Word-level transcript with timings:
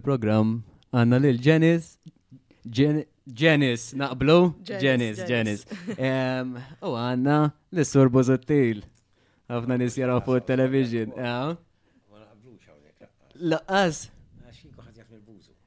fil-program 0.00 0.54
għanna 0.92 1.18
lil 1.22 1.38
Janice. 1.44 1.98
Janice, 3.34 3.96
naqblu? 3.96 4.54
Janice, 4.66 5.26
Janice. 5.28 5.66
U 6.82 6.94
għanna 6.96 7.36
l-sur 7.78 8.08
Bozottil. 8.08 8.82
Għafna 9.50 9.76
nis 9.80 9.96
jaraw 9.98 10.20
fuq 10.24 10.40
il 10.40 10.46
television. 10.46 11.18
Laqqas. 13.52 14.08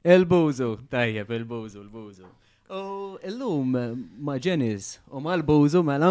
Il-bużu, 0.04 0.70
tajjeb, 0.92 1.30
il-bużu, 1.32 1.80
il-bużu. 1.80 2.26
U 2.76 2.80
l-lum 3.24 3.72
ma 4.26 4.34
ġenis 4.44 4.98
u 5.08 5.20
ma 5.24 5.32
l-bużu 5.38 5.80
mela 5.86 6.10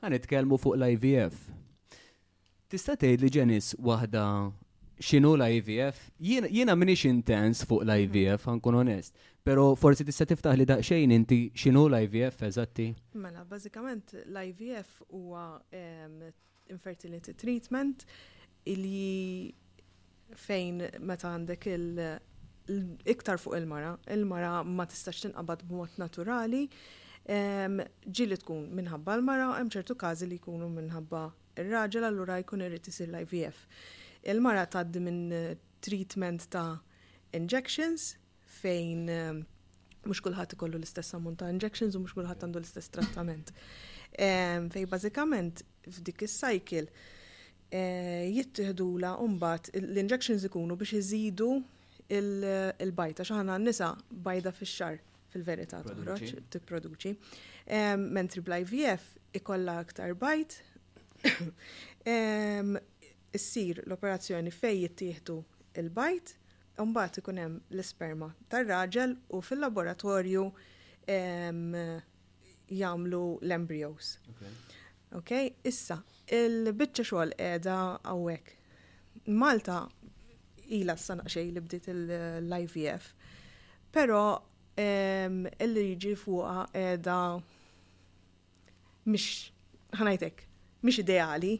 għanitkelmu 0.00 0.56
fuq 0.60 0.78
l-IVF. 0.78 1.36
Tista' 2.72 2.96
tgħid 2.96 3.20
li 3.22 3.30
ġenis 3.36 3.74
waħda 3.78 4.24
xinu 5.00 5.34
l-IVF, 5.36 5.96
jiena 6.48 6.74
minix 6.76 7.02
intens 7.04 7.60
fuq 7.68 7.82
l-IVF, 7.84 8.12
mm-hmm. 8.12 8.52
għankun 8.52 8.78
onest, 8.80 9.16
pero 9.46 9.74
forsi 9.78 10.06
tista 10.08 10.24
tiftaħ 10.28 10.56
li 10.56 10.66
daqxejn 10.68 11.12
inti 11.12 11.40
xinu 11.56 11.84
l-IVF 11.90 12.40
eżatti? 12.48 12.86
Mela, 13.20 13.44
bazzikament 13.48 14.14
l-IVF 14.24 15.02
huwa 15.10 15.42
ehm, 15.70 16.22
infertility 16.72 17.34
treatment 17.36 18.06
illi 18.66 19.52
fejn 20.34 20.80
meta 21.06 21.28
għandek 21.30 21.68
il-iktar 21.76 23.38
fuq 23.42 23.60
il-mara, 23.60 23.92
il-mara 24.16 24.62
ma 24.66 24.88
tistax 24.90 25.26
tinqabad 25.28 25.60
b'mod 25.68 26.00
naturali, 26.02 26.64
ehm, 27.28 27.84
ġili 28.08 28.40
tkun 28.40 28.64
minħabba 28.80 29.20
l-mara, 29.20 29.52
hemm 29.60 29.70
ċertu 29.76 29.94
każi 30.00 30.26
li 30.32 30.40
jkunu 30.40 30.72
minħabba 30.80 31.28
ir-raġel 31.60 32.08
allura 32.08 32.40
jkun 32.40 32.64
irid 32.66 32.88
isir 32.90 33.12
l-IVF 33.12 33.68
il-mara 34.30 34.66
taddi 34.66 35.00
minn 35.00 35.32
eh, 35.32 35.56
treatment 35.80 36.48
ta' 36.52 36.76
injections 37.38 38.14
fejn 38.58 39.08
eh, 39.12 39.34
mux 40.06 40.20
kullħat 40.22 40.54
ikollu 40.56 40.78
l-istess 40.80 41.14
ammont 41.18 41.38
ta' 41.42 41.50
injections 41.54 41.96
u 41.98 42.02
mux 42.04 42.14
kullħat 42.16 42.44
għandu 42.44 42.60
l-istess 42.62 42.92
trattament. 42.94 43.50
Fej 44.16 44.84
bażikament 44.90 45.62
f'dik 45.90 46.24
is-cycle 46.26 46.86
eh, 47.70 48.26
jittieħdula 48.36 49.16
umbat 49.24 49.72
l-injections 49.78 50.46
ikunu 50.48 50.78
biex 50.78 51.00
iżidu 51.02 51.50
il-bajta 52.14 53.26
xaħna 53.26 53.56
n-nisa 53.58 53.90
bajda 54.22 54.52
fix-xar 54.54 55.00
fil-verità 55.32 55.80
toħroġ, 55.82 56.22
tipproduċi. 56.54 57.14
Mentri 58.06 58.44
bl-IVF 58.46 59.40
ikolla 59.42 59.74
aktar 59.82 60.14
bajt 60.16 60.60
issir 63.36 63.80
l-operazzjoni 63.86 64.50
fejn 64.52 64.80
jittieħdu 64.84 65.34
il-bajt, 65.82 66.32
mbagħad 66.84 67.18
ikun 67.22 67.38
hemm 67.40 67.60
l-isperma 67.74 68.30
tar-raġel 68.52 69.12
u 69.36 69.40
fil-laboratorju 69.44 70.42
jagħmlu 71.08 73.22
l-embryos. 73.46 74.08
Ok, 75.20 75.30
issa, 75.70 75.96
il-bicċa 76.36 77.04
xogħol 77.10 77.30
qiegħda 77.38 77.76
hawnhekk. 78.10 78.46
Malta 79.40 79.78
ila 80.76 80.94
s-sana 80.98 81.24
xej 81.30 81.46
li 81.54 81.60
bdiet 81.64 81.86
l-IVF, 81.92 83.04
però 83.94 84.24
il-liġi 84.76 86.14
fuqa 86.20 86.58
edha 86.82 87.18
mish 89.06 89.32
ħanajtek 90.00 90.36
mhix 90.86 91.00
ideali. 91.02 91.54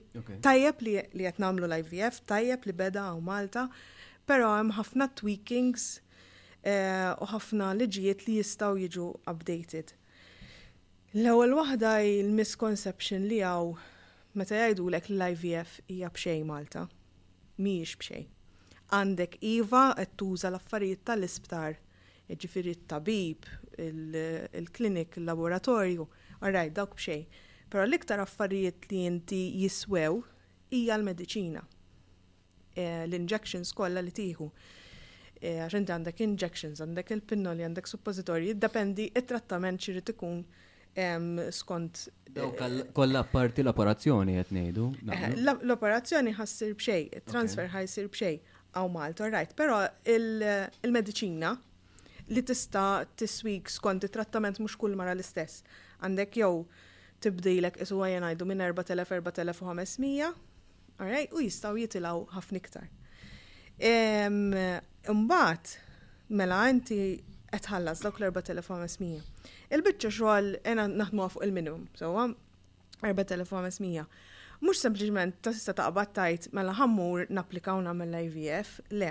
Tajjeb 0.45 0.83
li 0.87 0.95
qed 1.27 1.41
nagħmlu 1.43 1.69
l-IVF, 1.69 2.23
tajjeb 2.31 2.67
li 2.71 2.75
beda 2.79 3.07
u 3.17 3.23
Malta, 3.25 3.67
però 4.27 4.53
hemm 4.57 4.75
ħafna 4.79 5.09
tweakings 5.19 5.87
eh, 6.63 7.13
u 7.23 7.27
ħafna 7.33 7.73
liġijiet 7.81 8.27
li 8.29 8.39
jistgħu 8.41 8.81
jiġu 8.85 9.09
updated. 9.33 9.95
L-ewwel 11.17 11.57
waħda 11.57 11.95
il-misconception 12.11 13.27
li 13.31 13.43
għaw 13.49 13.75
meta 14.37 14.59
jgħidulek 14.61 15.11
l-IVF 15.15 15.87
hija 15.95 16.11
b'xejn 16.17 16.45
Malta. 16.51 16.87
Mhijiex 17.63 18.01
b'xejn. 18.03 18.27
Għandek 18.97 19.39
iva 19.55 19.87
qed 19.99 20.13
tuża 20.21 20.51
l-affarijiet 20.53 21.07
tal-isptar, 21.09 21.79
jiġifieri 22.29 22.73
t-tabib, 22.83 23.47
il-klinik, 23.79 25.17
il-laboratorju, 25.21 26.05
all 26.43 26.53
right, 26.55 26.75
dawk 26.75 26.95
b'xejn 26.99 27.25
Però 27.73 27.83
l-iktar 27.87 28.21
affarijiet 28.23 28.87
li 28.93 29.01
inti 29.09 29.41
jiswew 29.63 30.21
hija 30.75 30.97
l-mediċina. 31.01 31.63
E, 32.79 32.85
l-injections 33.09 33.73
kollha 33.77 34.03
li 34.05 34.13
tieħu. 34.15 34.47
E, 35.41 35.57
għax 35.65 35.79
inti 35.81 35.95
għandek 35.95 36.23
injections, 36.27 36.83
għandek 36.85 37.11
il-pinnoli, 37.17 37.65
għandek 37.67 37.91
suppositorji, 37.91 38.53
jiddependi 38.53 39.09
it-trattament 39.19 39.89
rid 39.97 40.13
ikun 40.15 40.41
skont. 41.53 42.05
E, 42.31 42.45
Kolla 42.97 43.21
parti 43.33 43.61
l-operazzjoni 43.65 44.39
qed 44.39 44.53
ngħidu. 44.61 44.87
Eh, 45.13 45.27
l-operazzjoni 45.67 46.33
ħassir 46.39 46.73
b'xej, 46.79 47.09
it-transfer 47.19 47.69
ħajsir 47.75 48.07
b'xej 48.15 48.39
għaw 48.79 48.93
Malta, 48.95 49.29
rajt, 49.33 49.53
Però 49.59 49.83
il-medicina 50.07 51.53
li 52.35 52.43
tista' 52.43 53.05
tiswik 53.17 53.69
skont 53.71 54.07
it-trattament 54.07 54.63
mhux 54.63 54.77
kull 54.79 54.95
mara 54.99 55.13
l-istess. 55.17 55.65
Għandek 56.05 56.41
jew 56.43 56.63
tibdilek 57.25 57.77
isu 57.83 58.01
għajan 58.03 58.25
għajdu 58.29 58.45
minn 58.51 58.61
4,000-4,500, 58.65 60.33
u 61.37 61.41
jistaw 61.45 61.77
jitilaw 61.79 62.25
ħafna 62.35 62.57
iktar. 62.61 62.87
Imbat, 65.11 65.67
mela 66.29 66.63
inti 66.73 67.01
għetħallas 67.55 68.01
dawk 68.05 68.19
l-4,500. 68.21 69.21
Il-bicċa 69.77 70.11
xogħol 70.13 70.47
jena 70.65 70.87
naħdmu 70.91 71.29
fuq 71.33 71.43
il-minimum, 71.47 71.85
sewa 71.99 72.23
4,500. 73.05 74.07
Mux 74.65 74.77
sempliciment 74.81 75.35
ta' 75.45 75.53
sista 75.53 75.73
ta' 75.77 76.07
tajt 76.17 76.43
mela 76.57 76.73
ħammur 76.79 77.19
naplikaw 77.37 77.77
nagħmel 77.85 78.15
IVF, 78.27 78.69
le, 78.97 79.11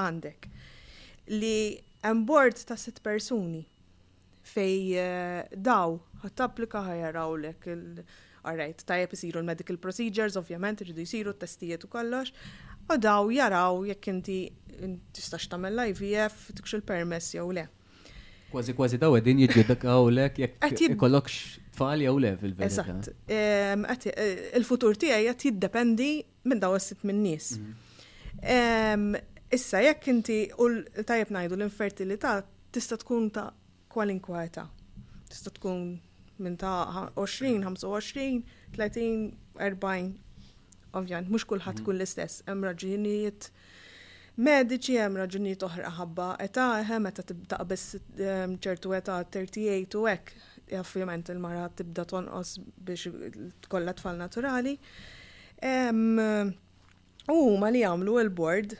għandek. 0.00 0.40
Li 1.36 1.56
għambord 2.02 2.56
ta' 2.66 2.78
sitt 2.80 2.98
persuni 3.04 3.60
fej 4.46 4.94
eh, 4.98 5.44
daw 5.56 5.98
ħat-applika 6.24 6.84
ħajaraw 6.86 7.36
lek 7.42 7.68
il- 7.74 8.04
Alright, 8.40 8.78
tajjeb 8.88 9.10
isiru 9.12 9.38
l-medical 9.42 9.76
procedures, 9.76 10.32
ovvjament, 10.40 10.80
irridu 10.80 11.02
jisiru 11.04 11.34
t-testijiet 11.36 11.82
u 11.84 11.88
kollox. 11.92 12.30
U 12.88 12.96
daw 12.96 13.28
jaraw 13.28 13.82
jekk 13.84 14.08
inti 14.14 14.36
tistax 15.12 15.44
tamel 15.52 15.76
ivf 15.90 16.46
tikx 16.56 16.78
il-permess 16.78 17.34
jew 17.36 17.50
le. 17.52 17.66
Kważi 18.48 18.72
kważi 18.78 18.98
daw 19.02 19.12
qegħdin 19.18 19.42
jiġġudak 19.44 19.84
hawnhekk 19.90 20.40
jekk 20.40 20.80
ikollokx 20.94 21.36
tfal 21.76 22.06
jew 22.06 22.16
le 22.16 22.32
fil-verità. 22.40 22.86
Eżatt. 22.88 23.12
Eh, 23.28 24.48
il-futur 24.56 24.96
tiegħi 24.96 25.28
qed 25.34 25.44
jiddependi 25.50 26.08
minn 26.48 26.64
daw 26.64 26.78
is-sitt 26.80 27.04
minn 27.10 27.20
nies. 27.20 27.58
Mhm. 27.60 29.20
Issa 29.52 29.84
jekk 29.84 30.14
inti 30.14 30.40
u 30.56 30.70
tajab 31.04 31.28
ngħidu 31.36 31.60
l-infertilità 31.60 32.38
tista' 32.72 32.96
tkun 33.04 33.28
ta' 33.36 33.50
kwalinkwa 33.90 34.46
Tista' 35.30 35.50
tkun 35.50 36.00
minn 36.38 36.56
ta' 36.56 37.10
20, 37.16 37.62
25, 37.64 38.44
30, 38.74 39.34
40. 39.58 40.14
ovvjan, 40.90 41.26
mhux 41.30 41.44
kulħadd 41.46 41.76
tkun 41.84 41.94
mhm. 41.94 42.00
l-istess, 42.00 42.40
hemm 42.50 42.64
raġunijiet 42.66 43.44
mediċi 44.42 44.96
hemm 44.98 45.20
raġunijiet 45.20 45.62
oħra 45.62 45.92
ħabba 46.00 46.26
età 46.42 46.64
hemm 46.88 47.06
meta 47.06 47.58
biss 47.70 47.94
ehm, 48.18 48.56
ċertu 48.58 48.96
età 48.98 49.20
38 49.22 49.94
u 50.00 50.08
hekk 50.08 50.74
ovvjament 50.80 51.30
il-mara 51.30 51.68
tibda 51.78 52.02
tonqos 52.10 52.56
biex 52.88 53.06
tkollha 53.68 53.94
tfal 54.00 54.18
naturali. 54.18 54.74
U 57.30 57.38
ma 57.62 57.70
li 57.70 57.84
jagħmlu 57.84 58.18
l-bord 58.24 58.74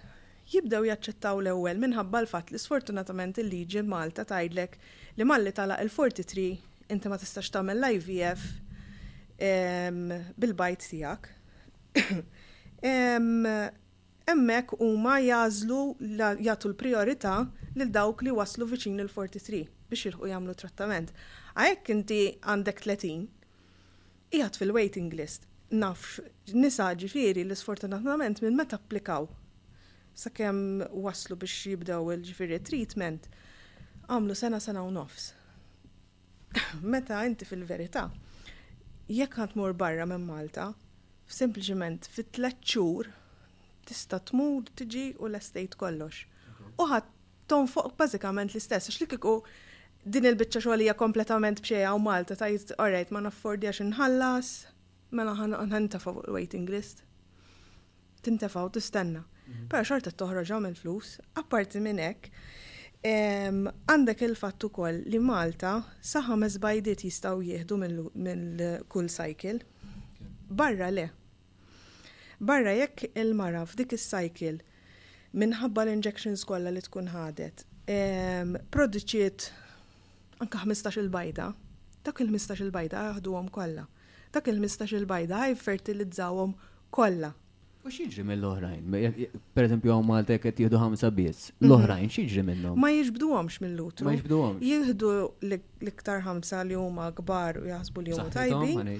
jibdew 0.50 0.88
jaċċettaw 0.90 1.44
l-ewwel 1.44 1.78
minħabba 1.86 2.24
l-fatt 2.24 2.50
li 2.50 2.58
sfortunatament 2.58 3.38
il-liġi 3.44 3.86
Malta 3.86 4.26
tgħidlek 4.26 4.78
li 5.16 5.24
malli 5.24 5.52
tala 5.52 5.78
il-43 5.82 6.44
inti 6.90 7.08
ma 7.10 7.16
tistax 7.18 7.50
tagħmel 7.54 7.78
l-IVF 7.82 8.46
bil-bajt 10.42 10.86
tiegħek. 10.92 11.28
Emmek 14.30 14.74
huma 14.84 15.14
jażlu 15.24 15.78
jagħtu 16.18 16.68
l-priorità 16.70 17.34
lil 17.78 17.90
dawk 17.94 18.22
li 18.26 18.34
waslu 18.36 18.68
viċin 18.70 19.00
il-43 19.06 19.62
biex 19.90 20.06
jilħu 20.10 20.28
jagħmlu 20.30 20.56
trattament. 20.60 21.12
Għajek 21.56 21.92
inti 21.96 22.20
għandek 22.44 22.82
30 22.84 23.28
qiegħed 24.34 24.58
fil-waiting 24.60 25.16
list. 25.18 25.46
Naf 25.72 26.18
nisa 26.52 26.88
ġifieri 26.98 27.44
li 27.46 27.56
sfortunatament 27.56 28.42
minn 28.44 28.58
meta 28.58 28.76
applikaw 28.78 29.26
sakemm 30.20 30.82
waslu 31.06 31.38
biex 31.38 31.64
jibdew 31.70 32.10
il-ġifieri 32.18 32.60
treatment 32.66 33.30
għamlu 34.10 34.34
sena 34.34 34.58
sena 34.60 34.82
u 34.82 34.90
nofs. 34.94 35.30
Meta 36.82 37.20
inti 37.28 37.46
fil-verità, 37.46 38.08
jekk 39.08 39.38
għant 39.44 39.56
mur 39.58 39.74
barra 39.78 40.06
minn 40.10 40.26
Malta, 40.26 40.72
sempliċiment 41.30 42.08
fit 42.10 42.32
tlet 42.36 42.60
tista' 43.90 44.20
tmur 44.30 44.66
tiġi 44.78 45.06
u 45.18 45.26
l-estate 45.30 45.78
kollox. 45.80 46.24
U 46.78 46.86
ħadd 46.86 47.08
tonfoq 47.50 47.94
bażikament 47.98 48.52
l-istess, 48.54 48.90
għax 48.90 49.00
li 49.00 49.36
din 50.10 50.24
il-bicċa 50.24 50.62
xolija 50.64 50.94
kompletament 50.96 51.58
bċeja 51.60 51.90
u 51.92 51.98
Malta 52.00 52.34
tajt 52.40 52.70
orrejt 52.80 53.10
ma 53.12 53.20
naffordi 53.20 53.68
għax 53.68 53.82
inħallas, 53.84 54.50
mela 55.12 55.34
ħantafaw 55.36 56.14
fuq 56.16 56.28
il-waiting 56.30 56.66
list. 56.72 57.02
Tintafaw 58.24 58.70
tistenna. 58.72 59.22
Mhm. 59.48 59.66
Però 59.72 59.82
xorta 59.84 60.10
t-toħroġaw 60.14 60.60
għamil 60.62 60.78
flus, 60.80 61.18
apparti 61.42 61.82
minn 61.84 62.00
hekk, 62.00 62.30
Għandek 63.02 64.20
il-fattu 64.26 64.68
kol 64.76 64.98
li 65.08 65.16
Malta 65.24 65.70
saħames 66.04 66.58
bajdiet 66.60 67.00
jistaw 67.06 67.38
jieħdu 67.40 67.78
mill 67.80 68.66
kull 68.92 69.08
cycle. 69.08 69.62
Barra 70.50 70.90
le. 70.92 71.06
Barra 72.40 72.74
jekk 72.76 73.08
il-mara 73.22 73.62
f'dik 73.64 73.96
is-cycle 73.96 74.60
minħabba 75.40 75.86
l-injections 75.86 76.44
kollha 76.44 76.74
li 76.76 76.84
tkun 76.84 77.08
ħadet. 77.14 77.64
Produċiet 78.68 79.48
anka 80.44 80.60
15 80.60 81.00
il-bajda, 81.00 81.48
dak 82.04 82.20
il-15 82.20 82.66
il-bajda 82.68 83.06
għom 83.20 83.48
kollha. 83.54 83.86
Dak 84.32 84.48
il-15 84.52 84.92
il-bajda 85.00 85.40
ħajfertilizzawhom 85.46 86.52
kollha 86.92 87.32
U 87.80 87.88
xieġri 87.88 88.22
mill-oħrajn? 88.28 88.96
Per 89.56 89.64
eżempju, 89.64 89.92
għom 89.94 90.10
għal 90.12 90.26
teket 90.28 90.58
jihdu 90.60 90.76
għam 90.76 90.98
biss. 91.16 91.48
Mhm. 91.56 91.70
L-oħrajn 91.70 92.10
xieġri 92.12 92.42
minnhom? 92.44 92.74
Ma 92.82 92.90
jiġbdu 92.92 93.28
għomx 93.36 93.62
mill-lutru. 93.64 94.04
Ma 94.04 94.12
jieġbdu 94.12 94.40
għomx. 94.44 94.64
Jihdu 94.68 95.12
l-iktar 95.48 96.20
ħamsa 96.26 96.60
li 96.68 96.76
huma 96.76 97.06
kbar 97.16 97.62
u 97.62 97.64
jaħsbu 97.70 98.04
li 98.04 98.12
huma 98.12 98.28
tajbi. 98.34 98.98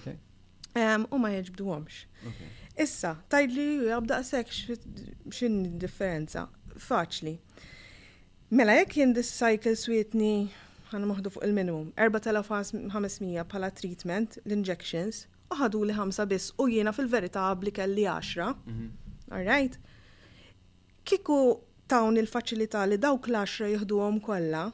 U 1.13 1.21
ma 1.21 1.33
jiġbdu 1.35 1.67
għomx. 1.75 1.99
Issa, 2.81 3.15
tajli 3.29 3.67
u 3.83 3.91
jabda 3.91 4.23
sekk 4.25 4.49
xin 5.35 5.61
differenza. 5.83 6.47
Faċli. 6.81 7.35
Mela, 8.57 8.79
jekk 8.81 8.97
jien 9.03 9.13
cycle 9.21 9.77
sweetni 9.77 10.33
ħan 10.91 11.05
fuq 11.29 11.45
il-minimum, 11.47 11.93
4500 12.01 13.45
bħala 13.51 13.69
treatment, 13.77 14.41
l-injections, 14.47 15.27
ħadu 15.59 15.81
li 15.87 15.95
ħamsa 15.97 16.27
biss 16.31 16.53
u 16.63 16.67
jiena 16.71 16.93
fil-verità 16.95 17.49
għabli 17.51 17.73
kelli 17.75 18.05
10. 18.07 18.55
Mhm. 18.67 18.91
right? 19.47 19.79
Kiku 21.05 21.39
tawn 21.91 22.17
il-faċilità 22.21 22.85
li 22.87 22.97
dawk 23.03 23.27
l-10 23.31 23.73
jihduhom 23.79 24.21
kollha, 24.23 24.69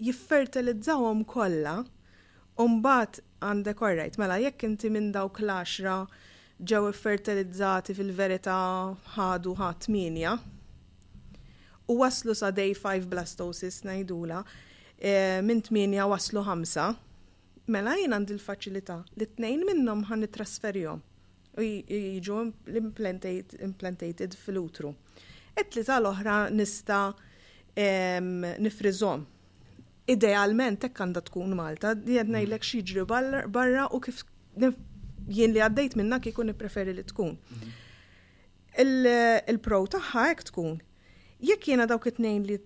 jiffertilizzawhom 0.00 1.24
kollha, 1.28 1.82
umbat 2.62 3.20
għandek 3.44 3.80
orrejt, 3.84 4.16
mela 4.18 4.36
jekk 4.40 4.64
inti 4.70 4.90
minn 4.90 5.10
dawk 5.14 5.40
l-10 5.40 6.06
ġew 6.66 6.88
fertilizzati 6.92 7.94
fil-verità 7.94 8.56
ħadu 9.16 9.56
ħa 9.60 9.74
8 9.76 10.40
u 11.88 11.94
waslu 12.02 12.34
sa 12.36 12.50
day 12.52 12.74
5 12.76 13.06
blastosis 13.08 13.82
najdula 13.86 14.42
eh, 15.00 15.40
minn 15.40 15.62
8 15.62 16.08
waslu 16.10 16.42
5 16.44 16.98
Mela 17.68 17.92
jien 18.00 18.14
għandi 18.16 18.32
l-faċilità 18.38 18.94
li 19.20 19.26
t-nejn 19.28 19.62
minnhom 19.68 20.00
ħan 20.08 20.22
nitrasferjom 20.24 21.00
u 21.58 21.60
jiġu 21.64 22.36
implantated 22.80 24.36
fil-utru. 24.44 24.92
et 25.58 25.68
li 25.74 25.82
tal 25.84 26.04
oħra 26.06 26.36
nista 26.54 27.00
nifrizom. 28.62 29.24
Idealment 30.08 30.84
hekk 30.86 31.00
għandha 31.02 31.20
tkun 31.28 31.54
Malta, 31.58 31.92
di 31.98 32.14
għedna 32.16 32.40
jilek 32.44 32.62
mm. 32.62 32.68
xieġri 32.70 33.04
barra 33.52 33.88
u 33.92 33.98
kif 34.00 34.22
jien 35.28 35.52
li 35.52 35.60
għaddejt 35.60 35.96
minna 35.98 36.18
kikun 36.22 36.46
nipreferi 36.52 36.92
li 36.94 37.04
tkun. 37.10 37.34
Mm-hmm. 37.36 37.70
Il-pro 39.52 39.82
taħħa 39.96 40.24
hekk 40.30 40.44
tkun. 40.52 40.78
Jekk 41.50 41.68
jiena 41.72 41.86
dawk 41.90 42.06
it-tnejn 42.12 42.42
li 42.48 42.60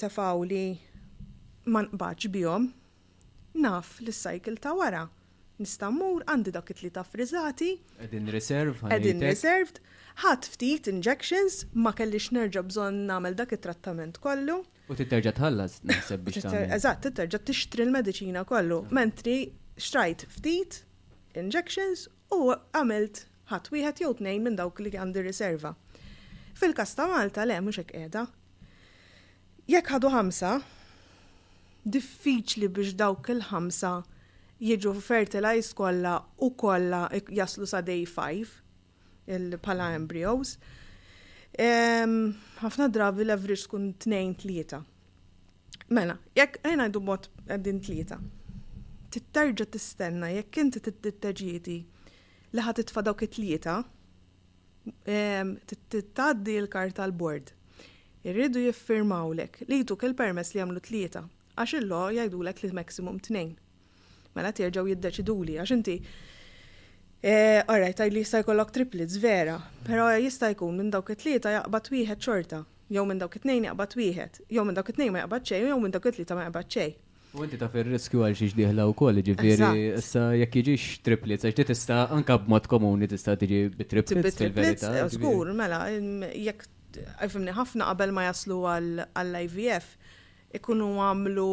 tafawli 0.00 0.62
ma 1.66 1.82
baċ 1.90 2.28
bihom, 2.36 2.68
naf 3.54 4.00
li 4.00 4.12
s-sajkil 4.12 4.56
ta' 4.60 4.74
wara. 4.76 5.04
Nista' 5.60 5.86
mmur 5.94 6.24
għandi 6.26 6.50
dak 6.56 6.70
it 6.74 6.80
ta' 6.94 7.04
frizzati. 7.06 7.78
Edin 8.02 8.26
reserved. 8.34 8.82
Edin 8.92 9.20
reserved. 9.22 9.78
Ħadd 10.24 10.46
ftit 10.50 10.88
injections 10.90 11.60
ma 11.74 11.92
kellix 11.94 12.32
nerġa' 12.34 12.64
bżonn 12.70 13.04
nagħmel 13.08 13.34
dak 13.38 13.52
it-trattament 13.54 14.18
kollu. 14.20 14.62
U 14.90 14.94
titterġa' 14.98 15.34
tħallas 15.38 15.78
naħseb 15.86 16.24
biex 16.26 16.42
tagħmel. 16.44 16.74
Eżatt, 16.76 17.04
titterġa' 17.06 17.42
tixtri 17.46 17.86
l-mediċina 17.86 18.42
kollu. 18.46 18.80
Mentri 18.94 19.36
xtrajt 19.78 20.26
ftit 20.34 20.82
injections 21.38 22.08
u 22.34 22.52
għamilt 22.74 23.22
ħadd 23.52 23.72
wieħed 23.76 24.04
jew 24.04 24.14
tnejn 24.20 24.46
minn 24.48 24.58
dawk 24.58 24.82
li 24.82 24.94
għandi 24.98 25.24
riserva. 25.28 25.76
fil 26.54 26.70
kasta 26.74 27.02
ta' 27.06 27.10
Malta 27.10 27.42
le 27.44 27.58
mhux 27.60 27.78
hekk 27.82 27.90
qiegħda. 27.98 28.20
Jekk 29.74 29.88
ħadu 29.94 30.10
ħamsa, 30.14 30.50
diffiċli 31.84 32.68
biex 32.72 32.94
dawk 32.96 33.28
il-ħamsa 33.34 33.88
jiġu 34.64 34.92
fertilize 35.04 35.74
kollha 35.76 36.14
u 36.40 36.48
kolla 36.56 37.02
jaslu 37.36 37.68
sa 37.68 37.82
day 37.84 38.06
5 38.06 38.60
il-pala 39.36 39.90
embryos. 39.98 40.54
ħafna 41.54 42.88
drabi 42.92 43.24
l-average 43.26 43.66
tkun 43.68 43.90
2 44.06 44.36
tlieta. 44.42 44.80
Mela, 45.94 46.16
jekk 46.36 46.62
għajna 46.64 46.86
għadu 46.88 47.02
mod 47.04 47.28
għaddin 47.44 47.82
3. 47.84 48.18
Tittarġa 49.14 49.66
tistenna, 49.70 50.30
jekk 50.32 50.60
inti 50.64 50.80
titteġieti 50.88 51.76
li 52.54 52.64
ħat 52.64 52.80
titfa 52.80 53.02
dawk 53.06 53.26
it-tlieta, 53.28 53.76
tittaddi 55.04 56.58
l-karta 56.64 57.04
l-bord. 57.10 57.52
Irridu 58.24 58.62
jiffirmawlek 58.64 59.66
li 59.68 59.82
jituk 59.82 60.06
il-permess 60.08 60.54
li 60.56 60.62
għamlu 60.64 60.80
tlieta 60.84 61.22
għax 61.56 61.78
il-law 61.82 62.08
jgħidulek 62.16 62.62
li 62.64 62.70
maximum 62.74 63.20
tnejn. 63.22 63.52
Mela 64.34 64.50
terġaw 64.52 64.88
jiddeċiduli 64.90 65.58
għax 65.62 65.76
inti 65.78 65.98
Għarra, 67.24 67.86
għaj 67.88 68.10
li 68.12 68.20
jista' 68.20 68.42
jkollok 68.42 68.72
triplets, 68.74 69.14
vera, 69.16 69.54
pero 69.86 70.10
jista' 70.20 70.50
jkun 70.52 70.74
minn 70.76 70.90
dawk 70.92 71.14
it-tlieta 71.14 71.54
jaqbad 71.54 71.86
wieħed 71.94 72.20
xorta, 72.20 72.58
jew 72.92 73.04
minn 73.08 73.22
dawk 73.22 73.38
it-tnejn 73.38 73.64
jaqbad 73.70 73.94
wieħed, 73.96 74.42
jew 74.52 74.64
minn 74.68 74.76
dawk 74.76 74.90
it-tnejn 74.92 75.12
ma 75.14 75.22
jaqbad 75.22 75.46
xej, 75.48 75.62
jew 75.70 75.78
minn 75.80 75.94
dawk 75.94 76.08
it-tlieta 76.10 76.36
ma 76.36 76.44
jaqbad 76.50 76.68
xej. 76.76 76.92
U 77.40 77.46
inti 77.48 77.56
ta' 77.56 77.70
fil-riskju 77.72 78.26
għal 78.26 78.36
xiex 78.42 78.58
diħla 78.60 78.84
u 78.90 78.92
koll, 79.00 79.22
ġifiri, 79.24 79.70
issa 80.02 80.26
jek 80.36 80.58
jiġix 80.60 80.90
triplets, 81.08 81.48
għax 81.48 81.64
tista' 81.72 82.02
anka 82.12 82.36
b'mod 82.44 82.68
komuni 82.68 83.08
tista' 83.08 83.38
tiġi 83.40 83.62
b'triplets 83.78 84.44
fil 84.44 85.08
Skur, 85.16 85.54
mela, 85.64 85.80
jek 86.36 86.68
għajfimni 87.24 87.56
ħafna 87.56 87.88
qabel 87.88 88.12
ma 88.20 88.28
jaslu 88.28 88.60
għall-IVF 88.76 89.96
ikunu 90.54 90.86
għamlu 91.02 91.46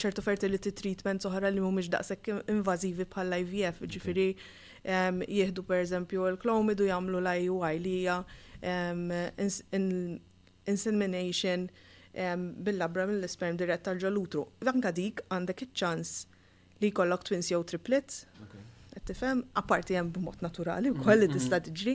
ċertu 0.00 0.22
fertility 0.24 0.72
treatments 0.76 1.26
oħra 1.28 1.50
li 1.52 1.60
mhumiex 1.60 1.90
daqshekk 1.92 2.38
invażivi 2.54 3.06
bħal 3.12 3.36
IVF, 3.42 3.82
jihdu 3.84 5.24
jieħdu 5.30 5.64
pereżempju 5.68 6.24
l-klomidu 6.34 6.86
jagħmlu 6.88 7.20
l-IUI 7.20 7.80
li 7.84 7.92
hija 8.00 8.20
insemination 10.72 11.66
bil-labra 12.66 13.04
mill-isperm 13.06 13.58
dirett 13.60 13.84
tal-ġalutru. 13.86 14.46
Danka 14.66 14.90
dik 14.96 15.20
għandek 15.30 15.66
iċ-ċans 15.66 16.14
li 16.80 16.90
jkollok 16.90 17.26
twins 17.28 17.52
jew 17.52 17.60
triplets. 17.68 18.22
Qed 18.90 19.06
tifhem, 19.06 19.44
apparti 19.60 19.94
hemm 19.94 20.10
b'mod 20.16 20.40
naturali 20.42 20.90
mhm, 20.90 21.00
wkoll 21.04 21.22
li 21.22 21.28
mhm. 21.28 21.36
tista' 21.36 21.60
tiġri. 21.68 21.94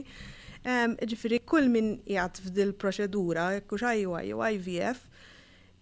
Ġifieri 1.10 1.42
kull 1.46 1.66
min 1.70 1.92
jgħat 2.08 2.40
f'dil 2.46 2.72
proċedura, 2.82 3.50
jekk 3.58 3.74
hux 3.76 3.84
IUI 3.98 4.30
jew 4.32 4.40
IVF, 4.54 5.04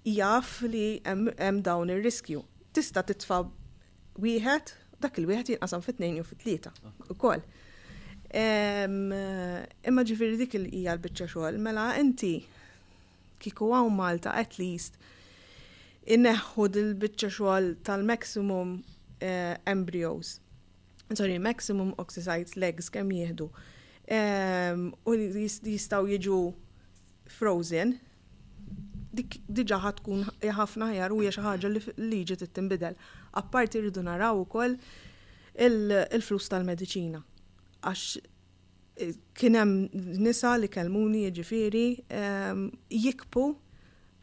jaf 0.04 0.60
li 0.68 1.00
hemm 1.06 1.62
dawn 1.64 1.88
ir-riskju. 1.90 2.42
Tista' 2.76 3.02
titfa' 3.06 3.42
wieħed, 4.20 4.72
dak 5.00 5.18
il-wieħed 5.22 5.54
jinqasam 5.54 5.82
fit-tnejn 5.82 6.18
jew 6.20 6.26
fit-tlieta 6.28 6.72
ukoll. 7.10 7.42
Imma 8.34 10.04
ġifieri 10.06 10.36
dik 10.40 10.56
hija 10.60 10.96
l-biċċa 10.96 11.28
xogħol, 11.32 11.58
mela 11.64 11.88
inti 12.00 12.34
kieku 13.44 13.72
għaw 13.76 13.88
Malta 13.92 14.34
at 14.40 14.58
least 14.60 14.98
inneħħu 16.04 16.66
dil-biċċa 16.76 17.30
xogħol 17.38 17.70
tal-maximum 17.86 18.76
eh, 19.24 19.54
embryos. 19.70 20.36
Sorry, 21.14 21.38
maximum 21.38 21.92
oxycytes 22.00 22.56
legs 22.60 22.90
kemm 22.92 23.12
jieħdu. 23.22 23.48
U 25.08 25.16
jistgħu 25.16 26.12
jiġu 26.12 26.38
frozen, 27.38 27.94
dik 29.16 29.36
diġa 29.54 29.78
ħatkun 29.82 30.24
ħafna 30.58 30.88
ħjar 30.94 31.14
u 31.14 31.20
hija 31.22 31.32
xi 31.36 31.42
ħaġa 31.46 31.70
li 31.72 31.82
liġi 32.12 32.36
t-timbidel. 32.42 32.96
Apparti 33.40 33.82
rridu 33.82 34.02
naraw 34.06 34.40
ukoll 34.42 34.74
il-flus 35.66 36.50
tal-mediċina. 36.50 37.20
Għax 37.86 38.04
eh, 38.24 39.14
kien 39.38 39.58
hemm 39.60 40.14
nisa 40.26 40.54
li 40.58 40.70
kelmuni 40.76 41.26
jiġifieri 41.28 41.86
ehm, 42.20 42.68
jikpu 43.04 43.46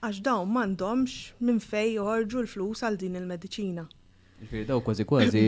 għax 0.02 0.24
dawn 0.28 0.52
m'għandhomx 0.56 1.42
minn 1.48 1.62
fej 1.64 1.96
joħorġu 2.00 2.44
l-flus 2.46 2.84
għal 2.88 3.00
din 3.04 3.20
il-mediċina. 3.22 3.88
Ġifieri 4.42 4.70
daw 4.72 4.82
kważi 4.84 5.08
kważi 5.10 5.46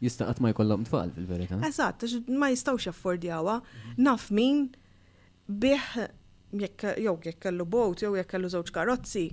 jista' 0.00 0.30
qatt 0.30 0.40
ma 0.44 0.52
jkollhom 0.54 0.86
tfal 0.88 1.12
fil-verità. 1.16 1.60
Eżatt, 1.68 2.08
ma 2.40 2.48
jistgħux 2.52 2.88
jaffordjawa. 2.90 3.60
Naf 4.00 4.30
min 4.36 4.68
bih 5.50 5.86
jew 6.50 7.16
jekk 7.24 7.40
kellu 7.44 7.64
bot, 7.72 8.02
jew 8.02 8.14
jekk 8.18 8.32
kellu 8.34 8.50
żewġ 8.52 8.72
karozzi, 8.74 9.26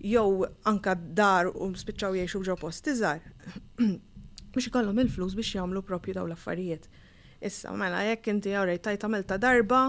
jew 0.00 0.46
anka 0.66 0.94
dar 0.94 1.48
u 1.50 1.70
spiċċaw 1.74 2.16
jgħixu 2.18 2.42
ġo 2.48 2.56
post 2.60 2.88
iżgħar. 2.90 3.20
Biex 4.52 4.70
ikollhom 4.72 4.98
il-flus 5.02 5.36
biex 5.36 5.52
jagħmlu 5.58 5.82
propju 5.86 6.14
daw 6.16 6.26
l-affarijiet. 6.26 6.88
Issa, 7.46 7.70
mela, 7.78 8.00
jekk 8.08 8.32
inti 8.32 8.54
għawrej 8.56 8.80
tajt 8.82 9.04
għamil 9.04 9.26
darba 9.38 9.82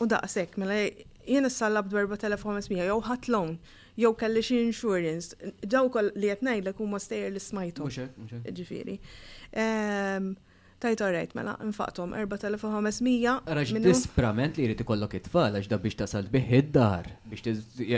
u 0.00 0.06
daqsek, 0.08 0.56
mela, 0.62 0.78
jien 1.26 1.44
s-sallab 1.50 1.90
darba 1.92 2.16
telefon 2.16 2.56
mija, 2.70 2.86
jew 2.88 3.00
ħat 3.08 3.28
loan, 3.34 3.58
jew 4.00 4.14
kelli 4.16 4.44
xie 4.46 4.62
insurance, 4.70 5.36
daw 5.66 5.90
kol 5.92 6.12
li 6.16 6.30
jtnaj 6.32 6.62
l-kum 6.64 6.94
ma 6.96 7.02
stejer 7.02 7.34
li 7.34 7.42
smajtu. 7.42 7.90
Ġifiri 8.56 9.00
tajt 10.80 11.00
orrejt 11.00 11.32
mela, 11.36 11.54
infaqtom 11.64 12.12
4500. 12.16 13.46
Raġ 13.56 13.72
disprament 13.82 14.56
li 14.58 14.66
jrid 14.66 14.82
ikollok 14.84 15.14
it-tfal 15.18 15.54
għax 15.56 15.68
da 15.70 15.78
biex 15.80 15.96
tasal 16.00 16.28
biħ 16.32 16.50
id-dar, 16.58 17.08
biex 17.30 17.44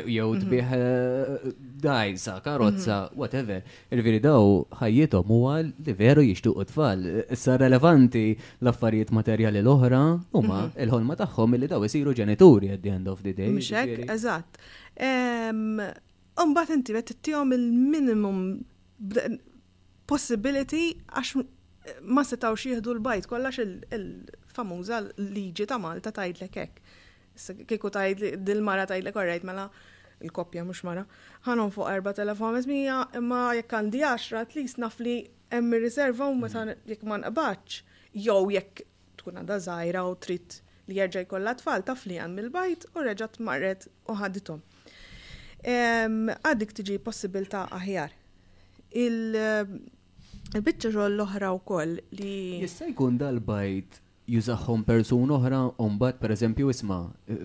jew 0.06 0.28
mhm. 0.28 0.46
biħ 0.52 0.74
eh, 0.78 1.54
dajsa, 1.84 2.36
karozza, 2.44 2.98
mhm. 3.06 3.18
whatever. 3.18 3.62
Il-veri 3.94 4.20
daw 4.22 4.62
ħajjithom 4.80 5.32
huwa 5.34 5.56
li 5.66 5.96
veru 5.98 6.24
jixtuq 6.26 6.62
it-tfal. 6.64 7.04
Issa 7.34 7.58
relevanti 7.64 8.26
l-affarijiet 8.62 9.12
materjali 9.18 9.62
l-oħra 9.64 10.02
huma 10.36 10.62
mhm. 10.68 10.74
il-ħolma 10.86 11.18
tagħhom 11.24 11.58
li 11.58 11.70
daw 11.72 11.86
isiru 11.88 12.14
ġenituri 12.14 12.72
at 12.76 12.82
the 12.84 12.94
end 12.94 13.08
of 13.10 13.22
the 13.26 13.34
day. 13.34 13.50
Mxek, 13.58 13.94
jiġifieri. 13.94 14.10
eżatt. 14.14 14.62
Umbat 16.38 16.70
inti 16.70 16.94
bet 16.94 17.10
il-minimum 17.10 18.42
possibility 20.08 20.92
għax 21.10 21.38
ma 22.08 22.24
setaw 22.26 22.56
jieħdu 22.58 22.92
l-bajt 22.96 23.28
kollax 23.30 23.62
il-famuża 23.98 25.00
liġi 25.20 25.66
ta' 25.70 25.78
Malta 25.80 26.12
tajdlek 26.16 26.58
hekk. 26.62 26.82
Kieku 27.70 27.90
tajd 27.94 28.24
dil-mara 28.48 28.86
tajdlek 28.90 29.16
orrejt 29.20 29.46
mela 29.46 29.68
il-koppja 30.26 30.64
mhux 30.66 30.80
mara. 30.88 31.04
Ħanon 31.46 31.70
fuq 31.74 31.90
4500 31.94 33.16
imma 33.20 33.42
jekk 33.60 33.74
għandi 33.78 34.02
10 34.02 34.40
at 34.40 34.56
least 34.58 34.80
nafli 34.82 35.16
emmi 35.18 35.24
hemm 35.78 35.84
riserva 35.84 36.26
u 36.28 36.34
ma 36.36 36.50
mm. 36.52 36.74
jekk 36.90 37.04
ma 37.08 37.20
nqabaċ 37.22 37.78
jew 38.26 38.38
jekk 38.56 38.82
tkun 39.22 39.38
għandha 39.42 39.60
żgħira 39.68 40.02
u 40.10 40.16
trid 40.20 40.58
li 40.88 40.98
jerġa' 40.98 41.22
jkollha 41.26 41.54
tfal 41.62 41.84
tafli 41.88 42.16
li 42.16 42.20
għan 42.22 42.34
mill-bajt 42.36 42.88
u 42.96 43.04
reġgħet 43.06 43.38
marret 43.46 43.86
u 44.12 44.16
ħadithom. 44.18 44.60
Għaddik 45.68 46.74
tiġi 46.76 46.98
possibilta 47.04 47.64
aħjar. 47.74 48.12
Bicċa 50.56 50.90
xogħol 50.94 51.12
l-oħra 51.12 51.48
wkoll 51.58 51.96
li. 52.16 52.36
Jista' 52.62 52.86
jkun 52.88 53.18
dal-bajt 53.20 53.98
jużaħħom 54.28 54.84
persun 54.84 55.30
oħra 55.32 55.58
umbat 55.80 56.18
per 56.20 56.32
eżempju 56.32 56.68
isma, 56.72 56.96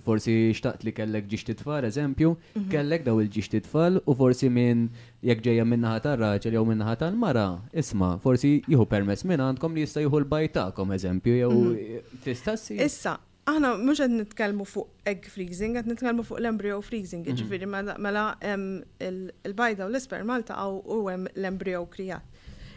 forsi 0.04 0.34
xtaqt 0.56 0.84
li 0.88 0.92
kellek 0.96 1.28
ġiex 1.32 1.56
tfal 1.62 1.84
eżempju, 1.88 2.32
mhm. 2.34 2.70
kellek 2.72 3.06
daw 3.08 3.20
il-ġiex 3.24 3.64
tfal 3.68 4.00
u 4.04 4.16
forsi 4.20 4.50
minn 4.52 4.88
jekk 5.24 5.44
ġejja 5.50 5.66
minnaħa 5.68 6.00
tar-raġel 6.08 6.56
jew 6.58 6.64
minnaħa 6.72 6.96
tal-mara, 7.04 7.48
isma, 7.84 8.14
forsi 8.24 8.58
jieħu 8.72 8.88
permess 8.92 9.24
minn 9.28 9.44
għandkom 9.50 9.76
li 9.80 9.86
jista' 9.86 10.04
jieħu 10.04 10.24
l-bajtakom 10.24 10.96
eżempju 10.98 11.38
jew 11.38 11.54
mhm. 11.54 12.20
tistassi. 12.24 12.80
Issa, 12.84 13.18
aħna 13.48 13.76
mhux 13.84 14.04
qed 14.04 14.16
nitkellmu 14.18 14.68
fuq 14.76 15.08
egg 15.14 15.32
freezing, 15.32 15.80
qed 15.80 15.92
nitkellmu 15.92 16.24
fuq 16.28 16.40
l-embryo 16.44 16.80
freezing, 16.84 17.24
mhm. 17.24 17.40
ġifiri 17.42 17.68
mela, 17.68 17.96
mela 18.00 18.28
il-bajda 18.44 19.88
u 19.88 19.92
l-isperma 19.92 20.40
ltaqgħu 20.44 20.84
u 20.84 21.02
hemm 21.12 21.32
l-embryo 21.36 21.88
krijat. 21.96 22.30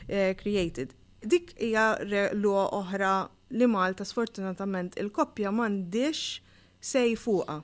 Eh, 0.08 0.34
created. 0.36 0.92
Dik 1.26 1.56
hija 1.58 1.98
lua 2.38 2.68
oħra 2.76 3.12
li 3.58 3.66
Malta 3.66 4.04
sfortunatament 4.06 4.94
il-koppja 5.02 5.50
m'għandix 5.50 6.20
sej 6.78 7.16
fuqa. 7.18 7.60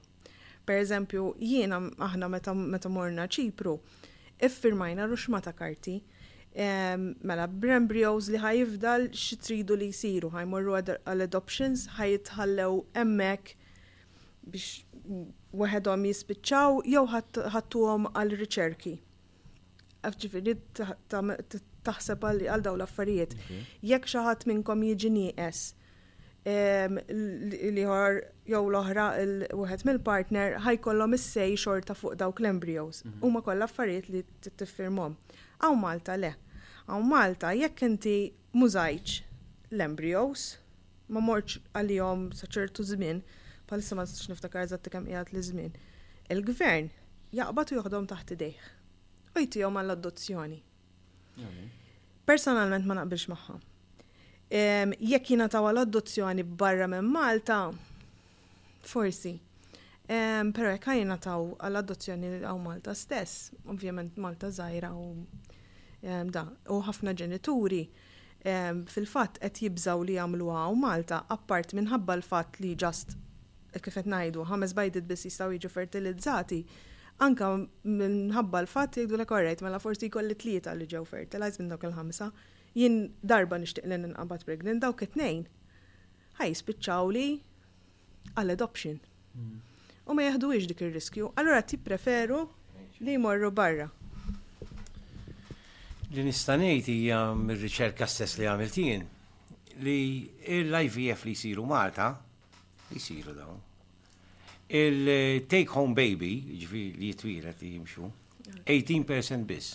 Per 0.67 0.79
eżempju, 0.81 1.27
jiena 1.39 1.79
aħna 2.07 2.29
meta, 2.31 2.55
meta 2.55 2.91
morna 2.91 3.29
ċipru, 3.31 3.77
iffirmajna 4.47 5.07
ma 5.31 5.41
ta' 5.41 5.53
karti, 5.53 6.01
mela 7.23 7.47
brembrios 7.49 8.29
li 8.31 8.39
ħajifdal 8.39 9.09
xitridu 9.13 9.77
li 9.79 9.89
jisiru, 9.93 10.31
ħajmorru 10.31 10.75
għal-adoptions, 10.81 11.89
ħajitħallew 11.99 12.83
emmek 13.03 13.55
biex 14.51 14.85
weħedhom 15.53 16.07
jispiċċaw 16.11 16.83
jew 16.91 17.07
ħattuhom 17.15 18.11
għal 18.15 18.35
riċerki. 18.43 18.97
Ġifieri 20.11 20.57
taħseb 21.87 22.25
għal 22.47 22.63
daw 22.65 22.77
l-affarijiet. 22.79 23.35
Mhm. 23.35 23.71
Jekk 23.91 24.11
xi 24.11 24.25
ħadd 24.27 24.47
minnkom 24.51 24.85
jiġi 24.89 25.11
nieqes 25.17 25.63
liħor 26.43 28.17
jew 28.51 28.61
l-oħra 28.67 29.11
l-wieħed 29.23 29.85
mill-partner 29.87 30.57
ħajkollhom 30.65 31.15
is-sej 31.19 31.55
xorta 31.61 31.95
fuq 31.99 32.17
dawk 32.19 32.41
l-embryos. 32.43 33.03
Mhm. 33.07 33.21
Huma 33.29 33.43
kollha 33.47 33.67
affarijiet 33.69 34.09
li 34.15 34.25
tiffirmhom. 34.63 35.17
Aw 35.67 35.75
Malta 35.79 36.17
le. 36.19 36.33
Aw 36.91 37.01
Malta 37.07 37.47
jekk 37.55 37.83
inti 37.87 38.17
mużajċ 38.59 39.21
l-embryos 39.73 40.51
ma 41.13 41.21
morċ 41.23 41.59
għalihom 41.77 42.31
sa 42.37 42.47
ċertu 42.49 42.83
żmien, 42.89 43.23
palissa 43.69 43.95
ma 43.97 44.03
nistax 44.07 44.29
niftakar 44.33 44.67
eżatt 44.67 44.91
kemm 44.93 45.07
qiegħed 45.11 45.33
li 45.33 45.39
żmien. 45.47 45.73
Il-gvern 46.33 46.91
jaqbad 47.37 47.73
u 47.73 48.05
taħt 48.15 48.37
idejh. 48.37 48.71
U 49.37 49.39
għall-adozzjoni. 49.41 50.59
Personalment 52.27 52.87
ma 52.87 52.95
naqbilx 52.99 53.27
magħha. 53.33 53.57
Jekk 54.55 55.33
jina 55.35 55.49
taw 55.53 55.65
l-adozzjoni 55.73 56.45
barra 56.63 56.87
minn 56.93 57.09
Malta, 57.13 57.61
forsi. 58.87 59.33
Pero 60.07 60.71
jekk 60.71 60.95
jina 61.01 61.19
taw 61.19 61.49
għall-adozzjoni 61.59 62.31
għaw 62.45 62.61
Malta 62.63 62.95
stess, 62.95 63.51
ovvjament 63.73 64.21
Malta 64.23 64.53
zaħira 64.55 64.93
u 64.95 65.07
da, 66.33 66.47
u 66.75 66.79
ħafna 66.87 67.15
ġenituri 67.15 67.83
fil-fatt 68.43 69.37
qed 69.43 69.61
jibżaw 69.67 70.01
li 70.07 70.17
jagħmluha 70.21 70.63
għaw 70.65 70.79
Malta 70.79 71.23
appart 71.31 71.75
minħabba 71.79 72.17
l-fatt 72.21 72.59
li 72.63 72.73
ġast 72.85 73.17
kif 73.83 73.95
qed 74.03 74.09
ngħidu 74.11 74.47
ħames 74.51 74.75
bajdit 74.77 75.07
biss 75.11 75.29
jistgħu 75.29 75.55
jiġu 75.59 75.71
fertilizzati 75.75 76.61
anka 77.23 77.49
minħabba 77.57 78.61
l-fatt 78.65 78.99
jgħidu 79.03 79.17
l 79.21 79.25
korrejt 79.33 79.63
mela 79.63 79.79
forsi 79.83 80.09
t 80.11 80.35
tlieta 80.43 80.73
li 80.75 80.87
ġew 80.93 81.05
fertilize 81.07 81.59
minn 81.63 81.69
dawk 81.73 81.85
il-ħamsa, 81.87 82.27
jien 82.75 82.97
darba 83.33 83.59
nixtieq 83.63 83.87
l 83.87 83.97
ninqabad 84.03 84.45
pregnant 84.49 84.83
dawk 84.83 85.03
it-tnejn 85.07 85.45
ħaj 86.41 86.55
spiċċaw 86.63 87.11
li 87.15 87.27
għall-adoption. 88.35 88.99
Mm. 89.35 89.59
U 90.11 90.15
ma 90.19 90.25
jaħduwix 90.27 90.67
dik 90.73 90.81
ir-riskju, 90.89 91.31
allura 91.39 91.63
ti 91.63 91.77
preferu 91.79 92.43
li 93.07 93.15
jmorru 93.19 93.51
barra. 93.53 93.87
Li 96.13 96.25
nistanejt 96.27 96.89
hija 96.93 97.19
mir-riċerka 97.39 98.09
stess 98.11 98.41
li 98.43 98.49
għamiltin 98.51 99.05
li 99.87 99.99
l-IVF 100.61 101.27
li 101.29 101.37
jsiru 101.39 101.65
Malta, 101.71 102.15
jsiru 102.99 103.33
dawn 103.37 103.63
il-take 104.73 105.69
home 105.77 105.93
baby, 105.97 106.35
ġifi 106.63 106.81
li 106.97 107.11
jitwira 107.13 107.53
ti 107.57 107.75
jimxu, 107.77 108.07
18% 108.69 109.45
bis. 109.49 109.73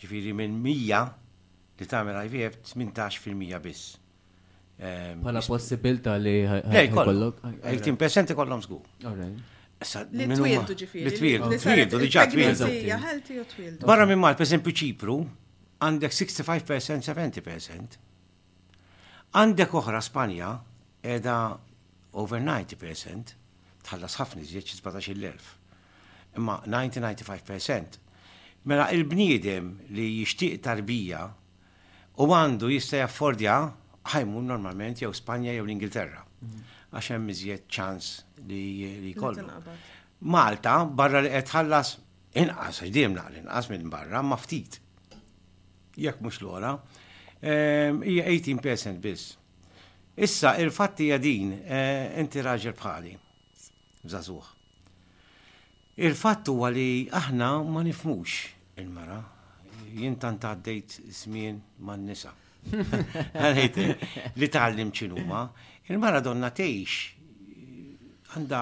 Ġifi 0.00 0.20
ehm, 0.20 0.26
li 0.28 0.34
minn 0.38 0.60
100 0.62 1.80
li 1.80 1.88
tamer 1.90 2.20
IVF 2.28 2.60
18% 2.70 3.62
bis. 3.64 3.82
Pala 4.80 5.42
possibilta 5.44 6.14
li 6.22 6.36
kollok? 6.94 7.42
18% 7.66 8.36
kollom 8.38 8.62
zgu. 8.64 8.78
Li 10.14 10.28
twildu 10.30 10.76
ġifi. 10.80 11.02
Li 11.08 11.14
twildu, 11.16 11.58
twildu, 11.64 12.00
diġa 12.06 12.28
twildu. 12.32 13.86
Barra 13.90 14.06
minn 14.08 14.22
mal, 14.22 14.38
per 14.38 14.46
esempio 14.46 14.72
ċipru, 14.76 15.18
għandek 15.82 16.14
65%, 16.14 17.02
70%. 17.10 17.98
Għandek 19.40 19.74
oħra 19.78 20.00
Spanja, 20.04 20.54
edha 21.06 21.40
over 22.18 22.40
90% 22.40 23.34
tħallas 23.86 24.16
ħafna 24.20 24.42
iżjed 24.44 24.72
17,000. 24.76 25.52
Imma 26.38 26.56
90-95% 26.66 28.00
mela 28.70 28.88
il-bniedem 28.94 29.70
li 29.94 30.06
jixtieq 30.20 30.58
tarbija 30.64 31.22
u 32.20 32.26
għandu 32.34 32.68
jista' 32.74 33.00
jaffordja 33.02 33.54
ħajmun 34.12 34.48
normalment 34.50 35.00
jew 35.02 35.12
Spanja 35.16 35.54
jew 35.54 35.64
l-Ingilterra. 35.64 36.22
Mhm. 36.40 36.76
Għax 36.90 37.10
hemm 37.14 37.30
iżjed 37.34 37.66
ċans 37.70 38.12
li 38.48 39.12
jkollu. 39.14 39.46
Malta 40.20 40.80
barra 40.84 41.22
li 41.24 41.30
qed 41.32 41.48
ħallas 41.54 41.94
inqas 42.36 42.80
għax 42.82 42.94
dejjem 42.94 43.14
naqli 43.16 43.44
inqas 43.44 43.70
minn 43.72 43.88
barra 43.90 44.22
ma 44.22 44.36
ftit. 44.36 44.80
Jekk 46.00 46.20
mhux 46.22 46.42
lura 46.44 46.74
ehm, 47.40 48.02
hija 48.06 48.26
18% 48.30 49.00
biss 49.02 49.36
Issa, 50.14 50.56
il-fatti 50.58 51.06
jadin, 51.08 51.52
eh, 51.64 52.12
inti 52.20 52.40
raġel 52.42 52.74
bħali, 52.74 53.12
zazuħ. 54.10 54.40
Il-fattu 56.00 56.54
għali 56.58 57.06
aħna 57.14 57.50
ma 57.68 57.82
nifmux 57.86 58.34
il-mara, 58.82 59.20
jintant 59.94 60.44
għaddejt 60.44 60.96
smien 61.12 61.58
ma 61.84 61.94
nisa 61.96 62.32
li 62.70 64.48
tgħallim 64.50 64.90
ċinuma, 64.94 65.44
il-mara 65.88 66.20
donna 66.20 66.50
teħx 66.50 68.34
għanda 68.34 68.60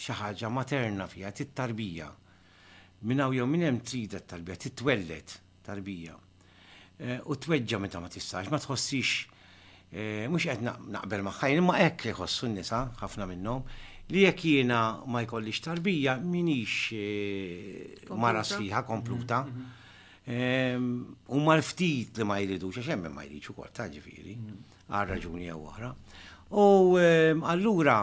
xaħġa 0.00 0.50
materna 0.50 1.06
fija, 1.06 1.30
tit-tarbija. 1.30 2.08
Minna 3.06 3.28
u 3.28 3.36
jom 3.36 3.54
hemm 3.60 3.82
trida 3.84 4.20
t-tarbija, 4.24 4.72
twellet 4.74 5.38
tarbija. 5.62 6.16
Eh, 6.98 7.18
u 7.22 7.36
tweġġa 7.36 7.78
meta 7.84 8.00
ma 8.00 8.08
tistax, 8.10 8.48
ma 8.50 8.56
tħossix 8.58 9.35
Eh, 9.94 10.26
mux 10.28 10.42
għed 10.50 10.64
naqbel 10.66 11.22
maħħajn, 11.22 11.60
ma 11.62 11.76
ekk 11.86 12.10
jħossu 12.10 12.48
n-nisa, 12.50 12.80
ħafna 12.98 13.26
minnom, 13.30 13.62
li 14.10 14.24
jek 14.26 14.42
jiena 14.50 14.80
ma 15.06 15.20
jkollix 15.22 15.62
tarbija, 15.68 16.16
minix 16.18 16.90
eh, 16.92 18.08
mara 18.18 18.42
sħiħa 18.42 18.82
kompluta, 18.88 19.44
mm-hmm. 19.46 21.02
u 21.30 21.42
mal-ftit 21.46 22.18
li 22.20 22.26
ma 22.26 22.40
jridu, 22.42 22.72
xaxem 22.74 23.06
ma 23.14 23.24
jridu 23.28 23.54
kol 23.54 23.70
ta' 23.78 23.86
ġifiri, 23.92 24.34
mm-hmm. 24.34 24.80
għal 24.90 25.06
raġuni 25.14 25.52
għu 25.54 25.68
għara. 25.72 25.92
U 26.50 26.66
allura, 27.54 27.96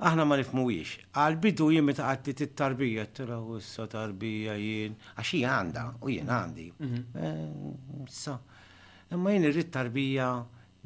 aħna 0.00 0.24
ma 0.26 0.38
nifmuwix, 0.40 0.94
għal-bidu 1.18 1.72
jien 1.74 1.86
meta 1.88 2.06
għatti 2.10 2.36
t-tarbija, 2.44 3.08
t-tara 3.10 3.42
tarbija 3.98 4.54
jien, 4.62 4.94
għaxi 5.16 5.42
għanda, 5.46 5.86
u 6.06 6.14
jien 6.14 6.30
għandi. 6.38 6.70
Mm-hmm. 6.78 8.06
Eh, 8.06 8.06
Sa' 8.10 8.34
imma 9.16 9.32
jien 9.34 9.46
irrid 9.48 9.70
tarbija 9.74 10.26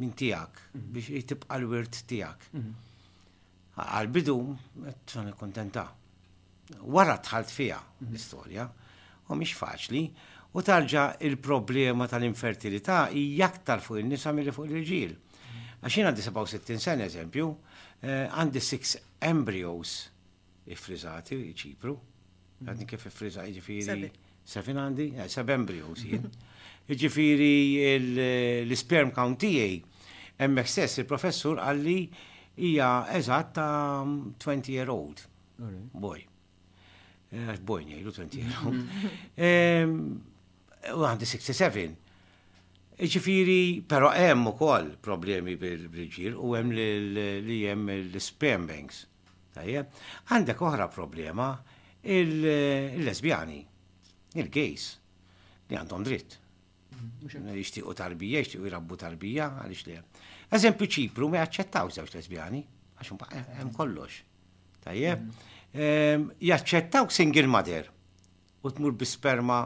minn 0.01 0.15
tiegħek 0.19 0.63
mhm. 0.65 0.87
biex 0.97 1.27
tibqa' 1.33 1.59
l-wirt 1.61 2.01
tiegħek. 2.13 2.49
Mhm. 2.53 3.83
Għal-bidu 3.85 4.37
qed 4.85 5.17
soni 5.17 5.35
kontenta. 5.39 5.85
Wara 6.95 7.17
tħalt 7.21 7.51
fiha 7.53 7.79
mhm. 7.81 8.11
l-istorja, 8.13 8.69
u 9.29 9.37
mhix 9.41 9.59
faċli, 9.59 10.03
u 10.55 10.63
tarġa 10.63 11.05
il-problema 11.27 12.07
tal-infertilità 12.11 13.05
hija 13.13 13.49
aktar 13.51 13.83
fuq 13.85 14.01
in-nisa 14.03 14.33
milli 14.33 14.55
fuq 14.55 14.73
il-ġil. 14.73 15.15
Għax 15.85 15.99
jien 15.99 16.09
għandi 16.09 16.25
67 16.25 16.81
sen 16.81 17.03
eżempju, 17.05 17.49
eh, 18.07 18.27
għandi 18.39 18.61
6 18.65 18.95
embryos 19.29 19.97
ifriżati 20.73 21.43
ċipru, 21.61 21.93
għadni 22.65 22.87
kif 22.89 23.05
ifriżati 23.11 23.53
ġifieri. 23.59 24.09
Sefin 24.49 24.77
għandi, 24.81 25.11
eh, 25.21 25.29
seb 25.33 25.53
embryos 25.53 26.05
jien. 26.09 26.29
Ġifiri 26.85 27.97
l-sperm 28.67 29.11
count 29.17 29.39
tiegħi. 29.41 29.79
Hemmhekk 30.45 30.69
stess 30.69 31.01
il-professur 31.01 31.61
għalli 31.63 31.95
hija 32.61 32.89
eżatt 33.17 33.55
ta' 33.57 34.05
20 34.05 34.73
year 34.75 34.91
old. 34.93 35.23
Boj 35.95 36.25
eh, 37.31 37.53
Boy 37.63 37.87
ngħidu 37.89 38.13
20 38.13 38.41
year 38.43 38.65
old. 38.69 39.25
U 40.99 41.09
għandi 41.09 41.29
67. 41.31 41.89
Ġifiri, 43.01 43.57
pero 43.91 44.13
hemm 44.13 44.51
ukoll 44.53 44.93
problemi 45.03 45.57
bil-ġir 45.59 46.37
u 46.37 46.53
hemm 46.55 46.75
li 46.77 47.63
hemm 47.65 47.95
l-sperm 48.13 48.69
banks. 48.69 49.07
għandek 49.57 50.61
oħra 50.69 50.91
problema 50.93 51.49
il-lesbjani, 52.05 53.61
il 54.37 54.51
gays 54.53 54.91
li 55.71 55.79
għandhom 55.81 56.03
dritt. 56.05 56.43
Ixtiqu 57.65 57.95
tarbija, 57.99 58.43
ixtiqu 58.47 58.65
jirabbu 58.69 58.97
tarbija, 59.01 59.47
għalix 59.65 59.81
li. 59.89 59.97
Eżempju 60.59 60.89
ċipru, 60.97 61.29
ma 61.33 61.41
jaċċettaw 61.41 61.91
żewġ 61.97 62.15
lesbjani, 62.19 62.61
għax 62.97 63.39
hemm 63.61 63.73
kollox. 63.79 64.19
Tajjeb, 64.85 65.25
mm. 65.25 66.35
jaċċettaw 66.51 67.09
single 67.17 67.51
mother 67.57 67.89
u 68.63 68.73
tmur 68.77 68.95
bisperma, 69.01 69.63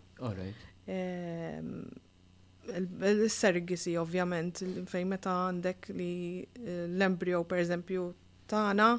Il-sergisi 3.10 3.96
ovvjament, 4.00 4.64
fejn 4.88 5.12
meta 5.12 5.36
għandek 5.48 5.92
li 5.96 6.12
eh, 6.64 6.84
l-embryo 6.88 7.44
per 7.48 7.62
eżempju 7.64 8.08
tagħna 8.52 8.90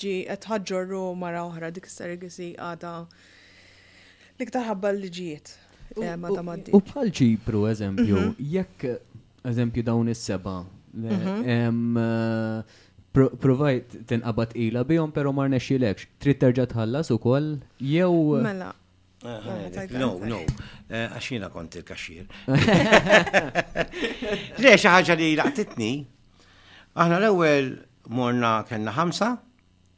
ġi 0.00 0.14
qed 0.28 0.94
mara 1.18 1.44
oħra 1.48 1.72
dik 1.74 1.88
il 1.88 1.94
sergisi 1.96 2.50
għadha 2.54 2.94
l-iktar 4.38 4.70
ħabba 4.70 4.92
li 5.00 5.10
ġiet. 5.16 5.56
U 5.98 6.04
bħal 6.78 7.08
ċipru 7.10 7.64
eżempju, 7.72 8.18
mhm. 8.20 8.50
jekk 8.52 9.00
eżempju 9.44 9.82
dawn 9.84 10.08
is-seba. 10.08 10.64
Mhm. 10.94 11.96
Eh, 11.96 12.62
Provajt 13.40 13.96
tinqabad 14.06 14.52
ila 14.54 14.84
bihom 14.86 15.10
pero 15.12 15.32
mar 15.34 15.48
nexxilekx. 15.50 16.04
Trid 16.22 16.38
terġa' 16.44 16.68
tħallas 16.70 17.10
ukoll 17.10 17.56
jew 17.82 18.36
eh, 18.38 18.42
Mela. 18.44 18.68
Eh, 19.26 19.38
mela 19.46 19.98
no, 19.98 20.10
no, 20.30 20.38
għaxina 20.88 21.48
kont 21.50 21.74
il-kaxxir. 21.80 22.28
Le, 24.62 24.74
xi 24.78 24.86
ħaġa 24.94 25.16
li 25.18 25.32
laqtitni. 25.40 25.90
Aħna 26.94 27.18
l-ewwel 27.24 27.72
morna 28.14 28.54
kellna 28.70 28.94
ħamsa, 28.94 29.32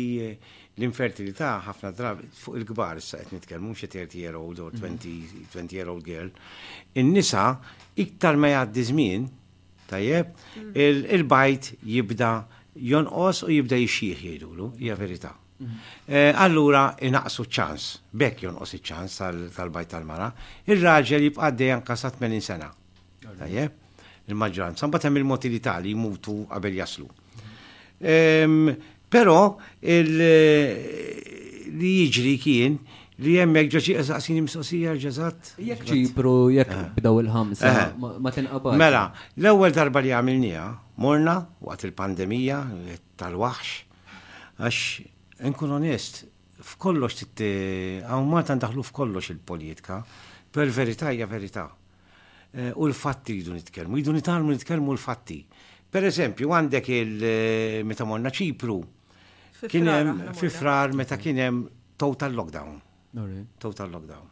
l-infertilità 0.79 1.57
ħafna 1.67 1.91
drabi 1.97 2.29
fuq 2.37 2.57
il-kbar 2.61 3.01
issa 3.01 3.19
qed 3.21 3.35
nitkellmu 3.35 3.73
xi 3.75 3.89
30 3.91 4.21
year 4.21 4.37
old 4.39 4.61
or 4.63 4.71
20, 4.75 5.75
year 5.75 5.89
old 5.91 6.05
girl. 6.07 6.31
In-nisa 6.95 7.49
iktar 8.05 8.39
ma 8.39 8.53
jgħaddi 8.53 8.85
żmien 8.93 9.27
tajjeb 9.91 10.31
mhm. 10.31 11.05
il-bajt 11.19 11.73
jibda 11.83 12.31
jonqos 12.91 13.43
u 13.49 13.53
jibda 13.57 13.79
jixjih 13.83 14.15
jgħidulu, 14.23 14.71
hija 14.85 14.95
verità. 14.99 15.35
Mhm. 15.61 15.81
Eh, 16.07 16.31
allura 16.41 16.85
inaqsu 17.07 17.45
ċans, 17.53 17.89
bekk 18.17 18.47
jonqos 18.47 18.77
iċ-ċans 18.79 19.19
tal-bajt 19.59 19.91
tal-mara, 19.97 20.31
ir-raġel 20.71 21.27
jibqa' 21.29 21.51
dejjem 21.53 21.83
kasat 21.85 22.17
80 22.23 22.47
sena. 22.47 22.71
Tajjeb, 23.27 23.75
il-maġġoranza, 24.31 24.87
mbagħad 24.89 25.11
hemm 25.11 25.21
il-motilità 25.25 25.75
li 25.83 25.93
jmutu 25.99 26.45
qabel 26.49 26.79
jaslu. 26.79 27.11
Mhm. 27.11 27.53
Ehm, 28.15 28.73
Pero 29.11 29.37
eh, 29.83 31.67
li 31.67 31.91
jiġri 32.07 32.35
kien 32.43 32.77
li 33.21 33.35
jemmek 33.37 33.69
ġaċi 33.75 33.97
għasqasin 34.01 34.39
jimsoqsija 34.39 34.93
ġazat. 35.03 35.51
Jek 35.67 35.83
ċipru, 35.89 36.35
jek 36.55 36.71
eh. 36.73 36.85
bidaw 36.97 37.19
il-ħamsa, 37.21 37.71
eh. 37.71 37.81
ma 38.23 38.33
tinqabad. 38.33 38.79
Mela, 38.81 39.03
l-ewel 39.43 39.75
darba 39.77 40.01
li 40.05 40.15
għamilnija, 40.17 40.63
morna 41.05 41.35
waqt 41.67 41.89
il-pandemija 41.91 42.61
tal-waħx, 43.21 43.75
għax 44.63 45.43
nkun 45.51 45.75
onest, 45.81 46.23
f'kollox 46.71 47.19
titti, 47.21 47.51
għawmat 48.07 48.55
għandaħlu 48.55 48.87
f'kollox 48.89 49.35
il-politika, 49.35 49.99
per 50.55 50.71
verità 50.75 51.11
hija 51.13 51.27
verità. 51.31 51.67
U 52.77 52.87
l-fatti 52.89 53.37
jidu 53.41 53.53
nitkelmu, 53.55 53.99
jidu 54.01 54.15
nitalmu 54.17 54.55
nitkelmu 54.55 54.95
l-fatti. 54.97 55.41
Per 55.91 56.07
eżempju, 56.09 56.49
għandek 56.57 56.89
il-meta 57.03 58.07
morna 58.09 58.33
ċipru, 58.35 58.79
Kien 59.69 59.87
hemm 59.93 60.23
fi 60.33 60.49
frar 60.49 60.93
meta 60.97 61.19
kien 61.21 61.37
hemm 61.37 61.65
total 61.99 62.33
lockdown. 62.33 62.81
Total 63.61 63.91
lockdown. 63.93 64.29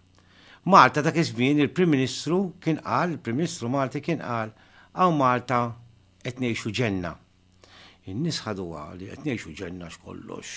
Malta 0.68 1.00
dak 1.04 1.16
iż-żmien 1.20 1.60
il-Prim 1.64 1.88
Ministru 1.94 2.38
kien 2.60 2.78
qal, 2.84 3.12
il-Prim 3.14 3.36
Ministru 3.38 3.68
Malti 3.72 4.00
kien 4.04 4.20
qal 4.20 4.52
għaw 4.98 5.14
Malta 5.16 5.60
qed 6.24 6.40
ngħixu 6.42 6.72
ġenna. 6.76 7.12
In-nies 8.08 8.40
ħaduha 8.46 8.84
li 8.98 9.08
qed 9.10 9.26
ngħixu 9.28 9.52
ġenna 9.60 9.90
x'kollox 9.92 10.52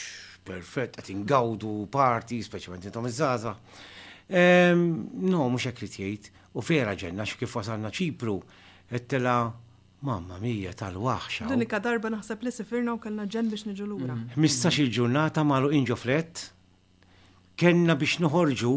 perfett 0.48 0.96
qed 1.00 1.12
ingawdu 1.16 1.88
parti, 1.92 2.40
speċjalment 2.44 2.88
intom 2.90 3.08
iż-żgħażagħ. 3.10 3.58
No, 5.32 5.50
mhux 5.52 5.68
hekk 5.70 5.90
li 5.92 6.16
u 6.56 6.64
fera 6.64 6.96
ġenna 6.96 7.26
x'kif 7.28 7.60
wasalna 7.60 7.92
Ċipru, 7.92 8.38
qed 8.90 9.08
tela' 9.12 9.40
Mamma 10.02 10.38
mija 10.42 10.74
tal 10.74 10.96
waxxa 10.98 11.46
L-unika 11.46 11.78
darba 11.78 12.10
naħseb 12.10 12.42
li 12.42 12.52
sifirna 12.54 12.96
u 12.96 13.00
kellna 13.02 13.28
ġen 13.30 13.52
biex 13.54 13.68
niġu 13.70 13.86
lura. 13.86 14.16
Mm. 14.18 14.32
Mistax 14.42 14.80
il-ġurnata 14.82 15.44
malu 15.46 15.70
inġoflet, 15.78 16.42
kellna 17.62 17.94
biex 18.02 18.16
nħorġu, 18.24 18.72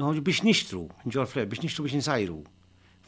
nħorġu 0.00 0.24
biex 0.24 0.46
nixtru, 0.48 0.86
inġoflet, 1.04 1.50
biex 1.52 1.66
nixtru 1.66 1.84
biex 1.84 1.98
nsajru. 2.00 2.38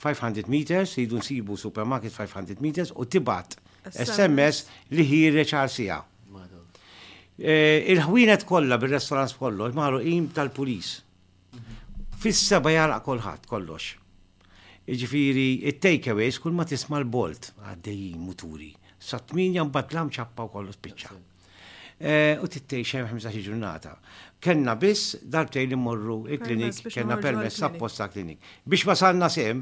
500 0.04 0.52
meters, 0.52 0.92
jidu 1.00 1.16
nsibu 1.22 1.56
supermarket 1.60 2.12
500 2.12 2.60
meters 2.64 2.92
u 3.00 3.08
tibat 3.08 3.56
SMS 3.94 4.66
li 4.92 5.06
ħireċ 5.08 5.56
għarsija. 5.62 5.98
Eh, 7.40 7.90
il-ħwienet 7.94 8.44
kollha 8.44 8.76
bir-restorans 8.76 9.32
kollox 9.40 9.72
malu 9.72 10.02
im 10.04 10.26
tal-pulis. 10.36 10.90
Mhm. 11.56 11.80
F'issa 12.20 12.52
seba 12.58 12.74
jaraq 12.74 13.00
kolħat 13.06 13.48
kollox. 13.48 13.94
Iġifiri, 14.90 15.48
il-takeaways 15.70 16.40
kull 16.42 16.56
ma 16.58 16.64
tisma 16.66 16.98
l-bolt 16.98 17.52
għaddej 17.62 18.14
muturi. 18.18 18.70
Satmin 19.00 19.54
jambat 19.54 19.86
batlam 19.86 20.08
ċappa 20.10 20.48
u 20.48 20.50
kollu 20.50 20.72
spiċċa. 20.74 21.12
Eh, 22.00 22.40
u 22.42 22.48
tittej 22.50 22.82
xem 22.88 23.06
15 23.06 23.44
ġurnata. 23.44 23.92
Kenna 24.42 24.74
biss 24.80 25.12
darbtej 25.22 25.68
li 25.70 25.78
morru 25.78 26.24
il-klinik, 26.32 26.88
kenna 26.90 27.20
permess 27.22 27.62
apposta 27.62 28.08
klinik. 28.10 28.40
Biex 28.66 28.88
wasalna 28.88 29.28
sem, 29.30 29.60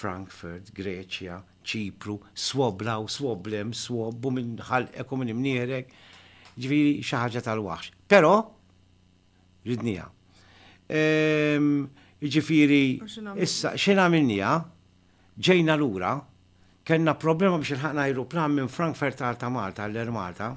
Frankfurt, 0.00 0.72
Greċja, 0.76 1.38
ċipru, 1.66 2.16
swoblaw, 2.46 3.06
swoblem, 3.12 3.70
swobbu 3.76 4.32
minn 4.34 4.56
ħalqeku 4.66 5.20
minn 5.20 5.30
imnierek, 5.36 5.94
ġviri 6.58 6.98
xaħġa 7.06 7.44
tal 7.46 7.62
wax 7.62 7.94
Pero, 8.10 8.34
ridnija. 9.66 10.08
Um, 10.90 11.86
iġifiri, 12.24 12.82
issa, 13.44 13.74
xena 13.76 14.08
minnija, 14.12 14.54
ġejna 15.36 15.74
l-ura, 15.76 16.14
kena 16.86 17.12
problema 17.20 17.58
biex 17.60 17.74
il-ħakna 17.76 18.06
aeroplan 18.08 18.54
minn 18.56 18.70
Frankfurt 18.72 19.20
għalta 19.20 19.50
Malta, 19.52 19.86
għall 19.88 20.14
Malta. 20.14 20.52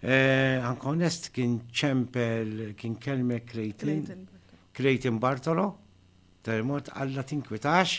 Eh, 0.00 0.56
Ankonest 0.64 1.28
kien 1.36 1.58
ċempel, 1.76 2.70
kien 2.78 2.94
kelme 3.02 3.42
Creighton, 3.44 4.22
Creighton 4.76 5.20
Bartolo, 5.20 5.68
termot 6.46 6.88
għalla 6.96 7.26
tinkwitax, 7.28 7.98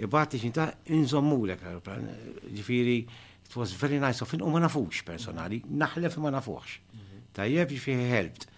ibati 0.00 0.40
xinta 0.40 0.70
inżommulek 0.96 1.66
l-aeroplan. 1.66 2.08
Ġifiri, 2.48 2.96
it 3.44 3.56
was 3.60 3.76
very 3.76 4.00
nice 4.00 4.24
of 4.24 4.32
him, 4.32 4.40
u 4.40 4.54
ma 4.54 4.64
nafux 4.64 5.04
personali, 5.04 5.60
naħlef 5.68 6.16
ma 6.24 6.32
nafux 6.38 6.78
mhm. 6.94 7.20
Tajjeb 7.36 7.76
ġifiri 7.76 8.08
helped. 8.14 8.48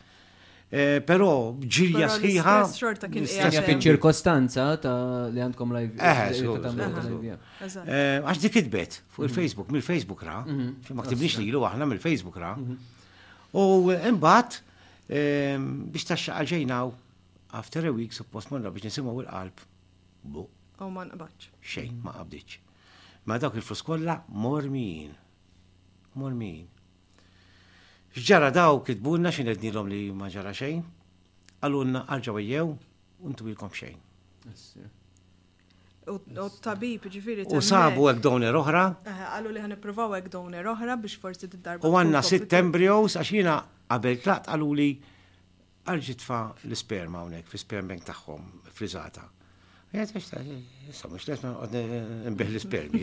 Eh, 0.76 0.98
Pero 1.08 1.28
ġirja 1.76 2.08
sħiħa. 2.18 2.54
Ġirja 3.14 3.62
fi 3.64 3.76
ċirkostanza 3.84 4.66
ta' 4.84 5.26
li 5.32 5.40
għandkom 5.44 5.72
live. 5.76 7.36
Għax 7.62 8.42
dik 8.42 8.54
kitbet 8.58 8.98
fuq 9.14 9.24
mhm. 9.24 9.28
il-Facebook, 9.30 9.72
mill-Facebook 9.72 10.26
ra, 10.28 10.42
mhm. 10.44 10.96
ma 10.98 11.06
ktibniex 11.06 11.38
li 11.40 11.48
lu 11.54 11.62
għahna 11.66 11.88
mill-Facebook 11.94 12.36
ra. 12.42 12.50
Mhm. 12.60 13.48
U 13.56 13.64
imbat 13.96 14.58
eh, 15.08 15.56
biex 15.60 16.10
taxxaqa 16.10 16.44
ġejnaw 16.52 16.92
after 17.56 17.88
a 17.88 17.94
week 17.96 18.12
suppost 18.16 18.52
morna 18.52 18.68
biex 18.74 18.90
nisimgħu 18.90 19.24
il-qalb. 19.26 19.64
Bu. 20.26 20.44
U 20.82 20.92
ma 20.92 21.06
nqbadx. 21.08 21.54
Xejn 21.72 22.02
ma 22.04 22.18
qabdiċ. 22.18 22.60
Ma 23.30 23.40
dawk 23.40 23.56
il 23.56 23.64
fruskolla 23.64 24.20
mormin. 24.28 25.14
Mormin. 26.20 26.66
Ġara 28.24 28.48
daw 28.50 28.78
kitbulna 28.80 29.28
xin 29.30 29.50
l-om 29.52 29.88
li 29.92 29.98
ma 30.16 30.30
ġara 30.32 30.54
xejn, 30.56 30.78
għallunna 31.60 32.00
għarġaw 32.08 32.38
jew, 32.40 32.70
untu 33.20 33.44
ilkom 33.50 33.68
xejn. 33.76 33.98
U 36.08 36.46
tabib 36.64 37.04
ġifiri 37.12 37.44
U 37.52 37.60
sabu 37.60 38.08
għek 38.08 38.22
doni 38.24 38.48
oħra. 38.48 38.84
Eh, 39.04 39.18
għallu 39.34 39.52
li 39.52 39.60
għan 39.66 39.76
provaw 39.82 40.16
għek 40.16 40.30
doni 40.32 40.64
oħra 40.72 40.96
biex 41.02 41.18
forsi 41.20 41.44
t 41.50 41.60
darba 41.60 41.84
U 41.90 41.98
għanna 42.00 42.24
settembrios 42.24 43.18
għaxina 43.20 43.58
għabel 43.92 44.20
tlaqt 44.24 44.48
għallu 44.48 44.72
li 44.80 44.88
għarġitfa 45.86 46.40
l-sperma 46.70 47.26
għonek, 47.26 47.44
fi 47.52 47.60
sperma 47.60 47.92
bank 47.92 48.08
taħħom, 48.14 48.48
frizzata. 48.72 49.26
Jgħet 49.96 50.10
biex 50.12 50.26
ta' 50.28 50.42
jissa 50.86 51.08
l-spermi, 52.46 52.98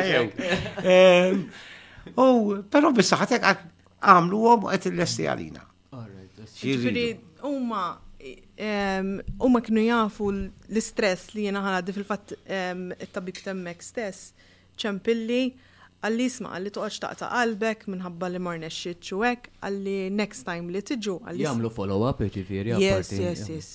għajew. 0.00 0.28
U, 2.16 2.56
pero 2.72 2.90
bissa 2.96 3.16
għamlu 3.20 4.38
għom 4.54 4.70
għet 4.72 4.84
l 4.88 4.90
għalina. 5.04 5.62
Ġifiri, 6.62 7.04
umma, 7.50 7.84
kienu 8.20 9.82
jafu 9.84 10.26
l-istress 10.32 11.22
li 11.36 11.42
jena 11.50 11.60
ħaladi 11.68 11.90
fil-fat 11.98 12.26
il 12.40 13.10
tabib 13.12 13.38
temmek 13.44 13.80
stess, 13.84 14.20
ċempilli, 14.80 15.42
Għalli 16.00 16.26
isma, 16.30 16.50
għalli 16.56 16.70
toqgħodx 16.72 17.00
taqta 17.02 17.26
qalbek 17.28 17.82
minħabba 17.92 18.28
li 18.32 18.38
ma 18.40 18.54
rnexxitx 18.56 19.10
u 19.12 19.18
hekk, 19.28 19.50
għalli 19.68 19.96
next 20.16 20.46
time 20.46 20.72
li 20.72 20.80
tiġu. 20.88 21.18
Jagħmlu 21.42 21.70
follow-up 21.76 22.22
jiġifieri 22.24 22.72
Yes, 22.80 23.10
yes, 23.20 23.42
yes. 23.52 23.68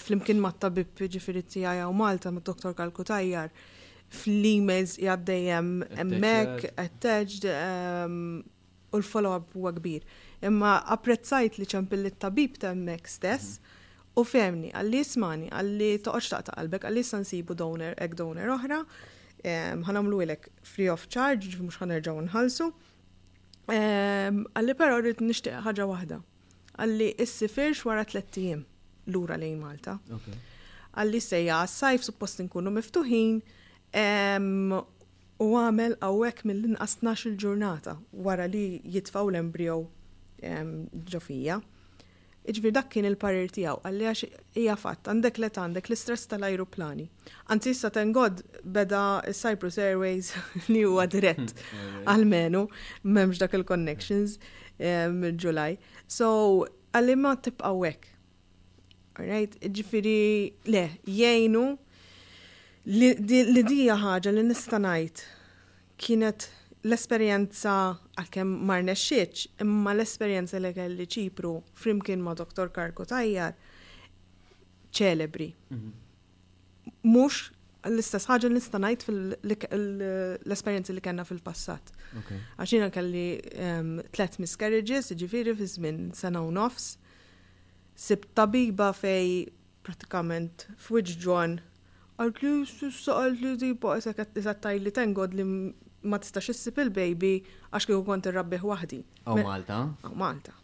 Flimkien 0.00 0.40
mat-tabib 0.40 0.94
t 0.96 1.04
jiġifieri 1.04 1.42
tiegħi 1.56 1.82
u 1.84 1.92
Malta 1.98 2.32
mad-Doktor 2.32 2.72
Kalkutajjar 2.80 3.52
fl-emails 4.08 4.96
jgħaddejjem 5.04 5.68
hemmhekk 6.00 6.70
attached 6.80 7.44
u 7.50 9.02
l-follow-up 9.04 9.52
huwa 9.60 9.74
kbir. 9.76 10.08
Imma 10.40 10.78
apprezzajt 10.96 11.60
li 11.60 11.68
ċempilli 11.74 12.14
t-tabib 12.16 12.56
temmek 12.64 13.04
stess 13.06 13.58
u 14.18 14.24
femni 14.26 14.72
għalli 14.72 15.04
ismani 15.04 15.52
għalli 15.52 15.92
toqgħodx 16.08 16.32
taqta 16.38 16.56
qalbek 16.56 16.88
għalli 16.88 17.04
sansibu 17.12 17.52
donor 17.54 17.92
ek 18.00 18.16
donor 18.18 18.56
oħra. 18.56 18.80
Ehm, 19.44 19.82
ħanamlu 19.88 20.18
ilek 20.24 20.48
free 20.68 20.88
of 20.92 21.06
charge, 21.08 21.54
mux 21.60 21.78
ħanerġaw 21.80 22.18
nħalsu. 22.26 22.66
Ehm, 23.72 24.42
għalli 24.58 24.74
pero 24.80 24.98
rrit 25.00 25.20
nishtiq 25.24 25.62
ħagġa 25.64 25.86
wahda. 25.90 26.18
Għalli 26.80 27.08
issifirx 27.24 27.84
wara 27.88 28.04
tlettijiem 28.04 28.64
l-ura 29.08 29.38
lejn 29.40 29.60
Malta. 29.62 29.98
Għalli 30.92 31.20
sejja 31.24 31.60
għas-sajf 31.64 32.04
suppost 32.10 32.42
nkunu 32.44 32.72
miftuħin 32.76 33.40
ehm, 33.96 34.74
u 35.40 35.48
għamel 35.60 35.96
għawek 36.04 36.44
mill-inqas 36.50 36.98
12 37.00 37.38
ġurnata 37.40 37.96
wara 38.12 38.48
li 38.50 38.82
jitfaw 38.84 39.30
l 39.32 39.40
um, 40.40 40.74
ġofija. 40.94 41.58
Iġbir 42.48 42.72
dak 42.72 42.86
kien 42.88 43.04
il-parir 43.04 43.50
tijaw, 43.52 43.82
għalli 43.84 44.06
għax 44.08 44.20
hija 44.56 44.74
fatt, 44.80 45.08
għandek 45.12 45.38
let 45.42 45.58
għandek 45.60 45.90
l-istress 45.90 46.24
tal-ajruplani. 46.30 47.04
Anzi, 47.52 47.74
issa 47.74 47.90
tengod 47.92 48.40
beda 48.64 49.02
Cyprus 49.36 49.76
Airways 49.80 50.30
li 50.72 50.80
huwa 50.88 51.04
dirett 51.12 51.52
għal-menu, 52.08 52.62
memx 53.04 53.42
dak 53.42 53.58
il-connections 53.58 54.38
mill-ġulaj. 54.80 55.76
So, 56.08 56.30
għalli 56.96 57.18
ma 57.20 57.34
tibqa' 57.36 57.74
wek. 57.76 58.08
Right? 59.20 59.58
Ġifiri, 59.60 60.22
le, 60.72 60.86
jajnu 61.12 61.66
li 62.88 63.62
dija 63.68 63.98
ħaġa 64.00 64.32
li 64.32 64.46
nistanajt 64.48 65.26
kienet 66.00 66.48
l-esperienza 66.82 67.72
għalkemm 68.16 68.54
mar 68.66 68.82
nexxieċ, 68.86 69.46
imma 69.64 69.92
l-esperienza 69.94 70.60
li 70.60 70.70
kelli 70.76 71.04
ċipru 71.12 71.54
frimkien 71.76 72.22
ma' 72.24 72.34
Dr. 72.38 72.70
Karko 72.72 73.04
Tajjar 73.08 73.54
ċelebri. 74.96 75.48
Mux 77.04 77.50
l-istess 77.88 78.28
ħagġa 78.28 78.48
l 78.48 78.56
nista' 78.56 78.80
ngħid 78.80 79.04
l-esperjenzi 80.46 80.96
li 80.96 81.04
kellna 81.04 81.24
fil-passat. 81.28 81.92
Għaxina 82.56 82.88
kelli 82.96 83.26
tlet 84.16 84.40
miscarriages, 84.40 85.12
ġifiri 85.20 85.54
fi 85.60 85.68
żmien 85.76 86.00
sena 86.16 86.40
u 86.44 86.52
nofs. 86.54 86.94
Sib 88.00 88.24
tabiba 88.32 88.92
fej 88.96 89.50
pratikament 89.84 90.68
f'wiġġon 90.80 91.58
għal 92.20 92.32
li 92.40 92.56
s-saqalt 92.88 93.40
li 93.40 93.52
di 93.60 94.72
li 94.88 94.92
tengod 94.96 95.34
li 95.36 95.44
ma 96.08 96.18
tistax 96.18 96.48
issib 96.52 96.78
il-baby 96.82 97.32
għax 97.72 97.86
kieku 97.88 98.02
kont 98.06 98.28
irrabbih 98.30 98.64
waħdi. 98.70 99.00
Aw 99.26 99.42
Malta? 99.44 99.80
Aw 100.04 100.14
Malta. 100.16 100.54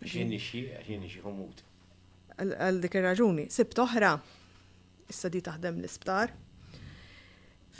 Xini 0.00 0.38
xi, 0.40 0.64
xini 0.86 1.10
xi 1.10 1.22
homut. 1.24 1.64
Għal 2.40 2.78
dik 2.82 2.96
ir-raġuni, 2.96 3.48
sibt 3.52 3.80
oħra, 3.82 4.14
issa 5.12 5.28
di 5.28 5.42
taħdem 5.44 5.82
l-isptar. 5.82 6.32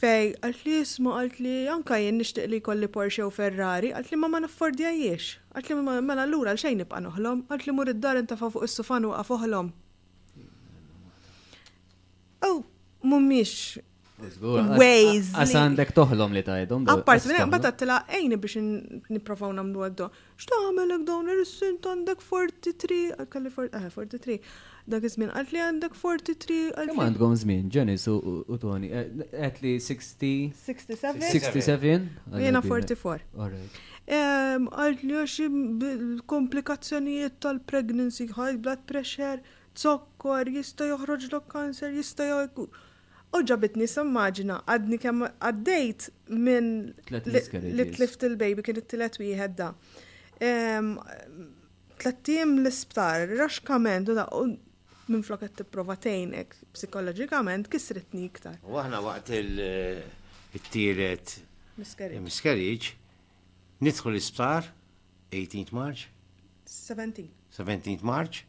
Fej, 0.01 0.35
għalt 0.45 0.63
li 0.67 0.75
jismu, 0.79 1.15
għalt 1.17 1.39
li 1.45 1.55
anka 1.73 1.97
jien 2.01 2.19
nishtiq 2.21 2.49
li 2.49 2.61
kolli 2.65 2.89
Porsche 2.93 3.25
u 3.25 3.31
Ferrari, 3.33 3.91
għalt 3.93 4.13
li 4.13 4.21
ma 4.21 4.29
ma 4.33 4.41
naffordi 4.45 4.85
għajiex, 4.89 5.31
għalt 5.57 5.71
li 5.73 5.77
ma 5.81 5.97
l-allura 5.99 6.53
mela 6.53 6.55
għal-xejn 6.55 6.83
nibqa 6.83 7.01
noħlom, 7.07 7.43
għalt 7.49 7.67
li 7.69 7.77
mur 7.77 7.91
id-dar 7.93 8.21
inta 8.21 8.37
fuq 8.41 8.63
is-sufan 8.69 9.09
u 9.09 9.15
għafoħlom. 9.17 9.73
Aw, 12.47 12.63
mummiex 13.05 13.55
ways. 14.79 15.31
dek 15.77 15.93
toħlom 15.97 16.33
li 16.35 16.43
tajdom. 16.45 16.87
Apart 16.91 17.27
minna 17.31 17.47
bata 17.51 17.71
t-tela 17.75 18.01
ejni 18.09 18.37
biex 18.41 18.59
niprofaw 19.15 19.53
namlu 19.55 19.85
għaddo. 19.87 20.09
Xta 20.41 20.59
għamelek 20.67 21.05
dawn 21.09 21.31
ir-sint 21.35 21.87
għandek 21.91 22.21
43, 22.21 23.29
kalli 23.33 23.51
43. 23.55 24.39
Dak 24.91 25.05
izmin, 25.05 25.29
għatli 25.31 25.61
għalt 25.61 25.67
għandek 25.67 25.95
43. 25.95 26.73
Kemm 26.89 27.05
għandkom 27.05 27.35
żmien, 27.45 27.71
Janis 27.73 28.09
u 28.11 28.59
Tony? 28.63 28.91
għatli 28.91 29.77
60? 29.79 30.51
67? 30.57 31.23
67? 31.31 32.11
Jena 32.43 32.63
44. 32.65 33.25
Għalt 34.11 35.07
li 35.07 35.17
għaxi 35.21 36.27
komplikazzjonijiet 36.31 37.39
tal-pregnancy, 37.45 38.29
high 38.35 38.57
blood 38.59 38.87
pressure, 38.89 39.41
zokkor, 39.81 40.49
jista 40.51 40.85
joħroġ 40.91 41.29
l-kanser, 41.31 41.93
jista 41.95 42.27
joħroġ 42.27 42.81
U 43.31 43.39
ġabitni 43.47 43.87
s 43.87 43.95
għadni 44.03 44.99
kem 44.99 45.23
għaddejt 45.29 46.07
minn 46.45 46.71
li 47.11 47.21
t-lift 47.93 48.25
il-baby, 48.27 48.63
kien 48.67 48.77
it-tilet 48.83 49.17
wieħed 49.21 49.55
da. 49.61 49.69
Tlattim 52.01 52.51
l-isptar, 52.63 53.21
raxkament, 53.39 54.07
u 54.11 54.13
da, 54.19 54.25
minn 55.11 55.23
flokat 55.27 55.55
t-prova 55.63 55.95
tejnek 56.01 56.51
psikologikament, 56.75 57.65
kisritni 57.71 58.23
iktar. 58.31 58.57
U 58.67 58.69
għahna 58.83 58.99
waqt 59.05 59.29
il-tiret 59.39 61.29
eh, 61.79 62.11
miskarriċ, 62.27 62.85
nitħu 63.85 64.09
l-isptar, 64.11 64.63
18 65.31 65.71
March? 65.77 66.09
17. 66.67 67.31
17 67.55 68.03
March? 68.03 68.43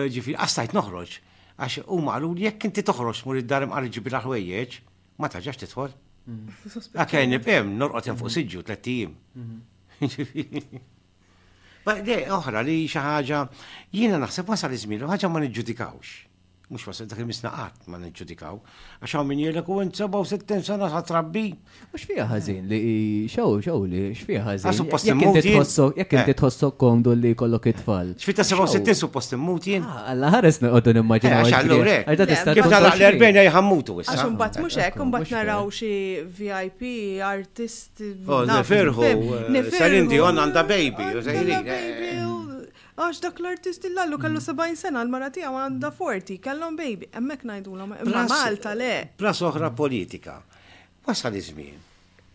eh, 0.03 0.09
ġifiri, 0.13 0.35
għastajt 0.37 0.75
noħroġ, 0.77 1.15
għax 1.57 1.85
u 1.95 1.99
maqlu 2.05 2.31
jek 2.35 2.45
jekk 2.47 2.67
inti 2.69 2.83
toħroġ 2.89 3.23
mur 3.25 3.39
id-dar 3.41 3.65
ġibir 3.67 4.05
bil-ħwejjeġ, 4.11 4.77
ma 5.17 5.29
t 5.33 5.41
titħol. 5.47 5.95
Mm. 6.27 6.77
Għakajn 7.03 7.33
nibqem, 7.33 7.73
norqot 7.79 8.09
jen 8.11 8.19
fuq 8.19 8.33
siġu, 8.33 8.63
tlettijim. 8.67 9.13
Mm-hmm. 9.33 10.85
Ba' 11.87 12.01
de, 12.03 12.17
oħra 12.35 12.61
li 12.67 12.81
xaħġa, 12.91 13.41
jina 13.95 14.19
naħseb 14.19 14.51
sal 14.59 14.75
iżmilu, 14.75 15.07
ħagġa 15.07 15.29
ma 15.31 15.41
nġudikawx 15.41 16.17
mux 16.69 16.79
wasal 16.83 17.07
dak 17.07 17.21
il-misnaqat 17.23 17.85
ma 17.91 17.95
nġudikaw, 18.01 18.57
għax 18.99 19.11
għaw 19.15 19.25
minn 19.29 19.39
jirlek 19.45 19.67
u 19.71 19.77
n-sabaw 19.85 20.25
settin 20.27 20.63
sena 20.67 20.89
ħatrabbi. 20.91 21.45
Mux 21.93 22.03
fija 22.09 22.25
ħazin 22.27 22.65
li 22.67 22.79
xaw 23.31 23.53
xaw 23.63 23.85
li 23.87 24.01
xfija 24.11 24.41
ħazin. 24.43 24.67
Ah, 24.67 24.75
suppost 24.75 25.07
immutin. 25.07 25.37
Jek 26.01 26.15
inti 26.17 26.33
eh. 26.33 26.35
tħossok 26.41 26.75
komdu 26.83 27.13
li 27.15 27.31
kollok 27.39 27.69
it-tfal. 27.71 28.11
Xfita 28.19 28.43
67 28.49 28.99
suppost 28.99 29.37
immutin. 29.37 29.87
Għalla 29.87 30.27
ah, 30.31 30.35
ħares 30.35 30.59
n-għoddu 30.59 30.95
noqoddu 30.97 30.97
nimmaġina. 30.99 31.31
Eh, 31.31 31.45
għax 31.45 31.57
għallu 31.61 31.79
rek. 31.87 32.35
Kif 32.59 32.69
nalaq 32.75 32.99
l-40 33.13 33.47
jħammutu 33.51 33.97
issa. 34.03 34.17
Għax 34.17 34.29
mbat 34.35 34.61
mux 34.65 34.79
ek, 34.89 35.01
mbat 35.13 35.33
naraw 35.37 35.71
xie 35.71 36.25
VIP, 36.41 36.83
artist. 37.31 38.03
Oh, 38.27 38.43
nifirħu. 38.51 39.15
Sarindi 39.77 40.19
on 40.19 40.43
għanda 40.43 40.67
baby 40.67 42.27
għax 42.97 43.19
dak 43.23 43.39
l-artist 43.43 43.83
il-lallu 43.85 44.17
kallu 44.17 44.39
mm. 44.39 44.49
70 44.49 44.79
sena 44.79 45.03
l-marati 45.05 45.43
għu 45.45 45.57
għanda 45.61 45.91
40, 45.93 46.39
kallon 46.41 46.77
baby, 46.79 47.05
emmek 47.19 47.43
najdu 47.45 47.75
l 47.77 47.89
Malta 48.09 48.73
le. 48.77 48.93
Pras 49.19 49.41
oħra 49.45 49.69
politika, 49.77 50.39
wasal 51.05 51.37
iż-żmien, 51.37 51.83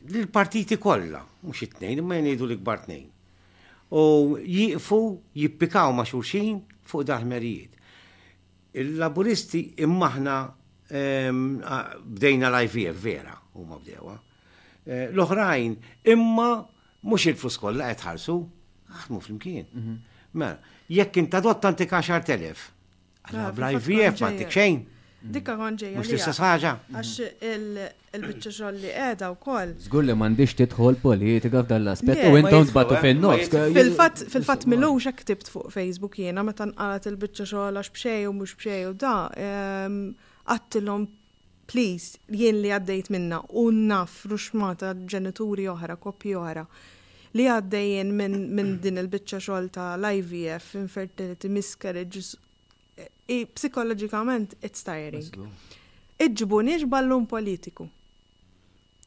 l-partiti 0.07 0.79
kollha, 0.83 1.25
mhux 1.42 1.64
it-tnejn, 1.66 2.03
imma 2.05 2.20
jgħidu 2.20 2.46
l-ikbar 2.48 2.85
tnejn. 2.87 3.09
U 3.98 4.05
jifu, 4.38 5.01
jippikaw 5.37 5.90
ma' 5.96 6.07
xulxin 6.09 6.62
fuq 6.88 7.05
daħmerijiet. 7.11 7.75
Il-laburisti 8.81 9.64
immaħna 9.87 10.37
bdejna 10.92 12.51
l 12.62 12.94
vera, 13.01 13.35
u 13.59 13.64
ma 13.68 13.77
bdewa. 13.83 14.14
Eh, 14.85 15.07
l-oħrajn 15.11 15.75
imma 16.14 16.48
mhux 17.03 17.27
il 17.27 17.37
għetħarsu, 17.42 17.61
kollha 17.66 17.90
qed 17.96 18.07
ħarsu, 18.11 18.40
Mm 19.09 19.20
flimkien. 19.25 19.66
Mhm. 19.72 19.94
Mela, 20.33 20.59
jekk 20.88 21.16
inta 21.21 21.40
dotta 21.45 21.71
ntik 21.75 21.92
10,000. 21.92 22.62
Għalla 23.29 23.53
bl 23.57 23.79
vijef 23.85 24.21
ma 24.25 24.31
ntik 24.35 24.51
xejn. 24.55 24.81
Dikka 25.23 25.55
konġeja. 25.59 25.97
Mux 26.01 26.09
l-istess 26.11 26.40
Għax 26.42 27.18
il-bicċa 28.16 28.51
xoll 28.57 28.81
li 28.83 28.90
għeda 28.92 29.29
u 29.33 29.37
kol. 29.40 29.71
Zgur 29.85 30.03
li 30.05 30.16
mandiċ 30.18 30.57
titħol 30.64 30.97
politika 31.05 31.62
f'dan 31.62 31.85
l-aspet 31.85 32.25
u 32.29 32.33
intom 32.40 32.64
zbatu 32.73 32.99
fin-nofs. 33.05 33.53
Fil-fat 34.33 34.66
milux 34.73 35.07
tibt 35.29 35.53
fuq 35.53 35.68
Facebook 35.77 36.18
jena 36.25 36.42
meta 36.49 36.66
nqalat 36.73 37.07
il-bicċa 37.12 37.47
xoll 37.53 37.79
għax 37.81 37.92
bxej 37.97 38.27
u 38.31 38.33
mux 38.40 38.57
bċej 38.59 38.83
u 38.90 38.95
da. 39.05 39.14
Għattilom 40.49 41.07
please 41.71 42.18
jien 42.40 42.59
li 42.64 42.73
għaddejt 42.75 43.12
minna 43.14 43.45
u 43.53 43.68
naf 43.73 44.23
ruxmata 44.33 44.97
ġenituri 45.07 45.68
oħra, 45.73 46.01
koppi 46.03 46.35
oħra 46.42 46.66
li 47.38 47.47
għaddejjen 47.49 48.11
minn 48.16 48.42
min 48.57 48.73
din 48.83 49.01
il-bicċa 49.01 49.40
xogħol 49.40 49.68
ta' 49.73 49.88
l-IVF, 49.97 50.75
infertility, 50.83 51.49
miscarriages, 51.53 52.35
psikologikament 53.57 54.57
it's 54.61 54.85
tiring. 54.85 55.49
Iġbu 56.23 56.61
nix 56.68 56.85
ballun 56.88 57.25
politiku. 57.29 57.88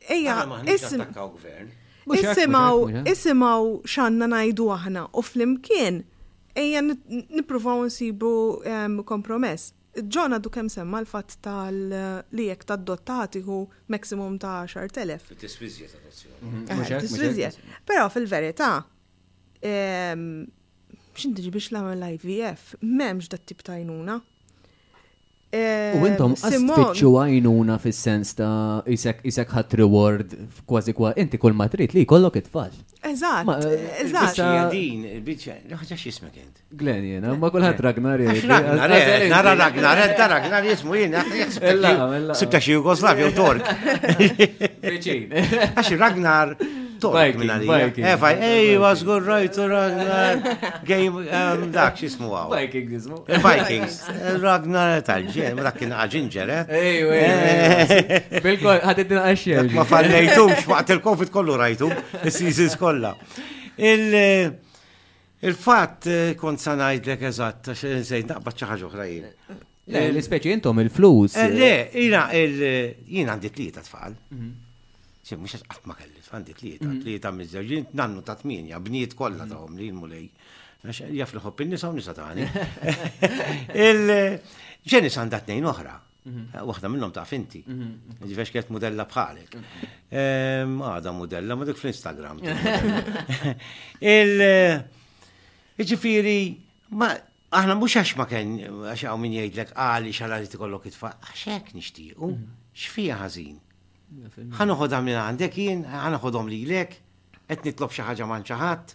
Ejja, 0.09 0.41
issim. 0.71 1.01
isimaw 3.07 3.69
xanna 3.93 4.27
najdu 4.31 4.67
aħna 4.73 5.07
u 5.17 5.23
fl-imkien 5.25 6.01
ejja 6.55 6.83
nipruvaw 6.85 7.85
nsibu 7.87 8.33
ehm, 8.69 8.99
kompromess 9.05 9.71
ġona 10.03 10.39
du 10.41 10.49
kem 10.51 10.67
semma 10.71 10.99
l-fat 11.03 11.37
tal-li 11.41 12.47
jek 12.49 12.63
ta' 12.67 12.75
hu 13.45 13.57
maksimum 13.87 14.37
ta' 14.39 14.65
10.000. 14.67 15.37
Tisfizja 15.39 15.87
ta' 15.87 15.99
dozzjoni. 16.03 16.39
Mhm. 16.41 16.69
Eh, 16.83 16.99
Tisfizja. 17.01 17.51
Pero 17.85 18.09
fil-verita, 18.09 18.83
ehm, 19.61 20.47
xinti 21.15 21.39
ġibix 21.45 21.71
l-għamil 21.71 22.03
IVF, 22.17 22.75
memx 22.81 23.27
dat 23.29 23.45
tip 23.47 23.63
ta' 23.63 23.77
jnuna. 23.79 24.19
Eh, 25.55 25.93
u 25.95 26.03
intom 26.09 26.33
għastfittxu 26.35 27.11
għajnuna 27.15 27.77
fil-sens 27.79 28.33
ta' 28.35 28.83
isek 28.91 29.47
ħat 29.55 29.75
reward 29.79 30.33
kważi 30.67 30.91
kwa 30.97 31.13
inti 31.21 31.37
kol 31.39 31.53
ma 31.55 31.69
li 31.77 32.03
kollok 32.03 32.41
it-tfal. 32.41 32.73
Eżat, 33.01 33.47
eh, 33.63 34.01
eżat. 34.03 34.35
Din, 34.71 35.05
il-bicċa, 35.13 35.55
ħagġa 35.71 35.95
xisma 36.01 36.27
kent. 36.35 36.59
Glen 36.75 37.03
jena, 37.07 37.37
ma 37.39 37.47
ħat 37.49 37.71
eh. 37.71 37.81
Ragnar 37.87 38.19
jena. 38.19 38.59
Nara 39.31 39.55
Ragnar, 39.55 39.97
enta 40.09 40.27
Ragnar 40.27 40.67
jismu 40.67 40.95
jena. 40.99 41.23
Sibta 42.39 42.59
xie 42.59 42.75
Jugoslavja 42.75 43.29
u 43.29 43.35
Tork. 43.35 43.71
Għaxi 44.83 45.99
Ragnar, 46.01 46.57
Tork 46.99 47.35
minn 47.39 47.51
għalija. 47.51 48.13
ej, 48.41 48.77
was 48.79 49.01
good 49.03 49.25
right 49.27 49.51
to 49.53 49.65
uh, 49.65 49.67
uh, 49.67 49.75
um, 49.75 49.75
eh, 49.75 49.95
eh, 49.95 50.39
Ragnar. 50.39 50.85
Game, 50.87 51.25
eh, 51.27 51.65
dak, 51.73 51.97
xismu 51.99 52.31
għaw. 52.31 52.53
Vikings, 52.53 53.07
Vikings. 53.43 53.97
Ragnar 54.41 55.01
tal-ġen, 55.05 55.59
ma 55.59 55.73
Ej, 56.75 57.01
bil-kol, 58.43 59.73
Ma 59.75 59.83
fallejtum, 59.83 60.51
il-kofit 60.51 61.31
kollu 61.33 61.55
rajtum, 61.57 61.91
il 62.23 62.77
kolla. 62.77 63.15
Il- 63.77 64.53
Il-fat 65.45 66.07
kont 66.39 66.57
sanajdlek 66.57 67.25
eżatt, 67.27 67.67
sejt 67.75 68.31
naqbad 68.31 68.55
ċaħġa 68.55 68.85
oħra 68.87 69.03
jien. 69.05 69.27
l 69.91 70.17
ispeċi 70.21 70.49
jentom 70.55 70.79
il-flus. 70.81 71.35
Le, 71.51 71.73
jina, 71.93 72.25
jina 72.33 73.35
li 73.37 73.49
tlieta 73.53 73.81
tfal. 73.85 74.15
ċe, 74.31 75.35
mhm. 75.35 75.43
mux 75.43 75.57
għatma 75.59 75.97
kelli 75.99 76.14
għandi 76.35 76.55
tlieta, 76.59 76.87
mm. 76.91 77.01
tlieta 77.03 77.31
mizzerġin, 77.33 77.85
nannu 77.97 78.23
ta' 78.25 78.35
tminja, 78.39 78.79
bniet 78.83 79.15
kollha 79.17 79.47
ta' 79.49 79.63
li 79.75 79.89
l-mulej. 79.91 80.27
Jafluħu 80.85 81.41
li 81.41 81.43
ħobb 81.43 81.61
nisa 81.71 82.13
ta' 82.13 82.27
għani. 82.31 82.49
Il-ġenis 83.85 85.21
għandha 85.23 85.39
nejn 85.51 85.69
oħra. 85.71 85.95
Mhm. 86.25 86.65
Waħda 86.65 86.89
minnhom 86.89 87.11
ta' 87.13 87.25
finti. 87.29 87.59
Mhm, 87.65 87.87
mhm. 88.09 88.25
Ġivex 88.31 88.53
kiet 88.53 88.71
modella 88.73 89.05
bħalek. 89.05 89.57
Ehm, 90.09 90.79
Għada 90.81 91.13
modella, 91.13 91.57
ma 91.57 91.67
dik 91.69 91.77
fl-Instagram. 91.77 92.41
Il-ġifiri, 95.77 96.39
ma 96.97 97.11
aħna 97.55 97.75
mhux 97.77 97.99
għax 98.01 98.15
ma 98.19 98.25
kien 98.29 98.55
għax 98.89 99.05
hawn 99.07 99.21
min 99.21 99.37
jgħidlek 99.39 99.75
għali 99.77 100.13
xala 100.17 100.41
li 100.41 100.49
tikollok 100.49 100.89
it 100.89 100.97
fa 100.97 101.13
għax 101.29 101.45
hekk 101.53 101.77
nixtiequ, 101.77 102.33
x'fija 102.73 103.19
ħażin 103.21 103.53
ħanuħodha 104.59 105.01
minn 105.03 105.17
għandek 105.19 105.55
jien, 105.59 105.83
ħanuħodhom 105.89 106.49
li 106.51 106.59
lek, 106.69 106.95
qed 107.49 107.65
nitlob 107.67 107.91
xi 107.93 108.03
ħaġa 108.07 108.27
ma' 108.29 108.37
ċaħat. 108.47 108.93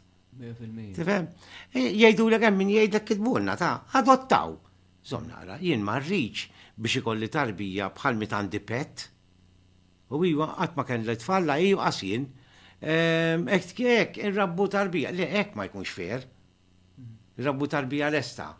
Tifhem? 0.96 1.26
Eh, 1.74 1.90
Jgħidu 1.90 2.28
l 2.30 2.38
hemm 2.40 2.60
min 2.64 2.72
jgħidlek 2.74 3.06
kitbulna 3.10 3.56
ta' 3.60 3.72
adottaw. 3.98 4.54
Zom 5.04 5.26
nara, 5.28 5.56
jien 5.60 5.82
ma 5.84 5.96
rridx 6.00 6.48
biex 6.80 7.00
ikolli 7.02 7.28
tarbija 7.32 7.88
bħal 7.96 8.18
mit 8.20 8.34
għandi 8.36 8.60
pet. 8.64 9.06
U 10.10 10.22
iwa 10.26 10.48
qatt 10.58 10.76
ma 10.78 10.84
kien 10.88 11.04
l-tfalla 11.06 11.58
iju 11.62 11.78
qasjien. 11.80 12.28
Ek 12.80 13.76
ek 13.76 14.20
rabbu 14.36 14.68
tarbija, 14.72 15.12
le 15.12 15.26
ek 15.42 15.54
ma 15.56 15.66
jkunx 15.68 15.94
fer. 15.98 16.26
ir-rabbu 17.40 17.64
tarbija 17.72 18.10
lesta. 18.12 18.50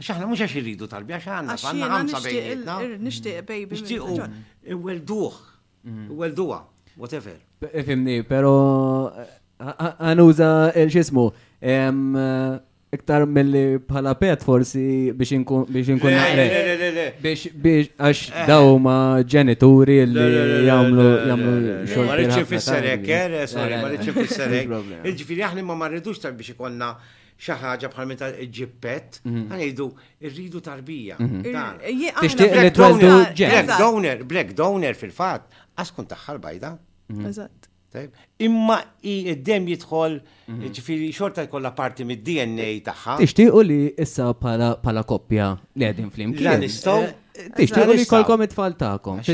Xaħna 0.00 0.26
mhux 0.30 0.44
għax 0.44 0.52
irridu 0.60 0.86
tarbija, 0.88 1.16
xaħna 1.24 1.56
għandna 1.56 1.88
ħamsa 1.94 2.20
bejnietna. 2.24 2.76
Nixtieq 3.06 3.40
baby. 3.48 3.74
Nixtiequ 3.74 4.74
iwelduh 4.74 5.40
Mhm. 5.86 6.16
Well, 6.16 6.30
duwa, 6.36 6.60
whatever. 6.96 7.36
Fimni, 7.84 8.22
pero 8.24 9.12
għanuża 9.60 10.48
eh, 10.74 10.82
il 10.82 10.88
ċismu 10.92 11.28
eh, 11.60 12.60
Iktar 12.90 13.22
mill-li 13.30 13.78
bħala 13.86 14.16
pet 14.18 14.42
forsi 14.42 15.12
biex 15.14 15.34
inkun 15.36 15.62
biex 15.70 16.00
biex 17.54 17.92
għax 18.02 18.22
eh. 18.34 18.46
daw 18.48 18.72
ma 18.82 18.94
ġenituri 19.22 20.00
li 20.10 20.66
jamlu 20.66 21.06
jamlu 21.28 21.52
xogħol. 21.92 22.08
Ma 22.10 22.16
rridx 22.18 22.40
ifisser 22.42 22.88
hekk, 22.90 23.12
sorry, 23.52 23.78
ma 23.78 23.92
rridx 23.92 24.10
ifisser 24.10 24.50
hekk. 24.56 25.06
Ġifieri 25.06 25.62
ma 25.62 25.78
marridux 25.78 26.18
tal 26.18 26.34
biex 26.34 26.56
ikollna 26.56 26.90
xi 27.40 27.56
ħaġa 27.56 27.88
bħal 27.94 28.12
tal 28.20 28.36
ġippett, 28.58 29.20
mhm. 29.24 29.44
ħanejdu 29.52 29.86
rridu 30.28 30.60
tarbija. 30.66 31.16
Mhm. 31.18 31.40
Eh, 31.44 31.54
eh, 31.54 32.12
Tixtieq 32.20 32.52
li 32.52 34.20
Black 34.28 34.52
donor 34.54 34.84
Black 34.84 34.98
fil-fatt, 35.00 35.48
għaskun 35.80 36.08
taħħal 36.12 36.38
bajda. 36.44 36.74
Mhm. 37.14 37.26
Eżatt. 37.32 37.66
Imma 38.46 38.76
id-dem 39.02 39.64
jidħol 39.72 40.12
ġifiri 40.70 41.08
xorta 41.12 41.42
jkollha 41.48 41.72
parti 41.74 42.04
mid-DNA 42.06 42.68
tagħha. 42.86 43.16
Tixtiequ 43.18 43.64
li 43.66 43.80
issa 43.98 44.28
bħala 44.38 45.02
koppja 45.08 45.48
li 45.80 45.84
għedin 45.88 46.10
fl-imkien. 46.12 46.68
Eh, 46.68 47.48
tixtiequ 47.56 47.88
li 47.96 48.04
jkollkom 48.04 48.42
it 48.46 48.52
fal 48.54 48.72
tagħkom. 48.78 49.24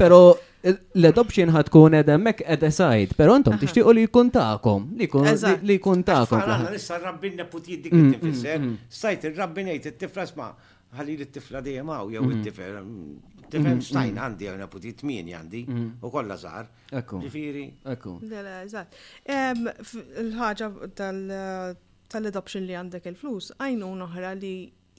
Pero 0.00 0.22
l-adoption 0.62 1.50
ħad 1.54 1.68
tkun 1.70 1.94
edemmek 2.00 2.42
ed 2.44 2.64
aside, 2.66 3.14
pero 3.16 3.36
intom 3.38 3.56
tixtiqu 3.60 3.92
li 3.96 4.04
jkun 4.08 4.30
ta'kom, 4.34 4.90
li 4.98 5.08
jkun 5.76 6.02
ta'kom. 6.04 6.38
Għanna 6.42 6.70
nissa 6.74 6.98
rabbin 7.00 7.36
neputi 7.38 7.78
dik 7.80 7.94
mm, 7.94 8.02
mm, 8.04 8.10
tifisser, 8.16 8.58
mm. 8.60 8.74
stajt 8.98 9.24
il-rabbinajt 9.30 9.88
it-tifla 9.94 10.26
sma, 10.28 10.50
ħalli 11.00 11.16
l-tifla 11.22 11.62
dejjem 11.64 11.92
għaw, 11.94 12.12
jew 12.16 12.26
it 12.34 12.44
tifer 12.48 12.80
tifel 13.50 13.80
stajn 13.82 14.18
għandi, 14.20 14.46
għanna 14.52 14.68
puti 14.70 14.92
t 14.94 15.04
għandi, 15.34 15.62
u 16.06 16.10
kolla 16.14 16.36
zaħar. 16.38 16.68
Ekku. 17.00 17.18
Ġifiri. 17.24 17.64
Ekku. 17.94 18.12
il 20.20 20.32
ħagġa 20.36 20.70
tal-adoption 22.10 22.66
li 22.68 22.76
għandek 22.78 23.08
il-flus, 23.10 23.48
għajnu 23.58 23.88
noħra 24.04 24.34
li 24.38 24.52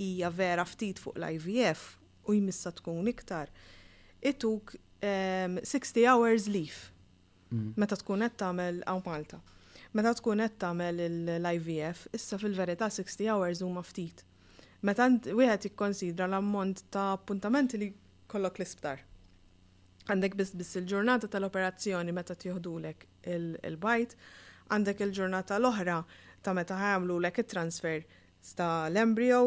hija 0.04 0.32
vera 0.36 0.66
ftit 0.68 1.00
fuq 1.00 1.16
l-IVF 1.22 1.86
u 2.28 2.36
jmissa 2.42 2.72
tkun 2.76 3.06
iktar. 3.12 3.48
Ituk 4.22 4.74
60 5.02 6.04
um, 6.06 6.14
hours 6.14 6.48
leaf. 6.48 6.92
Mm. 7.52 7.74
Meta 7.78 7.98
tkun 7.98 8.22
qed 8.24 8.36
tagħmel 8.40 8.84
għaw 8.88 9.02
Malta. 9.06 9.40
Meta 9.98 10.14
tkun 10.16 10.44
qed 10.44 10.58
tagħmel 10.62 11.00
l-IVF, 11.40 12.06
issa 12.16 12.38
fil-verità 12.42 12.88
60 12.90 13.30
hours 13.34 13.64
huma 13.66 13.82
ftit. 13.84 14.22
Meta 14.88 15.08
wieħed 15.10 15.68
jikkonsidra 15.70 16.28
l-ammont 16.30 16.86
ta' 16.94 17.14
appuntamenti 17.18 17.80
li 17.82 17.90
kollok 18.32 18.62
l-isptar. 18.62 19.02
Għandek 20.10 20.38
biss 20.40 20.54
bis 20.58 20.72
il-ġurnata 20.80 21.28
tal-operazzjoni 21.32 22.14
meta 22.16 22.34
tieħdulek 22.38 23.06
il-bajt, 23.36 24.16
għandek 24.72 25.04
il-ġurnata 25.08 25.60
l-oħra 25.60 25.98
ta' 26.46 26.56
meta 26.58 26.78
ħamlu 26.80 27.20
l 27.22 27.30
it-transfer 27.34 28.06
sta 28.42 28.72
l-embryo 28.90 29.44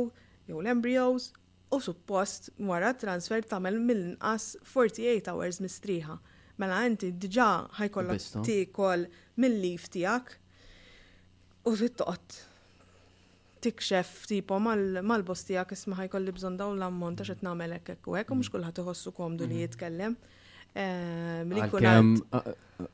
jew 0.46 0.60
l-embryos 0.60 1.32
u 1.74 1.80
suppost 1.82 2.50
wara 2.62 2.92
transfer 2.98 3.42
tagħmel 3.44 3.74
mill-inqas 3.82 4.62
48 4.66 5.26
hours 5.32 5.58
mistriħa. 5.64 6.14
Mela 6.62 6.80
inti 6.87 7.08
diġa' 7.18 7.74
ħajkollok 7.80 8.44
tikol 8.46 9.02
mill-lif 9.42 9.88
tiegħek 9.94 10.26
u 11.70 11.72
titqgħod 11.80 12.28
tikxef 13.64 14.10
tipo 14.30 14.56
mal-bost 14.60 15.46
tiegħek 15.50 15.70
isma' 15.78 15.98
ħajkolli 16.04 16.32
bżonn 16.37 16.56
dawn 16.60 16.76
l-ammont 16.78 17.18
għax 17.24 17.30
qed 17.38 17.42
nagħmel 17.46 17.72
hekk 17.80 18.02
u 18.06 18.08
hekk 18.20 18.28
u 18.30 18.32
mhux 18.38 18.48
mm. 18.48 18.52
kulħadd 18.58 18.76
iħossu 18.84 19.08
komdu 19.16 19.42
li 19.44 19.48
mm-hmm. 19.48 19.64
jitkellem. 19.66 20.14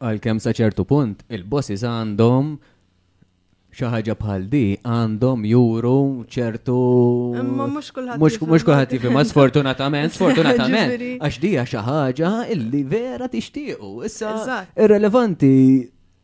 Għal-kem 0.01 0.37
saċertu 0.45 0.83
punt, 0.89 1.19
il 1.33 1.43
bossi 1.49 1.77
għandhom 1.81 2.47
xaħġa 3.79 4.15
bħal 4.19 4.47
di 4.51 4.63
għandhom 4.83 5.45
juru 5.47 5.97
ċertu. 6.29 6.79
Mux 7.39 8.65
kullħat 8.67 8.95
jifim, 8.97 9.15
ma 9.15 9.25
sfortunatament, 9.29 10.15
sfortunatament. 10.17 11.07
Għax 11.23 11.39
di 11.43 11.53
xaħġa 11.73 12.33
illi 12.55 12.83
vera 12.91 13.29
tixtiqu. 13.31 13.93
Issa, 14.09 14.63
irrelevanti. 14.75 15.55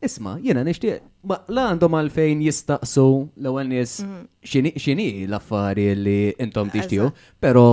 Isma, 0.06 0.36
jena 0.44 0.64
nishtiq. 0.66 0.98
Ma 1.26 1.40
la 1.50 1.70
għandhom 1.72 1.94
għalfejn 2.02 2.42
jistaqsu 2.46 3.06
l-għal 3.40 3.70
nis 3.70 3.98
mhm. 4.04 4.74
xini 4.82 5.06
l-affari 5.28 5.92
li 6.02 6.18
intom 6.42 6.72
tixtiqu, 6.74 7.12
pero 7.40 7.68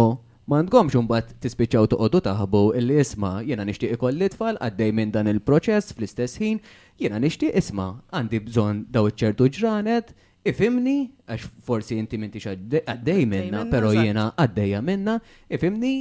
ma 0.50 0.58
għandkomx 0.60 0.98
imbagħad 1.00 1.36
tispiċċaw 1.44 1.86
toqgħodu 1.92 2.20
taħbu 2.26 2.62
illi 2.80 2.98
isma' 3.02 3.32
jiena 3.48 3.66
nixtieq 3.68 3.96
ikolli 3.96 4.28
tfal 4.34 4.58
għaddej 4.60 4.92
minn 4.98 5.14
dan 5.16 5.30
il-proċess 5.32 5.96
fl-istess 5.96 6.42
ħin, 6.42 6.58
jiena 7.00 7.22
nixtieq 7.24 7.56
isma' 7.62 7.88
għandi 8.18 8.42
bżonn 8.50 8.82
daw 8.92 9.08
iċ-ċertu 9.08 9.48
ġranet, 9.60 10.12
ifimni, 10.52 10.98
għax 11.32 11.48
forsi 11.68 12.00
inti 12.02 12.20
minti 12.20 12.42
għaddej 12.44 13.24
minna, 13.32 13.64
pero 13.72 13.94
jiena 13.96 14.28
għaddejja 14.36 14.84
minna, 14.84 15.16
ifimni 15.50 15.94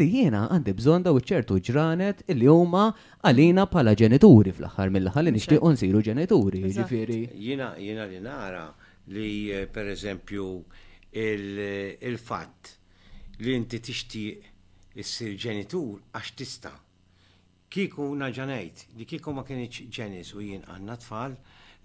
li 0.00 0.06
jiena 0.16 0.46
għandi 0.54 0.72
bżonn 0.80 1.04
daw 1.10 1.20
iċ-ċertu 1.20 1.60
ġranet 1.68 2.24
illi 2.32 2.48
huma 2.48 2.86
għalina 3.28 3.66
bħala 3.68 3.92
ġenituri 4.00 4.54
fl-aħħar 4.56 4.94
mill-aħħar 4.94 5.26
li 5.28 5.34
nixtieq 5.36 5.66
nsiru 5.74 6.00
ġenituri, 6.08 6.64
ġifieri. 6.80 7.20
Jiena 7.36 7.74
jiena 7.76 8.08
li 8.08 8.22
nara 8.24 8.66
li 9.12 9.32
eh, 9.52 9.66
per 9.68 9.92
eżempju 9.92 10.48
il-fatt 11.12 12.70
il 12.78 12.80
li 13.40 13.54
inti 13.56 13.80
tixtieq 13.80 14.48
issir 15.00 15.36
ġenitur 15.40 16.02
għax 16.12 16.34
tista. 16.36 16.72
Kiku 17.72 18.10
naġanajt 18.20 18.86
li 19.00 19.06
kiku 19.08 19.32
ma 19.32 19.44
kienieċ 19.48 19.88
ġenis 19.96 20.32
u 20.36 20.42
jien 20.44 20.66
għanna 20.68 20.96
tfal, 21.00 21.36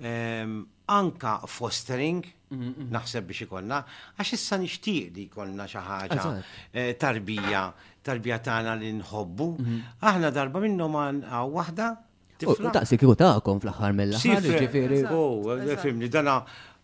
ehm, 0.02 0.58
anka 0.92 1.38
fostering, 1.48 2.26
naħseb 2.52 3.26
biex 3.28 3.46
ikollna, 3.48 3.80
għax 4.20 4.34
issa 4.36 4.60
nixtieq 4.60 5.16
li 5.16 5.28
jkollna 5.30 5.66
xi 5.68 5.82
ħaġa 5.84 6.28
eh, 6.72 6.94
tarbija, 7.00 7.64
tarbija 8.04 8.40
tagħna 8.44 8.76
li 8.82 8.92
nħobbu. 9.00 9.50
Mm-hmm. 9.56 9.98
Aħna 10.12 10.34
darba 10.36 10.64
minnhom 10.68 11.00
għandha 11.06 11.46
waħda 11.56 11.94
Tifla. 12.38 12.70
Taqsi 12.70 13.00
kiku 13.02 13.16
taqkom 13.18 13.58
fl-ħar 13.64 13.96
mill-ħar, 13.98 14.46
ġifiri. 14.52 15.00
U, 15.10 15.22
oh, 15.58 15.70
fimni, 15.82 16.06
dana 16.14 16.36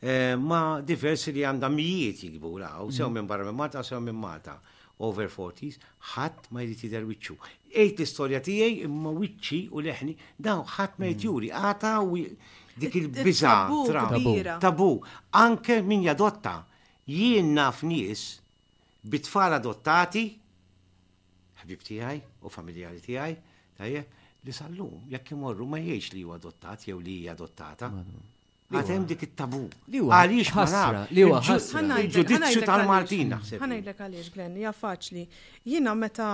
eh, 0.00 0.32
ma 0.36 0.62
diversi 0.84 1.32
li 1.36 1.44
għandha 1.48 1.70
mijiet 1.74 2.24
jikbu 2.28 2.54
law, 2.62 2.86
sew 2.90 3.08
minn 3.10 3.26
barra 3.26 3.46
minn 3.48 3.56
Malta, 3.60 3.82
sew 3.82 4.00
minn 4.00 4.20
Malta 4.20 4.58
over 5.04 5.28
40s, 5.32 5.80
ħadd 6.14 6.50
ma 6.54 6.62
jrid 6.64 6.84
jidher 6.86 7.04
wiċċu. 7.08 7.34
Ejt 7.76 7.98
l-istorja 8.00 8.38
tiegħi 8.44 8.86
imma 8.86 9.10
wiċċi 9.16 9.58
u 9.76 9.80
leħni, 9.84 10.14
daw 10.44 10.62
ħadd 10.76 11.00
ma 11.02 11.10
jrid 11.10 11.24
juri, 11.26 11.50
għata 11.52 11.96
u 12.04 12.16
dik 12.80 12.94
il-biża 12.94 13.50
tabu. 14.08 14.42
tabu. 14.60 15.00
Anke 15.32 15.82
min 15.82 16.02
jadotta 16.02 16.64
jien 17.06 17.54
naf 17.54 17.82
nies 17.82 18.38
bitfar 19.02 19.52
adottati 19.56 20.24
ħabib 21.62 21.82
tiegħi 21.86 22.20
u 22.44 22.50
familjari 22.52 22.98
tiegħi 23.00 23.34
tajje, 23.80 24.02
li 24.44 24.52
sallum 24.54 25.00
jekk 25.12 25.32
imorru 25.36 25.66
ma 25.70 25.78
jgħix 25.80 26.12
li 26.16 26.24
huwa 26.26 26.36
adottat 26.40 26.86
jew 26.90 26.98
li 27.00 27.18
hija 27.22 27.34
adottata. 27.38 27.90
Għatem 28.66 29.04
dik 29.12 29.20
it-tabu. 29.22 29.60
Għalix 29.86 30.50
ħasra, 30.56 31.04
li 31.14 31.22
huwa 31.22 31.38
ħasra. 31.46 32.00
Ġudizzju 32.18 32.64
tal-Maltin 32.66 33.28
naħseb. 33.36 33.60
Ħanajdlek 33.62 34.00
għaliex 34.08 34.32
Glenn, 34.34 34.56
hija 34.58 34.72
faċli. 34.74 35.22
Jiena 35.70 35.94
meta 35.94 36.26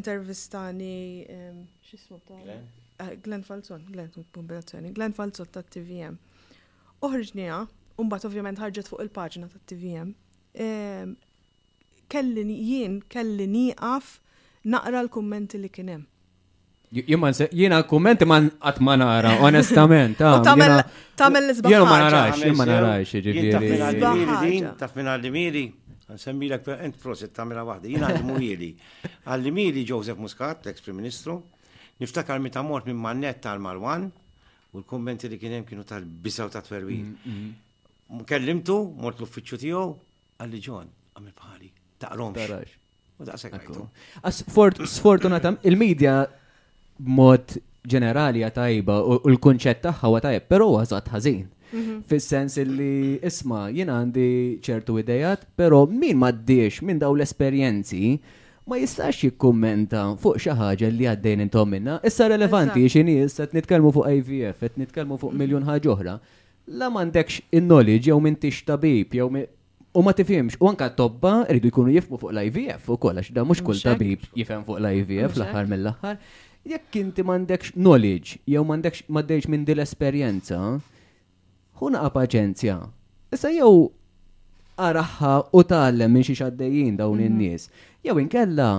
intervistani 0.00 0.92
x'ismu 1.84 2.16
ta' 2.24 2.40
Eh, 3.02 3.16
Glenn 3.24 3.42
Falzon, 3.42 3.82
Glenn 3.92 4.90
Glenn 4.96 5.12
Falzon 5.16 5.46
ta' 5.50 5.62
TVM. 5.74 6.16
Uħriġnija, 7.00 7.58
umbat 8.00 8.26
ovvjament 8.28 8.60
ħarġet 8.60 8.88
fuq 8.90 9.00
il-paġna 9.06 9.48
ta' 9.48 9.60
TVM. 9.72 10.12
Ehm, 10.64 11.14
kelli 12.12 12.44
jien, 12.58 12.98
kelli 13.14 13.46
niqaf 13.48 14.10
naqra 14.74 15.00
l-kummenti 15.06 15.58
li 15.62 15.70
kienem. 15.76 16.02
l 16.92 17.82
kummenti 17.92 18.24
man 18.32 18.50
għat 18.60 18.80
ma 18.86 18.96
nara, 19.02 19.32
onestament. 19.48 20.18
Tamel 20.20 21.44
l-izbaħ. 21.44 21.72
Jena 21.72 21.86
ma 21.92 21.98
narax, 22.04 22.42
jena 22.44 22.58
ma 22.60 22.66
narax, 22.72 23.14
ġiviri. 23.26 24.74
Taf 24.82 24.92
minn 24.98 25.08
għal-limiri, 25.14 25.64
għansemmi 26.10 26.50
l-ek, 26.52 26.68
ent 26.88 27.00
proset 27.06 27.32
tamela 27.40 27.64
wahda, 27.70 27.88
jiena 27.88 28.10
għal 28.10 28.20
dimiri 28.26 28.70
għal 29.24 29.48
dimiri 29.48 29.86
Joseph 29.88 30.20
Muscat, 30.20 30.66
l-ex-Prim 30.68 31.00
Ministru, 31.00 31.38
Niftakar 32.00 32.40
ta' 32.52 32.62
mort 32.62 32.86
minn 32.88 32.96
mannet 32.96 33.40
tal-Marwan 33.44 34.10
u 34.72 34.78
l-kummenti 34.80 35.28
li 35.28 35.36
kien 35.40 35.52
hemm 35.56 35.66
kienu 35.68 35.84
tal-bisaw 35.84 36.48
ta' 36.54 36.62
twerwin. 36.68 37.04
Mm, 37.04 37.52
mm. 38.16 38.22
Kellimtu, 38.30 38.76
mort 39.04 39.20
l-uffiċċju 39.20 39.58
tiegħu, 39.64 39.82
għalli 40.40 40.60
ġon, 40.66 40.88
għamil 41.18 41.34
bħali, 41.40 41.68
taqromx. 42.04 42.72
U 43.20 43.26
daqshekk 43.28 43.58
għajtu. 43.58 44.88
Sfortunatam, 44.94 45.58
il-medja 45.68 46.14
b'mod 47.04 47.58
ġenerali 47.88 48.46
għatajba 48.48 48.96
u 49.04 49.20
l-kunċett 49.36 49.84
tagħha 49.90 50.12
għatajb, 50.16 50.48
però 50.54 50.70
għazat 50.80 51.12
ħażin. 51.12 51.46
Mhm. 51.74 52.00
Fis-sens 52.10 52.56
li 52.66 52.92
isma' 53.28 53.66
jien 53.76 53.92
għandi 53.94 54.28
ċertu 54.66 54.96
idejat, 55.04 55.44
però 55.60 55.84
min 55.90 56.16
maddiex 56.24 56.80
minn 56.88 56.98
daw 57.02 57.12
l-esperjenzi 57.18 58.14
ma 58.66 58.76
jistax 58.78 59.20
jikkommenta 59.24 60.02
fuq 60.20 60.38
xi 60.44 60.52
ħaġa 60.56 60.90
li 60.92 61.06
għaddejn 61.08 61.44
intom 61.46 61.70
minna, 61.72 61.98
issa 62.06 62.28
relevanti 62.30 62.82
x'inhi 62.92 63.16
issa 63.24 63.46
qed 63.46 63.56
nitkellmu 63.58 63.92
fuq 63.92 64.10
IVF, 64.18 64.60
qed 64.64 64.76
nitkellmu 64.84 65.18
fuq 65.20 65.36
miljun 65.40 65.64
ħaġa 65.68 65.92
oħra. 65.94 66.18
La 66.80 66.90
m'għandekx 66.92 67.42
in-knowledge 67.56 68.10
jew 68.10 68.18
m'intix 68.22 68.62
tabib 68.68 69.16
jew 69.16 69.30
u 69.30 70.02
ma 70.06 70.12
tifhimx 70.14 70.60
u 70.60 70.68
anka 70.70 70.90
tobba 70.94 71.40
rridu 71.50 71.70
jkunu 71.72 71.94
jifmu 71.96 72.20
fuq 72.20 72.34
l-IVF 72.36 72.92
u 72.94 72.98
għax 73.00 73.32
da 73.34 73.42
mhux 73.48 73.64
kull 73.66 73.80
tabib 73.86 74.26
jifhem 74.38 74.62
fuq 74.68 74.78
l-IVF 74.82 75.38
l-aħħar 75.40 75.70
mill-aħħar. 75.72 76.18
Jekk 76.70 76.98
inti 77.00 77.24
m'għandekx 77.24 77.74
knowledge 77.80 78.38
jew 78.46 78.62
m'għandekx 78.66 79.08
m'għaddejx 79.08 79.48
minn 79.50 79.64
din 79.66 79.80
l-esperjenza, 79.80 80.60
ħuna 81.80 82.04
paċenzja. 82.14 82.76
Issa 83.32 83.48
jew 83.56 83.88
araħħa 84.80 85.32
u 85.56 85.62
tgħallem 85.68 86.12
minn 86.14 86.24
xi 86.28 86.36
xaddejjin 86.38 87.00
dawn 87.00 87.18
mhm. 87.20 87.24
in-nies. 87.30 87.64
Mm 87.66 87.74
-hmm 87.74 87.89
jew 88.04 88.18
inkella 88.20 88.70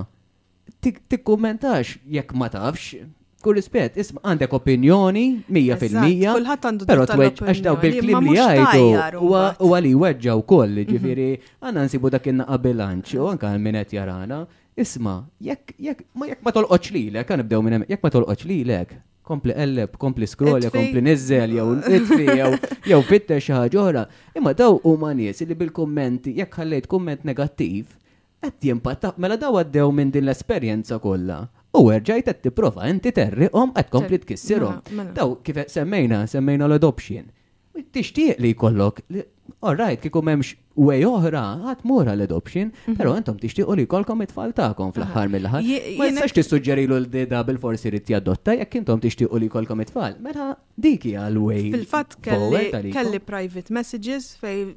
tikkummentax 1.10 1.98
jekk 2.10 2.34
ma 2.34 2.48
tafx. 2.50 2.94
kull 3.42 3.58
rispett, 3.58 3.96
isma 3.98 4.22
għandek 4.22 4.52
opinjoni, 4.54 5.22
mija 5.50 5.74
fil-mija. 5.82 6.36
għandu 6.38 6.86
Pero 6.86 7.08
t-weġ, 7.10 7.40
għax 7.42 7.62
daw 7.66 7.76
bil-klim 7.82 8.20
li 8.28 8.36
għajdu. 8.38 9.30
U 9.66 9.70
għali 9.74 9.94
weġġa 9.98 10.36
u 10.38 10.44
koll, 10.46 10.78
mhm. 10.84 10.86
ġifiri, 10.92 11.40
għanna 11.60 11.86
nsibu 11.88 12.10
dakinna 12.14 12.46
qabilanċ, 12.46 13.16
u 13.18 13.26
għanka 13.32 13.50
minnet 13.58 13.94
jarana. 13.98 14.38
Isma, 14.78 15.24
jekk, 15.42 15.74
jekk, 15.88 16.06
ma 16.14 16.28
jekk 16.30 16.44
ma 16.46 16.52
tolqoċ 16.54 16.92
li 16.94 17.04
l-ek, 17.10 17.32
għan 17.34 17.42
nibdew 17.42 17.62
minn 17.66 17.86
jekk 17.90 18.04
ma 18.06 18.10
tolqoċ 18.14 18.44
li 18.46 18.60
l-ek, 18.62 18.92
kompli 19.26 19.54
qelleb, 19.58 19.98
kompli 20.04 20.28
skrolja 20.30 20.70
kompli 20.76 21.02
nizzel, 21.02 21.56
jew 21.58 21.68
itfi, 21.80 22.28
jew 22.94 23.02
fitte 23.10 23.42
xaħġora, 23.48 24.06
oħra. 24.06 24.30
Imma 24.38 24.54
daw 24.54 24.78
huma 24.86 25.16
nies 25.18 25.42
li 25.42 25.56
bil-kommenti, 25.58 26.36
jekk 26.38 26.62
ħallejt 26.62 26.88
komment 26.94 27.26
negattiv, 27.26 27.98
qed 28.42 28.66
jimpatta 28.66 29.12
mela 29.24 29.38
daw 29.38 29.60
għaddew 29.62 29.92
minn 29.94 30.12
din 30.14 30.26
l-esperjenza 30.26 30.98
kollha. 31.04 31.42
U 31.78 31.86
erġajt 31.94 32.28
qed 32.30 32.40
tipprova 32.48 32.88
inti 32.92 33.12
għom 33.14 33.74
qed 33.78 33.92
kompli 33.94 34.20
tkissirhom. 34.24 34.82
Mela. 34.96 35.14
Daw 35.18 35.38
kif 35.46 35.62
semmejna, 35.72 36.24
semmejna 36.32 36.68
l-adoption. 36.68 37.30
Tixtieq 37.72 38.36
li 38.44 38.52
jkollok 38.52 39.00
right, 39.12 40.02
kiku 40.04 40.20
memx 40.24 40.52
way 40.80 41.06
oħra, 41.08 41.40
għat 41.70 41.86
mura 41.88 42.14
l-adoption, 42.18 42.74
mhm. 42.90 42.98
pero 43.00 43.16
tishtiq 43.46 43.70
u 43.72 43.78
li 43.80 43.86
kolkom 43.88 44.22
it-tfal 44.26 44.52
ta'kom 44.58 44.92
fl-ħar 44.92 45.32
mill-ħar. 45.32 45.66
Ma 46.02 46.10
jistax 46.10 46.36
t-sugġeri 46.42 46.86
l 46.90 47.00
deda 47.14 47.40
bil-forsi 47.48 47.92
rrit 47.94 48.10
jadotta, 48.12 48.58
jek 48.60 48.80
intom 48.82 49.00
u 49.32 49.38
li 49.40 49.48
kolkom 49.54 49.80
it-tfal. 49.86 50.18
Mela 50.20 50.56
diki 50.76 51.14
għal 51.16 51.40
wej 51.46 51.64
Fil-fat 51.78 52.18
kelli 52.26 53.22
private 53.24 53.70
messages 53.72 54.34
fej 54.44 54.74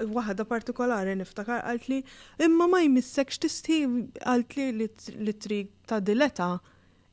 waħda 0.00 0.44
partikolari 0.48 1.12
niftakar 1.18 1.62
għalt 1.68 1.88
li 1.90 1.98
imma 2.46 2.68
ma 2.72 2.80
jmissekx 2.84 3.38
tisti 3.44 3.80
għalt 4.24 4.56
li 4.78 4.88
li 5.26 5.34
trig 5.42 5.70
ta' 5.88 6.00
dileta 6.00 6.50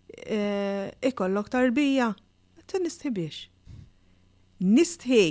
e, 0.09 0.93
ikollok 1.09 1.49
tarbija. 1.53 2.11
Ta' 2.69 2.79
nistħi 2.83 3.11
biex. 3.15 3.39
Nistħi 4.61 5.23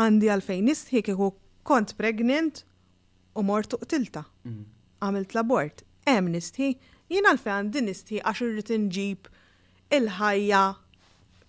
għandi 0.00 0.30
għalfejn 0.32 0.68
nistħi 0.70 1.02
kieku 1.10 1.30
kont 1.66 1.96
pregnant 1.98 2.64
u 3.36 3.42
mort 3.44 3.74
uqtilta. 3.76 4.24
Mhm. 4.48 4.64
Għamilt 5.04 5.34
l-abort. 5.36 5.82
Em 6.06 6.28
nistħi, 6.32 6.72
jien 7.10 7.26
għalfejn 7.26 7.56
għandi 7.60 7.82
nistħi 7.90 8.22
għax 8.22 8.42
irrid 8.46 8.70
nġib 8.80 9.28
il-ħajja 9.92 10.62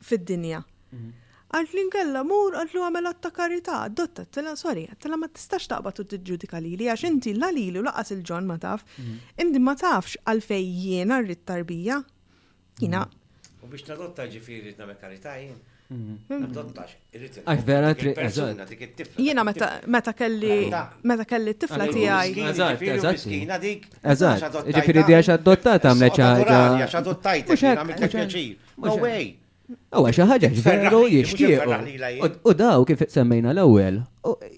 fid-dinja. 0.05 0.63
Mm 0.91 0.99
-hmm. 0.99 1.13
Għant 1.55 1.73
li 1.77 1.83
nkella 1.87 2.25
mur, 2.27 2.57
għant 2.59 2.73
li 2.75 2.81
għamela 2.83 3.11
ta' 3.15 3.29
takarita 3.29 3.75
dotta, 3.95 4.25
t-tela 4.27 4.51
sorry, 4.59 4.81
t-tela 4.97 5.15
ma 5.19 5.29
t-istax 5.31 5.69
taqba 5.71 5.93
t-ġudika 5.95 6.59
li 6.59 6.73
li, 6.75 6.89
għax 6.91 7.05
inti 7.07 7.31
la 7.37 7.47
li 7.55 7.69
li 7.71 7.79
u 7.79 7.85
laqas 7.87 8.11
il-ġon 8.17 8.49
ma 8.49 8.57
taf, 8.59 8.83
mhm. 8.97 9.21
inti 9.45 9.61
ma 9.63 9.75
tafx 9.79 10.17
għalfej 10.27 10.67
jiena 10.81 11.21
rrit 11.23 11.45
tarbija, 11.47 12.01
jina. 12.83 13.05
U 13.63 13.71
biex 13.71 13.87
nadotta 13.87 14.27
ġifiri 14.27 14.75
na 14.81 14.91
karita 14.99 15.37
jien. 15.39 15.55
Għak 15.87 16.35
mhm. 16.35 16.51
mm. 16.51 17.63
vera 17.63 17.93
Jena 19.15 19.43
meta 19.47 20.11
kelli 20.13 20.59
meta 21.07 21.23
kelli 21.31 21.53
t-tifla 21.55 21.85
tijaj. 21.95 22.33
Eżat, 22.35 22.87
eżat. 22.91 23.89
Eżat, 24.03 24.57
ġifiri 24.67 25.05
di 25.07 25.15
għax 25.21 25.31
adottata 25.39 25.93
għamleċa. 25.95 26.31
Għax 26.83 26.99
adottajta, 27.05 27.57
għamleċa. 27.63 28.47
No 28.83 28.99
way 28.99 29.37
għaxa 29.87 30.25
xaħġa 30.27 30.49
ġveru 30.51 31.01
jishtiqu. 31.07 32.23
U 32.43 32.53
daw 32.59 32.83
kif 32.89 33.05
semmejna 33.11 33.53
l-ewel. 33.55 34.01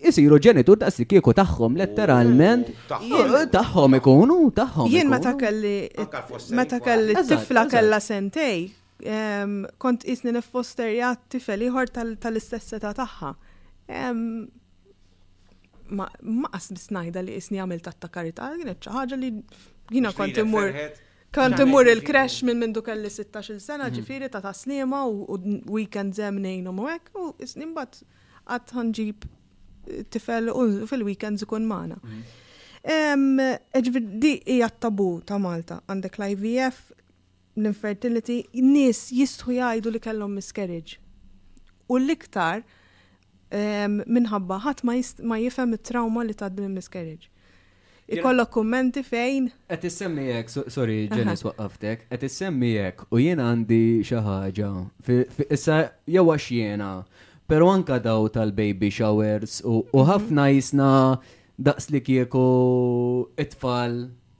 Isiru 0.01 0.39
ġenitur 0.41 0.77
da' 0.82 0.89
sikiku 0.91 1.36
taħħom 1.38 1.77
letteralment. 1.77 2.71
Taħħom 2.89 3.97
ikunu, 3.99 4.39
taħħom. 4.57 4.89
Jien 4.89 5.09
meta 5.13 5.36
kelli. 5.38 5.89
ta' 5.93 6.80
kelli 6.82 7.15
tifla 7.30 7.67
kella 7.69 7.99
sentej. 7.99 8.67
Kont 9.80 10.05
isni 10.11 10.34
nifosterja 10.36 11.13
tifel 11.32 11.61
iħor 11.69 11.93
tal-istess 12.25 12.80
ta' 12.82 12.95
taħħa. 13.03 13.34
Ma' 15.93 16.49
qas 16.53 16.71
bisnajda 16.80 17.21
li 17.25 17.38
isni 17.38 17.61
għamil 17.61 17.86
ta' 17.86 17.93
karita. 18.09 18.49
Għinet 18.57 18.82
ċaħġa 18.89 19.21
li 19.21 19.34
jina 19.93 20.09
kont 20.17 20.41
imur. 20.41 20.73
Kan 21.32 21.53
imur 21.61 21.86
il-crash 21.91 22.41
minn 22.47 22.57
minn 22.63 22.71
duk 22.73 22.88
kelli 22.89 23.09
16 23.13 23.59
sena 23.61 23.86
mhm. 23.88 23.97
ġifiri 23.99 24.30
ta' 24.34 24.53
snima 24.57 25.01
u 25.05 25.38
weekend 25.75 26.17
zemnejn 26.17 26.69
u 26.69 26.73
mwek 26.73 27.11
u 27.21 27.25
snim 27.51 27.75
bat 27.75 27.99
għatħanġib 28.55 29.25
eh, 29.25 30.05
tifel 30.15 30.49
u 30.53 30.63
fil-weekend 30.89 31.43
zikun 31.43 31.67
maħna. 31.69 31.99
Mhm. 32.01 33.49
Eġvir 33.82 34.01
eh, 34.01 34.17
di 34.23 34.34
hija 34.55 34.71
tabu 34.88 35.09
ta' 35.30 35.38
Malta 35.43 35.77
għandek 35.86 36.17
l-IVF 36.17 36.80
l-infertility 37.59 38.39
nis 38.65 39.05
jistħu 39.13 39.53
jgħidu 39.59 39.93
li 39.93 40.01
kellhom 40.07 40.34
miscarriage. 40.39 40.97
U 41.93 42.01
l-iktar 42.01 42.65
minħabba 43.49 44.59
ħadd 44.65 44.84
ma 44.86 45.38
jifhem 45.45 45.73
it-trauma 45.77 46.21
li 46.25 46.34
tad 46.38 46.57
miscarriage 46.73 47.30
ikollok 48.16 48.51
kummenti 48.53 49.01
fejn? 49.03 49.49
Qed 49.70 49.84
jek, 49.86 50.51
sorry, 50.72 51.07
ġenni 51.12 51.36
swaqqaftek, 51.38 52.07
qed 52.10 52.24
jek, 52.64 53.01
u 53.12 53.20
jien 53.22 53.39
għandi 53.39 54.01
xi 54.07 54.22
ħaġa. 54.26 54.70
Issa 55.49 55.78
jew 56.07 56.26
għax 56.26 56.47
jiena, 56.55 56.89
però 57.47 57.70
anka 57.74 57.99
daw 57.99 58.28
tal-baby 58.28 58.89
showers 58.91 59.62
u 59.66 59.84
mhm. 59.86 60.07
ħafna 60.12 60.47
jisna 60.55 60.89
daqs 61.60 61.89
li 61.91 62.01
kieku 62.01 62.45
it-tfal 63.38 63.99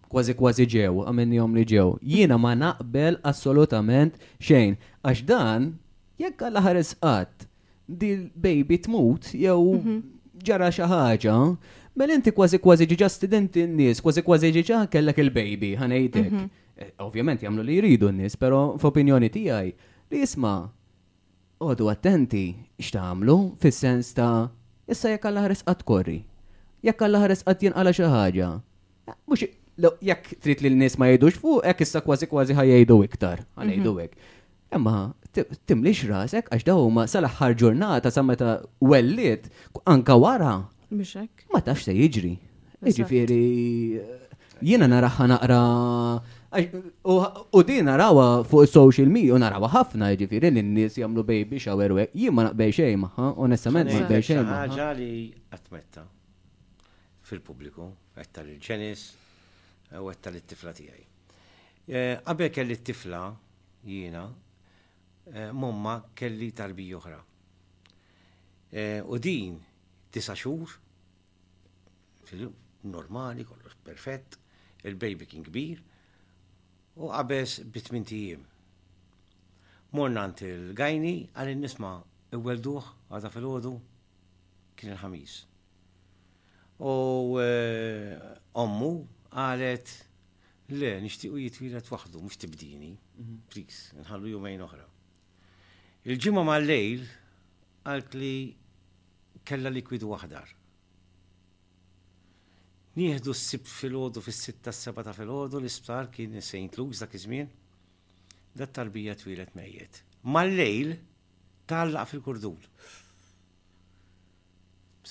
kważi 0.10 0.34
kważi 0.40 0.66
ġew, 0.70 1.04
għamenni 1.06 1.38
jom 1.38 1.54
li 1.58 1.66
ġew. 1.70 1.90
Jiena 2.02 2.38
ma 2.42 2.56
naqbel 2.58 3.20
assolutament 3.24 4.18
xejn. 4.42 4.78
Għax 5.06 5.26
dan, 5.30 5.74
jekk 6.20 6.48
għalla 6.48 6.64
ħares 6.66 6.96
di 7.90 8.14
baby 8.36 8.80
tmut, 8.88 9.34
jew 9.34 9.60
mhm. 9.78 10.00
ġara 10.46 10.70
xi 10.74 10.88
ħaġa, 10.90 11.36
Mel 11.96 12.10
inti 12.14 12.32
kważi 12.36 12.60
kważi 12.62 12.86
ġiġa 12.90 13.10
studenti 13.12 13.64
n-nies, 13.66 14.02
kważi 14.04 14.22
kważi 14.26 14.50
ġiġa 14.60 14.82
kellek 14.94 15.18
il-baby, 15.24 15.72
ħanejtek. 15.80 16.30
Mhm. 16.32 16.46
Eh, 16.78 16.92
ovvjament 17.04 17.42
jagħmlu 17.44 17.64
li 17.66 17.78
jridu 17.80 18.12
n-nies, 18.14 18.36
però 18.40 18.78
f'opinjoni 18.78 19.30
tiegħi 19.34 19.74
li 20.12 20.22
jisma' 20.22 20.70
għodu 21.60 21.90
attenti 21.92 22.44
x'tagħmlu 22.80 23.38
fis-sens 23.62 24.14
ta' 24.14 24.50
issa 24.88 25.12
jekk 25.18 25.26
alla 25.32 25.44
ħares 25.48 25.64
korri. 25.86 26.20
Jekk 26.84 27.02
alla 27.08 27.24
ħares 27.28 27.44
qatt 27.44 27.60
jinqala 27.66 27.92
xi 27.96 28.04
ħaġa. 28.08 28.52
Eh, 29.10 29.46
jekk 30.12 30.40
trid 30.44 30.62
li 30.66 30.70
n-nies 30.76 30.98
ma 31.00 31.06
jgħidux 31.10 31.36
fuq, 31.42 31.64
hekk 31.66 31.82
issa 31.88 32.02
kważi 32.06 32.30
kważi 32.32 32.56
ħajjgħidu 32.58 33.00
iktar, 33.10 33.44
ħanejdu 33.58 33.92
mhm. 33.92 34.00
hekk. 34.00 34.14
Emma 34.72 34.96
timlix 35.66 36.06
rasek 36.06 36.46
għax 36.54 36.64
daw 36.68 36.78
huma 36.86 37.08
sal-aħħar 37.10 37.58
ġurnata 37.58 38.12
sa 38.14 38.22
meta 38.22 38.60
wellit 38.82 39.50
anka 39.90 40.14
wara 40.22 40.54
Mixek. 40.92 41.46
Ma 41.54 41.62
tax 41.62 41.84
se 41.86 41.94
jiġri. 41.94 42.34
Jiġifieri 42.82 44.66
jiena 44.66 44.88
naraħħa 44.90 45.26
naqra. 45.32 45.60
U 47.06 47.62
din 47.66 47.86
narawa 47.86 48.44
fuq 48.50 48.66
social 48.70 49.12
media, 49.14 49.36
u 49.38 49.40
narawa 49.42 49.70
ħafna 49.76 50.10
jiġifieri 50.16 50.50
li 50.56 50.64
n 50.64 50.74
jagħmlu 50.74 51.00
jamlu 51.04 51.26
baby 51.28 51.60
shower, 51.62 51.94
jien 52.14 52.34
ma 52.34 52.48
naqbej 52.50 52.74
xejn, 52.80 52.98
maħħa, 53.04 53.28
onestament 53.46 53.92
ma 53.94 54.00
naqbej 54.00 54.24
xejn. 54.30 54.52
ħaġa 54.56 54.90
li 54.98 55.12
fil 57.30 57.42
pubbliku 57.46 57.90
għetta 58.18 58.42
l-ġenis, 58.48 59.02
u 60.02 60.10
qed 60.10 60.20
tal 60.26 60.36
tifla 60.48 60.72
tiegħi 60.74 61.04
eh, 61.94 62.18
qabel 62.26 62.50
kelli 62.54 62.76
t-tifla 62.82 63.22
jiena, 63.86 64.24
eh, 65.34 65.50
momma 65.52 65.96
kelli 66.14 66.50
tarbi 66.60 66.90
oħra. 66.98 67.18
Eh, 68.70 69.02
u 69.06 69.18
din 69.18 69.56
tisa 70.12 70.36
xur, 70.36 70.68
normali, 72.84 73.44
kollox 73.48 73.76
perfett, 73.86 74.30
il-baby 74.88 75.26
kien 75.30 75.44
kbir, 75.46 75.82
u 77.00 77.10
għabes 77.16 77.60
bitmintijim. 77.72 78.44
tijiem. 78.44 79.94
Mornant 79.94 80.42
il-gajni 80.46 81.16
għalin 81.34 81.62
nisma 81.64 81.92
il-welduħ 82.34 82.86
għada 83.10 83.32
fil-ħodu 83.34 83.74
kien 84.78 84.92
il-ħamis. 84.94 85.36
U 86.80 87.40
e, 87.42 88.16
ommu 88.56 88.92
għalet 89.32 89.90
le, 90.78 90.94
nishtiqu 91.04 91.42
jitwilet 91.44 91.90
waħdu, 91.92 92.22
mux 92.22 92.38
tibdini, 92.38 92.94
mhm. 93.18 93.40
please, 93.52 93.94
nħallu 94.04 94.34
jumejn 94.36 94.64
oħra. 94.68 94.86
Il-ġimma 96.08 96.46
l 96.60 96.68
lejl 96.70 97.06
għalt 97.90 98.16
li 98.18 98.34
kella 99.50 99.70
likwidu 99.74 100.12
aħdar. 100.18 100.50
Nieħdu 103.00 103.32
s-sib 103.34 103.66
fil-ħodu 103.72 104.22
fil-sitta 104.26 104.70
s-sabata 104.74 105.14
fil-ħodu 105.18 105.58
l-isptar 105.62 106.10
kien 106.16 106.36
St. 106.42 106.78
Luke's 106.78 107.02
dak 107.04 107.16
iż-żmien, 107.18 107.50
da 108.60 108.68
tarbija 108.80 109.16
twilet 109.20 109.56
mejjet. 109.58 110.02
Mal-lejl 110.36 110.92
tallaq 111.72 112.12
fil-kurdul. 112.12 112.60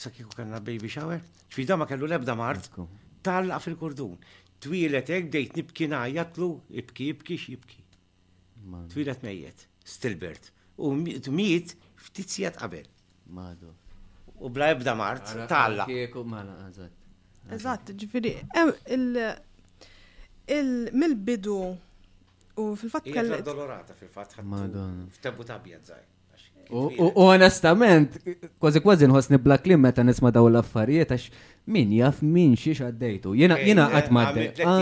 Sa 0.00 0.12
kieku 0.14 0.36
kanna 0.38 0.60
baby 0.66 0.90
shower, 0.92 1.24
ċfida 1.50 1.78
ma 1.80 1.88
kellu 1.90 2.06
lebda 2.12 2.36
mart, 2.38 2.68
tallaq 3.26 3.64
fil-kurdun. 3.66 4.22
Twilet 4.62 5.10
ek 5.18 5.32
dejt 5.34 5.56
nibki 5.58 5.90
jatlu, 6.14 6.50
ibki, 6.82 7.10
ibki, 7.16 7.40
xibki. 7.46 7.82
Twilet 8.94 9.22
mejjet, 9.26 9.66
Stilbert. 9.86 10.52
U 10.78 10.94
miet 10.94 11.74
ftit 11.98 12.38
qabel. 12.62 12.86
Madu 13.28 13.74
u 14.40 14.48
bla 14.48 14.70
ebda 14.70 14.94
mart, 14.94 15.22
talla. 15.48 15.86
Eżatt, 17.48 17.88
ġifiri, 17.96 18.34
il-mil-bidu 18.92 21.60
u 22.60 22.62
fil-fat 22.76 23.06
kalli. 23.08 23.14
kellet. 23.16 23.40
Dolorata 23.46 23.94
fil-fat, 23.96 24.34
Madonna. 24.44 25.06
F'tabu 25.16 25.40
tabjad 25.48 25.80
zaħi. 25.90 26.06
U 26.70 26.72
onestament, 27.24 28.10
kważi 28.60 28.78
kważi 28.84 29.06
nħosni 29.08 29.38
blak 29.40 29.64
li 29.70 29.74
meta 29.80 30.02
nisma 30.04 30.28
daw 30.34 30.46
l-affarijiet 30.50 31.10
għax 31.14 31.24
min 31.74 31.88
jaf 31.96 32.16
min 32.34 32.52
xiex 32.60 32.78
għaddejtu. 32.90 33.28
Jena 33.40 33.56
jena 33.62 33.84
qatt 33.94 34.08
ah, 34.12 34.18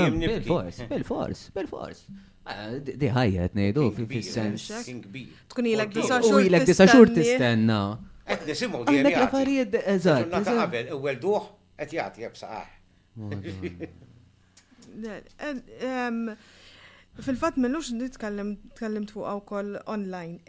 Bil-fors, 0.32 0.76
bil-fors, 0.90 1.38
bil-fors. 1.54 1.98
Ah, 2.46 2.74
di 2.82 3.06
ħajja 3.06 3.40
qed 3.46 3.54
ngħidu 3.60 3.84
fis-sens. 4.10 4.62
Tkun 5.54 5.66
ilek 5.70 5.90
disa 6.66 6.84
xur 6.90 7.06
tistenna. 7.14 7.80
Qed 8.26 8.42
nisimgħu 8.46 8.80
di. 8.88 9.02
Dak 9.06 9.18
l-affarijiet 9.20 9.76
eżatt. 9.94 10.30
Nata 10.34 10.54
qabel, 10.58 10.88
ewwel 10.96 11.18
duħ 11.22 11.44
qed 11.78 11.96
jagħti 11.98 12.24
jebsaqaħ. 12.26 12.70
Fil-fatt 17.16 17.56
minnux 17.64 17.90
nitkellem 17.96 18.50
tkellimt 18.76 19.12
fuq 19.14 19.30
wkoll 19.40 19.76
online. 19.92 20.42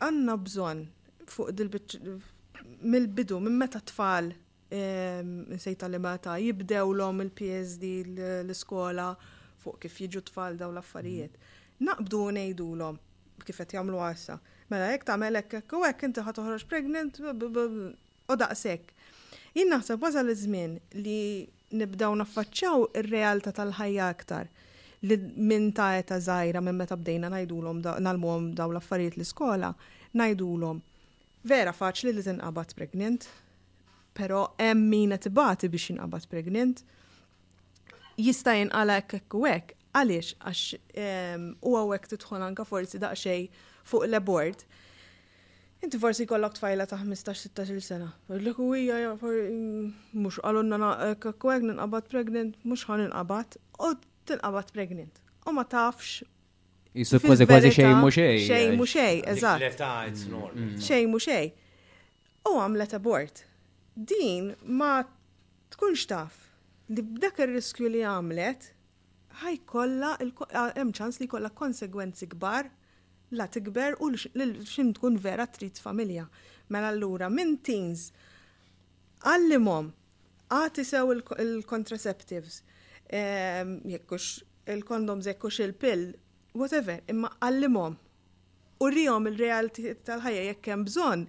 Għanna 0.00 0.34
bżonn 0.48 0.82
fuq 1.30 1.54
mill-bidu, 1.54 3.38
minn 3.46 3.56
meta 3.60 3.80
tfal 3.92 4.32
nsejta 4.76 5.88
li 5.92 6.02
meta 6.02 6.34
jibdew 6.42 6.90
l-om 6.98 7.22
il-PSD 7.24 7.92
l-iskola 8.18 9.14
fuq 9.62 9.78
kif 9.86 10.00
jiġu 10.02 10.24
tfal 10.28 10.58
daw 10.60 10.74
l-affarijiet. 10.74 11.32
Mm. 11.32 11.88
Naqbdu 11.88 12.22
nejdu 12.36 12.68
l-om 12.76 13.00
kif 13.46 13.62
qed 13.62 13.78
jagħmlu 13.78 14.02
għassa 14.10 14.40
mela 14.70 14.90
jek 14.90 15.04
tagħmel 15.06 15.38
hekk 15.42 15.76
u 15.78 15.84
hekk 15.86 16.08
inti 16.08 16.22
ħad 16.26 16.38
toħroġ 16.40 16.64
pregnant 16.70 17.20
u 17.22 18.38
daqshekk. 18.38 18.90
Jien 19.56 19.70
naħseb 19.72 20.02
wasal 20.04 20.26
l 20.28 20.34
żmien 20.40 20.76
li 20.98 21.18
nibdew 21.80 22.16
naffaċċaw 22.22 22.88
ir-realtà 23.02 23.54
tal-ħajja 23.56 24.08
aktar 24.14 24.50
li 25.06 25.18
minn 25.36 25.72
ta' 25.76 25.92
eta 26.00 26.18
żgħira 26.22 26.62
minn 26.64 26.78
meta 26.80 26.98
bdejna 26.98 27.30
ngħidulhom 27.34 27.80
nalmuhom 28.04 28.50
daw 28.58 28.72
l-affarijiet 28.74 29.18
l-iskola 29.20 29.70
ngħidulhom 30.16 30.82
vera 31.46 31.72
faċli 31.74 32.12
li 32.16 32.24
tinqabad 32.26 32.72
pregnant, 32.74 33.22
però 34.18 34.46
hemm 34.58 34.88
min 34.90 35.14
qed 35.16 35.30
ibati 35.30 35.70
biex 35.70 35.92
inqabad 35.94 36.26
pregnant. 36.32 36.82
Jista' 38.18 38.54
jinqala 38.56 38.96
hekk 39.02 39.36
u 39.36 39.44
hekk, 39.44 39.74
għaliex 39.96 40.30
għax 40.40 40.62
ehm, 40.98 41.50
u 41.62 41.74
hekk 41.92 42.10
tidħol 42.14 42.46
anke 42.48 42.64
forsi 42.66 42.98
daqsxejn 42.98 43.74
fuq 43.88 44.06
l-abort. 44.10 44.60
Inti 45.84 45.98
forsi 46.00 46.26
kollok 46.30 46.54
tfajla 46.56 46.86
ta' 46.90 46.98
15-16 47.02 47.74
sena. 47.86 48.08
L-lek 48.32 48.58
u 48.62 48.68
mux 48.70 50.38
mhux 50.40 50.40
na' 50.68 50.94
eh, 51.08 51.16
kakwek 51.22 51.62
ninqabat 51.68 52.08
pregnant, 52.12 52.54
mhux 52.64 52.84
għan 52.86 53.04
ninqabat, 53.04 53.58
u 53.86 53.90
tinqabat 54.26 54.72
pregnant. 54.74 55.22
U 55.46 55.52
ma 55.54 55.62
tafx. 55.70 56.22
Jisuf 56.96 57.26
kważi 57.28 57.46
kważi 57.48 57.70
xej 57.76 57.92
muxej. 58.00 58.38
xej. 58.48 58.64
muxej, 58.78 59.16
eżat. 59.32 59.60
Mm. 60.56 60.72
xej, 60.80 61.04
muxej. 61.12 61.50
U 62.48 62.56
għamlet 62.62 62.96
abort. 62.96 63.44
Din 63.96 64.54
ma 64.80 65.02
tkunx 65.72 66.06
taf 66.08 66.34
li 66.88 67.02
b'dak 67.02 67.38
ir-riskju 67.42 67.88
li 67.90 68.02
għamlet 68.06 68.70
ħajkolla 69.42 70.10
hemm 70.76 70.92
ċans 70.96 71.16
li 71.20 71.26
jkollha 71.26 71.50
konsegwenzi 71.52 72.28
kbar 72.32 72.68
la 73.30 73.46
tikber 73.48 73.94
u 74.00 74.10
xim 74.70 74.92
tkun 74.94 75.16
vera 75.18 75.46
trid 75.46 75.78
familja. 75.82 76.26
Mela 76.68 76.92
allura 76.94 77.28
minn 77.30 77.56
teens 77.58 78.10
għallimom, 79.26 79.88
għati 80.50 80.84
sew 80.84 81.12
il-contraceptives, 81.42 82.60
ehm, 83.10 83.80
jekkux 83.84 84.44
il-kondoms, 84.76 85.26
jekkux 85.26 85.58
il-pill, 85.64 86.10
whatever, 86.54 87.00
imma 87.10 87.30
għallimom. 87.42 87.96
U 88.78 88.86
rihom 88.92 89.26
il-realti 89.30 89.94
tal-ħajja 90.04 90.46
jekk 90.50 90.68
hemm 90.74 90.84
bżonn 90.86 91.26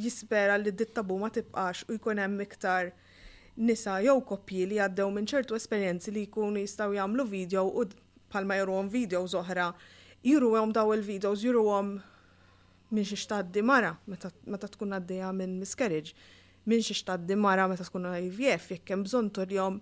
jispera 0.00 0.56
li 0.58 0.72
d-dittabu 0.72 1.16
ma 1.20 1.30
tibqax 1.30 1.86
u 1.92 1.96
jkun 1.96 2.18
hemm 2.20 2.40
iktar 2.42 2.90
nisa 3.56 3.98
jew 4.02 4.18
koppji 4.26 4.64
li 4.66 4.80
għaddew 4.80 5.12
minn 5.14 5.28
ċertu 5.28 5.54
esperjenzi 5.56 6.10
li 6.10 6.24
jkunu 6.26 6.60
jistgħu 6.64 6.96
jagħmlu 6.98 7.26
video 7.28 7.62
u 7.68 7.84
palma 8.32 8.56
jorwhom 8.58 8.88
video 8.90 9.20
oħra 9.28 9.68
juru 10.22 10.52
għom 10.56 10.72
daw 10.74 10.92
il-videos, 10.94 11.42
juru 11.44 11.64
għom 11.70 11.88
minn 12.92 13.06
xiex 13.08 13.24
taddi 13.30 13.62
mara, 13.64 13.94
meta 14.06 14.68
tkun 14.70 14.94
għaddeja 14.96 15.32
minn 15.34 15.56
miscarriage, 15.60 16.14
minn 16.68 16.82
xiex 16.84 17.02
taddi 17.08 17.36
mara 17.38 17.66
meta 17.70 17.84
tkun 17.86 18.06
IVF, 18.12 18.68
jekk 18.76 18.94
hemm 18.94 19.06
bżonn 19.08 19.32
torjom 19.34 19.80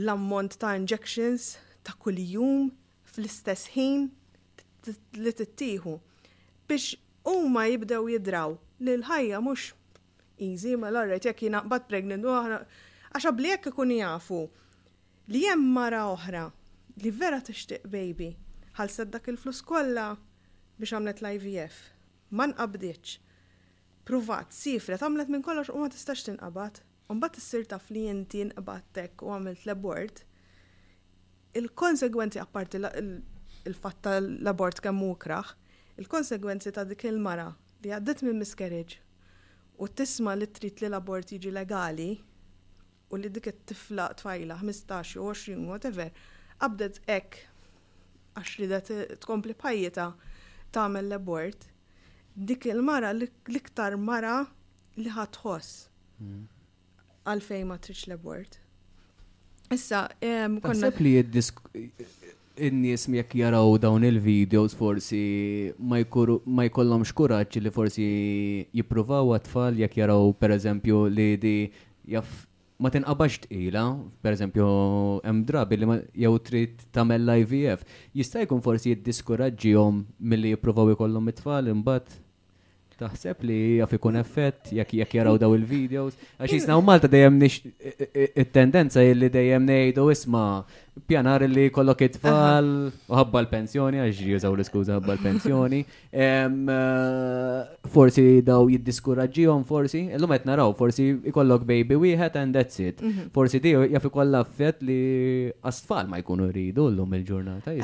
l-ammont 0.00 0.58
ta' 0.60 0.74
injections 0.78 1.54
ta' 1.86 1.94
kuljum 1.98 2.68
fl-istess 3.08 3.70
ħin 3.74 4.10
li 5.20 5.32
tittieħu 5.38 5.94
biex 6.68 6.96
huma 7.26 7.64
jibdew 7.68 8.08
jidraw 8.12 8.54
li 8.84 8.94
l-ħajja 8.98 9.40
mhux 9.42 9.70
easy, 10.44 10.76
ma 10.76 10.88
mela, 10.88 11.00
l-arret 11.06 11.26
jekk 11.30 11.46
jina 11.48 11.64
bat 11.64 11.88
pregnant 11.88 12.26
u 12.28 12.32
aħna 12.36 12.60
għaxa 13.10 13.32
bliek 13.40 13.70
ikun 13.72 13.96
jafu 13.96 14.42
li 15.32 15.46
hemm 15.48 15.72
mara 15.76 16.04
oħra 16.12 16.44
li 17.00 17.10
vera 17.16 17.40
tixtieq 17.40 17.88
baby 17.90 18.34
ħalset 18.78 19.10
dak 19.14 19.28
il-flus 19.32 19.62
kollha 19.66 20.08
biex 20.78 20.94
għamlet 20.96 21.22
l-IVF. 21.24 21.80
Ma 22.38 22.46
qabdiċ. 22.54 23.16
Pruvat, 24.06 24.54
sifret, 24.54 25.02
għamlet 25.02 25.30
minn 25.30 25.44
kollox 25.44 25.72
u 25.74 25.80
ma 25.82 25.90
tistax 25.92 26.24
tinqabad. 26.26 26.80
t-sir 27.34 27.64
taf 27.66 27.90
li 27.90 28.04
inti 28.08 28.44
nqabadtek 28.44 29.22
u 29.22 29.32
għamilt 29.34 29.64
l-abort. 29.66 30.24
Il-konsegwenzi 31.58 32.38
apparti 32.38 32.78
il-fatta 33.66 34.12
l-abort 34.22 34.78
kemm 34.80 35.00
mukraħ, 35.02 35.50
il-konsegwenzi 35.98 36.70
ta' 36.72 36.84
dik 36.86 37.04
il-mara 37.10 37.48
li 37.82 37.90
għaddit 37.90 38.22
minn 38.22 38.38
miscarriage 38.38 39.00
u 39.76 39.88
tisma 39.88 40.34
li 40.38 40.46
trit 40.46 40.80
li 40.80 40.86
l-abort 40.88 41.32
jiġi 41.34 41.50
legali 41.52 42.12
u 43.10 43.16
li 43.18 43.28
dik 43.28 43.50
it-tifla 43.52 44.06
tfajla 44.22 44.56
15 44.62 45.18
u 45.18 45.26
20 45.34 45.66
whatever, 45.68 46.10
abdet 46.62 47.00
ek 47.10 47.49
għax 48.40 48.56
ridet 48.60 48.90
tkompli 49.22 49.54
pajjeta 49.54 50.08
tagħmel 50.72 51.08
l-abort, 51.10 51.66
dik 52.34 52.68
il-mara 52.72 53.10
l-iktar 53.14 53.96
mara 54.00 54.38
li 54.96 55.10
ħatħoss 55.10 55.90
mm. 56.18 56.42
għalfej 57.32 57.66
ma 57.68 57.78
tridx 57.82 58.06
l-abort. 58.10 58.58
Issa, 59.70 60.04
konna. 60.58 60.90
li 60.98 61.12
in 62.60 62.80
nies 62.82 63.04
jekk 63.06 63.36
jaraw 63.40 63.76
dawn 63.80 64.02
il-videos 64.04 64.74
forsi 64.74 65.20
ma 65.78 66.00
jkollhomx 66.02 67.14
kuraġġ 67.16 67.60
li 67.64 67.72
forsi 67.72 68.08
jippruvaw 68.74 69.30
għatfal 69.36 69.78
jekk 69.84 70.00
jaraw 70.02 70.24
pereżempju 70.42 71.04
li 71.14 71.28
di 71.40 71.56
ma 72.82 72.88
tinqabax 72.94 73.32
tqila, 73.44 73.84
pereżempju 74.24 74.64
hemm 75.26 75.40
drabi 75.48 75.76
li 75.82 75.86
jew 76.24 76.32
trid 76.48 76.80
tagħmel 76.94 77.22
l-IVF, 77.28 77.84
e 78.14 78.18
jista' 78.22 78.42
jkun 78.46 78.62
forsi 78.64 78.94
jiddiskoraġġihom 78.94 80.00
milli 80.32 80.54
jippruvaw 80.54 80.92
ikollhom 80.96 81.28
it-tfal 81.32 81.68
imbagħad 81.74 82.16
taħseb 83.00 83.44
li 83.48 83.54
jaf 83.80 83.94
ikun 83.96 84.16
effett 84.20 84.72
jekk 84.76 84.96
jekk 84.98 85.14
jaraw 85.16 85.38
daw 85.40 85.54
il-videos. 85.56 86.16
Għax 86.40 86.52
jisnaw 86.58 86.82
Malta 86.84 87.08
dejjem 87.08 87.38
nix 87.40 87.54
it-tendenza 88.42 89.04
li 89.16 89.28
dejjem 89.36 89.64
ngħidu 89.68 90.04
isma' 90.16 90.48
pjanar 91.08 91.42
li 91.48 91.70
kollok 91.72 92.02
it-tfal, 92.06 92.68
u 93.08 93.14
ħabba 93.16 93.40
l-pensjoni, 93.44 94.00
għax 94.02 94.20
jużaw 94.26 94.54
l-iskuza 94.56 94.96
ħabba 94.98 95.16
l-pensjoni. 95.16 95.80
Eh, 96.10 97.78
forsi 97.94 98.24
daw 98.46 98.68
jiddiskuraġġijom, 98.72 99.64
forsi, 99.68 100.04
l-lum 100.16 100.34
għet 100.36 100.48
naraw, 100.48 100.74
forsi 100.78 101.08
ikollok 101.30 101.64
baby 101.68 101.98
wieħed 102.02 102.40
and 102.42 102.56
that's 102.58 102.80
it. 102.82 103.02
Mhm. 103.02 103.30
Forsi 103.36 103.60
di 103.64 103.74
jaffi 103.74 104.10
kolla 104.10 104.42
affett 104.44 104.82
li 104.84 105.00
għastfal 105.62 106.08
ma 106.12 106.20
jkunu 106.22 106.50
rridu 106.50 106.88
l-lum 106.90 107.14
il-ġurnata. 107.18 107.76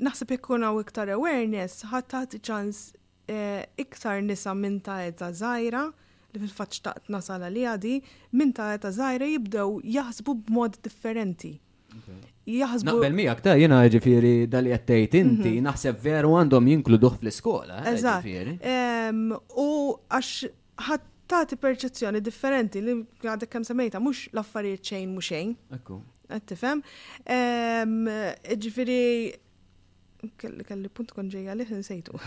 Naħseb 0.00 0.36
jkun 0.38 0.66
għaw 0.68 0.84
iktar 0.84 1.08
awareness, 1.14 1.84
ħattat 1.90 2.38
ċans 2.40 2.84
eh, 3.30 3.66
iktar 3.78 4.22
nisa 4.22 4.54
minn 4.54 4.80
ta' 4.80 5.02
edza 5.08 5.30
zaħira 5.32 5.88
li 6.32 6.38
fil-faċ 6.38 6.76
taqt 6.82 7.08
nasala 7.10 7.48
li 7.50 7.64
għadi, 7.66 7.96
minn 8.38 8.52
ta' 8.54 8.68
edza 8.76 8.90
zaħira 8.94 9.26
jibdew 9.32 9.80
jaħsbu 9.82 10.34
b'mod 10.46 10.76
differenti 10.84 11.56
jaħsbu. 12.46 12.88
Naqbel 12.88 13.14
miegħek 13.18 13.42
ta' 13.44 13.54
jiena 13.58 13.78
ġifiri 13.92 14.32
dal 14.52 14.66
jattajt 14.70 15.16
inti 15.20 15.50
mhm. 15.56 15.66
naħseb 15.68 16.00
veru 16.04 16.32
għandhom 16.42 16.70
jinkluduh 16.72 17.16
fl-iskola. 17.20 17.82
Eh, 17.84 17.94
Eżat. 17.94 19.52
U 19.64 19.68
għax 20.10 20.48
ħadd 20.86 21.58
perċezzjoni 21.62 22.22
differenti 22.24 22.82
li 22.82 22.94
għadek 23.24 23.50
kemm 23.52 23.66
semmejta 23.68 24.00
mhux 24.02 24.26
l-affarijiet 24.34 24.88
xejn 24.92 25.12
mhux 25.14 25.30
xejn. 25.32 25.54
Ekku. 25.78 26.00
Qed 26.30 26.46
tifhem. 26.52 26.82
Ġifieri 28.64 29.04
kelli 30.36 30.90
punt 30.92 31.14
kon 31.16 31.30
ġejja 31.32 31.54
li 31.58 31.64
nsejtu. 31.72 32.18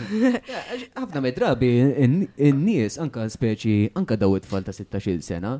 Ħafna 0.97 1.21
medrabi 1.23 1.71
n-nies 2.07 2.99
anka 3.03 3.27
speċi 3.31 3.93
anka 3.99 4.17
daw 4.19 4.35
it-tfal 4.39 4.63
ta' 4.65 4.73
16 4.75 5.21
sena 5.23 5.57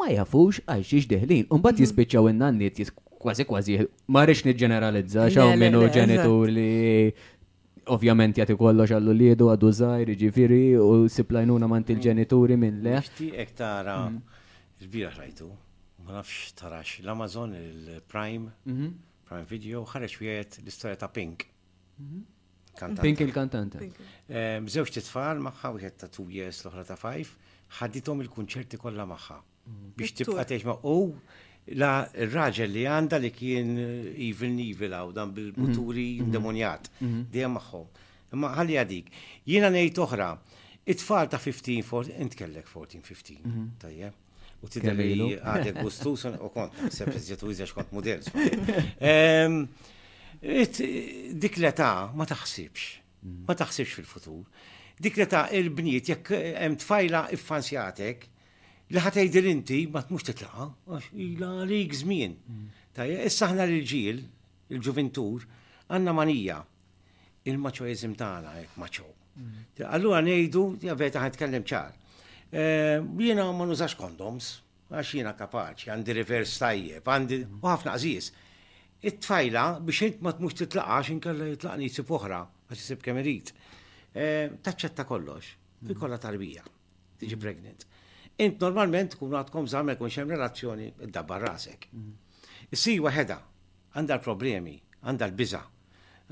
ma 0.00 0.08
jafux 0.10 0.62
għax 0.66 0.90
xiex 0.90 1.10
deħlin. 1.14 1.46
Umbat 1.52 1.76
mhm. 1.80 1.84
jispiċċaw 1.84 2.30
in-nanniet 2.34 2.80
kważi 3.20 3.44
kważi, 3.44 3.74
ma 4.14 4.22
rridx 4.26 4.44
niġġeneralizza 4.46 5.26
xaw 5.34 5.52
minnu 5.60 5.82
ġenitur 5.92 6.48
li 6.56 7.12
ovvjament 7.94 8.38
jagħti 8.40 8.56
kollox 8.56 8.94
għallu 8.96 9.12
li 9.16 9.28
jedu 9.30 9.50
għadu 9.52 9.70
żgħir, 9.80 10.12
ġifieri 10.22 10.60
u 10.80 11.06
siplajnuna 11.16 11.68
mant 11.68 11.92
il-ġenituri 11.92 12.56
minn 12.60 12.80
le. 12.84 12.96
Xtieqek 13.04 13.52
tara 13.58 13.96
mm. 14.08 14.38
l-bira 14.80 15.12
rajtu, 15.18 15.50
ma 16.06 16.16
nafx 16.16 16.54
tarax 16.60 16.96
l-Amazon 17.04 17.52
il-Prime, 17.60 18.48
mhm. 18.64 18.90
Prime 19.30 19.46
Video, 19.52 19.84
ħareġ 19.86 20.16
wieħed 20.20 20.56
l-istorja 20.64 20.96
ta' 21.04 21.10
Pink. 21.12 21.44
Mhm. 22.00 22.24
Pink 23.04 23.20
il-kantanta. 23.26 23.84
Mżewġ 24.64 24.94
titfal 24.96 25.42
magħha 25.44 25.74
wieħed 25.76 26.00
ta' 26.06 26.08
2 26.14 26.26
years 26.38 26.64
l-oħra 26.64 26.86
ta' 26.88 26.96
5, 26.98 27.34
ħaditom 27.82 28.24
il-kunċerti 28.24 28.80
kollha 28.80 29.04
magħha 29.12 29.36
mm. 29.42 29.92
biex 29.98 30.16
tibqa' 30.22 30.48
teħma 30.54 30.78
u 30.80 30.96
oh, 30.96 31.14
la 31.78 32.00
raġel 32.30 32.72
li 32.74 32.82
għanda 32.90 33.18
li 33.22 33.30
kien 33.34 33.68
eh, 33.78 34.24
evil 34.28 34.56
evil 34.64 34.92
għaw 34.96 35.08
dan 35.14 35.30
bil-muturi 35.34 36.06
mhm, 36.18 36.26
mhm. 36.26 36.30
demonjat, 36.34 36.84
mhm. 37.00 37.20
dejjem 37.32 37.54
maħħom. 37.56 37.86
Imma 38.34 38.48
ħalli 38.56 38.74
għadik, 38.80 39.06
jina 39.50 39.68
nejt 39.74 39.96
oħra, 40.02 40.28
it-tfal 40.90 41.26
ta' 41.30 41.40
15, 41.42 41.82
14, 41.86 42.22
intkellek 42.24 42.66
14, 42.66 43.02
15, 43.06 43.78
tajje. 43.82 44.08
U 44.60 44.62
tideli 44.68 45.12
għadek 45.38 45.76
gustus, 45.80 46.20
u 46.28 46.30
kont, 46.52 46.72
sepp 46.92 47.14
iżjetu 47.16 47.46
iżjax 47.54 47.72
kont 47.74 47.90
model. 47.96 48.20
Dik 51.42 51.54
l-età 51.60 51.88
ma 52.16 52.24
taħsibx, 52.28 52.80
ma 53.48 53.54
taħsibx 53.56 53.90
fil-futur. 53.98 54.42
Dik 55.00 55.14
l-età 55.16 55.40
il-bniet, 55.56 56.04
jekk 56.12 56.26
hemm 56.60 56.74
tfajla 56.82 57.22
iffanzjatek, 57.38 58.18
li 58.90 58.98
ħatejdir 58.98 59.46
inti 59.46 59.76
ma 59.86 60.00
tmux 60.02 60.24
titlaqa, 60.26 60.66
għax 60.90 61.10
ila 61.26 61.50
lik 61.70 61.92
żmien. 61.94 62.32
Mm. 62.54 62.64
Tajja, 62.96 63.18
issa 63.28 63.46
ħna 63.52 63.66
l-ġil, 63.68 64.22
il-ġuventur, 64.74 65.44
għanna 65.94 66.14
manija 66.16 66.56
il-maċoizm 67.48 68.16
tagħna 68.18 68.54
hekk 68.64 68.80
maċo. 68.82 69.06
Mm. 69.38 69.68
Allura 69.94 70.22
ngħidu, 70.26 70.64
għan 70.90 71.36
t-kellem 71.36 71.66
ċar. 71.70 71.94
Eh, 72.50 72.96
jiena 73.22 73.44
ma 73.54 73.68
nużax 73.70 73.94
kondoms, 73.98 74.50
għax 74.90 75.14
jiena 75.20 75.36
kapaċi, 75.38 75.92
għandi 75.94 76.18
rivers 76.18 76.56
tajjeb, 76.64 77.06
għandi 77.06 77.40
mm. 77.44 77.62
ħafna 77.70 77.94
għażiż. 77.94 78.32
It-tfajla 79.06 79.64
biex 79.86 80.08
int 80.10 80.18
ma 80.26 80.34
t-tlaqa, 80.34 80.96
għax 81.04 81.12
inkella 81.14 81.46
jitlaqni 81.52 81.86
jisib 81.86 82.10
oħra, 82.18 82.42
għax 82.72 82.82
jisib 82.88 83.06
kemm 83.06 83.22
eh, 84.12 84.50
Taċċetta 84.66 85.04
kollox, 85.06 85.52
kolla 85.94 86.16
tarbija, 86.18 86.64
tiġi 87.20 87.36
pregnant. 87.38 87.84
Int 88.40 88.56
normalment 88.64 89.12
kun 89.20 89.34
għadkom 89.36 89.66
zamek 89.68 89.98
kun 90.00 90.08
xem 90.12 90.30
relazzjoni 90.32 90.86
id-dabba 91.04 91.36
rasek. 91.42 91.82
Mm. 91.92 92.12
Issi 92.72 92.92
waħeda, 93.04 93.36
għanda 94.00 94.14
l-problemi, 94.16 94.72
għanda 95.04 95.24
l-biza, 95.28 95.60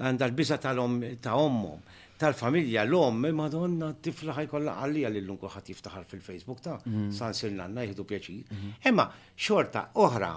għanda 0.08 0.24
l-biza 0.30 0.56
ta' 0.62 0.72
ommom, 0.80 1.80
tal-familja 2.18 2.82
l-om, 2.88 3.14
madonna 3.36 3.88
tifla 4.02 4.32
ħajkolla 4.38 4.72
għalija 4.86 5.08
li 5.12 5.20
l-lunku 5.20 5.46
ħat 5.52 5.66
jiftaħar 5.74 6.04
fil-Facebook 6.14 6.60
ta' 6.64 6.78
mm. 6.86 7.08
san 7.18 7.32
sirnanna 7.36 7.80
jihdu 7.90 8.02
pjaċir. 8.08 8.44
Emma, 8.52 8.64
mm-hmm. 8.86 9.14
xorta 9.48 9.80
oħra, 10.06 10.30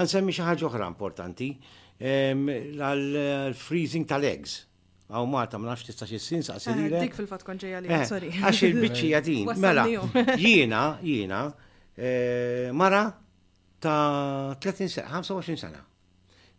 ħansemmi 0.00 0.32
xaħġa 0.40 0.64
oħra 0.72 0.84
importanti, 0.90 1.50
l-freezing 2.02 4.04
tal-eggs 4.10 4.52
għaw 5.12 5.26
Marta 5.28 5.58
ma 5.60 5.68
nafx 5.70 5.90
tista' 5.90 6.06
xissin 6.08 6.42
saqsi 6.46 6.70
eh, 6.72 6.78
li. 6.80 6.88
Dik 6.94 7.16
fil 7.16 7.28
fat 7.28 7.44
konġeja 7.44 7.80
li, 7.84 7.90
eh, 7.92 8.04
sorry. 8.08 8.30
Għax 8.32 8.60
il-biċċija 8.70 9.20
din, 9.28 9.48
mela. 9.60 9.84
Jiena, 10.40 10.82
jina, 11.04 11.42
eh, 11.96 12.70
mara 12.76 13.04
ta' 13.82 14.56
30 14.62 14.88
sena, 14.96 15.20
25 15.20 15.56
sena. 15.66 15.82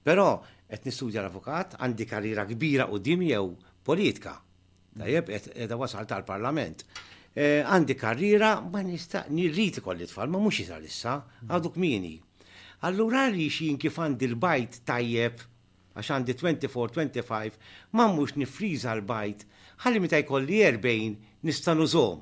Però 0.03 0.27
qed 0.73 0.85
nistudja 0.89 1.21
l-avukat, 1.21 1.77
għandi 1.79 2.05
karriera 2.09 2.45
kbira 2.49 2.87
u 2.89 2.97
dimjew 3.01 3.31
jew 3.31 3.49
politika. 3.85 4.37
Tajjeb, 4.99 5.29
edha 5.65 5.77
wasal 5.77 6.05
tal-parlament. 6.09 6.83
Għandi 7.33 7.95
karriera, 7.97 8.51
ma 8.61 8.81
nista' 8.85 9.23
nirriti 9.33 9.81
kolli 9.85 10.05
tfal, 10.09 10.29
ma 10.33 10.41
mhux 10.41 10.63
jisar 10.63 10.83
issa, 10.85 11.15
għaduk 11.49 11.77
mini. 11.81 12.15
Allura 12.89 13.27
rix 13.31 13.61
xin 13.61 13.77
kif 13.81 13.95
għandi 14.01 14.29
l-bajt 14.33 14.81
tajjeb 14.89 15.41
għax 15.93 16.11
għandi 16.15 16.35
24-25, 16.41 17.57
ma 17.95 18.07
mux 18.09 18.35
nifriza 18.39 18.93
l-bajt, 18.97 19.45
ħalli 19.85 20.01
meta 20.01 20.19
jkolli 20.23 20.61
40 20.65 21.17
nistan 21.47 21.83
użom. 21.85 22.21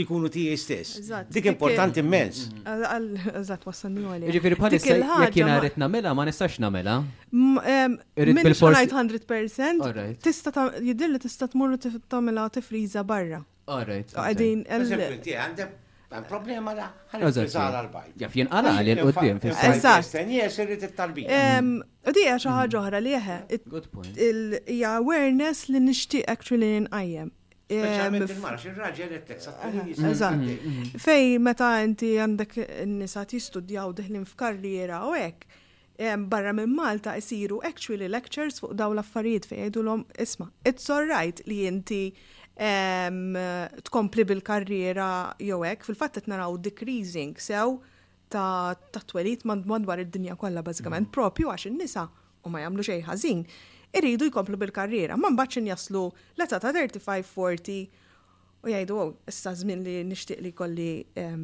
Ikunu 0.00 0.28
tijaj 0.30 0.58
stess. 0.62 0.90
Dik 1.34 1.48
importanti 1.50 1.98
immens. 1.98 2.44
Mm. 2.52 2.82
Għazat, 3.26 3.64
wassanni 3.66 4.04
għalli. 4.06 4.28
Ġifiri 4.36 4.58
palissa, 4.60 4.94
jek 5.24 5.40
jina 5.40 5.56
rrit 5.58 5.80
namela, 5.82 6.12
ma 6.14 6.28
nistax 6.28 6.60
namela. 6.62 7.00
Minn 7.34 8.58
xonajt 8.60 8.94
100%, 8.94 10.18
tista 10.22 10.66
jidilli 10.78 11.18
tista 11.26 11.50
tmurru 11.50 11.80
tamela 12.06 12.46
friza 12.62 13.02
barra. 13.02 13.42
Alright. 13.66 14.14
Għadin. 14.14 14.62
Għandem 14.70 15.74
Problema 16.26 16.72
da, 16.74 16.88
għan 17.14 17.22
iżgħar 17.28 17.74
għal-bajt. 17.80 18.14
Jaf 18.24 18.32
jien 18.34 18.48
għala 18.50 18.70
għalin 18.80 19.00
u 19.06 19.12
d-dim. 19.14 19.36
Eżat. 19.46 20.06
Stenjes 20.08 20.56
irrit 20.58 20.82
it-talbija. 20.82 21.60
U 22.10 22.14
di 22.16 22.24
għaxa 22.26 22.54
ħagġa 22.56 22.82
ħra 22.88 23.00
li 23.04 23.12
jħe. 23.14 23.36
Good 23.70 23.86
point. 23.92 24.18
Ja 24.74 24.96
awareness 24.98 25.68
li 25.70 25.82
nishti 25.84 26.24
actually 26.28 26.72
nqajjem. 26.88 27.30
Fej, 31.06 31.28
meta 31.38 31.68
inti 31.86 32.10
għandek 32.18 32.56
n-nisat 32.88 33.36
jistudjaw 33.38 33.92
diħlin 34.00 34.26
f'karriera 34.32 35.04
u 35.06 35.14
ek, 35.14 35.46
barra 36.26 36.50
minn 36.56 36.74
Malta 36.74 37.14
isiru 37.22 37.60
actually 37.62 38.10
lectures 38.10 38.58
fuq 38.58 38.74
daw 38.74 38.90
l-affarijiet 38.96 39.46
fej 39.46 39.62
jgħidu 39.68 39.84
l-om, 39.86 40.02
isma, 40.18 40.50
it's 40.66 40.90
alright 40.90 41.44
li 41.46 41.60
inti 41.70 42.02
tkompli 43.88 44.24
bil-karriera 44.28 45.32
jew 45.40 45.62
hekk, 45.64 45.86
fil-fatt 45.86 46.18
qed 46.18 46.28
naraw 46.28 46.58
decreasing 46.60 47.32
sew 47.40 47.78
ta' 48.30 48.76
twelit 49.08 49.46
madwar 49.48 50.02
id-dinja 50.02 50.36
kollha 50.38 50.62
bażikament 50.62 51.08
mm. 51.08 51.14
propju 51.14 51.48
għax 51.48 51.70
in-nisa 51.70 52.04
u 52.44 52.52
ma 52.52 52.60
jagħmlu 52.60 52.84
xejn 52.84 53.06
ħażin. 53.08 53.40
Iridu 53.96 54.28
jkomplu 54.28 54.60
bil-karriera, 54.60 55.16
ma 55.18 55.32
mbagħad 55.32 55.70
jaslu 55.72 56.04
l-età 56.36 56.60
ta' 56.60 56.74
35-40 56.76 58.06
U 58.60 58.68
jgħidu, 58.68 58.92
għaw, 59.00 59.06
oh, 59.16 59.30
issa 59.32 59.54
zmin 59.56 59.80
li 59.80 59.92
nishtiq 60.04 60.42
li 60.44 60.50
kolli 60.52 60.98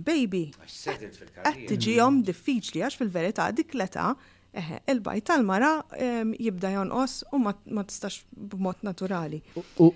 baby. 0.05 0.43
fil 0.53 0.97
Għattiġi 1.01 1.69
tiġijom 1.71 2.19
diffiċli 2.29 2.83
għax 2.85 2.99
fil-verità 3.01 3.47
dik 3.57 3.73
l-età 3.73 4.11
Eħe, 4.57 4.77
eh, 4.79 4.93
il-bajt 4.95 5.27
tal-mara 5.29 5.71
ehm, 6.01 6.31
jibda 6.41 6.71
jonqos 6.77 7.17
u 7.37 7.41
ma 7.43 7.53
tistax 7.85 8.23
b'mod 8.33 8.81
naturali. 8.89 9.43
U 9.85 9.91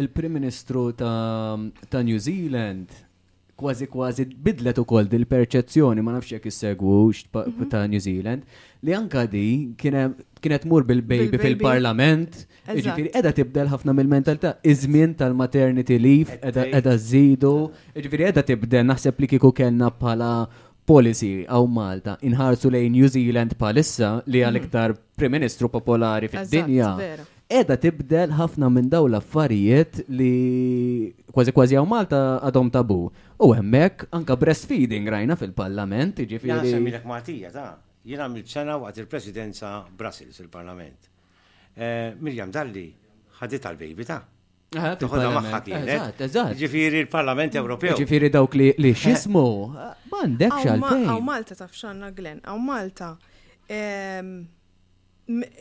il-Prim 0.00 0.38
Ministru 0.38 0.86
ta' 0.96 2.00
New 2.02 2.16
Zealand 2.18 2.96
kważi 3.58 3.88
kważi 3.90 4.22
bidlet 4.40 4.78
ukoll 4.80 5.08
dil-perċezzjoni 5.10 6.00
ma 6.06 6.12
nafx 6.14 6.30
jekk 6.36 6.44
issegwux 6.48 7.24
mhm. 7.34 7.66
ta' 7.72 7.84
New 7.92 7.98
Zealand 8.04 8.44
li 8.86 8.94
anka 8.94 9.24
di 9.28 9.44
kienet 9.76 10.64
mur 10.70 10.84
bil-baby 10.86 11.36
fil-parlament, 11.42 12.44
ġifiri 12.68 13.10
edha 13.18 13.32
tibdel 13.34 13.66
ħafna 13.72 13.90
mill-mentalità, 13.98 14.52
I-żmien 14.62 15.16
tal-maternity 15.18 15.96
leave, 15.98 16.36
edha 16.46 16.94
zidu, 16.96 17.72
ġifiri 17.98 18.28
edha 18.30 18.44
tibdel 18.46 18.86
naħseb 18.92 19.18
li 19.24 19.30
kiku 19.34 19.50
kellna 19.50 19.90
bħala 19.90 20.30
policy 20.88 21.30
għaw 21.46 21.66
Malta 21.70 22.14
inħarsu 22.24 22.70
lejn 22.72 22.94
New 22.96 23.08
Zealand 23.12 23.54
palissa 23.60 24.18
li 24.32 24.40
għal-iktar 24.44 24.94
mm. 24.94 25.02
Prim 25.18 25.34
Ministru 25.36 25.68
popolari 25.72 26.30
fid-dinja. 26.32 26.92
Eda 27.48 27.76
tibdel 27.80 28.32
ħafna 28.38 28.68
minn 28.72 28.88
daw 28.92 29.06
l-affarijiet 29.08 30.02
li 30.16 31.08
kważi 31.32 31.54
kważi 31.56 31.78
għaw 31.80 31.88
Malta 31.88 32.20
għadhom 32.46 32.70
tabu. 32.72 32.98
U 33.40 33.50
hemmhekk 33.56 34.08
anka 34.18 34.36
breastfeeding 34.40 35.08
rajna 35.12 35.36
fil-parlament, 35.40 36.22
ġifieri. 36.28 36.70
Semmilek 36.76 37.06
Maltija 37.08 37.52
ta' 37.54 37.70
jien 38.08 38.22
għamil 38.24 38.46
ċena 38.48 38.78
waqt 38.84 39.02
il-presidenza 39.04 39.72
Brasil 39.98 40.32
fil 40.32 40.48
parlament 40.52 41.10
eh, 41.76 42.14
Mirjam 42.20 42.52
Dalli 42.54 42.86
ħadit 43.42 43.66
għal-bejbi 43.68 44.06
ta' 44.08 44.20
Toħodha 44.68 45.28
maħħak 45.32 45.70
jienet. 45.70 47.08
l-Parlament 47.08 47.54
Ewropew. 47.56 47.94
Ġifiri 47.96 48.28
dawk 48.34 48.54
li 48.58 48.66
eh. 48.74 48.90
xismu. 48.94 49.72
Mandek 50.12 50.52
xalfejn. 50.60 51.06
Għaw 51.08 51.22
Malta 51.24 51.56
taf 51.56 51.72
xanna 51.72 52.10
Glen, 52.12 52.42
għaw 52.44 52.58
Malta. 52.60 53.08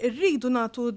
Rridu 0.07 0.51
natu 0.51 0.89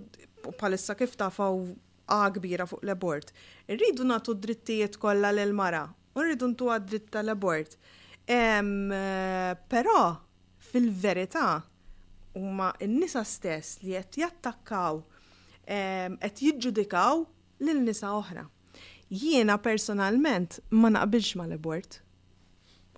palissa 0.59 0.95
kif 0.97 1.15
tafaw 1.21 1.63
A 2.11 2.25
kbira 2.35 2.65
fuq 2.67 2.81
l-abort. 2.83 3.29
Rridu 3.71 4.03
natu 4.05 4.35
drittijiet 4.35 4.97
kollha 4.99 5.31
l-mara. 5.31 5.85
U 6.17 6.25
rridu 6.25 6.49
għad 6.51 6.89
dritt 6.91 7.11
tal-abort. 7.15 7.77
Eh, 8.27 9.55
però 9.71 10.01
fil-verità 10.73 11.61
huma 12.39 12.73
n-nisa 12.83 13.23
stess 13.27 13.79
li 13.87 13.95
qed 13.95 14.19
jattakkaw 14.25 14.99
qed 15.67 16.43
jiġġudikaw 16.43 17.23
lil 17.61 17.81
nisa 17.85 18.11
oħra. 18.17 18.47
Jiena 19.11 19.57
personalment 19.63 20.61
ma 20.71 20.89
naqbilx 20.95 21.33
mal-abort. 21.41 22.01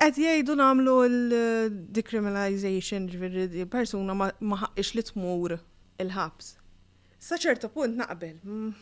Qed 0.00 0.14
jgħidu 0.22 0.54
nagħmlu 0.56 0.94
l-decriminalization 1.06 3.08
ġifieri 3.12 3.66
persuna 3.68 4.14
ma 4.16 4.30
ħaqqix 4.40 4.94
li 4.98 5.02
tmur 5.10 5.52
il-ħabs. 6.04 6.54
Sa 7.20 7.36
ċertu 7.36 7.68
punt 7.68 7.96
naqbel, 8.00 8.36
mm, 8.40 8.74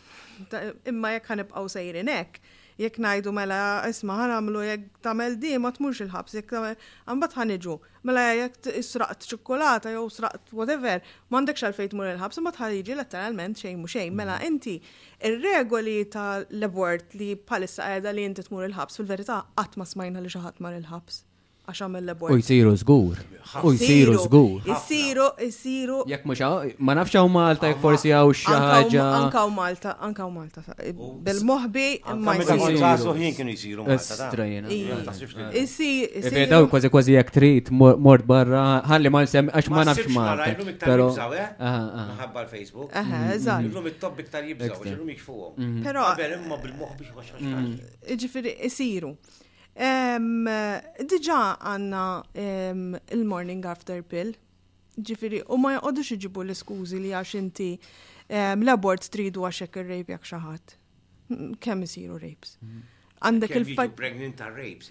imma 0.93 1.09
jekk 1.17 1.29
ħanibqgħu 1.33 1.69
sejrin 1.75 2.09
hekk, 2.13 2.41
jekk 2.79 2.99
ngħidu 3.03 3.31
mela 3.37 3.59
isma' 3.91 4.17
ħanamlu 4.21 4.61
jekk 4.67 5.01
tamel 5.07 5.37
di 5.43 5.51
ma 5.59 5.73
tmurx 5.75 6.05
il-ħabs 6.05 6.37
jekk 6.39 6.55
tagħmel 6.55 6.91
imbagħad 7.15 7.39
ħaniġu. 7.41 7.75
Mela 8.09 8.25
jekk 8.39 8.71
israqt 8.81 9.27
ċokolata 9.33 9.93
jew 9.95 10.05
israqt 10.13 10.53
whatever 10.61 11.03
m'għandekx 11.29 11.67
għalfejn 11.71 11.99
mur 11.99 12.11
il-ħabs 12.13 12.41
ma 12.47 12.55
ħariġi 12.63 12.99
letteralment 13.03 13.63
xejn 13.63 13.83
mu 13.83 13.91
xejn. 13.91 14.15
Mela 14.23 14.39
mm. 14.39 14.49
inti 14.53 14.79
ir-regoli 15.33 15.99
tal-abort 16.15 17.17
li 17.19 17.35
bħalissa 17.43 17.91
qiegħda 17.91 18.15
li 18.15 18.29
inti 18.31 18.47
tmur 18.47 18.69
il-ħabs 18.71 19.03
fil-verità 19.03 19.43
qatt 19.59 19.75
ma 19.83 19.87
smajna 19.93 20.23
li 20.25 20.31
xi 20.33 20.47
ħadd 20.47 20.63
mar 20.65 20.79
il-ħabs 20.79 21.25
għax 21.69 21.83
għamil 21.85 22.07
l-abort. 22.09 22.33
U 22.35 22.41
jisiru 22.41 22.71
zgur. 22.83 23.19
U 23.65 23.71
jisiru 23.75 24.15
zgur. 24.27 24.61
Jisiru, 24.69 25.25
jisiru. 25.45 25.99
Jek 26.11 26.23
mux 26.29 26.41
ma 26.85 26.95
nafx 26.97 27.17
għaw 27.19 27.29
Malta, 27.33 27.69
jek 27.71 27.79
forsi 27.83 28.11
għaw 28.17 28.33
xaħġa. 28.41 29.05
Anka 29.23 29.43
u 29.45 29.51
Malta, 29.57 29.95
anka 30.07 30.25
u 30.25 30.31
Malta. 30.35 30.63
Bil-mohbi 30.77 31.87
ma 32.25 32.35
jisiru. 32.39 33.85
Estrajna. 33.93 34.73
Jisiru. 34.73 36.29
Daw 36.51 36.69
kważi 36.73 36.91
kważi 36.95 37.17
jek 37.19 37.33
trit, 37.37 37.69
mort 37.73 38.25
barra, 38.29 38.65
ħalli 38.91 39.13
ma 39.15 39.23
nsem, 39.27 39.49
għax 39.53 39.73
ma 39.75 39.85
nafx 39.91 40.13
Malta. 40.15 40.69
Pero. 40.83 41.11
Eh? 41.19 41.75
Ħabba 42.19 42.45
l-Facebook. 42.47 42.89
Aha, 42.97 43.25
mhm, 43.25 43.35
eżat. 43.35 43.67
Jisiru 43.67 43.87
il-tobbik 43.93 44.31
tal-jibżaw, 44.33 44.81
illum 44.91 45.11
jikfuqom. 45.13 45.61
Pero. 45.85 46.05
Għabel, 46.15 46.39
imma 46.41 46.59
bil-mohbi 46.65 47.09
xaħġa. 47.13 47.43
Mhm. 47.43 47.75
Ġifiri, 48.25 48.55
jisiru. 48.65 49.13
Dġa 49.79 51.41
għanna 51.63 52.05
il-morning 53.15 53.67
after 53.71 54.03
pill, 54.03 54.33
ġifiri, 54.99 55.45
u 55.55 55.59
ma 55.63 55.77
jgħoddu 55.77 56.03
xieġibu 56.09 56.43
l-skużi 56.49 56.99
li 57.05 57.13
għax 57.15 57.35
inti 57.39 57.69
l-abort 58.29 59.07
tridu 59.15 59.45
għaxek 59.47 59.77
il 59.79 59.87
rape 59.93 60.17
jak 60.17 60.25
xaħat. 60.27 60.75
Kemm 61.63 61.83
isiru 61.87 62.19
rapes? 62.19 62.57
Mhm. 62.63 62.81
Għandek 63.21 63.57
il-fat. 63.59 63.95
Pregnant 63.99 64.37
ta' 64.39 64.51
rapes, 64.51 64.91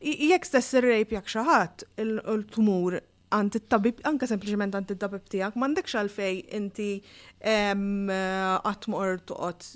Jek 0.00 0.44
stess 0.48 0.74
il 0.74 0.82
rape 0.88 1.10
jak 1.18 1.26
xaħat, 1.28 1.84
il-tumur 2.04 3.00
għant 3.34 3.54
il-tabib, 3.58 4.00
anka 4.08 4.26
sempliciment 4.30 4.74
għant 4.78 4.90
il-tabib 4.94 5.28
tijak, 5.32 5.56
mandek 5.60 5.84
xalfej 5.90 6.40
inti 6.56 6.90
eh, 7.40 7.74
għatmur 7.74 9.20
tuqot 9.28 9.72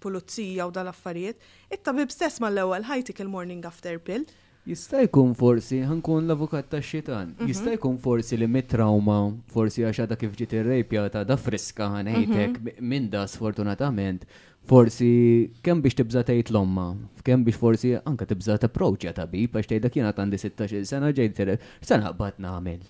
pulizija 0.00 0.66
u 0.66 0.70
dal-affarijiet, 0.72 1.36
it-tabib 1.70 2.10
stess 2.12 2.40
mal-ewwel 2.40 2.84
ħajtik 2.86 3.20
il-morning 3.24 3.66
after 3.68 3.98
pill. 4.04 4.26
Jista' 4.66 5.04
jkun 5.04 5.34
forsi 5.38 5.78
ħankun 5.86 6.24
l-avukat 6.26 6.66
ta' 6.72 6.80
xitan. 6.82 7.36
Mhm. 7.38 7.46
Jista' 7.52 7.74
jkun 7.76 8.00
forsi 8.02 8.34
li 8.36 8.48
mit-trauma, 8.50 9.18
forsi 9.54 9.84
għax 9.86 10.00
għada 10.04 10.16
kif 10.20 10.32
ġiet 10.40 11.12
ta' 11.14 11.22
da 11.24 11.36
friska 11.38 11.86
ħanejtek 11.94 12.56
mhm. 12.60 12.80
minn 12.82 13.06
da 13.12 13.22
sfortunatament, 13.30 14.24
forsi 14.66 15.52
kemm 15.62 15.82
biex 15.84 15.94
tibża 16.00 16.24
tgħid 16.26 16.50
l-omma, 16.50 16.88
kemm 17.22 17.44
biex 17.46 17.56
forsi 17.62 17.92
anke 18.04 18.26
tibża 18.26 18.58
tapproċċja 18.58 19.12
tabib 19.20 19.54
għax 19.54 19.68
tgħidlek 19.70 19.98
jiena 20.00 20.10
għandi 20.10 20.42
16 20.42 20.82
sena 20.84 21.12
ġejt 21.12 21.40
sena 21.86 22.10
qbad 22.10 22.42
nagħmel. 22.42 22.82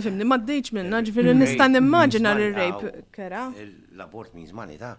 Fimni 0.00 0.24
ma 0.24 0.38
d 0.40 0.56
minna 0.72 1.02
ġifieri 1.04 1.34
nista' 1.36 1.68
immaġina 1.76 2.32
l-rejp 2.32 3.12
kera. 3.12 3.50
L-abort 3.92 4.32
minn 4.38 4.48
żmani 4.48 4.80
ta' 4.80 4.94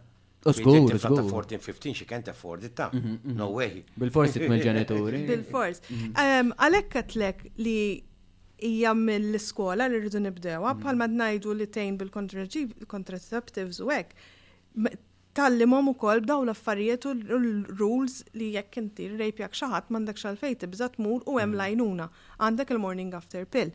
Uskur, 0.48 0.92
uskur. 0.94 1.28
14-15 1.30 1.96
xie 2.00 2.08
kent 2.10 2.30
afford 2.32 2.64
it-ta. 2.64 2.90
Mm-hmm, 2.92 3.16
mm-hmm. 3.16 3.38
No 3.42 3.50
way. 3.58 3.84
Bil-fors 3.98 4.36
it 4.36 4.46
ġenituri. 4.68 5.24
Bil-fors. 5.28 5.82
Mm-hmm. 5.90 6.54
Għalek 6.68 6.88
katlek 6.94 7.44
li 7.62 7.78
hija 8.70 8.94
mill-iskola 8.98 9.88
li 9.92 10.00
rridu 10.02 10.22
nibdewa, 10.24 10.72
bħalma 10.82 11.08
d-najdu 11.12 11.58
li 11.60 11.68
tejn 11.78 12.00
bil-contraceptives 12.00 13.82
u 13.86 13.92
għek. 13.94 14.16
Tallimom 15.38 15.92
u 15.92 15.96
kol 16.02 16.24
b'daw 16.26 16.42
l-affarijiet 16.48 17.06
u 17.10 17.16
l-rules 17.20 18.24
li 18.40 18.48
jekk 18.56 18.80
inti 18.82 19.12
rejpjak 19.12 19.54
xaħat 19.60 19.92
mandek 19.94 20.18
xalfej 20.18 20.56
tibżat 20.64 20.98
mur 21.04 21.22
u 21.30 21.38
hemm 21.42 21.54
lajnuna. 21.60 22.10
Għandek 22.42 22.74
il-morning 22.76 23.14
after 23.20 23.44
pill 23.46 23.70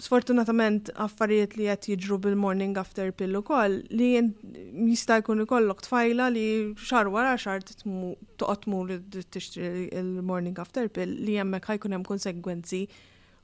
sfortunatament 0.00 0.90
affarijiet 1.04 1.56
li 1.58 1.66
qed 1.68 1.86
jiġru 1.92 2.18
bil-morning 2.24 2.76
after 2.80 3.10
pill 3.16 3.36
ukoll 3.40 3.76
li 4.00 4.08
jista' 4.20 5.18
jkun 5.20 5.42
ikollok 5.44 5.82
tfajla 5.84 6.28
li 6.34 6.46
xar 6.90 7.10
wara 7.14 7.34
xar 7.44 7.62
toqgħod 7.68 8.62
tmur 8.64 8.92
tixtri 9.36 9.70
il-morning 10.00 10.60
after 10.64 10.88
pill 10.88 11.14
li 11.26 11.36
hemmhekk 11.40 11.72
ħajkun 11.74 11.96
hemm 11.96 12.08
konsegwenzi 12.08 12.82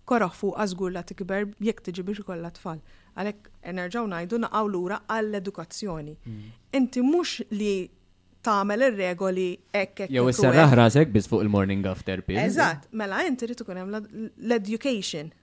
koroħ 0.09 0.37
fuq 0.41 0.59
għażgur 0.63 0.95
la 0.97 1.03
tikber 1.05 1.49
jekk 1.67 1.83
tiġi 1.89 2.05
biex 2.07 2.23
ikollha 2.25 2.53
tfal. 2.57 2.81
Għalhekk 3.19 3.53
e 3.61 3.73
nerġgħu 3.77 4.07
ngħidu 4.13 4.39
naqgħu 4.47 4.71
lura 4.73 5.01
għall-edukazzjoni. 5.13 6.13
Mm. 6.29 6.45
Inti 6.79 7.03
mhux 7.03 7.43
li 7.59 7.73
tagħmel 8.47 8.85
ir-regoli 8.91 9.47
hekk 9.75 10.07
Jew 10.09 10.31
issa 10.31 10.69
rasek 10.79 11.11
biss 11.13 11.29
fuq 11.33 11.43
il-morning 11.45 11.83
after 11.91 12.23
pill. 12.23 12.39
Eżatt, 12.41 12.87
mela 12.93 13.25
inti 13.29 13.51
rid 13.51 13.65
ikun 13.67 13.83
hemm 13.83 13.99
l-education 14.07 15.35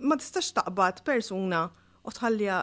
ma 0.00 0.16
tistax 0.16 0.52
taqbad 0.58 1.02
persuna 1.02 1.64
u 2.08 2.12
tħallija 2.14 2.58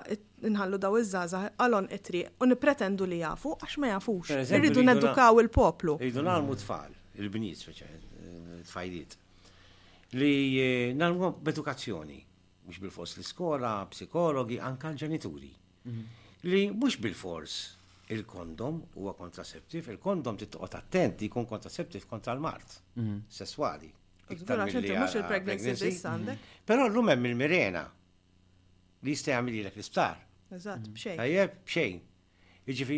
nħallu 0.49 0.77
daw 0.81 0.95
iż-żaza 0.99 1.41
għalon 1.61 1.89
it-triq 1.95 2.41
u 2.41 2.47
nipretendu 2.49 3.07
li 3.09 3.19
jafu 3.21 3.53
għax 3.59 3.79
ma 3.81 3.89
jafux. 3.91 4.31
Irridu 4.55 4.83
nedukaw 4.85 5.41
il-poplu. 5.43 5.97
Irridu 6.01 6.23
nagħmlu 6.25 6.55
tfal, 6.61 6.93
il-bniet 7.19 7.63
eh, 7.75 7.81
tfajliet. 8.65 9.17
Li 10.19 10.33
eh, 10.61 10.93
nagħmlu 10.97 11.31
b'edukazzjoni, 11.45 12.19
mhux 12.67 12.81
bil-fors 12.85 13.15
l-iskola, 13.19 13.75
psikologi, 13.93 14.59
anka 14.69 14.93
l-ġenituri. 14.93 15.51
Mhm. 15.89 16.07
Li 16.47 16.63
mhux 16.73 16.97
bil-fors 17.03 17.57
il-kondom 18.15 18.79
huwa 18.95 19.13
kontraseptiv, 19.17 19.91
il-kondom 19.95 20.39
titqgħod 20.41 20.79
attenti 20.79 21.27
jkun 21.29 21.45
kontraseptiv 21.51 22.07
kontra 22.09 22.33
l-mart 22.37 22.79
mhm. 22.97 23.19
sesswali. 23.41 23.91
Mm-hmm. 24.25 26.37
Però 26.63 26.87
l-lum 26.87 27.09
hemm 27.13 27.25
il-mirena 27.29 27.81
li 29.05 29.11
jista' 29.13 29.31
jagħmel 29.35 29.53
lilek 29.53 29.75
l-isptar. 29.77 30.15
Eżatt, 30.55 30.79
mm-hmm. 30.79 30.93
b'xejn. 30.95 31.17
Tajjeb, 31.19 31.49
b'xejn. 31.65 31.97
Jiġifi, 32.65 32.97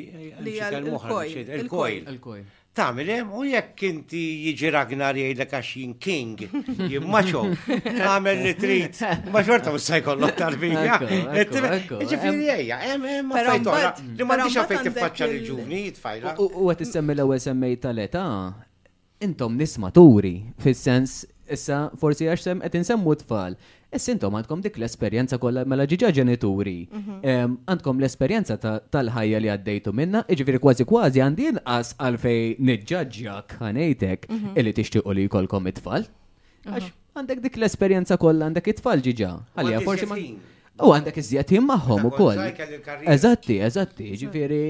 il-kojl. 1.57 2.01
Il-kojl. 2.13 2.43
Tamil 2.77 3.09
hemm 3.11 3.29
u 3.35 3.41
jekk 3.49 3.81
inti 3.89 4.21
jiġi 4.45 4.67
Ragnar 4.71 5.15
jgħidlek 5.19 5.51
għaxin 5.57 5.91
King, 5.99 6.39
jien 6.93 7.03
maċo, 7.09 7.41
tagħmel 8.03 8.37
li 8.45 8.53
trid, 8.59 8.95
ma 9.33 9.41
xorta 9.47 9.67
mhux 9.73 9.83
se 9.89 9.95
jkollok 10.03 10.33
tarbija. 10.37 10.93
Eh. 11.01 11.39
Ġifieri 12.13 12.47
ejja, 12.53 12.75
hemm 12.85 13.03
hemm 13.11 13.27
ma 13.33 13.39
li 13.49 13.55
m'għandix 13.57 14.57
affett 14.61 14.85
tiffaċċa 14.91 15.25
li 15.33 15.39
ġuni 15.49 15.77
jitfajla. 15.87 16.31
U 16.37 16.39
qed 16.69 16.79
issemmi 16.85 17.13
l-ewwel 17.17 17.41
semmej 17.49 17.73
tal-età, 17.81 18.25
intom 19.23 19.55
nismaturi, 19.57 20.33
fil-sens, 20.61 21.25
issa 21.47 21.79
forsi 21.99 22.27
għax 22.27 22.41
sem 22.45 22.61
qed 22.63 22.75
insemmu 22.81 23.13
tfal. 23.23 23.55
Issa 23.95 24.11
intom 24.11 24.35
għandkom 24.35 24.63
dik 24.65 24.77
l-esperjenza 24.81 25.37
kollha 25.39 25.63
mela 25.65 25.85
ġiġa 25.87 26.09
ġenituri. 26.17 26.87
Mhm. 26.91 27.19
Għandkom 27.69 28.01
l-esperjenza 28.01 28.57
tal-ħajja 28.65 29.39
li 29.45 29.51
għaddejtu 29.53 29.93
minna, 29.95 30.25
iġviri 30.35 30.59
kważi 30.59 30.85
kważi 30.89 31.23
għandi 31.23 31.47
inqas 31.53 31.93
għalfej 31.97 32.41
niġġaġġjak 32.69 33.57
ħanejtek 33.61 34.27
mhm. 34.31 34.53
illi 34.59 34.75
tixtiequ 34.81 35.13
li 35.15 35.27
jkollkom 35.29 35.71
it-tfal. 35.71 36.03
Mhm. 36.67 36.75
Għax 36.75 36.91
għandek 37.17 37.41
dik 37.47 37.55
l-esperjenza 37.61 38.19
kollha 38.21 38.51
għandek 38.51 38.67
it-tfal 38.73 38.99
ġiġa. 39.07 39.31
Ħalija 39.57 39.81
forsi 39.87 40.11
ma. 40.11 40.19
U 40.87 40.91
għandek 40.93 41.23
iżjed 41.23 41.63
maħħom 41.65 42.11
koll. 42.11 42.43
Eżatti, 43.15 43.61
eżatti, 43.71 44.11
ġifiri 44.19 44.65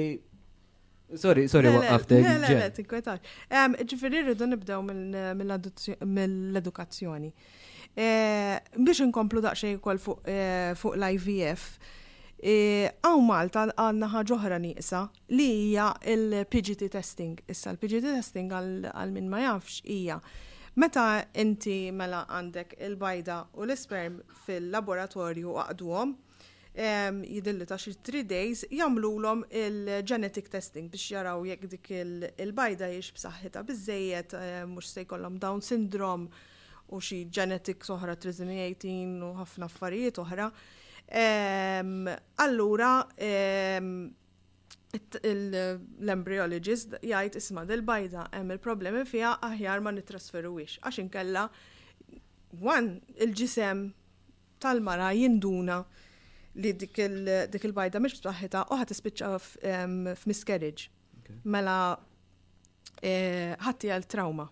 Sorry, 1.16 1.47
sorry, 1.47 1.70
waqqaftek. 1.72 2.24
Le, 2.43 2.55
le, 2.58 3.86
Ġifiri 3.88 4.24
rridu 4.26 4.47
nibdew 4.49 4.82
mill-edukazzjoni. 6.03 7.30
E, 7.97 8.10
biex 8.76 8.99
nkomplu 9.08 9.39
daqxej 9.45 9.78
kol 9.86 10.01
fuq 10.03 10.20
e, 10.28 10.43
l-IVF, 10.99 11.64
għaw 12.43 13.16
e, 13.16 13.24
Malta 13.28 13.64
għanna 13.72 14.10
ħagħuħra 14.12 14.60
nieqsa 14.66 15.03
li 15.32 15.47
hija 15.64 15.88
il-PGT 16.16 16.91
testing. 16.97 17.39
Issa 17.55 17.72
l-PGT 17.72 18.12
testing 18.18 18.51
għal 18.58 19.16
min 19.16 19.32
ma 19.32 19.41
jafx 19.45 19.80
hija. 19.88 20.20
Meta 20.78 21.08
inti 21.34 21.88
mela 21.89 22.26
għandek 22.30 22.76
il-bajda 22.84 23.39
u 23.55 23.66
l-isperm 23.66 24.20
fil-laboratorju 24.45 25.55
għaqduhom, 25.64 26.18
jidilli 27.28 27.65
ta' 27.69 27.78
xi 27.82 27.93
3 28.05 28.21
days 28.30 28.61
jagħmlulhom 28.69 29.41
il-genetic 29.49 30.49
testing 30.53 30.89
biex 30.93 31.09
jaraw 31.13 31.43
jekk 31.47 31.65
dik 31.71 31.89
il-bajda 32.43 32.89
jiex 32.93 33.13
b'saħħitha 33.17 33.63
biżejjed 33.69 34.36
mhux 34.69 34.91
se 34.93 35.01
jkollhom 35.05 35.39
Down 35.41 35.61
syndrome 35.65 36.30
u 36.93 37.01
xi 37.01 37.23
genetics 37.34 37.89
oħra 37.95 38.15
trisomy 38.21 38.59
18 38.67 39.17
u 39.25 39.32
ħafna 39.39 39.65
affarijiet 39.67 40.19
oħra. 40.21 40.45
Allura 42.45 42.91
l-embryologist 46.05 46.97
jgħid 47.01 47.41
isma' 47.41 47.65
dil-bajda 47.69 48.30
hemm 48.38 48.53
il-problemi 48.55 49.03
fiha 49.07 49.34
aħjar 49.51 49.82
ma 49.84 49.95
nittrasferuwix 49.97 50.80
għax 50.86 51.03
inkella 51.07 51.49
one 52.71 52.95
il-ġisem 53.17 53.88
tal-mara 54.61 55.11
jinduna 55.17 55.84
li 56.58 56.74
dik 56.76 57.64
il-bajda 57.70 57.99
mish 58.01 58.18
b'saħħita 58.24 58.64
u 58.74 58.78
ħad 58.80 58.91
tispiċċa 58.91 59.30
f'miscarriage. 60.22 60.88
Mela 61.45 61.76
e, 63.01 63.55
ħatti 63.62 63.91
għal 63.93 64.08
trauma. 64.10 64.47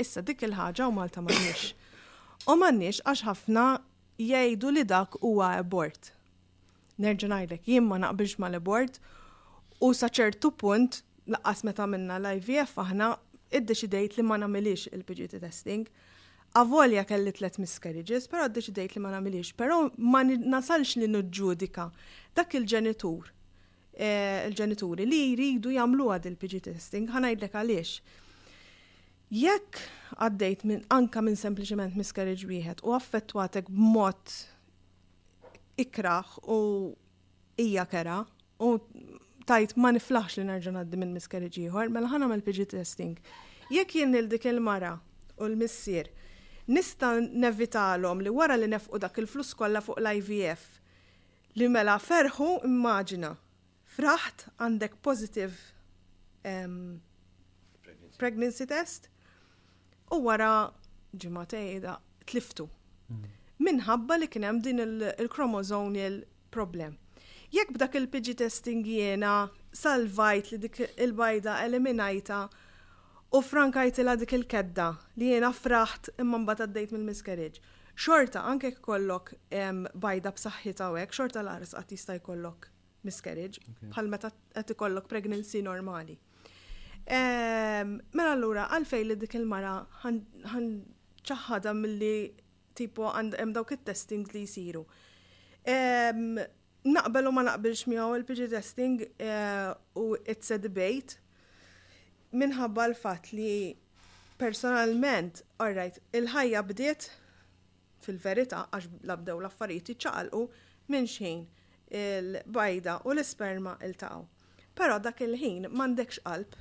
Issa 0.00 0.22
dik 0.22 0.44
il-ħaġa 0.46 0.86
u 0.88 0.94
Malta 0.94 1.22
m'għandniex. 1.24 1.72
U 2.50 2.56
m'għandniex 2.60 3.02
għax 3.10 3.24
ħafna 3.26 3.64
jgħidu 4.20 4.74
li 4.76 4.86
dak 4.90 5.18
huwa 5.20 5.50
abort. 5.58 6.12
Nerġa' 7.00 7.30
ngħidlek 7.40 7.66
jien 7.68 7.88
ma 7.88 7.98
naqbilx 8.04 8.38
mal-abort 8.44 9.00
u 9.82 9.92
sa 9.96 10.10
ċertu 10.12 10.52
punt 10.60 11.02
laqas 11.30 11.64
meta 11.66 11.88
minna 11.90 12.20
l-IVF 12.20 12.78
aħna 12.84 13.12
iddeċidejt 13.58 14.18
li 14.20 14.26
ma 14.28 14.38
nagħmilix 14.44 14.92
il-PGT 14.94 15.40
testing 15.42 15.88
Avolja 16.52 17.04
kelli 17.04 17.32
tlet 17.32 17.58
miscarriages, 17.62 18.24
pero 18.26 18.48
dejt 18.50 18.96
li 18.96 19.00
ma 19.02 19.12
namiliex, 19.14 19.52
pero 19.54 19.84
ma 19.98 20.22
nasalx 20.24 20.96
li 20.98 21.06
nġudika 21.06 21.90
dak 22.34 22.54
il-ġenitur, 22.58 23.28
e, 23.94 24.08
il-ġenituri 24.48 25.06
li 25.06 25.20
jridu 25.36 25.70
jamlu 25.76 26.08
għad 26.10 26.26
il-PG 26.32 26.62
testing, 26.66 27.08
ħanajdlek 27.14 27.54
għaliex. 27.54 27.92
Jekk 29.30 29.78
għaddejt 30.18 30.64
minn 30.66 30.82
anka 30.90 31.22
minn 31.22 31.38
sempliciment 31.38 31.94
miscarriage 31.94 32.48
wieħed 32.48 32.82
u 32.82 32.96
affettwatek 32.98 33.70
b'mod 33.70 34.34
ikraħ 35.78 36.34
u 36.50 36.58
ija 37.62 37.86
kera 37.86 38.24
u 38.58 38.72
tajt 39.46 39.76
ma 39.78 39.94
niflaħx 39.94 40.40
li 40.42 40.48
nerġa' 40.50 40.74
għaddi 40.82 40.98
minn 40.98 41.14
miscarriage 41.14 41.62
ieħor, 41.68 41.94
mela 41.94 42.10
ħana 42.10 42.26
mal-PG 42.34 42.66
testing. 42.74 43.14
Jekk 43.70 44.00
jien 44.00 44.18
il 44.18 44.26
dik 44.34 44.50
il-mara 44.50 44.96
u 45.38 45.46
l-missier 45.46 46.10
nista 46.70 47.10
nevitalhom 47.32 48.20
li 48.24 48.30
wara 48.38 48.56
li 48.60 48.68
nefqu 48.70 48.98
dak 49.02 49.18
il-flus 49.18 49.50
kollha 49.58 49.80
fuq 49.82 49.98
l-IVF 50.04 50.62
li 51.58 51.68
mela 51.74 51.96
ferħu 52.04 52.46
immaġina 52.68 53.30
fraħt 53.96 54.44
għandek 54.62 54.94
positive 55.06 56.46
um, 56.46 57.00
pregnancy. 57.82 58.16
pregnancy 58.22 58.66
test 58.70 59.10
u 60.14 60.20
wara 60.28 60.52
ġimatejda 61.24 61.96
tliftu 62.30 62.68
mm. 62.68 63.26
minħabba 63.66 64.20
li 64.22 64.30
kien 64.30 64.46
hemm 64.46 64.62
din 64.62 64.84
il-chromosonial 64.84 66.20
il 66.20 66.24
problem. 66.54 66.94
Jekk 67.54 67.74
b'dak 67.76 67.96
il-PG 67.98 68.36
testing 68.38 68.84
jiena 68.86 69.50
salvajt 69.74 70.52
li 70.52 70.58
dik 70.68 70.80
il-bajda 71.02 71.58
eliminajta 71.66 72.44
U 73.30 73.40
Franka 73.46 73.84
għajtila 73.86 74.14
dik 74.18 74.32
il-kedda 74.34 74.88
li 75.22 75.28
jiena 75.30 75.52
fraħt 75.54 76.08
imma 76.18 76.38
mbagħad 76.42 76.64
għaddejt 76.66 76.94
mill-miscarriage. 76.96 77.60
Xorta 77.94 78.42
anke 78.50 78.72
kollok 78.82 79.34
bajda 80.02 80.32
b'saħħitha 80.34 80.88
hekk, 80.98 81.14
xorta 81.14 81.44
l-ares 81.44 81.76
qatt 81.78 81.94
jista' 81.94 82.16
jkollok 82.18 82.66
miscarriage 83.06 83.62
bħal 83.92 84.10
meta 84.10 84.32
qed 84.54 84.74
ikollok 84.74 85.06
pregnancy 85.12 85.62
normali. 85.62 86.16
Mela 87.06 88.34
allura 88.34 88.66
għalfej 88.74 89.06
li 89.06 89.18
dik 89.22 89.38
il-mara 89.38 89.76
mill-li 91.84 92.14
tipo 92.74 93.12
hemm 93.14 93.54
dawk 93.54 93.76
it-testings 93.78 94.34
li 94.34 94.42
jsiru. 94.48 94.82
Naqbel 96.82 97.30
u 97.30 97.36
ma 97.36 97.46
naqbilx 97.46 97.86
miegħu 97.92 98.10
il-PG 98.22 98.50
testing 98.56 98.98
eh, 99.20 99.68
u 100.00 100.16
it's 100.24 100.50
a 100.50 100.56
debate 100.56 101.18
minħabba 102.32 102.84
l-fat 102.90 103.30
li 103.34 103.76
personalment, 104.40 105.42
right, 105.60 105.98
il-ħajja 106.16 106.62
bdiet 106.70 107.08
fil-verita 108.00 108.64
għax 108.74 108.92
labdew 109.10 109.38
l-affarijiet 109.42 109.90
iċċaqalqu 109.94 110.42
minn 110.94 111.08
xejn 111.14 111.42
il-bajda 112.00 112.98
u 113.06 113.14
l-isperma 113.14 113.78
il 113.86 113.96
taw 114.00 114.26
Pero 114.80 114.98
dak 115.02 115.18
il-ħin 115.26 115.66
mandekx 115.76 116.20
qalb, 116.24 116.54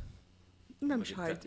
memx 0.82 1.12
ħart. 1.16 1.44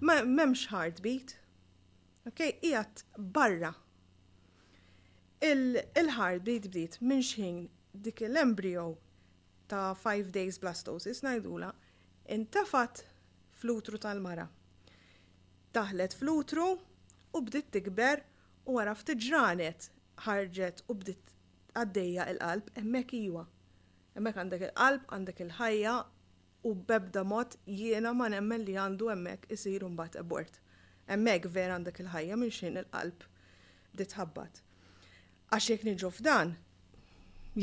Memx 0.00 0.62
bit. 1.04 1.34
Ok, 2.26 2.40
ijat 2.66 3.04
barra. 3.16 3.70
il 5.40 5.78
bit 6.48 6.66
bdiet 6.72 6.98
minn 7.02 7.22
xejn 7.22 7.60
dik 7.92 8.20
l-embryo 8.26 8.96
ta' 9.68 9.92
5 9.94 10.32
days 10.34 10.58
blastosis 10.58 11.22
najdula 11.22 11.70
intafat 12.32 13.04
flutru 13.58 13.98
tal-mara. 13.98 14.46
Taħlet 15.72 16.14
flutru 16.16 16.68
u 17.34 17.40
bdiet 17.44 17.70
tikber 17.72 18.22
u 18.68 18.76
wara 18.76 18.94
tġranet 18.96 19.88
ħarġet 20.26 20.84
u 20.92 20.96
bdiet 21.00 21.32
għaddejja 21.78 22.26
il-qalb 22.34 22.70
hemmhekk 22.76 23.14
iwa. 23.22 23.44
Hemmhekk 24.18 24.42
għandek 24.42 24.64
il-qalb, 24.68 25.06
għandek 25.14 25.42
il-ħajja 25.46 25.96
u 26.68 26.72
bebda 26.74 27.24
mod 27.24 27.56
jiena 27.64 28.12
ma 28.12 28.28
nemmen 28.32 28.64
li 28.66 28.76
għandu 28.76 29.10
hemmhekk 29.12 29.50
isir 29.56 29.86
mbagħad 29.88 30.20
abort. 30.22 30.60
Hemmhekk 31.08 31.50
vera 31.54 31.78
għandek 31.78 32.02
il-ħajja 32.04 32.36
minn 32.42 32.52
xejn 32.52 32.80
il-qalb 32.82 33.26
bdit 33.96 34.16
ħabbat. 34.18 34.62
Għax 35.48 35.68
jekk 35.74 35.86
niġu 35.92 36.12
f'dan, 36.18 36.52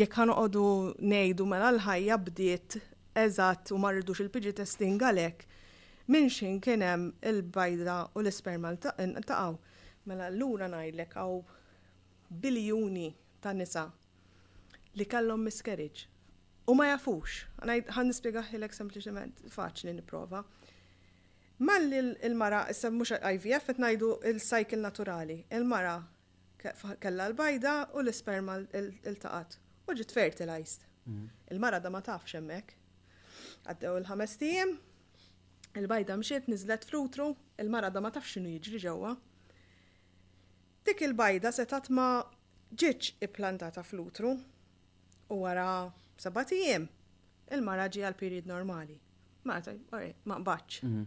jekk 0.01 0.21
ħanoqogħdu 0.23 0.65
ngħidu 1.05 1.49
mela 1.53 1.73
l-ħajja 1.75 2.17
bdiet 2.29 2.79
eżatt 3.17 3.71
u 3.71 3.77
ma 3.79 3.91
rridux 3.93 4.19
il-PG 4.23 4.51
testing 4.59 5.01
għalhekk 5.01 5.45
minn 6.11 6.27
kien 6.63 6.83
hemm 6.83 7.09
il-bajda 7.29 7.97
u 8.17 8.21
l-isperma 8.23 8.73
ntaqgħu. 8.75 9.55
Mela 10.05 10.27
lura 10.29 10.67
ngħidlek 10.69 11.15
għaw 11.17 11.37
biljoni 12.43 13.07
ta' 13.41 13.53
nisa 13.57 13.85
li 14.95 15.05
kellhom 15.09 15.45
miskerriġ. 15.47 16.07
u 16.65 16.73
ma 16.73 16.87
jafux. 16.89 17.43
Ħan 17.61 18.07
nispjegaħilek 18.09 18.73
sempliċement 18.73 19.41
faċli 19.53 19.91
nipprova. 19.93 20.39
Malli 21.61 21.99
il-mara, 22.25 22.63
issa 22.73 22.89
mux 22.89 23.11
IVF, 23.11 23.67
qed 23.67 23.81
ngħidu 23.83 24.09
il-cycle 24.31 24.79
naturali. 24.81 25.35
Il-mara 25.51 25.99
kellha 27.03 27.25
l-bajda 27.29 27.73
u 27.93 27.99
l-isperma 28.01 28.57
l-taqat. 28.73 29.59
u 29.89 29.93
ġit 29.93 30.11
fertilized. 30.11 30.87
Mhm. 31.05 31.29
Il-mara 31.51 31.79
da 31.79 31.89
ma 31.91 32.01
tafx 32.01 32.33
hemmhekk. 32.33 32.73
Għaddew 33.65 33.95
il-ħames 33.99 34.33
tiem, 34.41 34.71
il-bajda 35.81 36.15
mxiet 36.19 36.49
nizlet 36.51 36.83
flutru, 36.85 37.31
il-marada 37.61 38.01
ma 38.03 38.11
tafx 38.13 38.35
xinu 38.35 38.51
jiġri 38.59 38.81
ġewwa. 38.83 39.13
Dik 40.85 41.01
il-bajda 41.07 41.51
setat 41.57 41.89
ma 41.97 42.05
ġiċ 42.83 43.15
ipplantata 43.27 43.81
flutru 43.87 44.35
u 44.35 45.39
wara 45.41 45.65
sabatijem 46.21 46.85
il-mara 47.57 47.89
ġi 47.95 48.05
għal 48.05 48.19
period 48.21 48.51
normali. 48.53 48.99
ma 49.45 50.39
baċ. 50.49 50.81
Mhm. 50.83 51.01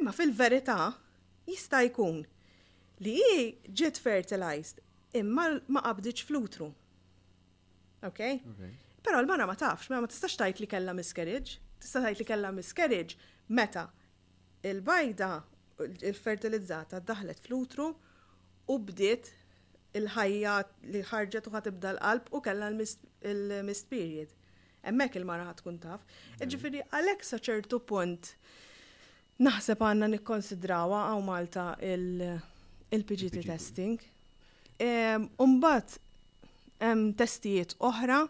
Imma 0.00 0.12
fil-verità 0.16 0.78
jista' 1.46 1.82
jkun 1.88 2.22
li 3.04 3.18
ġiet 3.68 3.98
fertilized 4.00 4.80
imma 5.20 5.50
ma 5.68 5.80
qabdiċ 5.84 6.24
flutru. 6.24 6.70
Ok? 8.02 8.06
okay. 8.06 8.40
Però 9.04 9.20
l-mara 9.20 9.44
ma 9.46 9.52
tafx, 9.60 9.84
ma 9.92 10.00
tistax 10.08 10.38
tajt 10.40 10.62
li 10.62 10.66
kella 10.70 10.94
miscarriage, 10.96 11.58
tista' 11.82 12.00
tajt 12.06 12.22
li 12.22 12.28
kella 12.28 12.48
miscarriage 12.56 13.16
meta 13.52 13.82
il-bajda 14.64 15.28
il-fertilizzata 16.08 17.00
daħlet 17.04 17.42
flutru 17.44 17.90
u 18.72 18.76
bdiet 18.88 19.28
il-ħajja 20.00 20.54
li 20.94 21.02
ħarġet 21.10 21.50
u 21.50 21.52
ħatibda 21.52 21.92
l-qalb 21.92 22.30
u 22.32 22.40
kella 22.46 22.70
l-mist 22.72 23.90
period. 23.92 24.30
Emmek 24.84 25.18
il-mara 25.20 25.50
ħatkun 25.50 25.76
taf. 25.84 26.00
Ġifiri, 26.44 26.80
għalek 26.96 27.26
ċertu 27.28 27.80
punt 27.88 28.32
naħseb 29.44 29.84
għanna 29.90 30.08
nikkonsidrawa 30.14 31.04
għaw 31.10 31.22
Malta 31.28 31.66
il-PGT 31.92 33.44
testing. 33.52 34.00
Ehm, 34.80 35.28
Umbat, 35.42 35.98
testijiet 37.20 37.76
oħra 37.88 38.22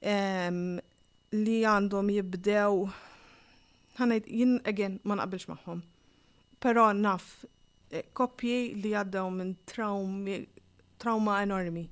li 0.00 1.58
għandhom 1.68 2.10
jibdew 2.10 2.86
ħanajt 4.00 4.26
jien 4.32 4.56
again 4.66 4.96
ma 5.04 5.16
naqbilx 5.20 5.48
magħhom. 5.52 5.82
Però 6.60 6.86
naf 6.96 7.44
eh, 7.92 8.04
koppji 8.16 8.74
li 8.80 8.94
għaddew 8.96 9.30
minn 9.30 9.52
traumi 9.68 10.40
trauma 11.00 11.40
enormi. 11.44 11.86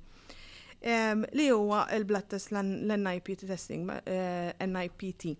Um, 0.79 1.25
li 1.35 1.49
huwa 1.51 1.87
il-blood 1.91 2.27
test 2.31 2.53
l-NIPT 2.53 3.47
testing, 3.49 3.89
uh, 3.89 3.99
eh, 4.07 4.53
NIPT. 4.63 5.33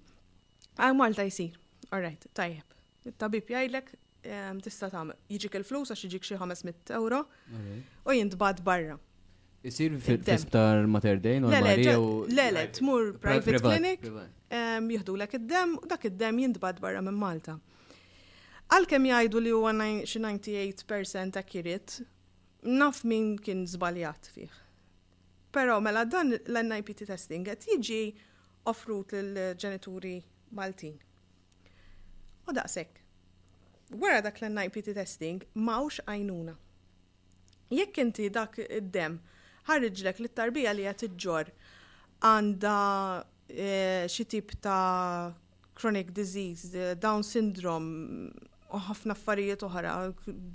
Għaj 0.75 0.95
Malta 0.99 1.23
jisir, 1.23 1.53
alright, 1.95 2.25
tajjeb. 2.35 2.75
Il-tabib 3.07 3.49
jajlek 3.53 3.93
um, 4.27 4.59
tista 4.63 4.89
tagħmel. 4.91 5.15
Jiġik 5.31 5.55
il-flus 5.61 5.93
għax 5.95 6.03
jiġik 6.09 6.25
xi 6.27 6.41
500 6.41 6.95
euro 6.97 7.23
u 8.05 8.17
jintbad 8.17 8.59
barra. 8.67 8.97
Isir 9.63 9.95
fil-sptar 9.99 10.85
Mater 10.87 11.19
l 11.23 11.39
normali 11.41 11.87
u. 11.95 12.25
Le, 12.29 12.49
le, 12.55 12.65
tmur 12.71 13.17
private 13.19 13.59
clinic, 13.59 14.05
jihdu 14.49 15.17
l 15.19 15.25
id-dem, 15.27 15.73
u 15.83 15.87
dak 15.91 16.05
id-dem 16.07 16.39
jindbad 16.45 16.79
barra 16.79 17.01
minn 17.03 17.17
Malta. 17.19 17.57
Għalkemm 18.69 19.09
jgħidu 19.09 19.41
li 19.43 19.51
huwa 19.51 19.73
98% 19.73 21.35
accurate, 21.41 22.05
naf 22.63 23.01
min 23.03 23.35
kien 23.37 23.65
zbaljat 23.67 24.29
fih. 24.31 24.53
Pero 25.51 25.79
mela 25.81 26.05
dan 26.05 26.35
l-NIPT 26.37 27.07
testing 27.09 27.43
qed 27.49 27.65
jiġi 27.73 28.01
offrut 28.69 29.15
l 29.17 29.47
ġenituri 29.59 30.19
Maltin. 30.55 30.93
U 32.45 32.53
daqshekk. 32.55 33.01
Wara 33.99 34.21
dak 34.21 34.39
l-NIPT 34.45 34.93
testing 34.95 35.43
mawx 35.57 35.99
għajnuna. 36.05 36.55
Jekk 37.73 38.01
inti 38.05 38.29
dak 38.31 38.61
id-dem 38.67 39.17
ħarriġlek 39.69 40.21
li 40.23 40.29
t-tarbija 40.33 40.71
li 40.73 40.85
għat 40.89 41.05
iġġor 41.09 41.49
għandha 42.27 42.75
e, 43.17 43.73
xi 44.09 44.25
tip 44.31 44.53
ta' 44.63 45.33
chronic 45.79 46.11
disease, 46.17 46.73
e, 46.91 46.95
Down 46.97 47.23
syndrome, 47.23 48.31
u 48.73 48.79
ħafna 48.87 49.15
affarijiet 49.17 49.63
oħra, 49.67 49.93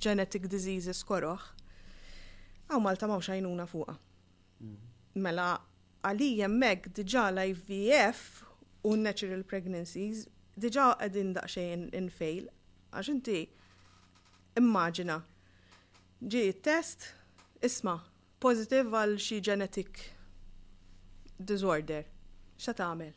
genetic 0.07 0.49
diseases 0.53 1.01
koroħ. 1.09 1.47
Għaw 2.69 2.83
Malta 2.85 3.09
ma 3.11 3.19
xajnuna 3.23 3.67
fuqa. 3.71 3.95
Mm-hmm. 3.97 4.93
Mela, 5.25 5.49
għalija 6.07 6.51
meg 6.53 6.91
diġa 6.99 7.29
l-IVF 7.33 8.23
u 8.91 8.95
natural 9.01 9.43
pregnancies 9.49 10.27
diġa 10.61 10.93
għedin 11.03 11.33
daqxejn 11.35 11.87
in-fail, 11.99 12.47
għax 12.95 13.11
inti 13.15 13.41
immaġina 14.61 15.17
ġi 16.31 16.45
test, 16.63 17.09
isma' 17.65 17.99
positive 18.45 18.95
għal 19.05 19.15
xi 19.25 19.39
genetic 19.47 20.01
disorder, 21.51 22.05
xa 22.61 22.75
tagħmel? 22.77 23.15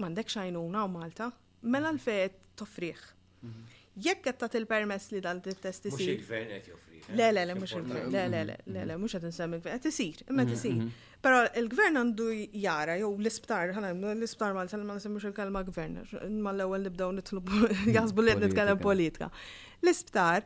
M'għandek 0.00 0.30
xajnuna 0.32 0.82
u 0.86 0.90
Malta, 0.92 1.30
mela 1.72 1.88
l-fejt 1.94 2.36
toffriħ. 2.60 3.00
Mhm. 3.44 3.76
Jekk 4.00 4.22
qed 4.28 4.36
tagħti 4.40 4.58
il-permess 4.60 5.10
li 5.16 5.20
dan 5.24 5.40
it-test 5.42 5.88
isir. 5.90 6.12
gvern 6.24 6.52
qed 6.52 6.70
joffriħ. 6.70 7.02
Eh? 7.10 7.16
Le 7.18 7.30
le 7.34 7.44
le 7.48 7.54
mhux 7.58 7.74
Le 7.74 8.06
le 8.10 8.22
le 8.32 8.42
le 8.44 8.56
le 8.72 8.94
mhm. 8.94 9.00
mhux 9.02 9.16
qed 9.16 9.26
insemmi 9.30 9.58
il-gvern 9.58 9.88
isir, 9.92 10.18
imma 10.30 10.44
qed 10.44 10.52
mhm, 10.56 10.58
isir. 10.58 11.06
Però 11.24 11.40
il-gvern 11.60 11.98
għandu 12.00 12.28
jara 12.64 12.96
jew 13.00 13.10
l-isptar, 13.18 13.72
l-isptar 13.72 14.54
Malta 14.56 14.78
ma 14.80 14.96
nsemmux 14.98 15.26
il-kelma 15.30 15.64
gvern, 15.70 15.96
ma 16.44 16.52
l-ewwel 16.54 16.86
nibdew 16.86 17.12
nitlubu 17.18 17.64
jaħsbu 17.96 18.26
li 18.28 18.36
qed 18.36 18.44
nitkellem 18.50 18.80
politika. 18.88 19.30
L-isptar 19.82 20.44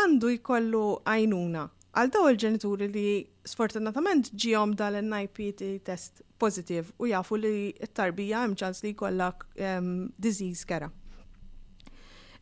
għandu 0.00 0.32
jkollu 0.38 0.84
għajnuna 1.06 1.68
għal 1.98 2.10
daw 2.14 2.26
il-ġenituri 2.30 2.86
li 2.90 3.08
sfortunatament 3.50 4.28
ġijom 4.34 4.76
dal-NIPT 4.78 5.62
test 5.86 6.20
pozitiv 6.38 6.92
u 7.02 7.08
jafu 7.10 7.38
li 7.40 7.72
t-tarbija 7.82 8.44
hemm 8.44 8.54
ċans 8.60 8.84
li 8.86 8.92
kolla 8.96 9.32
um, 9.58 10.06
disease 10.16 10.66
kera. 10.66 10.88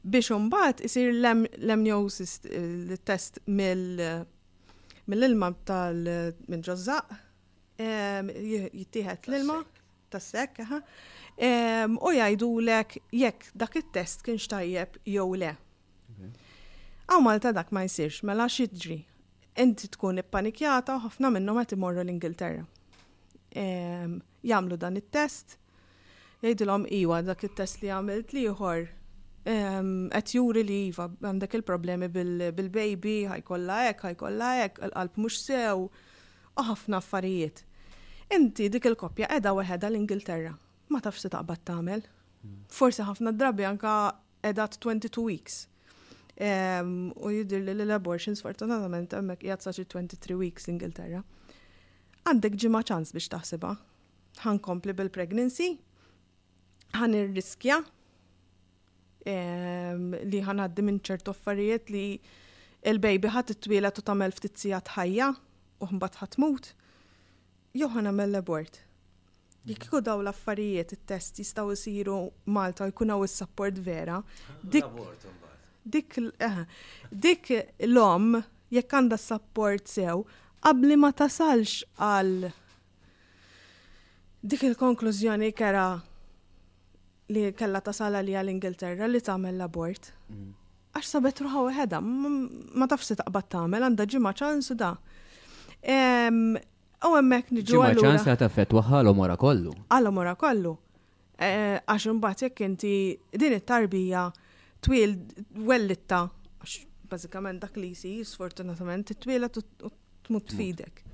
Biex 0.08 0.28
umbat 0.36 0.82
isir 0.86 1.10
l 1.12 1.32
emniosis 1.74 2.38
l-test 2.46 3.40
eh, 3.40 4.22
mill-ilma 5.08 5.50
tal 5.66 5.98
minn 6.48 6.62
ġozzaq, 6.64 7.10
l-ilma 7.82 9.56
tas-sekk, 10.12 10.60
u 11.96 12.10
jgħidulek 12.14 12.96
jekk 13.20 13.50
dak 13.54 13.76
it-test 13.80 14.22
kienx 14.26 14.46
tajjeb 14.52 15.00
jew 15.08 15.26
le. 15.40 15.54
Għamal 17.08 17.40
ta' 17.40 17.54
dak 17.56 17.70
ma 17.72 17.82
jsirx, 17.88 18.20
mela 18.28 18.46
xidġri 18.52 19.00
inti 19.62 19.88
tkun 19.90 20.20
ippanikjata 20.22 20.96
u 20.98 21.04
ħafna 21.08 21.30
minnhom 21.34 21.58
qed 21.64 21.74
imorru 21.76 22.02
l-Ingilterra. 22.04 22.62
Jagħmlu 23.58 24.78
dan 24.80 24.98
it-test, 25.00 25.56
jgħidilhom 26.44 26.86
iwa 27.00 27.18
dak 27.26 27.42
it-test 27.48 27.82
li 27.82 27.90
għamilt 27.94 28.34
liħor 28.36 28.84
qed 29.48 30.34
juri 30.36 30.62
li 30.68 30.76
iva 30.90 31.08
għandek 31.10 31.56
il-problemi 31.58 32.08
bil-baby, 32.12 33.16
ħajkolla 33.32 33.80
hekk, 33.88 34.06
ħajkolla 34.12 34.52
hekk, 34.62 34.82
il-qalb 34.90 35.18
mhux 35.24 35.40
sew, 35.48 35.88
u 36.58 36.66
ħafna 36.68 37.02
affarijiet. 37.02 37.64
Inti 38.38 38.68
dik 38.68 38.86
il-koppja 38.92 39.26
qiegħda 39.32 39.56
weħeda 39.58 39.88
l-Ingilterra. 39.90 40.54
Ma 40.92 41.02
tafx 41.04 41.24
se 41.26 41.30
taqbad 41.32 41.62
tagħmel. 41.68 42.02
Hmm. 42.44 42.58
Forsi 42.70 43.04
ħafna 43.08 43.32
drabi 43.34 43.64
anka 43.68 43.90
edat 44.46 44.78
22 44.84 45.24
weeks 45.26 45.64
U 47.18 47.30
jidir 47.34 47.64
li 47.66 47.74
l-abortions 47.82 48.40
fortunatament 48.44 49.10
għamek 49.16 49.42
jgħat 49.42 49.64
23 49.90 50.36
weeks 50.38 50.68
l-Ingilterra. 50.68 51.22
Għandek 52.30 52.58
ġimma 52.62 52.82
ċans 52.86 53.12
biex 53.16 53.30
taħseba. 53.32 53.72
Għan 54.44 54.60
kompli 54.62 54.94
bil-pregnancy, 54.94 55.72
għan 56.94 57.16
ir-riskja 57.22 57.80
li 59.28 60.38
għan 60.40 60.62
għaddi 60.62 60.84
minn 60.86 61.00
ċertu 61.04 61.34
affarijiet 61.34 61.90
li 61.92 62.04
il-baby 62.88 63.32
ħat 63.34 63.56
it-twila 63.56 63.90
u 63.98 64.04
tamel 64.06 64.32
ftit 64.36 64.62
sijat 64.62 64.94
ħajja 64.94 65.32
u 65.82 65.88
mbagħad 65.90 66.20
ħatmut, 66.22 66.70
jew 67.74 67.90
għamel 67.90 68.30
l-abort. 68.36 68.78
Jekk 69.66 69.82
mhm. 69.82 69.90
ikun 69.90 70.06
daw 70.06 70.22
l-affarijiet 70.22 70.94
it-test 71.00 71.42
jistgħu 71.42 71.74
jsiru 71.74 72.20
Malta 72.54 72.86
jkun 72.92 73.10
hawn 73.16 73.26
is-support 73.26 73.78
vera. 73.82 74.22
Dik 74.62 74.86
dik 75.92 76.12
dik 77.20 77.48
l-om 77.88 78.26
jekk 78.74 78.92
għandha 79.00 79.18
support 79.20 79.88
sew 79.88 80.24
qabli 80.64 80.96
ma 81.00 81.10
tasalx 81.16 81.80
għal 81.96 82.48
dik 84.44 84.64
il-konklużjoni 84.70 85.50
kera 85.56 85.86
li 87.32 87.46
kella 87.56 87.80
tasala 87.84 88.20
li 88.24 88.32
għal-Ingilterra 88.36 89.06
li 89.10 89.18
tagħmel 89.20 89.58
l-abort. 89.58 90.06
Mm. 90.32 90.52
Għax 90.96 91.08
sabet 91.12 91.42
ruħaw 91.44 91.66
weħeda, 91.66 91.98
ma 92.00 92.86
tafx 92.88 93.18
taqbad 93.20 93.48
tagħmel 93.52 93.84
għandha 93.88 94.06
ġimgħa 94.14 94.32
ċansu 94.40 94.76
da. 94.80 94.92
U 97.04 97.10
hemmhekk 97.12 97.52
niġu 97.58 97.82
għal. 97.84 98.00
Ġimgħa 98.00 98.22
ċans 98.24 98.40
ta' 98.40 98.48
fett 98.54 98.72
waħħalhom 98.78 99.20
kollu. 99.44 99.74
Għal 99.92 100.12
wara 100.16 100.32
kollu. 100.40 100.72
Eh, 101.38 101.76
għax 101.84 102.08
imbagħad 102.14 102.46
jekk 102.48 102.64
inti 102.70 102.92
din 103.42 103.56
it-tarbija 103.58 104.24
twil 104.84 105.14
wellitta, 105.68 106.20
bazzikament 107.10 107.62
dak 107.64 107.76
li 107.80 107.92
jisir, 107.94 108.22
sfortunatament, 108.28 109.12
twila 109.22 109.48
tmut 109.50 110.52
fidek. 110.54 111.04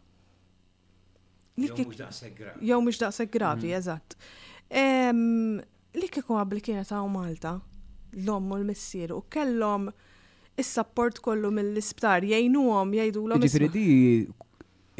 Jow 1.60 2.80
mux 2.80 3.00
daqseg 3.02 3.32
gravi, 3.36 3.74
eżatt 3.76 4.16
li 5.98 6.08
kiku 6.12 6.36
għabli 6.38 6.62
kienet 6.64 6.92
għaw 6.94 7.08
Malta, 7.10 7.54
l-om 8.24 8.52
u 8.54 8.58
l-missir, 8.60 9.14
u 9.14 9.22
kellom 9.32 9.88
il-sapport 10.60 11.18
kollu 11.24 11.50
mill-isptar, 11.54 12.26
jajnu 12.28 12.66
għom, 12.76 12.94
jajdu 13.00 13.24
l-om. 13.26 13.42
Ġifri 13.44 13.70
di 13.74 13.86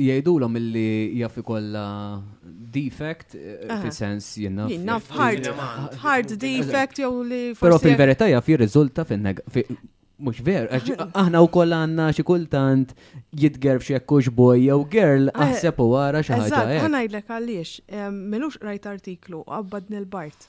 jajdu 0.01 0.35
l-om 0.41 0.57
illi 0.59 0.89
jaffi 1.21 1.43
kolla 1.47 1.85
defect, 2.73 3.35
eh, 3.37 3.63
fil-sens 3.85 4.33
jenna. 4.43 4.69
Jenna 4.71 4.97
hard, 5.11 5.47
hard 6.03 6.37
defect, 6.41 6.99
jow 7.03 7.21
li. 7.23 7.53
Pero 7.61 7.79
fil-verita 7.79 8.31
jaffi 8.31 8.59
rizulta 8.63 9.05
fil-nega. 9.05 9.45
Mux 10.21 10.37
ver, 10.45 10.67
aħna 11.17 11.41
u 11.41 11.47
koll 11.49 11.73
għanna 11.73 12.11
xikultant 12.13 12.91
jidger 13.33 13.79
xie 13.81 13.97
kux 14.05 14.29
boy 14.29 14.59
jew 14.67 14.83
girl, 14.93 15.31
aħseb 15.33 15.79
u 15.81 15.95
għara 15.97 16.21
xaħġa. 16.27 16.49
Eżat, 16.51 16.73
għana 16.83 17.01
jgħidlek 17.07 17.33
għaliex, 17.33 17.71
eh, 17.89 18.11
minux 18.11 18.59
rajt 18.61 18.91
artiklu, 18.91 19.41
għabbad 19.49 19.89
nil-bart 19.89 20.45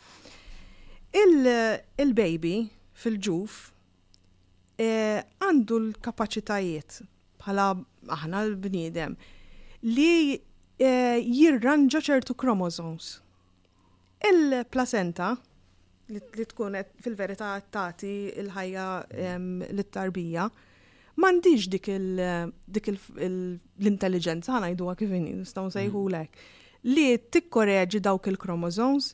Il-baby 1.12 2.72
fil-ġuf 3.04 3.52
eh, 4.80 5.20
għandu 5.44 5.78
l-kapacitajiet 5.82 7.02
bħala 7.42 7.66
aħna 8.16 8.44
l-bniedem 8.48 9.16
li 9.92 10.12
eh, 10.32 11.18
jirranġa 11.20 12.02
ċertu 12.08 12.34
kromosomes. 12.40 13.18
Il-placenta 14.24 15.34
li 16.12 16.46
tkun 16.52 16.76
fil-verità 17.02 17.58
tati 17.72 18.12
il-ħajja 18.42 18.86
ehm, 19.12 19.62
l-tarbija 19.76 20.44
mandiġ 21.22 21.62
dik 21.74 21.88
l-intelligenza 21.98 24.56
għana 24.56 24.72
jidu 24.72 24.86
kifini, 24.98 25.34
nistaw 25.42 25.66
sejħu 25.74 26.00
ek 26.22 26.32
mm. 26.32 26.32
li 26.96 27.08
tikkoreġi 27.36 27.98
dawk 28.06 28.24
il-kromosomes, 28.32 29.06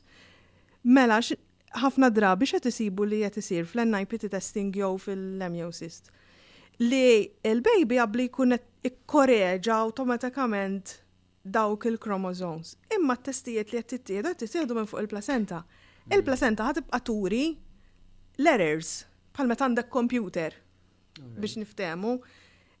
mela 0.84 1.18
ħafna 1.76 2.08
drabi 2.16 2.46
xa 2.48 2.60
tisibu 2.64 3.04
li 3.04 3.18
jgħet 3.22 3.38
isir 3.42 3.66
fl-NIPT 3.68 4.28
testing 4.32 4.70
jew 4.76 4.96
fil 5.02 5.20
lemjosist 5.42 6.12
Li 6.78 7.26
il-baby 7.42 7.96
għabli 7.98 8.28
kun 8.30 8.54
ikkoreġa 8.54 9.74
automatikament 9.82 10.92
dawk 11.42 11.88
il-chromosomes. 11.90 12.76
Imma 12.94 13.16
t-testijiet 13.18 13.72
li 13.72 13.80
jgħet 13.80 13.98
t-tiedu 13.98 14.30
t 14.46 14.76
minn 14.78 14.86
fuq 14.86 15.00
il-placenta. 15.02 15.58
Il-placenta 16.14 16.68
ħat 16.68 17.02
turi 17.02 17.40
letters 18.38 18.92
bħal 19.34 19.50
meta 19.50 19.66
għandek 19.66 19.90
computer 19.90 20.54
biex 21.18 21.58
niftemu. 21.64 22.14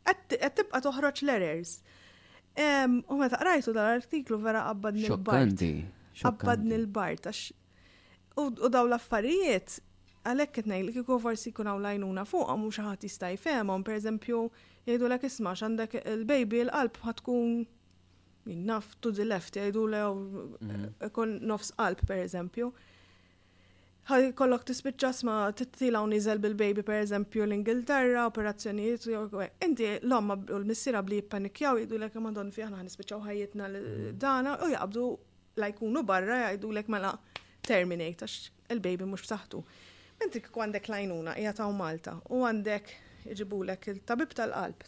Qed 0.06 0.38
tibqa 0.46 0.78
toħroġ 0.86 1.24
letters. 1.26 1.74
U 3.10 3.18
meta 3.18 3.42
qrajtu 3.42 3.74
dal-artiklu 3.74 4.38
vera 4.46 4.62
qabbad 4.70 4.94
nil-bart. 5.02 5.66
Qabbad 6.22 6.62
nil-bart 6.70 7.26
U 8.38 8.70
daw 8.70 8.86
l-affarijiet, 8.86 9.78
għalek 10.28 10.52
ketnej 10.58 10.84
li 10.86 10.92
kiku 10.94 11.18
forsi 11.22 11.50
kun 11.54 11.68
għaw 11.72 11.80
lajnuna 11.86 12.24
fuq, 12.28 12.46
għamu 12.50 12.70
xaħat 12.76 13.06
jistaj 13.08 13.38
femon, 13.42 13.84
per 13.86 13.96
eżempju, 13.98 14.42
jgħidu 14.88 15.08
l 15.08 15.18
isma 15.28 15.54
għandek 15.58 15.98
il-baby 16.04 16.60
l-qalb 16.66 17.00
ħatkun 17.06 17.56
naf 18.70 18.94
to 19.04 19.10
the 19.12 19.26
left, 19.26 19.56
jgħidu 19.58 19.82
l 19.88 20.04
mhm. 20.10 20.86
kon 21.16 21.36
nofs 21.50 21.72
qalb, 21.78 22.04
per 22.08 22.20
eżempju. 22.26 22.70
Għal 24.08 24.30
kollok 24.38 24.62
tispiċċa 24.70 25.10
sma 25.12 25.34
tittila 25.52 26.00
unizel 26.04 26.38
bil-baby 26.40 26.80
per 26.86 27.02
eżempju 27.02 27.44
l-Ingilterra, 27.44 28.22
operazzjonijiet, 28.30 29.04
inti 29.66 29.90
l-omma 29.98 30.38
u 30.48 30.62
l-missira 30.62 31.02
bli 31.04 31.18
jippanikjaw 31.20 31.82
jgħidu 31.82 31.98
l-ek 31.98 32.22
madon 32.24 32.54
fiħna 32.56 32.86
nispiċċaw 32.86 33.26
ħajjitna 33.26 33.68
l-dana 33.72 34.54
u 34.64 34.70
jgħabdu 34.72 35.10
lajkunu 35.60 36.06
barra 36.08 36.40
jgħidu 36.46 36.72
l-ek 36.78 36.94
mela 36.94 37.12
terminate 37.68 38.24
għax 38.24 38.50
il-baby 38.76 39.08
mux 39.08 39.24
f'saħtu. 39.26 39.60
Mentri 40.20 40.42
kik 40.44 40.56
għandek 40.60 40.88
lajnuna, 40.90 41.36
hija 41.38 41.52
ta' 41.58 41.68
Malta, 41.74 42.16
u 42.34 42.42
għandek 42.48 42.94
iġibulek 43.34 43.90
il-tabib 43.94 44.32
tal-qalb 44.36 44.86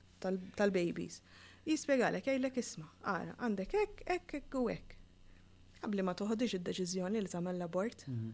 tal-babies. 0.58 1.20
Jispiegalek, 1.68 2.24
jgħidlek 2.30 2.58
isma, 2.62 2.88
għara, 3.04 3.36
għandek 3.44 3.76
ek, 3.84 4.04
ek, 4.16 4.34
ek, 4.40 4.58
u 4.62 4.66
ek. 4.72 4.96
Għabli 5.84 6.04
ma 6.04 6.16
toħodix 6.18 6.58
id-deċizjoni 6.58 7.20
li 7.24 7.30
tagħmel 7.30 7.60
l-abort. 7.60 8.04
Mhm. 8.08 8.30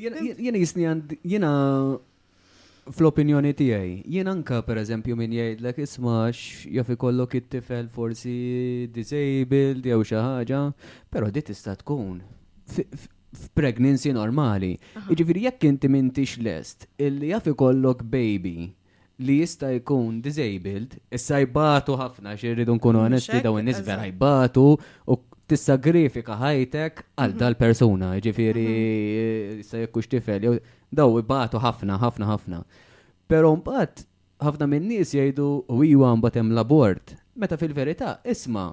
Jena 0.00 0.58
jisni 0.60 0.84
jena 1.28 1.50
fl-opinjoni 2.90 3.50
tiegħi, 3.58 3.90
jena 4.14 4.32
anka 4.34 4.60
pereżempju 4.66 5.16
min 5.18 5.34
jgħidlek 5.36 5.82
ismax 5.84 6.64
jaf 6.76 6.92
ikollok 6.94 7.34
it-tifel 7.40 7.88
forsi 7.92 8.36
disabled 8.94 9.84
jew 9.86 9.98
xi 10.06 10.16
ħaġa, 10.20 10.62
però 11.12 11.28
di 11.30 11.42
tista' 11.44 11.76
tkun 11.82 12.20
f'pregnancy 13.32 14.12
normali. 14.14 14.74
Iġifiri 15.12 15.44
jekk 15.46 15.64
inti 15.68 15.88
mintix 15.90 16.36
lest, 16.42 16.86
illi 17.00 17.30
jaf 17.32 17.46
ikollok 17.52 18.02
baby 18.02 18.70
li 19.20 19.34
jista 19.42 19.68
jkun 19.76 20.20
disabled, 20.24 20.94
issa 21.12 21.42
jbatu 21.44 21.92
ħafna 22.00 22.32
xirridu 22.40 22.72
nkunu 22.78 23.02
mm, 23.02 23.10
onesti 23.10 23.42
daw 23.44 23.58
n-nis 23.60 23.82
jbatu 23.84 24.62
u 25.04 25.18
grifika 25.82 26.36
ħajtek 26.40 27.02
għal 27.20 27.32
mhm. 27.34 27.40
dal-persuna, 27.42 28.10
ġifiri 28.24 28.64
mhm. 28.64 29.60
issa 29.64 29.82
jekkux 29.82 30.08
tifel, 30.10 30.60
daw 30.90 31.18
jbatu 31.20 31.60
ħafna, 31.60 31.98
ħafna, 32.00 32.30
ħafna. 32.32 32.62
Pero 33.30 33.52
mbat, 33.60 34.06
ħafna 34.42 34.66
minn 34.70 34.88
nies 34.90 35.12
jgħidu 35.14 35.50
u 35.70 35.82
iwa 35.86 36.14
mbagħad 36.16 36.42
hemm 36.44 36.94
Meta 37.40 37.56
fil-verità, 37.56 38.18
isma' 38.26 38.72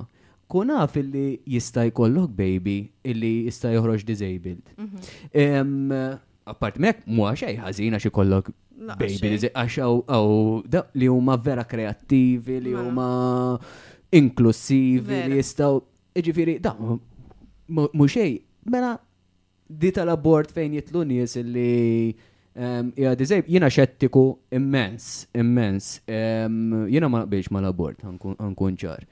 kun 0.50 0.70
naf 0.72 0.95
illi 1.02 1.26
jista' 1.56 1.86
jkollok 1.89 2.32
baby 2.36 2.78
illi 3.08 3.32
jista' 3.50 3.72
joħroġ 3.76 4.06
disabled. 4.08 4.64
Mhm. 4.80 6.00
Apart 6.48 6.80
mek, 6.80 7.02
mua 7.12 7.34
xej 7.36 7.58
ħażina 7.60 8.00
xi 8.00 8.10
kollok 8.16 8.52
baby 9.02 9.34
għax 9.50 9.82
aw 10.08 10.64
li 11.02 11.06
huma 11.10 11.36
vera 11.38 11.64
kreattivi, 11.68 12.62
li 12.64 12.74
huma 12.80 13.10
inklusivi, 14.16 15.24
li 15.28 15.39
jistgħu. 15.41 15.82
Ġifieri, 16.18 16.56
da, 16.64 16.72
mhux 16.82 18.08
xejn, 18.16 18.39
mela 18.74 18.95
di 19.70 19.91
tal-abort 19.93 20.50
fejn 20.56 20.80
jitlu 20.80 21.04
nies 21.12 21.36
illi 21.41 21.70
Ja, 22.98 23.12
dizej, 23.14 23.43
jina 23.54 23.68
xettiku 23.70 24.38
immens, 24.58 25.28
immens. 25.38 26.00
Jina 26.10 27.06
ma 27.10 27.20
naqbilx 27.26 27.52
ma 27.54 27.60
l-abort, 27.62 27.98
għankun 28.02 28.74
ċar. 28.82 29.04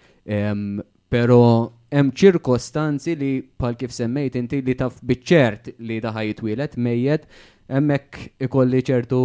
Pero 1.12 1.74
hemm 1.94 2.10
ċirkostanzi 2.18 3.14
li 3.20 3.32
pal 3.60 3.76
kif 3.80 3.94
semmejt 3.96 4.36
inti 4.40 4.62
li 4.66 4.76
taf 4.78 4.98
biċċert 5.06 5.76
li 5.86 6.00
daħaj 6.04 6.30
jitwilet 6.32 6.78
mejjed 6.88 7.28
hemmhekk 7.70 8.46
ikolli 8.48 8.82
ċertu 8.88 9.20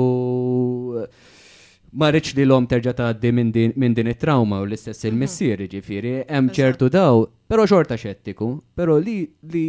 ma 2.01 2.11
rridx 2.13 2.37
li 2.39 2.45
l-om 2.47 2.69
terġa' 2.71 2.95
tgħaddi 3.01 3.33
minn 3.35 3.97
din 3.97 4.11
it-trauma 4.13 4.61
u 4.63 4.69
l-istess 4.69 5.03
mhm. 5.03 5.11
il-missier 5.11 5.65
ġifieri 5.73 6.13
hemm 6.29 6.53
ċertu 6.55 6.89
daw, 6.95 7.25
però 7.51 7.67
xorta 7.67 7.99
xettiku, 7.99 8.51
però 8.79 8.99
li 9.01 9.17
li 9.51 9.67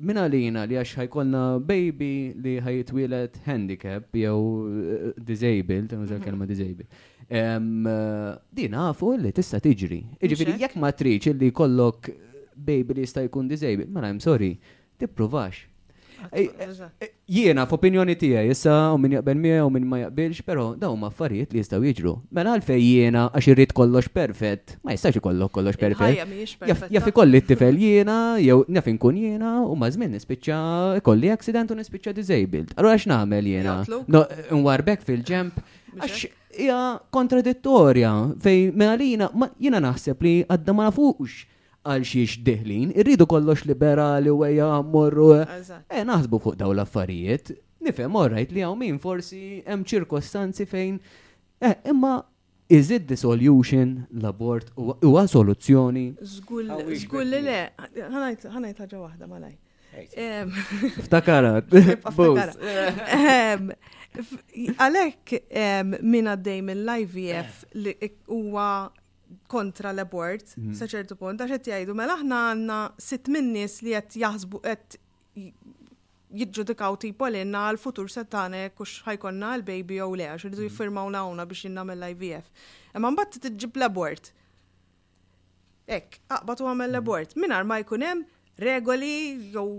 minn 0.00 0.16
għalina 0.20 0.68
li 0.70 0.78
għax 0.80 1.00
ħajkolna 1.02 1.42
baby 1.66 2.12
li 2.40 2.54
ħajtwilet 2.62 3.40
handicap 3.48 4.12
jew 4.16 4.36
eh, 4.36 5.08
disabled, 5.16 5.96
nużel 5.96 6.20
mhm. 6.20 6.28
kelma 6.28 6.46
disabled 6.52 7.08
Din 8.50 8.74
għafu 8.74 9.12
li 9.22 9.30
tista 9.34 9.60
tiġri. 9.62 10.00
Iġifiri, 10.18 10.56
jekk 10.58 10.78
ma 10.82 10.90
triċ 10.90 11.30
li 11.38 11.52
kollok 11.54 12.10
baby 12.60 12.96
li 12.98 13.04
jista 13.06 13.22
jkun 13.22 13.48
disabled, 13.48 13.88
ma 13.88 14.00
mela, 14.00 14.10
I'm 14.10 14.20
sorry, 14.22 14.56
provax. 15.14 15.64
Ah, 16.20 16.28
eh, 16.36 16.50
ah, 16.60 16.72
ah. 16.84 16.88
eh, 17.00 17.14
jiena 17.32 17.62
f'opinjoni 17.64 18.12
tiegħi 18.20 18.50
issa 18.52 18.72
u 18.92 18.98
min 19.00 19.14
jaqbel 19.14 19.38
miegħu 19.40 19.68
u 19.70 19.70
min 19.72 19.86
ma 19.88 20.00
jaqbilx, 20.02 20.42
però 20.44 20.66
daw 20.76 20.90
ma 21.00 21.08
affarijiet 21.08 21.54
li 21.56 21.62
jistgħu 21.62 21.78
jiġru. 21.88 22.12
Mela 22.36 22.52
għalfejn 22.58 22.82
jiena 22.84 23.22
għax 23.30 23.48
irrid 23.54 23.72
kollox 23.78 24.10
perfett, 24.12 24.74
ma 24.84 24.92
jistax 24.92 25.16
ikollok 25.16 25.54
kollox 25.56 25.80
perfett. 25.80 26.20
Jaf 26.92 27.08
ikolli 27.08 27.40
t-tifel 27.40 27.80
jiena, 27.80 28.18
jew 28.42 28.58
jaf 28.68 28.90
inkun 28.92 29.22
jiena 29.22 29.54
u 29.64 29.72
ma 29.80 29.88
żmien 29.94 30.12
nispiċċa 30.18 30.98
ikolli 31.00 31.32
accident 31.32 31.72
u 31.72 31.78
nispiċċa 31.80 32.12
disabled. 32.20 32.76
Allura 32.76 33.00
nagħmel 33.14 33.48
jiena? 33.54 33.78
Nwarbek 33.88 35.00
eh, 35.00 35.08
fil-ġemp 35.08 35.64
għax 36.02 36.28
hija 36.56 36.96
kontradittorja 37.14 38.08
fej 38.42 38.72
għalina 38.72 39.28
mela 39.34 39.48
jiena 39.58 39.78
naħseb 39.82 40.22
li 40.24 40.32
għadda 40.48 40.72
ma 40.74 40.82
nafux 40.88 41.30
għal 41.84 42.04
xiex 42.04 42.38
deħlin, 42.44 42.90
irridu 42.92 43.26
kollox 43.28 43.64
liberali 43.68 44.28
u 44.30 44.42
għeja 44.44 44.70
morru. 44.84 45.30
E 45.88 45.96
naħsbu 46.04 46.36
fuq 46.44 46.52
daw 46.60 46.68
l-affarijiet, 46.76 47.54
nifem 47.86 48.12
orrajt 48.20 48.52
li 48.52 48.60
għaw 48.66 48.76
min 48.80 48.96
forsi 49.00 49.42
hemm 49.66 49.82
ċirkostanzi 49.88 50.64
fejn. 50.68 50.94
E 51.60 51.74
imma 51.92 52.14
Is 52.70 52.86
it 52.94 53.08
the 53.08 53.16
solution, 53.18 53.88
l-abort, 54.20 54.66
u 54.78 54.80
soluzzjoni? 55.26 56.14
Zgull 56.22 56.70
li 57.26 57.40
le, 57.42 57.72
ħanajt 57.98 58.46
ħagġa 58.78 58.98
wahda 59.00 59.26
malaj. 59.26 59.56
Ftakara. 61.08 61.50
Għalek 64.12 65.34
minna 66.02 66.34
dej 66.36 66.62
mill-IVF 66.66 67.28
eh. 67.30 67.76
li 67.78 67.92
huwa 68.28 68.64
kontra 69.50 69.92
l-abort, 69.94 70.56
saċertu 70.74 71.14
mhm. 71.14 71.20
punt, 71.20 71.42
għax 71.44 71.52
qed 71.54 71.68
jgħidu 71.70 71.94
mela 71.94 72.16
aħna 72.18 72.40
għandna 72.50 72.78
sitt 73.06 73.30
minnis 73.30 73.76
li 73.86 73.94
qed 73.94 74.18
jaħsbu 74.24 74.62
qed 74.66 74.98
jiġġudikaw 76.40 76.98
tipo 77.02 77.28
li 77.30 77.42
għanna 77.44 77.62
għal 77.68 77.80
futur 77.82 78.10
setane 78.10 78.64
kux 78.78 78.96
ħajkonna 79.06 79.52
għal 79.52 79.62
l-baby 79.62 80.00
jew 80.00 80.10
le 80.18 80.26
għax 80.32 80.48
irridu 80.48 80.64
mhm. 80.64 80.72
jiffirmaw 80.72 81.12
nawna 81.14 81.46
biex 81.52 81.66
jinnam 81.68 81.94
l-IVF. 81.94 82.50
Imma 82.98 83.14
mbagħad 83.14 83.42
tġib 83.46 83.78
l-abort. 83.78 84.32
Ek, 85.90 86.18
aqbad 86.30 86.62
u 86.66 86.70
għamel 86.72 86.96
l-abort. 86.96 87.38
Minar 87.38 87.62
ma 87.66 87.78
jkun 87.84 88.02
hemm 88.08 88.26
regoli 88.58 89.14
jew 89.54 89.70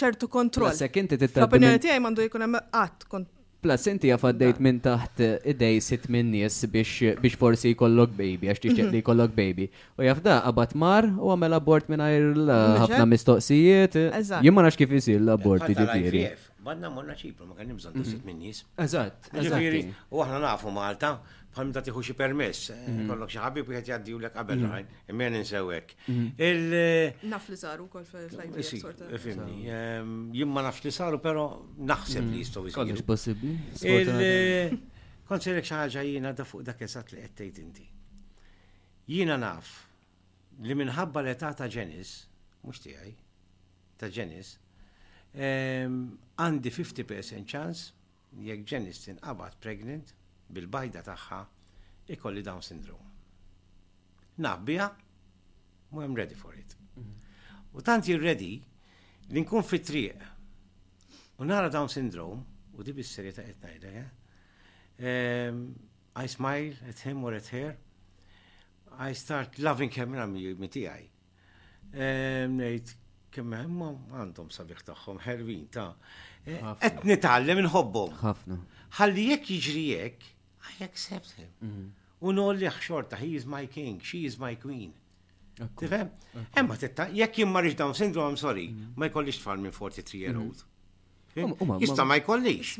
ċertu 0.00 0.28
kontroll. 0.32 0.76
Sekk 0.76 1.02
inti 1.04 1.18
tittabbi. 1.20 1.44
L-opinjoni 1.44 1.82
tiegħi 1.84 2.02
mandu 2.06 2.26
jkun 2.28 2.46
hemm 2.48 2.64
qatt 2.72 3.36
Plus 3.60 3.82
inti 3.92 4.08
għafaddejt 4.14 4.56
minn 4.64 4.78
taħt 4.80 5.18
idej 5.52 5.82
sit 5.84 6.06
minn 6.08 6.30
nies 6.32 6.54
biex 6.72 7.34
forsi 7.36 7.74
jkollok 7.74 8.14
baby, 8.16 8.48
għax 8.48 8.62
tixtieq 8.62 8.86
mhm. 8.86 8.94
li 8.94 9.02
jkollok 9.02 9.34
baby. 9.36 9.66
U 10.00 10.06
jafda 10.06 10.38
qabad 10.46 10.72
mar 10.80 11.08
u 11.10 11.28
għamel 11.34 11.56
abort 11.58 11.90
minn 11.92 12.00
ħafna 12.00 13.02
mistoqsijiet. 13.12 13.98
Jien 14.40 14.62
għax 14.64 14.80
kif 14.80 14.96
isir 14.96 15.20
l-abort 15.20 15.68
jiġifieri. 15.74 16.24
Badna 16.60 16.90
morna 16.92 17.14
ċipru, 17.16 17.46
ma 17.48 17.54
kien 17.56 17.72
bżonn 17.76 18.00
mhm. 18.00 18.08
sit 18.08 18.24
minn 18.24 18.40
nies. 18.46 18.62
Eżatt, 18.84 19.28
jiġifieri, 19.36 19.82
eżatt. 19.84 20.08
U 20.12 20.24
aħna 20.24 20.40
nafu 20.46 20.72
Malta, 20.76 21.14
bħal 21.50 21.72
ta' 21.74 21.82
tiħu 21.88 22.02
xi 22.04 22.14
permess, 22.14 22.68
eh, 22.70 22.82
mhm. 22.86 23.06
kollok 23.10 23.32
xi 23.32 23.40
ħabib 23.42 23.70
wieħed 23.74 23.88
jgħaddi 23.90 24.14
lek 24.22 24.34
qabel 24.34 24.60
mhm. 24.60 24.74
ħajn, 24.74 24.98
imma 25.10 25.26
ninsewek. 25.34 25.94
Mhm. 26.06 26.28
Eh, 26.38 27.24
naf 27.32 27.48
li 27.50 27.58
saru 27.58 27.88
kol 27.90 28.06
fil-flimni. 28.06 29.58
Ehm, 29.66 30.14
jien 30.36 30.52
ma 30.54 30.62
nafx 30.68 30.86
li 30.86 30.92
saru, 30.94 31.18
però 31.24 31.48
naħseb 31.76 32.30
li 32.30 32.42
jistgħu 32.44 32.64
jisiru. 32.68 32.78
Kollox 32.78 33.06
possibbli. 33.06 33.54
Eh, 33.82 34.76
kont 35.26 35.46
sirek 35.48 35.66
xi 35.66 36.04
jiena 36.06 36.32
da 36.32 36.46
fuq 36.46 36.62
dak 36.70 36.86
eżatt 36.86 37.14
li 37.16 37.26
qed 37.26 37.62
inti. 37.64 37.88
Jiena 39.10 39.36
naf 39.42 39.72
li 40.62 40.76
minħabba 40.78 41.24
l-età 41.24 41.50
ta' 41.56 41.66
ġenis, 41.66 42.14
mhux 42.62 42.84
tiegħi, 42.86 43.12
ta' 43.98 44.10
ġenis, 44.12 44.54
ehm, 45.34 45.98
għandi 46.38 46.70
50% 46.70 47.54
ċans 47.56 47.84
jekk 48.38 48.66
ġenis 48.70 49.02
tinqabad 49.08 49.58
pregnant 49.58 50.14
bil-bajda 50.54 51.02
taħħa 51.06 51.40
ikolli 52.14 52.42
Down 52.42 52.62
syndrome. 52.64 53.06
Nabbija, 54.40 54.88
mu 55.94 56.02
jem 56.04 56.16
ready 56.16 56.34
for 56.38 56.54
it. 56.56 56.76
Mhm. 56.96 57.74
U 57.78 57.82
tant 57.86 58.06
ready 58.22 58.54
li 59.30 59.40
nkun 59.44 59.62
fit-triq 59.62 60.24
u 61.40 61.44
nara 61.48 61.68
Down 61.70 61.88
syndrome 61.92 62.42
u 62.74 62.82
di 62.82 62.92
bis-serjetà 62.96 63.44
qed 63.44 63.60
ngħidha, 63.60 64.04
I 66.20 66.26
smile 66.28 66.76
at 66.90 66.98
him 67.06 67.22
or 67.24 67.32
at 67.38 67.46
her. 67.54 67.76
I 69.00 69.12
start 69.16 69.56
loving 69.62 69.88
him 69.94 70.12
and 70.14 70.20
I'm 70.22 70.34
mitijaj. 70.60 71.06
Nejt, 72.52 72.90
kemm 73.32 73.52
hemm 73.56 73.80
għandhom 74.12 74.50
sabiħ 74.52 74.82
tagħhom 74.90 75.18
ħervin 75.24 75.62
ta' 75.70 75.94
qed 76.82 77.04
nitgħallem 77.08 77.62
inħobbhom. 77.64 78.10
Ħafna. 78.20 78.58
Ħalli 78.98 79.24
jekk 79.30 79.44
jiġri 79.56 79.86
jekk, 79.94 80.24
I 80.80 80.84
accept 80.84 81.34
him. 81.38 81.48
Mm-hmm. 81.64 81.90
Unolli 82.20 82.66
nollieħ 82.68 82.80
xorta, 82.84 83.16
he 83.20 83.34
is 83.38 83.46
my 83.48 83.66
king, 83.66 84.00
she 84.04 84.24
is 84.28 84.38
my 84.38 84.56
queen. 84.60 84.90
Tifem? 85.80 86.10
Emma 86.56 86.76
titta, 86.80 87.06
jekk 87.16 87.40
jien 87.42 87.50
marriage 87.52 87.76
down 87.78 87.94
syndrome, 87.96 88.32
I'm 88.34 88.40
sorry, 88.40 88.66
mm-hmm. 88.68 88.92
ma 89.00 89.08
jkollix 89.08 89.40
tfal 89.40 89.62
minn 89.62 89.72
43 89.76 90.20
year 90.24 90.36
old. 90.36 90.60
Jista 91.34 91.46
mm-hmm. 91.46 92.10
ma 92.10 92.16
jkollix. 92.18 92.74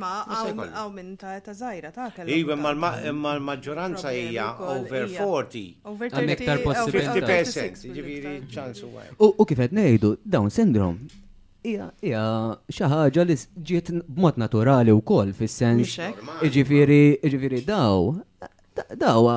għaw 0.67 0.93
minn 0.99 1.15
ta' 1.21 1.33
ta' 1.47 1.55
zaħira 1.57 1.93
ta' 1.97 2.09
kellu. 2.17 2.35
Iva, 2.37 2.59
ma 2.77 2.91
l-maġġoranza 3.07 4.13
hija 4.17 4.51
over 4.65 5.07
40. 5.17 5.73
Over 5.93 6.13
30. 6.19 6.69
50%. 6.99 7.89
Ġiviri, 7.97 8.35
ċansu 8.53 8.91
għaj. 8.93 9.15
U 9.31 9.49
kifet 9.49 9.73
nejdu, 9.77 10.19
down 10.37 10.51
syndrome 10.53 11.09
Ija, 11.61 11.91
ija, 12.01 12.21
xaħġa 12.73 13.25
li 13.29 13.35
ġiet 13.69 13.91
b'mod 14.09 14.39
naturali 14.41 14.93
u 14.97 15.03
kol, 15.05 15.33
fil-sens. 15.37 15.93
Iġifiri, 16.47 17.01
iġifiri, 17.29 17.59
daw, 17.69 18.15
daw, 18.97 19.29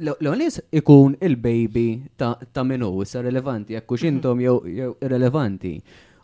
l-onis 0.00 0.56
ikun 0.80 1.18
il-baby 1.28 1.84
ta' 2.20 2.64
minu, 2.64 2.90
issa 3.04 3.20
relevanti, 3.24 3.76
jekku 3.76 3.98
xintom 4.00 4.40
mhm. 4.40 4.70
jew 4.78 5.10
relevanti. 5.12 5.74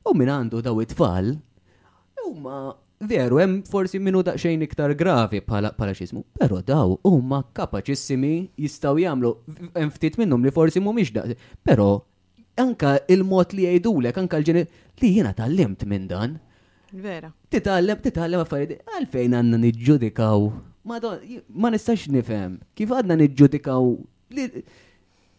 U 0.09 0.17
minn 0.17 0.33
għandu 0.33 0.65
daw 0.65 0.81
it-tfal, 0.81 1.35
huma 2.25 2.63
veru, 3.05 3.43
hemm 3.43 3.59
forsi 3.69 4.01
minnu 4.01 4.25
daqsxejn 4.25 4.65
iktar 4.65 4.97
gravi 4.97 5.43
bħala 5.45 5.93
xismu, 6.01 6.25
pero 6.41 6.63
daw 6.65 6.97
huma 7.05 7.43
kapaċissimi 7.53 8.33
jistgħu 8.65 9.05
jagħmlu 9.05 9.37
hemm 9.77 9.93
ftit 9.93 10.17
minnhom 10.23 10.41
li 10.49 10.57
forsi 10.57 10.81
mhumiex 10.81 11.13
miġda, 11.13 11.29
però 11.69 11.93
anka 12.63 12.99
il-mod 13.13 13.53
li 13.57 13.67
jgħidulek, 13.69 14.19
anka 14.21 14.39
l-ġeni 14.41 14.65
li 15.03 15.11
jiena 15.17 15.35
tal-limt 15.37 15.85
minn 15.91 16.07
dan. 16.11 16.39
Vera. 16.95 17.33
Titgħallem, 17.51 18.01
titgħallem 18.05 18.45
affarijiet, 18.45 18.85
għalfejn 18.99 19.35
għandna 19.41 19.61
niġġudikaw. 19.65 20.45
Ma 20.85 21.71
nistax 21.73 22.07
nifhem 22.13 22.59
kif 22.77 22.91
għadna 22.93 23.17
niġġudikaw 23.25 23.87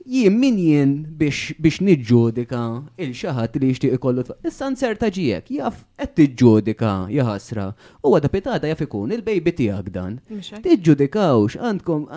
jien 0.05 0.35
min 0.41 0.57
jien 0.59 0.91
biex 1.17 1.77
niġġudika 1.85 2.59
il-xaħat 3.05 3.59
li 3.61 3.69
jixtieq 3.71 3.97
ikollu 3.99 4.25
tfal. 4.27 4.39
Issa 4.49 4.71
serta 4.75 5.07
ġijek, 5.15 5.51
jaf 5.61 5.83
qed 5.95 6.15
tiġġudika 6.19 6.93
jahasra. 7.13 7.69
U 8.01 8.15
għada 8.17 8.33
pitada 8.33 8.67
jaf 8.73 8.83
ikun 8.87 9.15
il-bejbi 9.15 9.55
tiegħek 9.61 9.91
dan. 9.95 10.19
Tiġġudikawx 10.35 11.61
għandkom 11.61 12.09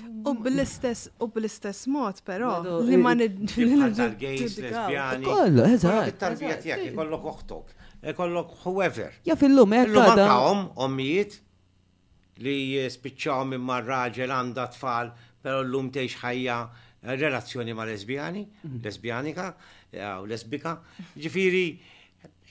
U 0.00 0.32
bl-istess, 0.38 1.08
u 1.20 1.26
bl-istess 1.32 1.86
mod, 1.92 2.20
però, 2.24 2.52
li 2.86 2.96
ma 2.96 3.12
nid-gejs, 3.18 4.54
lesbjani. 4.64 5.26
Kollu, 5.26 5.66
eżat. 5.68 6.16
Tarbija 6.22 6.56
tijak, 6.62 6.80
kollok 6.96 7.26
uħtok, 7.32 7.74
eh, 8.00 8.14
kollok 8.16 8.54
whoever. 8.64 9.12
Ja, 9.28 9.36
fil-lum, 9.40 9.74
L-lum 9.82 10.64
ommijiet, 10.86 11.36
li 12.40 12.56
spiċċaw 12.88 13.50
minn 13.52 13.66
marraġel 13.68 14.32
għanda 14.32 14.70
tfal, 14.78 15.12
però 15.44 15.60
l-lum 15.60 15.92
teħx 15.92 16.22
ħajja 16.24 16.58
eh, 16.64 17.14
relazzjoni 17.26 17.74
ma 17.76 17.84
lesbjani, 17.90 18.46
mhm. 18.62 18.80
lesbjanika, 18.86 19.50
eh, 19.92 20.08
u 20.22 20.30
lesbika. 20.30 20.78
Ġifiri, 21.20 21.66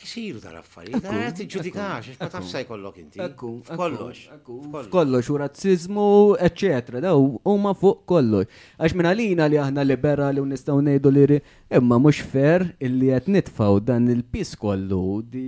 Isiru 0.01 0.39
tal-affarijiet, 0.41 1.03
għet 1.05 1.41
eh, 1.43 1.47
ġudikax, 1.51 2.07
ma 2.17 2.27
tafsa 2.33 2.61
jkollok 2.63 2.95
inti. 3.03 3.19
Kollox. 3.37 4.23
Kollox, 4.89 5.27
u 5.29 5.35
razzizmu, 5.37 6.05
eccetera, 6.47 7.01
daw, 7.05 7.27
u 7.37 7.53
ma 7.61 7.75
fuq 7.77 8.01
kollox. 8.09 8.49
Għax 8.81 8.95
minna 8.97 9.11
lina 9.17 9.45
li 9.45 9.59
aħna 9.61 9.85
liberali 9.85 10.41
u 10.41 10.47
nistaw 10.49 10.79
nejdu 10.81 11.11
li 11.13 11.27
imma 11.77 11.99
mux 12.01 12.23
fer 12.33 12.65
illi 12.81 13.11
għet 13.13 13.29
nitfaw 13.35 13.77
dan 13.91 14.09
il-pis 14.09 14.55
kollu 14.57 15.21
di 15.21 15.45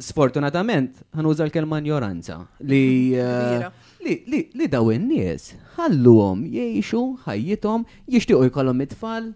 sfortunatament 0.00 1.02
ħanuża 1.14 1.44
l-kelma 1.50 1.82
ignoranza 1.84 2.38
eh, 2.64 3.68
li 4.06 4.14
li 4.26 4.68
daw 4.72 4.88
in-nies 4.96 5.50
ħalluhom 5.76 6.46
jgħixu 6.48 7.02
ħajjithom 7.26 7.84
jixtiequ 8.16 8.48
jkollhom 8.48 8.80
it-tfal 8.86 9.28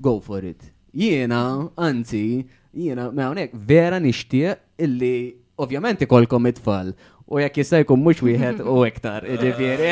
go 0.00 0.20
for 0.22 0.44
it. 0.46 0.70
Jiena, 0.94 1.70
anzi, 1.80 2.44
jiena 2.80 3.08
ma' 3.16 3.26
hawnhekk 3.30 3.56
vera 3.70 3.98
nixtieq 4.04 4.84
illi 4.86 5.14
ovvjament 5.62 6.02
ikolkom 6.06 6.46
it-tfal 6.50 6.92
u 7.32 7.40
jekk 7.40 7.56
jista' 7.60 7.78
mux 7.88 8.02
mhux 8.04 8.20
wieħed 8.24 8.58
u 8.68 8.74
iktar, 8.84 9.24
ġifieri. 9.42 9.88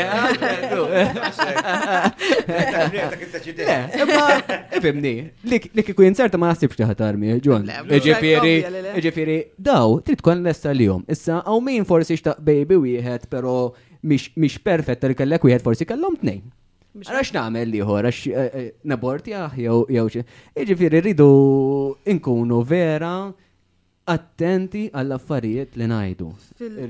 Ibimni, 4.77 5.12
li 5.48 5.82
kiku 5.86 6.05
jinserta 6.05 6.36
ma 6.40 6.51
naħsibx 6.51 6.81
taħtarmi, 6.82 7.39
ġon. 7.47 7.65
Ġifieri, 9.01 9.39
daw 9.57 9.94
trid 10.05 10.20
l-esta 10.20 10.73
lesta 10.74 10.77
jom. 10.85 11.05
Issa 11.09 11.40
hawn 11.47 11.65
min 11.65 11.89
forsi 11.89 12.19
xtaq 12.20 12.43
baby 12.44 12.77
wieħed, 12.85 13.28
pero 13.32 13.74
mhix 14.05 14.59
perfett 14.65 15.05
li 15.09 15.16
kellek 15.16 15.47
wieħed 15.48 15.65
forsi 15.65 15.89
kellhom 15.89 16.20
tnejn. 16.20 16.43
Għax 16.91 17.31
namel 17.37 17.71
li 17.71 17.79
ħor, 17.87 18.09
għax 18.11 18.25
eh, 18.27 18.39
eh, 18.61 18.71
nabortjaħ 18.83 19.45
ah, 19.47 19.55
jew 19.87 20.07
xi. 20.11 20.25
Iġifieri 20.59 20.99
rridu 21.05 21.27
nkunu 22.19 22.65
vera 22.67 23.12
attenti 24.11 24.89
għall-affarijiet 24.91 25.77
li 25.79 25.87
ngħidu. 25.87 26.31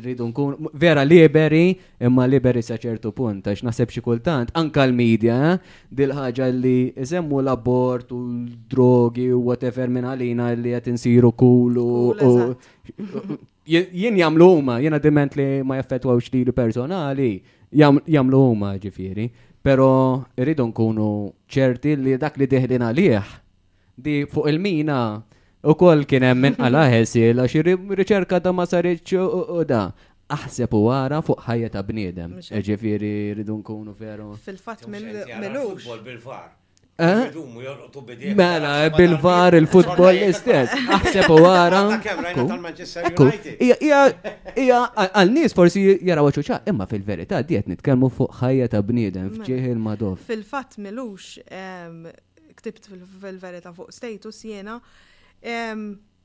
Rridu 0.00 0.28
nkunu 0.30 0.72
vera 0.80 1.04
liberi, 1.04 1.74
imma 2.00 2.24
liberi 2.30 2.62
sa 2.64 2.78
ċertu 2.80 3.12
punt, 3.12 3.44
għax 3.44 3.60
naħseb 3.68 3.92
xi 3.92 4.04
kultant 4.08 4.54
anka 4.56 4.86
l-medja 4.88 5.36
eh, 5.50 5.60
dil-ħaġa 5.92 6.48
li 6.56 6.78
semmu 7.04 7.42
l-abort 7.44 8.16
u 8.16 8.22
l-drogi 8.24 9.28
u 9.36 9.42
whatever 9.50 9.92
minn 9.92 10.08
għalina 10.14 10.48
li 10.56 10.72
qed 10.78 10.94
insiru 10.94 11.34
kulu 11.36 12.16
jien 13.70 14.16
jagħmlu 14.16 14.48
huma, 14.48 14.80
jiena 14.82 14.98
diment 14.98 15.36
li 15.38 15.48
ma 15.62 15.76
jaffettwawx 15.78 16.32
li 16.34 16.56
personali, 16.56 17.34
jagħmlu 17.70 18.40
huma 18.48 18.72
ġifieri 18.82 19.28
pero 19.62 19.88
irridu 20.40 20.64
nkunu 20.68 21.08
ċerti 21.52 21.96
li 22.00 22.16
dak 22.20 22.36
li 22.40 22.46
deħlina 22.48 22.88
liħ 22.96 23.32
di 24.00 24.20
fuq 24.30 24.48
il-mina 24.48 24.98
u 25.68 25.74
koll 25.80 26.06
kien 26.08 26.24
hemm 26.24 26.40
minn 26.46 26.56
qala 26.60 26.86
ħesiel 26.90 27.42
għax 27.42 27.66
riċerka 28.00 28.40
ta' 28.40 28.54
ma 28.56 28.64
saritx 28.68 29.20
u 29.20 29.64
da 29.68 29.82
aħseb 30.32 30.72
u 30.76 30.84
għara 30.94 31.18
fuq 31.26 31.42
ħajja 31.44 31.68
ta' 31.74 31.82
bniedem. 31.82 32.36
Eġifiri 32.38 33.10
rridu 33.34 33.56
nkunu 33.58 33.92
veru. 33.98 34.28
Fil-fatt 34.46 34.86
mill-ux. 34.86 35.90
Bil-far. 36.06 36.48
Eh? 37.00 37.32
Mela, 38.36 38.72
bil-var 38.96 39.54
il-futbol 39.56 40.18
istess. 40.28 40.74
Aħseb 40.98 41.30
u 41.32 41.38
għara. 41.48 41.82
Ija, 43.66 44.00
għal-nis 45.04 45.56
forsi 45.56 45.84
jara 46.08 46.24
ċuċa, 46.36 46.58
imma 46.70 46.84
fil-verita 46.90 47.40
diet 47.50 47.70
nitkelmu 47.72 48.10
fuq 48.16 48.36
ħajja 48.42 48.68
ta' 48.74 48.82
bniedem 48.84 49.30
mela, 49.30 49.46
fġiħil 49.46 49.78
madof 49.86 50.26
Fil-fat 50.28 50.76
milux, 50.84 51.38
ktibt 52.60 52.90
fil-verita 52.92 53.72
fuq 53.76 53.94
status 53.96 54.42
jena, 54.50 54.78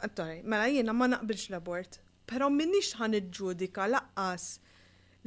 Attore, 0.06 0.42
mela 0.44 0.66
jiena 0.68 0.92
ma 0.92 1.08
naqbilx 1.08 1.46
l-abort, 1.54 2.02
pero 2.28 2.50
minnix 2.52 2.90
ħan 3.00 3.16
iġġudika 3.22 3.86
laqqas 3.94 4.48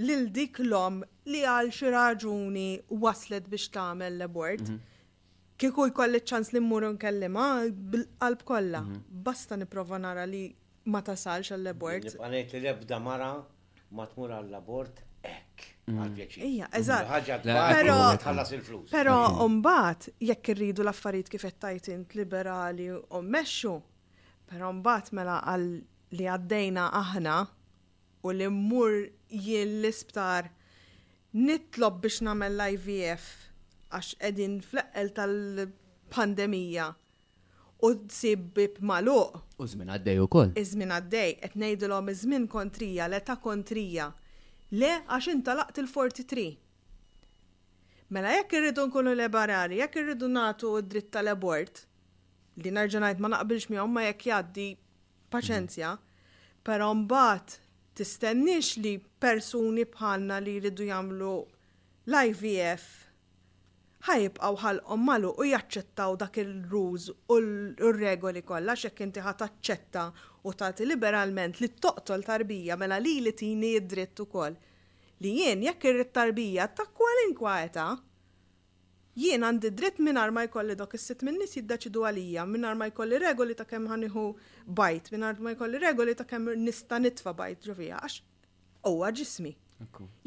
lil 0.05 0.27
dik 0.29 0.61
l-om 0.67 0.99
li 1.33 1.41
għal 1.49 1.71
xi 1.73 1.89
raġuni 1.95 2.67
waslet 3.03 3.49
biex 3.49 3.71
tagħmel 3.79 4.19
l-abort. 4.19 4.69
Mm 4.69 4.77
-hmm 4.77 4.95
kieku 5.59 5.85
jkolli 5.91 6.21
ċans 6.23 6.53
li 6.55 6.61
mmur 6.63 6.85
nkellima 6.95 7.45
għalb 7.61 8.15
qalb 8.23 8.45
kollha. 8.47 8.83
Mhm. 8.83 9.03
Basta 9.27 9.57
nipprova 9.59 9.99
nara 9.99 10.25
li 10.27 10.45
ma 10.89 11.01
tasalx 11.05 11.51
għall-abort. 11.55 12.15
Għanajt 12.15 12.53
li 12.55 12.63
lebda 12.69 13.01
mara 13.03 13.33
ma 13.99 14.07
tmur 14.07 14.31
għall-abort, 14.39 15.03
ek. 15.27 15.65
Mhm. 15.87 16.21
Ija, 16.47 16.71
eżatt. 16.71 17.43
Pero, 17.43 18.85
pero 18.93 19.15
umbat, 19.47 20.09
jekk 20.21 20.49
irridu 20.55 20.85
l-affarijiet 20.85 21.29
kif 21.33 21.43
qed 21.49 21.89
int 21.95 22.15
liberali 22.15 22.91
u 22.95 23.23
mmexxu, 23.23 23.75
pero 24.47 24.71
umbat 24.71 25.11
mela 25.17 25.41
għal 25.49 25.67
li 26.19 26.25
għaddejna 26.35 26.87
aħna 27.03 27.39
u 28.25 28.29
li 28.37 28.45
mmur 28.51 28.95
jien 29.31 29.75
l-isptar 29.83 30.51
nitlob 31.35 32.01
biex 32.03 32.21
nagħmel 32.25 32.53
l-IVF 32.57 33.48
għax 33.97 34.17
edin 34.29 34.57
fl-eqqel 34.61 35.13
tal-pandemija 35.17 36.87
u 37.87 37.91
tsib 38.05 38.49
bib 38.57 38.81
maluq. 38.81 39.37
U 39.59 39.67
zmin 39.67 39.93
għaddej 39.95 40.19
u 40.25 40.29
koll. 40.33 40.51
Iżmin 40.61 40.93
għaddej, 40.95 41.37
et 41.49 41.57
nejdilom 41.57 42.11
iżmin 42.13 42.49
kontrija, 42.51 43.07
l-eta 43.09 43.39
kontrija. 43.43 44.11
Le 44.81 44.91
għax 45.07 45.31
inta 45.33 45.55
laqt 45.61 45.81
il-43. 45.85 46.49
Mela 48.17 48.33
jekk 48.35 48.59
irridu 48.59 48.85
nkunu 48.89 49.15
lebarari, 49.17 49.81
jekk 49.83 50.01
irridu 50.03 50.29
natu 50.33 50.73
dritt 50.85 51.11
tal-abort, 51.15 51.85
li 52.59 52.73
narġanajt 52.75 53.21
ma 53.21 53.31
naqbilx 53.37 53.69
miegħu 53.73 53.89
ma 53.93 54.05
jekk 54.09 54.29
jgħaddi 54.31 54.69
paċenzja, 55.33 55.95
però 56.65 56.93
mbagħad 56.97 57.59
tistennix 57.99 58.75
li 58.83 58.97
persuni 59.21 59.85
bħalna 59.93 60.39
li 60.45 60.57
jridu 60.61 60.89
jagħmlu 60.89 61.35
l-IVF 62.09 62.89
ħajibqaw 64.07 64.57
ħal 64.63 64.79
ommalu 64.95 65.31
u 65.37 65.45
jaċċettaw 65.49 66.13
dak 66.19 66.37
il-ruż 66.43 67.07
u 67.35 67.39
l-regoli 67.41 68.43
kollha 68.47 68.77
x'hekk 68.79 69.03
inti 69.07 69.25
ħataċċetta 69.25 69.57
taċċetta 69.59 70.47
u 70.49 70.53
tagħti 70.61 70.87
liberalment 70.87 71.59
li 71.65 71.71
toqtol 71.83 72.23
tarbija 72.29 72.77
mela 72.83 72.99
li 73.03 73.17
li 73.25 73.33
tini 73.41 73.73
id-dritt 73.81 74.23
ukoll. 74.27 74.55
Li 75.25 75.33
jien 75.41 75.63
jekk 75.67 75.91
irrid 75.91 76.13
tarbija 76.15 76.69
ta' 76.79 76.87
kwalinkwa 76.95 77.57
età, 77.67 77.89
jien 79.19 79.43
għandi 79.49 79.73
dritt 79.75 79.99
mingħajr 80.07 80.31
ma 80.37 80.45
jkolli 80.47 80.77
dok 80.79 80.95
is-sitt 80.95 81.25
min-nies 81.27 81.57
jiddeċidu 81.59 82.07
għalija, 82.07 82.47
mingħajr 82.55 82.79
ma 82.79 82.87
jkolli 82.93 83.19
regoli 83.25 83.59
ta' 83.59 83.67
kemm 83.67 83.91
ħaniħu 83.91 84.29
bajt, 84.79 85.11
mingħajr 85.17 85.43
ma 85.43 85.57
jkolli 85.57 85.83
regoli 85.83 86.15
ta' 86.21 86.29
kemm 86.31 86.55
nista' 86.63 87.03
nitfa' 87.03 87.35
bajt 87.43 87.73
ġo 87.73 87.81
għax 87.91 88.21
huwa 88.87 89.11
ġismi. 89.19 89.57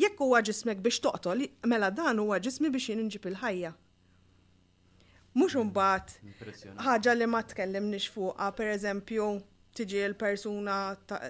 Jekk 0.02 0.22
huwa 0.24 0.40
ġismek 0.48 0.80
biex 0.86 1.00
toqtol, 1.06 1.42
mela 1.72 1.90
dan 1.96 2.20
huwa 2.24 2.38
ġismi 2.46 2.70
biex 2.74 2.86
jinġib 2.96 3.26
il-ħajja. 3.32 3.72
Mhux 5.40 5.56
mm. 5.58 5.66
imbagħad 5.66 6.78
ħaġa 6.86 7.16
li 7.18 7.28
ma 7.32 7.42
tkellimniex 7.52 8.08
fuqha, 8.14 8.48
pereżempju, 8.60 9.28
tiġi 9.80 10.04
l-persuna 10.08 10.78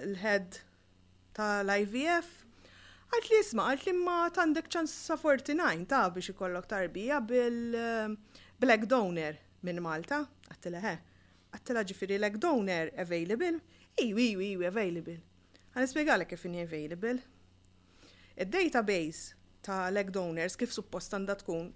l-head 0.04 0.60
tal-IVF, 1.38 2.30
għalt 3.12 3.28
li 3.32 3.40
jisma, 3.40 3.66
għalt 3.72 3.86
li 3.90 3.96
ma 3.98 4.18
tandek 4.38 4.70
ċans 4.72 4.94
sa 5.10 5.18
49 5.18 5.84
ta' 5.92 6.04
biex 6.14 6.30
ikollok 6.34 6.70
tarbija 6.74 7.18
bil-black 7.30 8.86
eh, 8.86 8.90
donor 8.94 9.40
minn 9.66 9.82
Malta, 9.84 10.22
ħe, 10.22 10.94
għalt 11.54 11.74
li 11.74 11.86
ġifiri 11.92 12.22
black 12.22 12.38
donor 12.46 12.94
available, 13.04 13.56
Iwi, 14.00 14.30
iwi, 14.32 14.46
iwi, 14.54 14.64
available. 14.70 15.18
Għan 15.74 15.84
ispiegħalek 15.84 16.30
kif 16.30 16.46
inni 16.48 16.62
available, 16.64 17.18
Id-database 18.36 19.34
ta' 19.64 19.90
leg 19.92 20.10
donors 20.14 20.56
kif 20.56 20.72
suppost 20.72 21.12
għandha 21.14 21.36
tkun 21.42 21.66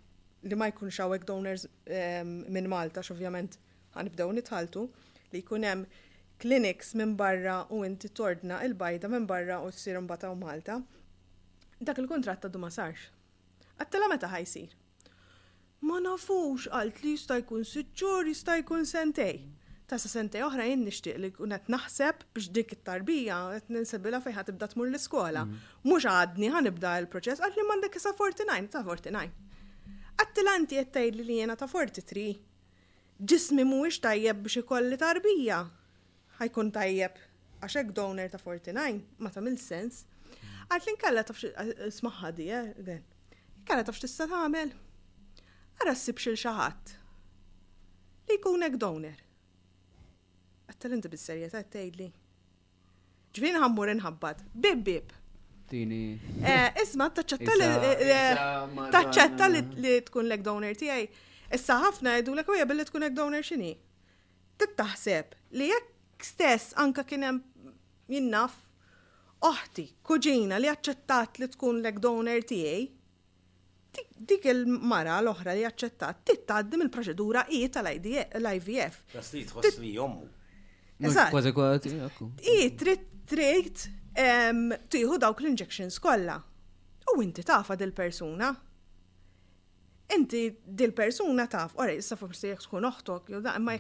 li 0.49 0.57
ma 0.57 0.69
jkunx 0.71 0.99
hawn 1.03 1.27
donors 1.29 1.67
ehm, 1.87 2.45
minn 2.49 2.69
Malta 2.73 3.03
x'ovvjament 3.05 3.59
ħanibdew 3.97 4.33
nitħaltu 4.39 4.87
li 5.33 5.43
jkun 5.45 5.67
hemm 5.69 5.85
clinics 6.41 6.95
minn 6.97 7.15
barra 7.21 7.59
u 7.73 7.83
inti 7.87 8.09
tordna 8.09 8.63
il-bajda 8.67 9.11
minn 9.13 9.29
barra 9.29 9.59
u 9.65 9.69
ssir 9.73 9.99
imbata 10.01 10.31
u 10.33 10.37
Malta. 10.41 10.79
Dak 11.81 12.01
il-kuntratt 12.01 12.45
għaddu 12.49 12.61
ma 12.63 12.71
sarx. 12.73 13.07
Għattela 13.77 14.09
meta 14.09 14.29
ħajsir. 14.33 14.73
Ma 15.85 16.01
nafux 16.01 16.69
għalt 16.77 17.03
li 17.05 17.15
jista' 17.19 17.41
jkun 17.45 17.65
siċċur 17.69 18.33
jista' 18.33 18.59
jkun 18.63 18.87
sentej 18.89 19.43
ta' 19.89 19.99
sa' 20.03 20.11
sente 20.11 20.41
oħra 20.43 20.65
jien 20.67 20.81
nixtieq 20.83 21.19
li 21.23 21.29
kunet 21.35 21.69
naħseb 21.71 22.25
biex 22.35 22.49
dik 22.57 22.73
it-tarbija 22.75 23.35
qed 23.57 23.69
ninsebilha 23.75 24.19
fejn 24.25 24.35
ħad 24.37 24.49
tibda 24.51 24.69
tmur 24.73 24.89
l-iskola. 24.91 25.45
Mm. 25.47 25.67
Mhux 25.87 26.07
għadni 26.13 26.49
ħanibda 26.55 26.95
l-proċess 27.05 27.43
għal 27.47 27.55
li 27.55 27.67
m'għandek 27.69 27.99
sa' 28.03 28.13
49 28.19 28.71
ta' 28.73 28.83
49. 28.89 29.31
Attilanti 30.25 30.81
qed 30.81 30.91
tgħidli 30.97 31.27
li 31.29 31.37
jiena 31.39 31.55
ta' 31.61 31.69
43. 31.71 32.27
Ġismi 33.31 33.63
mhuwiex 33.69 34.01
tajjeb 34.09 34.41
biex 34.47 34.59
ikolli 34.65 34.99
tarbija. 35.01 35.61
Ħajkun 36.41 36.73
tajjeb 36.75 37.21
għax 37.63 37.79
hekk 37.85 37.95
donor 38.01 38.33
ta' 38.35 38.41
49 38.43 39.05
ma 39.23 39.31
mill 39.47 39.61
sens. 39.63 40.03
għad 40.67 40.83
li 40.89 40.97
nkella 40.97 41.23
taf 41.23 41.45
smaħħa 42.01 42.33
di, 42.41 42.51
eh, 42.51 42.99
Kalla 43.67 43.83
taf 43.83 43.97
x'tista' 43.99 44.27
tagħmel. 44.31 44.71
Ara 45.83 45.95
ssib 45.95 46.19
xil 46.23 46.37
xi 46.39 46.51
ħadd 46.55 46.93
li 48.33 48.39
kunek 48.43 48.77
donor 48.79 49.23
Għattal 50.71 50.95
inti 50.97 51.11
bis-serjetà 51.13 51.61
tgħidli. 51.73 52.07
Ġvien 53.37 53.59
ħammur 53.63 53.93
inħabbat. 53.95 54.43
Bib 54.65 54.83
bib. 54.89 55.15
Tini. 55.71 56.01
Eh, 56.43 56.67
isma, 56.83 57.09
taċċetta 58.95 59.49
li 59.51 59.95
tkun 60.07 60.31
lek 60.31 60.45
donor 60.47 60.77
tiegħi. 60.83 61.07
Issa 61.59 61.77
ħafna 61.85 62.17
jgħidu 62.21 62.35
l 62.39 62.67
billi 62.73 62.87
tkun 62.89 63.07
lek 63.07 63.15
donor 63.19 63.45
x'inhi. 63.47 63.73
Tittaħseb 64.61 65.35
li 65.59 65.71
jekk 65.73 66.27
stess 66.31 66.75
anka 66.85 67.05
kien 67.07 67.27
hemm 67.27 67.73
jinnaf 68.11 68.57
oħti, 69.47 69.87
kuġina 70.07 70.59
li 70.63 70.71
aċċettat 70.71 71.43
li 71.43 71.51
tkun 71.55 71.83
lek 71.85 71.99
donor 72.03 72.43
tiegħi, 72.51 72.87
dik 74.31 74.49
il-mara 74.53 75.19
l-oħra 75.23 75.55
li 75.59 75.67
aċċettat 75.71 76.25
tittaħdim 76.33 76.87
il-proċedura 76.87 77.47
i 77.59 77.63
tal-IVF. 77.75 79.03
Tas 79.19 79.35
li 79.37 79.45
tħossni 79.51 79.95
jommu. 79.99 80.33
Kważi 81.03 81.53
kważi. 81.53 81.95
I, 82.49 82.69
tieħu 84.89 85.17
dawk 85.21 85.43
l-injections 85.43 85.99
kollha. 86.01 86.39
U 87.17 87.21
inti 87.23 87.43
tafa 87.47 87.75
dil-persuna. 87.79 88.49
Inti 90.17 90.41
dil-persuna 90.81 91.45
taf, 91.53 91.75
ora 91.83 91.93
issa 91.93 92.17
forsi 92.17 92.49
jekk 92.53 92.65
tkun 92.65 92.87
oħtok, 92.89 93.33
jew 93.35 93.41
da 93.45 93.53
imma 93.59 93.75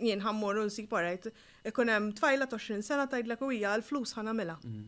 jien 0.00 0.20
ħammur 0.24 0.60
u 0.60 0.66
nsib 0.68 0.92
orajt 0.98 1.30
ikun 1.70 1.92
hemm 1.94 2.10
tfajla 2.18 2.48
20 2.52 2.84
sena 2.90 3.06
tgħidlek 3.08 3.44
u 3.46 3.50
hija 3.54 3.72
l-flus 3.78 4.12
mela. 4.40 4.58
Mhm. 4.64 4.84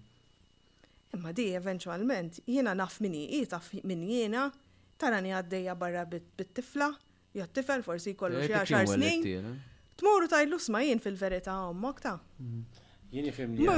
Imma 1.16 1.32
di 1.32 1.46
eventualment 1.56 2.40
jiena 2.46 2.74
naf 2.74 3.00
min 3.00 3.14
hi 3.14 3.44
taf 3.46 3.72
min 3.84 4.02
jiena 4.10 4.50
tarani 4.98 5.32
għaddejja 5.40 5.74
barra 5.78 6.04
bit-tifla, 6.04 6.90
jew 7.34 7.46
tifel 7.48 7.80
forsi 7.82 8.12
jkollu 8.14 8.36
eh, 8.44 8.48
xi 8.48 8.74
10 8.74 8.86
snin. 8.88 9.60
Tmorru 10.02 10.26
tajlu 10.26 10.58
ma 10.74 10.80
jien 10.82 10.98
fil-verita 10.98 11.54
ommok 11.70 12.00
ta' 12.02 12.18
mhm. 12.40 12.80
Jini 13.12 13.30
fimli. 13.36 13.68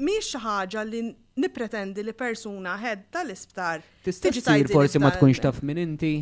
Mwix 0.00 0.28
ħaġa 0.40 0.82
li 0.88 1.00
nipretendi 1.42 2.00
li 2.06 2.12
persuna 2.16 2.72
ħed 2.80 3.02
tal-isptar. 3.12 3.82
Tistiġi 4.06 4.40
tajt. 4.46 4.70
Forsi 4.72 5.00
ma 5.02 5.10
tkunx 5.12 5.42
taf 5.44 5.58
minn 5.66 5.80
inti. 5.82 6.12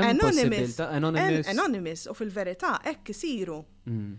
Anonymous. 0.00 0.78
Anonymous. 1.52 2.06
U 2.08 2.16
fil-verità, 2.16 2.76
ekk 2.94 3.12
isiru. 3.12 3.58
Mhm 3.90 4.16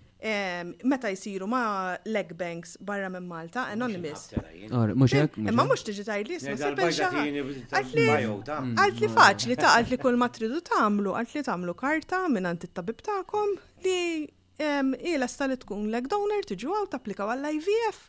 meta 0.84 1.10
jisiru 1.12 1.48
ma 1.54 1.96
leg 2.14 2.32
banks 2.38 2.78
barra 2.90 3.10
minn 3.10 3.28
Malta, 3.28 3.66
anonymous. 3.74 4.24
Ma 4.72 5.66
mux 5.68 5.84
tiġi 5.86 6.06
tajli, 6.08 6.38
isma 6.40 6.56
sebben 6.58 6.94
xaħat. 6.98 7.68
Għalt 7.74 9.04
li 9.04 9.10
faċ 9.18 9.48
li 9.52 9.58
ta' 9.60 9.74
għalt 9.78 9.92
li 9.94 10.00
kull 10.00 10.20
ma 10.22 10.30
tridu 10.32 10.62
tamlu, 10.70 11.12
għalt 11.20 11.36
li 11.38 11.44
tamlu 11.50 11.76
karta 11.76 12.22
minn 12.32 12.48
għant 12.52 12.68
it-tabib 12.70 13.04
ta'kom 13.06 13.58
li 13.84 14.24
jela 14.58 15.28
stali 15.28 15.58
li 15.58 15.60
tkun 15.64 15.88
leg 15.92 16.08
donor 16.08 16.46
tiġu 16.48 16.72
għaw 16.78 16.88
tapplikaw 16.96 17.34
għall 17.34 17.52
IVF 17.58 18.04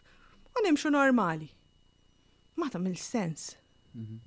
u 0.61 0.65
nimxu 0.69 0.93
normali. 0.95 1.51
Ma 2.61 2.71
mill 2.79 2.95
sens. 2.95 3.57
Mhm. 3.95 4.21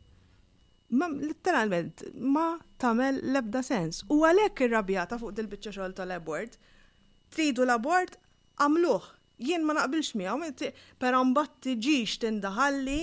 Ma 0.89 1.07
literalment 1.11 2.03
ma 2.15 2.57
tamel 2.79 3.17
lebda 3.35 3.61
sens. 3.63 4.03
U 4.09 4.21
għalek 4.25 4.67
rabjata 4.71 5.17
fuq 5.19 5.31
dil-bicċa 5.35 5.71
xogħol 5.75 5.93
tal 5.95 6.11
ebward 6.15 6.55
tridu 7.35 7.65
l-abort, 7.65 8.17
għamluħ. 8.61 9.07
Jien 9.47 9.65
ma 9.65 9.73
naqbilx 9.77 10.15
miegħu, 10.17 10.67
però 11.01 11.19
mbagħad 11.29 11.59
tiġix 11.67 12.15
tindaħalli 12.23 12.99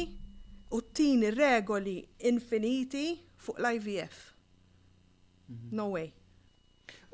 u 0.74 0.80
t-tini 0.82 1.30
regoli 1.34 1.98
infiniti 2.26 3.04
fuq 3.44 3.60
l-IVF. 3.62 4.22
Mhm. 5.46 5.70
No 5.78 5.88
way. 5.94 6.10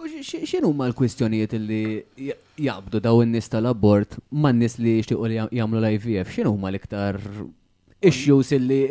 U 0.01 0.09
xinu 0.09 0.71
ma 0.73 0.87
l-kwistjonijiet 0.89 1.53
li 1.61 1.83
jabdu 2.65 3.01
daw 3.05 3.21
n 3.27 3.33
nista 3.37 3.59
tal-abort 3.61 4.17
ma 4.41 4.49
n-nis 4.55 4.79
li 4.81 4.97
xtiqu 5.05 5.29
li 5.29 5.37
jamlu 5.61 5.77
l-IVF? 5.83 6.33
Xinu 6.33 6.55
ma 6.57 6.71
l-iktar 6.73 7.21
issues 8.01 8.51
illi. 8.57 8.87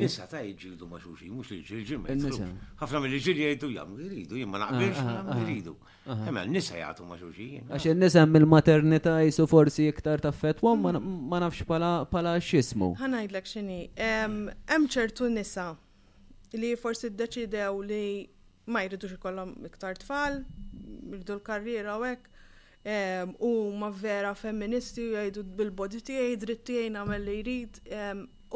Nisa 0.00 0.26
ta' 0.30 0.40
jġildu 0.42 0.88
ma' 0.88 0.98
xuxi, 1.02 1.28
mux 1.32 1.50
li 1.52 1.62
ġilġil 1.66 2.06
ħafna 2.80 3.00
mill 3.04 3.18
ġil 3.20 3.40
jgħidu 3.42 3.70
jgħam 3.74 3.96
jridu, 4.00 4.36
jimma 4.40 4.60
naqbilx 4.62 5.00
ah, 5.00 5.10
ah, 5.20 5.30
ah, 5.32 5.40
jridu. 5.44 5.74
hemm 6.08 6.38
nisa 6.54 6.76
jgħatu 6.78 7.06
ma' 7.08 7.18
xuxi. 7.20 7.48
Għax 7.68 7.88
nisa 8.00 8.24
mill-maternita 8.26 9.16
jisu 9.26 9.46
forsi 9.50 9.88
iktar 9.92 10.22
ta' 10.24 10.32
fetwa 10.34 10.72
ma' 10.78 11.40
nafx 11.44 11.66
pala 11.68 12.36
xismu. 12.44 12.94
ngħidlek 12.96 13.50
xini, 13.52 13.80
hemm 14.00 14.88
ċertu 14.94 15.28
nisa 15.36 15.70
li 16.56 16.72
forsi 16.80 17.10
d-deċidew 17.12 17.82
li 17.84 18.04
ma 18.72 18.86
jridux 18.86 19.12
ikollhom 19.18 19.52
iktar 19.68 20.00
tfal, 20.00 20.40
jridu 21.12 21.36
l-karriera 21.36 21.98
u 22.00 22.06
hekk. 22.08 22.32
U 23.42 23.50
ma 23.74 23.88
vera 23.90 24.30
femministi 24.38 25.02
u 25.02 25.12
jgħidu 25.16 25.42
bil-bodi 25.58 25.98
tiegħi, 26.06 26.34
dritt 26.38 26.64
tiegħi 26.68 26.92
nagħmel 26.94 27.24
li 27.26 27.38
jrid, 27.42 27.80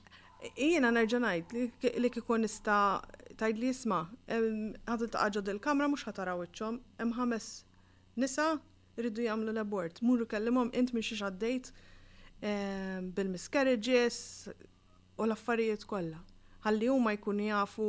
Jena 0.54 0.90
nerġanajt 0.94 1.50
li 1.98 2.10
kikun 2.14 2.44
nista 2.46 2.80
tajd 3.38 3.58
li 3.58 3.68
jisma, 3.72 4.02
għadil 4.30 5.12
taqġod 5.14 5.52
il-kamra 5.56 5.86
mux 5.90 6.02
ħataraw 6.08 6.42
iċċom, 6.48 6.80
imħames 7.04 7.48
nisa 8.18 8.52
Rridu 9.02 9.24
jagħmlu 9.24 9.52
l-abort. 9.54 10.00
Muru 10.06 10.26
kellimhom 10.30 10.70
int 10.76 10.92
minn 10.94 11.04
xi 11.06 11.18
għaddejt 11.22 11.70
ehm, 11.70 13.12
bil-miscarriages 13.18 14.18
u 15.18 15.26
l-affarijiet 15.26 15.84
kollha. 15.88 16.20
Ħalli 16.66 16.88
huma 16.90 17.14
jkunu 17.16 17.46
jafu 17.50 17.88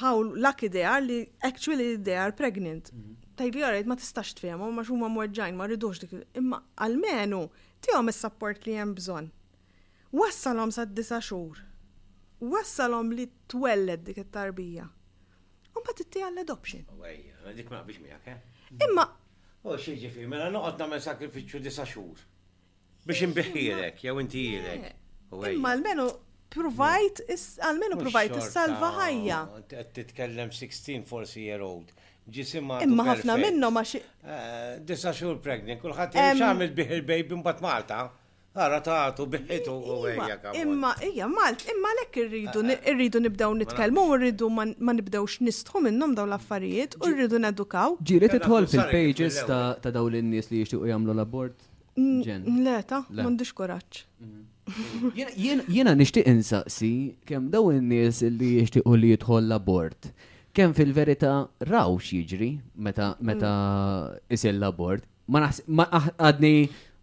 how 0.00 0.12
lucky 0.22 0.70
they 0.70 0.86
are 0.86 1.02
li 1.02 1.18
actually 1.46 1.96
they 1.96 2.14
are 2.18 2.32
pregnant. 2.36 2.92
Mhm. 2.94 3.16
Tajli 3.40 3.62
għarajt 3.64 3.88
ma 3.90 3.96
tistax 3.98 4.34
tfema, 4.38 4.68
ma 4.70 4.84
xumma 4.86 5.08
mweġġajn, 5.10 5.56
ma 5.58 5.66
rridux 5.70 6.02
dik. 6.04 6.14
Imma 6.38 6.62
għalmenu 6.84 7.42
tiegħhom 7.86 8.12
is-support 8.14 8.66
li 8.68 8.74
hemm 8.78 8.94
bżonn. 8.98 9.30
Wassalhom 10.14 10.70
sa' 10.76 10.84
disa 10.86 11.18
xhur. 11.24 11.62
Wassalhom 12.40 13.10
li 13.16 13.26
twelled 13.48 14.04
dik 14.10 14.22
it-tarbija. 14.26 14.86
Un 15.78 15.82
bat 15.86 16.02
itti 16.04 16.22
għall 16.26 16.42
adoption. 16.44 16.84
Imma 18.86 19.08
U 19.60 19.68
oh, 19.68 19.76
xieġi 19.76 20.08
fi, 20.14 20.24
mela 20.26 20.46
noqgħod 20.54 20.78
nagħmel 20.80 21.00
sakrifiċu 21.04 21.58
disa' 21.60 21.84
xur. 21.88 22.20
Biex 23.04 23.26
imbiħirek, 23.26 23.98
jew 24.06 24.14
inti 24.22 24.44
jirek. 24.54 24.86
Eh, 24.86 25.50
imma 25.58 25.74
almenu 25.74 26.06
provajt, 26.54 27.20
almenu 27.68 27.98
provajt 28.00 28.38
is-salva 28.40 28.88
ħajja. 29.02 29.42
Oh, 29.58 29.84
titkellem 29.98 30.54
16 30.56 31.04
forsi 31.10 31.44
year 31.44 31.60
old. 31.66 31.92
Ġisimma. 32.32 32.78
Imma 32.86 33.04
ħafna 33.10 33.36
minnu 33.42 33.70
ma 33.76 33.84
xi. 33.90 34.00
Eh, 34.00 34.80
disa' 34.88 35.12
xur 35.18 35.36
pregnant, 35.44 35.82
kullħat 35.84 36.16
jgħamil 36.16 36.72
bih 36.80 36.96
il-baby 36.98 37.42
mbagħad 37.42 37.66
Malta. 37.68 38.00
Ara 38.52 38.80
taħtu 38.82 39.24
biħitu 39.32 39.70
u 39.70 39.96
għajja 40.08 40.52
Imma, 40.58 40.88
ija, 41.06 41.28
Malt, 41.30 41.60
imma 41.70 41.90
lekk 42.00 42.16
irridu, 42.24 42.62
eh, 42.66 42.72
eh. 42.80 42.88
irridu 42.90 43.20
nibdaw 43.22 43.52
nitkelmu, 43.54 44.06
irridu 44.16 44.48
ma 44.50 44.66
nibdawx 44.92 45.36
nistħu 45.46 45.82
minnom 45.84 46.16
daw 46.18 46.26
l-affarijiet, 46.26 46.96
u 46.98 47.10
irridu 47.12 47.38
nedukaw. 47.44 47.94
Ġiri 48.02 48.30
titħol 48.32 48.66
fil-pages 48.72 49.38
ta' 49.46 49.92
daw 49.94 50.08
l-nies 50.10 50.50
li 50.50 50.64
jishtiqu 50.64 50.90
jamlu 50.90 51.14
l-abort? 51.14 51.62
Le, 51.94 52.74
ta, 52.90 53.04
mandiġ 53.20 53.52
koraċ. 53.54 54.02
Mhm. 54.18 55.70
Jena 55.70 55.94
nishtiq 55.98 56.26
insaqsi, 56.30 56.90
kem 57.30 57.46
daw 57.54 57.70
l 57.70 57.78
nies 57.86 58.24
li 58.34 58.56
jishtiqu 58.64 58.98
li 58.98 59.14
jitħol 59.14 59.46
l-abort, 59.46 60.10
kem 60.54 60.74
fil-verita 60.74 61.36
raw 61.70 61.94
xieġri 62.02 62.50
meta 62.82 63.12
mm. 63.14 64.30
isil 64.34 64.58
l-abort, 64.58 65.06
ma 65.30 65.46
ah, 65.86 66.08
għadni 66.18 66.56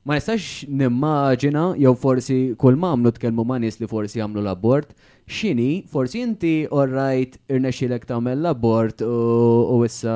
ma 0.07 0.13
nistax 0.15 0.43
nimmaġina 0.79 1.63
jew 1.83 1.91
forsi 1.99 2.35
kull 2.61 2.77
mamlu 2.79 3.11
tkellmu 3.17 3.43
ma' 3.49 3.57
nies 3.59 3.75
li 3.81 3.87
forsi 3.91 4.21
jagħmlu 4.21 4.39
l-abort, 4.45 4.93
x'inhi 5.27 5.81
forsi 5.93 6.21
inti 6.23 6.51
orrajt 6.79 7.33
irnexxielek 7.51 8.05
tagħmel 8.11 8.39
l-abort 8.39 9.03
u 9.03 9.81
issa 9.89 10.13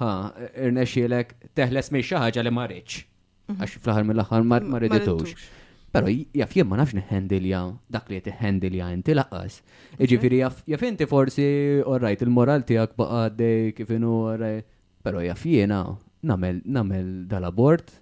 ha 0.00 0.08
irnexxielek 0.38 1.34
teħles 1.60 1.92
minn 1.92 2.06
xi 2.08 2.22
ħaġa 2.22 2.46
li 2.46 2.54
ma 2.58 2.64
rridx. 2.70 3.02
Mhm. 3.52 3.58
Għax 3.60 3.76
fl-aħħar 3.84 4.06
mill-aħħar 4.08 4.46
ma 4.48 4.80
rriditux. 4.80 5.36
Pero 5.96 6.08
jaf 6.40 6.56
jien 6.56 6.68
ma 6.70 6.80
nafx 6.80 6.96
neħendilja 7.02 7.60
dak 7.92 8.08
li 8.14 8.22
qed 8.22 8.32
iħendilja 8.32 8.88
inti 8.96 9.18
laqqas. 9.20 9.60
Jiġifieri 10.00 10.40
jaf 10.72 10.86
inti 10.88 11.04
forsi 11.12 11.50
orrajt 11.84 12.24
il-moral 12.24 12.64
tiegħek 12.68 12.96
baqa' 12.96 13.76
kif 13.76 13.94
inhu 14.00 14.16
orrajt. 14.32 14.64
Però 15.04 15.20
jaf 15.28 15.44
jiena 15.44 15.84
nagħmel 16.24 17.08
dal-abort 17.28 17.92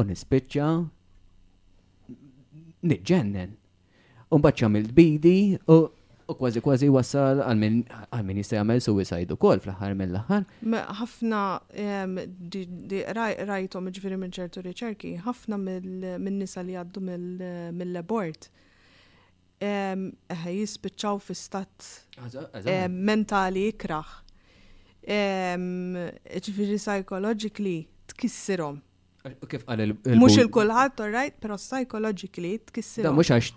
u 0.00 0.02
nispiċċa 0.08 0.68
niġġennen. 2.88 3.50
Unbat 4.34 4.60
ċamil 4.62 4.86
bidi 4.96 5.38
u 5.70 5.74
u 6.30 6.32
kważi 6.38 6.60
kważi 6.62 6.86
wassal 6.94 7.36
għal 7.42 7.58
min 8.22 8.36
jista' 8.38 8.56
jagħmel 8.60 8.78
suicide 8.84 9.34
ukoll 9.34 9.58
fl-aħħar 9.64 9.96
mill-aħħar. 9.98 10.44
Ħafna 11.00 11.40
rajtom 13.50 13.90
ġifieri 13.96 14.16
minn 14.22 14.30
ċertu 14.36 14.62
riċerki, 14.68 15.10
ħafna 15.26 15.56
min-nisa 15.58 16.62
li 16.62 16.74
għaddu 16.78 17.00
mill-abort 17.08 18.42
jispiċċaw 20.46 21.16
fi 21.26 21.34
stat 21.34 21.78
mentali 23.10 23.62
ikraħ. 23.72 24.08
Ġifieri 26.38 26.76
psychologically 26.78 27.78
tkissirhom 28.14 28.78
Kif 29.22 29.64
għal 29.68 29.80
il- 29.84 30.16
Mux 30.16 30.36
il-kulħat, 30.40 31.00
all 31.04 31.10
right, 31.12 31.34
pero 31.40 31.56
psychologically 31.60 32.54
tkissir. 32.58 33.02
Da, 33.04 33.10
mux 33.12 33.28
għax 33.28 33.50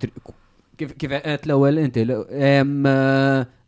kif 0.77 1.10
għet 1.10 1.45
l-ewel 1.48 1.77
inti, 1.85 2.02
eh, 2.31 2.64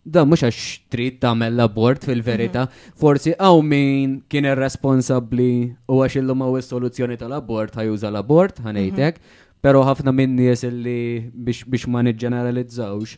da 0.04 0.26
mux 0.28 0.42
għax 0.44 0.80
trid 0.92 1.22
tagħmel 1.22 1.54
l-abort 1.56 2.04
fil 2.04 2.20
verita 2.22 2.66
mhm. 2.68 2.92
forsi 3.00 3.32
għaw 3.40 3.64
min 3.64 4.18
kien 4.28 4.44
irresponsabbli 4.52 5.48
u 5.88 6.02
għax 6.04 6.18
illum 6.20 6.42
għaw 6.44 6.60
is-soluzzjoni 6.60 7.18
tal-abort 7.24 7.74
ħajuża 7.80 8.12
l-abort 8.12 8.60
ħanejtek, 8.66 9.14
mhm. 9.14 9.62
pero 9.62 9.82
ħafna 9.88 10.12
minn 10.14 10.36
nies 10.36 10.64
li 10.72 10.98
biex 11.34 11.88
ma 11.88 12.02
niġġeneralizzawx, 12.10 13.16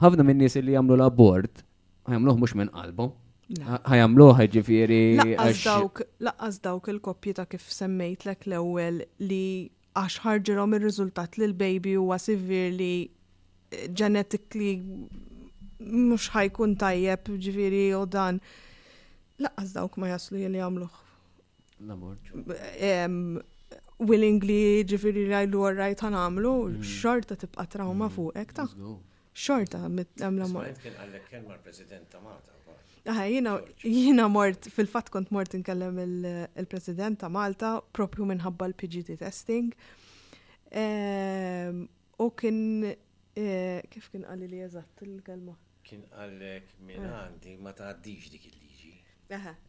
ħafna 0.00 0.24
minn 0.24 0.38
nies 0.40 0.56
li 0.64 0.72
jagħmlu 0.72 0.96
l-abort 1.02 1.62
għamluħ 2.08 2.36
mhux 2.40 2.54
minn 2.56 2.68
qalbu 2.72 3.12
ħajamlu 3.54 4.26
ħagġifiri. 4.40 4.98
Laqqas 5.38 5.62
dawk, 5.64 6.00
laqqas 6.26 6.58
dawk 6.64 6.88
il-koppji 6.90 7.32
ta' 7.38 7.44
kif 7.46 7.66
semmejtlek 7.70 8.46
l 8.50 8.58
ewwel 8.58 8.98
li 9.22 9.70
għax 9.96 10.18
ħarġirom 10.24 10.74
ir-riżultat 10.76 11.38
li 11.38 11.46
l-baby 11.50 11.92
huwa 12.00 12.18
severely 12.18 12.90
genetically 13.94 14.74
mhux 15.78 16.28
ħajkun 16.34 16.74
tajjeb 16.80 17.26
ġifieri 17.46 17.84
u 17.94 18.02
dan. 18.06 18.40
Laqqas 19.38 19.76
dawk 19.78 19.96
ma 20.00 20.10
jaslu 20.10 20.42
li 20.42 20.58
jagħmluh. 20.58 20.90
Willingly 23.96 24.82
ġifieri 24.90 25.22
li 25.28 25.34
għajlu 25.36 25.62
għarrajt 25.70 26.02
għamlu, 26.10 26.54
mm. 26.74 26.82
xorta 26.84 27.36
tibqa' 27.40 27.64
trauma 27.72 28.10
mm. 28.10 28.12
fuq, 28.16 28.34
ekta? 28.42 28.66
xorta 29.36 29.80
mit-għamla 29.92 30.46
Kien 30.80 30.94
għallek 31.00 31.24
kien 31.30 31.42
mal-president 31.46 32.08
ta' 32.12 32.20
Malta. 32.24 32.55
Jina 33.06 34.26
mort, 34.28 34.62
fil-fat 34.68 35.10
kont 35.14 35.30
mort 35.30 35.52
nkellem 35.54 35.98
il-president 36.58 37.20
ta' 37.20 37.28
Malta, 37.30 37.70
propju 37.92 38.26
minħabba 38.26 38.66
l-PGT 38.72 39.16
testing. 39.20 39.70
Ehm, 40.72 41.84
u 42.18 42.26
kien, 42.30 42.58
eh, 43.36 43.80
kif 43.90 44.10
kien 44.10 44.24
għalli 44.26 44.48
li 44.50 44.60
eżatt 44.66 45.02
il-kelma? 45.06 45.54
Kien 45.86 46.02
għallek 46.10 46.74
minn 46.82 47.04
eh. 47.06 47.10
għandi 47.14 47.56
ma 47.62 47.72
ta' 47.78 47.94
dik 47.94 48.26
il-li 48.34 48.42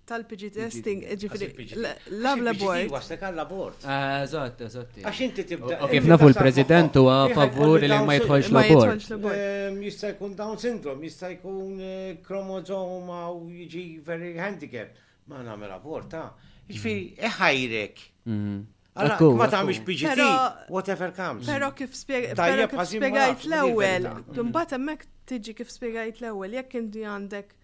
Tal-PG 0.05 0.51
testing, 0.53 0.99
ġifiri, 1.17 1.47
ah, 1.89 1.93
lab 2.25 2.41
labort. 2.45 2.91
Waslek 2.93 3.23
għal 3.25 3.38
labort. 3.39 3.88
Ah, 3.89 4.21
eżatt, 4.21 4.61
eżatt. 4.67 4.99
Għax 5.01 5.21
inti 5.25 5.45
tibda. 5.49 5.79
Kif 5.89 6.05
nafu 6.07 6.29
l-president 6.29 6.99
huwa 7.01 7.15
favur 7.34 7.81
li 7.81 7.89
ma 7.89 8.19
jitħolx 8.19 8.51
labort. 8.53 9.07
Ehm, 9.34 9.79
jista' 9.88 10.11
jkun 10.13 10.35
Down 10.38 10.61
syndrome, 10.61 11.01
jista' 11.09 11.31
jkun 11.34 11.81
eh, 11.81 12.13
kromozoma 12.23 13.23
u 13.34 13.49
jiġi 13.49 13.84
very 14.05 14.35
handicap. 14.38 14.93
Ma 15.25 15.41
nagħmel 15.43 15.73
abort, 15.79 16.09
ta' 16.13 16.29
ġifiri, 16.69 17.07
mm. 17.17 17.25
eħajrek. 17.31 18.05
Għalla, 18.29 19.17
mm-hmm. 19.19 19.41
ma 19.41 19.49
tamix 19.57 19.81
PGT, 19.89 20.29
whatever 20.73 21.11
comes. 21.17 21.45
Pero 21.49 21.73
kif 21.77 21.97
spiegajt 21.97 23.49
l-ewel, 23.49 24.11
dumbat 24.38 24.77
emmek 24.77 25.09
tiġi 25.27 25.57
kif 25.59 25.73
spiegajt 25.73 26.21
l-ewel, 26.23 26.55
jekk 26.61 26.77
inti 26.79 27.03
għandek 27.09 27.56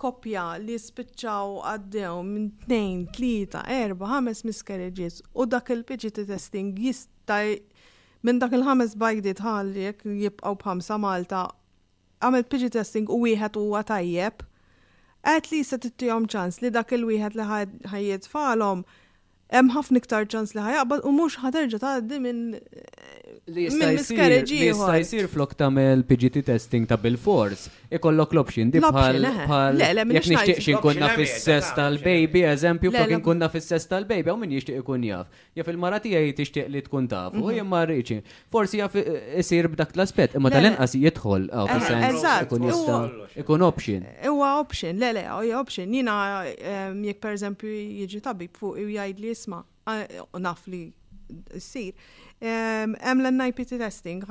koppja 0.00 0.44
li 0.60 0.78
spiċċaw 0.80 1.56
għaddew 1.70 2.20
minn 2.26 2.46
2, 2.66 3.30
3, 3.52 3.64
4, 3.68 3.96
5 4.00 4.44
miscarriages 4.48 5.18
u 5.40 5.44
dak 5.50 5.68
il-PGT 5.74 6.24
testing 6.30 6.72
jista' 6.80 7.40
minn 8.24 8.40
dak 8.40 8.56
il-ħames 8.56 8.96
bajdiet 9.00 9.42
ħalli 9.44 9.84
jekk 9.90 10.14
jibqgħu 10.22 10.54
b'ħamsa 10.62 10.98
Malta 11.04 11.42
għamel 12.22 12.48
PG 12.52 12.72
testing 12.78 13.10
u 13.12 13.18
wieħed 13.26 13.56
huwa 13.60 13.80
tajjeb. 13.88 14.44
At 15.36 15.50
least 15.52 15.76
qed 15.84 16.02
ċans 16.32 16.60
li 16.64 16.72
dak 16.72 16.92
il-wieħed 16.96 17.36
li 17.36 17.48
ħajjed 17.92 18.28
falom 18.32 18.84
hemm 19.52 19.72
ħafna 19.74 20.00
iktar 20.00 20.28
ċans 20.32 20.54
li 20.56 20.64
ħajaqbad 20.64 21.04
u 21.08 21.12
mhux 21.16 21.40
ħaterġa' 21.44 21.80
tgħaddi 21.84 22.20
minn 22.24 22.46
li 23.48 23.64
jista' 23.68 24.98
jsir 25.04 25.26
flok 25.32 25.54
tagħmel 25.58 26.02
PGT 26.08 26.42
testing 26.46 26.86
ta' 26.90 26.98
bil-fors, 27.00 27.64
ikollok 27.96 28.34
l-option 28.36 28.70
di 28.72 28.82
bħal 28.82 29.18
eh. 29.20 30.02
jekk 30.16 30.28
nixtieqx 30.30 30.68
inkunna 30.74 31.08
fis-sess 31.16 31.72
tal-baby, 31.76 32.44
eżempju, 32.50 32.92
flok 32.94 33.14
inkunna 33.16 33.48
fis-sess 33.52 33.88
tal-baby, 33.90 34.32
u 34.34 34.38
min 34.42 34.52
jixtieq 34.58 34.82
ikun 34.84 35.06
jaf. 35.08 35.40
Jaf 35.58 35.70
il-mara 35.72 36.00
tiegħi 36.04 36.34
tixtieq 36.38 36.70
li 36.74 36.82
tkun 36.86 37.08
taf, 37.10 37.34
u 37.34 37.42
mhm. 37.42 37.50
jien 37.56 37.68
ma 37.72 37.82
rridx. 37.88 38.36
Forsi 38.52 38.82
jaf 38.82 38.96
isir 38.98 39.70
b'dak 39.72 39.96
l-aspett, 39.98 40.36
imma 40.38 40.52
tal-inqas 40.54 40.96
jidħol 41.00 41.48
eh, 41.48 41.74
ikun 42.46 42.68
jista' 42.68 43.42
ikun 43.44 43.66
option. 43.66 44.06
Huwa 44.26 44.54
option, 44.60 45.00
le 45.00 45.12
le, 45.16 45.24
option. 45.60 45.90
Jiena 46.00 46.20
jekk 46.46 47.20
pereżempju 47.24 47.72
jiġi 48.04 48.22
tabib 48.24 48.56
fuq 48.60 48.76
u 48.84 48.88
jgħid 48.92 49.22
li 49.24 49.32
jisma' 49.32 49.64
naf 50.38 50.66
li 50.70 50.84
ssir 51.58 51.94
Hemm 52.40 53.20
l-NIPT 53.22 53.68
testing, 53.82 54.22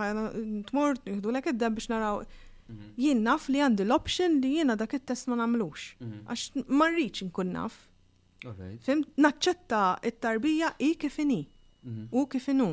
tmur 0.68 0.98
nieħdu 1.06 1.30
lek 1.34 1.52
id-deb 1.52 1.76
biex 1.78 1.90
naraw 1.92 2.22
mhm. 2.24 2.88
jien 3.04 3.20
naf 3.26 3.46
li 3.54 3.60
għandi 3.62 3.86
l-option 3.86 4.40
li 4.42 4.56
jiena 4.56 4.74
dak 4.80 4.96
it-test 4.98 5.30
ma 5.30 5.38
nagħmlux. 5.44 5.84
Mhm. 6.02 6.24
Għax 6.34 6.72
ma 6.80 6.88
rridx 6.90 7.26
inkun 7.28 7.52
naf. 7.58 7.76
Fim, 8.88 9.04
naċċetta 9.22 9.82
it-tarbija 10.10 10.72
i 10.88 10.94
kif 10.98 11.20
inhi 11.22 11.42
mhm. 11.46 12.08
u 12.10 12.26
kif 12.34 12.48
inhu. 12.54 12.72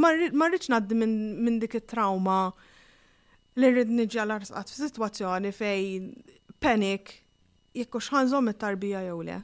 Ma 0.00 0.12
rridx 0.16 0.70
ngħaddi 0.72 0.98
minn 1.02 1.58
dik 1.62 1.76
it-trauma 1.82 2.38
li 3.60 3.70
rrid 3.74 3.92
nġi 3.98 4.22
għal 4.22 4.36
arsqat 4.38 4.72
f'sitwazzjoni 4.72 5.52
fej 5.52 5.84
panik 6.64 7.12
jekkux 7.76 8.08
hux 8.14 8.32
it-tarbija 8.54 9.04
jew 9.10 9.20
le 9.30 9.36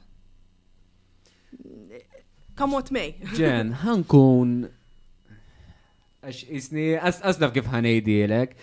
what 2.59 2.89
mej. 2.91 3.15
Ġen, 3.37 3.73
ħankun. 3.83 4.53
Għax 6.23 6.43
isni, 6.59 6.87
għasnaf 6.99 7.51
kif 7.53 7.67
ħanejdilek. 7.67 8.55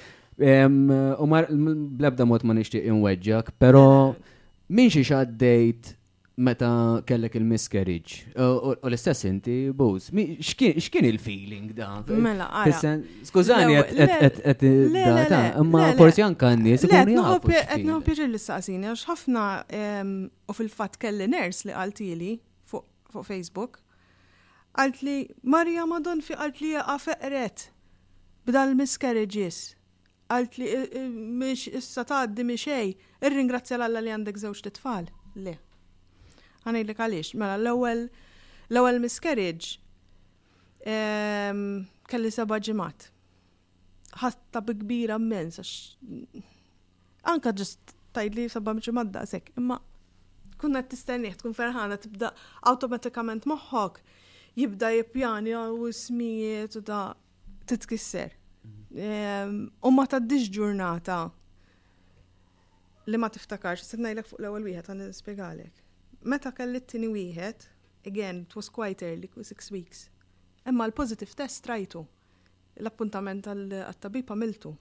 U 1.20 1.26
mar, 1.28 1.48
blabda 1.50 2.24
mot 2.24 2.44
ma 2.48 2.54
nishtiq 2.56 2.86
inweġġak, 2.88 3.50
pero 3.60 4.14
mela. 4.14 4.30
minn 4.72 4.88
xie 4.90 5.04
għaddejt 5.12 5.94
meta 6.40 6.70
kellek 7.04 7.34
il-miscarriage. 7.36 8.24
U 8.38 8.72
l-istess 8.88 9.26
inti, 9.28 9.58
buż, 9.76 10.08
x'kien 10.40 11.04
il-feeling 11.10 11.74
da? 11.76 11.98
Mela, 12.08 12.46
għara. 12.62 12.94
Skużani, 13.28 13.76
għet 13.76 15.60
ma 15.68 15.90
forsi 16.00 16.24
anka 16.24 16.54
n-nis. 16.56 16.86
Għet 16.88 17.12
nħobbi 17.84 18.20
l-istaqsini, 18.30 18.88
għax 18.94 19.04
ħafna 19.12 19.44
u 20.30 20.56
fil-fat 20.56 20.96
kelli 21.04 21.28
ners 21.36 21.66
li 21.68 21.76
għaltili 21.76 22.32
fuq 23.12 23.26
Facebook, 23.28 23.80
għalt 24.78 25.00
li 25.06 25.16
Marja 25.50 25.86
Madon 25.90 26.22
fi 26.24 26.36
għalt 26.36 26.60
li 26.62 26.72
għafeqret 26.78 27.20
feqret 27.20 27.66
b'dal 28.48 28.74
miscarriages. 28.78 29.60
Għalt 30.30 30.58
li 30.62 30.68
eh, 30.70 30.84
eh, 31.02 31.08
miex 31.10 31.68
issa 31.74 32.04
taħdi 32.06 32.44
mi 32.46 32.54
xej, 32.58 32.94
irringrazzja 33.26 33.80
l 33.82 33.98
li 34.00 34.12
għandek 34.14 34.38
zewġ 34.42 34.62
titfal. 34.68 35.10
Le. 35.34 35.56
Għanaj 36.64 36.86
li 36.88 36.94
għalix, 36.96 37.34
mela 37.40 37.58
l-ewel 37.58 38.04
l-ewel 38.70 39.00
miscarriage 39.02 39.76
ehm, 40.86 41.82
kelli 42.10 42.30
seba 42.34 42.58
ġimat. 42.62 43.08
Ħatta 44.22 44.62
b'kbira 44.66 45.18
immens, 45.20 45.58
għax 45.58 46.46
anka 47.30 47.52
ġist 47.54 47.92
tajd 48.16 48.36
li 48.40 48.46
seba 48.50 48.72
ġimat 48.78 49.16
sekk, 49.30 49.52
imma 49.60 49.76
kunna 50.60 50.82
t-istenniħ 50.88 51.38
tkun 51.40 51.54
ferħana 51.56 51.96
tibda 52.02 52.28
automatikament 52.70 53.46
moħħok 53.50 54.00
jibda 54.60 54.90
jippjani 54.96 55.54
u 55.58 55.88
smijiet 55.96 56.76
u 56.76 56.82
da 56.90 56.98
titkisser. 57.70 58.34
U 58.96 59.92
ma 59.96 60.06
tgħaddix 60.06 60.50
ġurnata 60.56 61.18
li 63.10 63.18
ma 63.20 63.30
tiftakarx, 63.32 63.86
s 63.88 63.96
ngħidlek 64.00 64.28
fuq 64.28 64.40
l-ewwel 64.42 64.68
wieħed 64.72 64.90
għan 64.94 65.04
nispjegalek. 65.08 65.74
Meta 66.34 66.52
kelli 66.52 66.82
t-tieni 66.84 67.08
wieħed, 67.14 67.66
again, 68.06 68.44
it 68.44 68.54
was 68.54 68.68
quite 68.68 69.02
early, 69.06 69.30
six 69.42 69.72
weeks. 69.72 70.08
Imma 70.68 70.86
l-positive 70.90 71.32
test 71.34 71.66
rajtu. 71.70 72.04
L-appuntament 72.80 73.48
għal-tabib 73.50 74.30
għamiltu. 74.36 74.74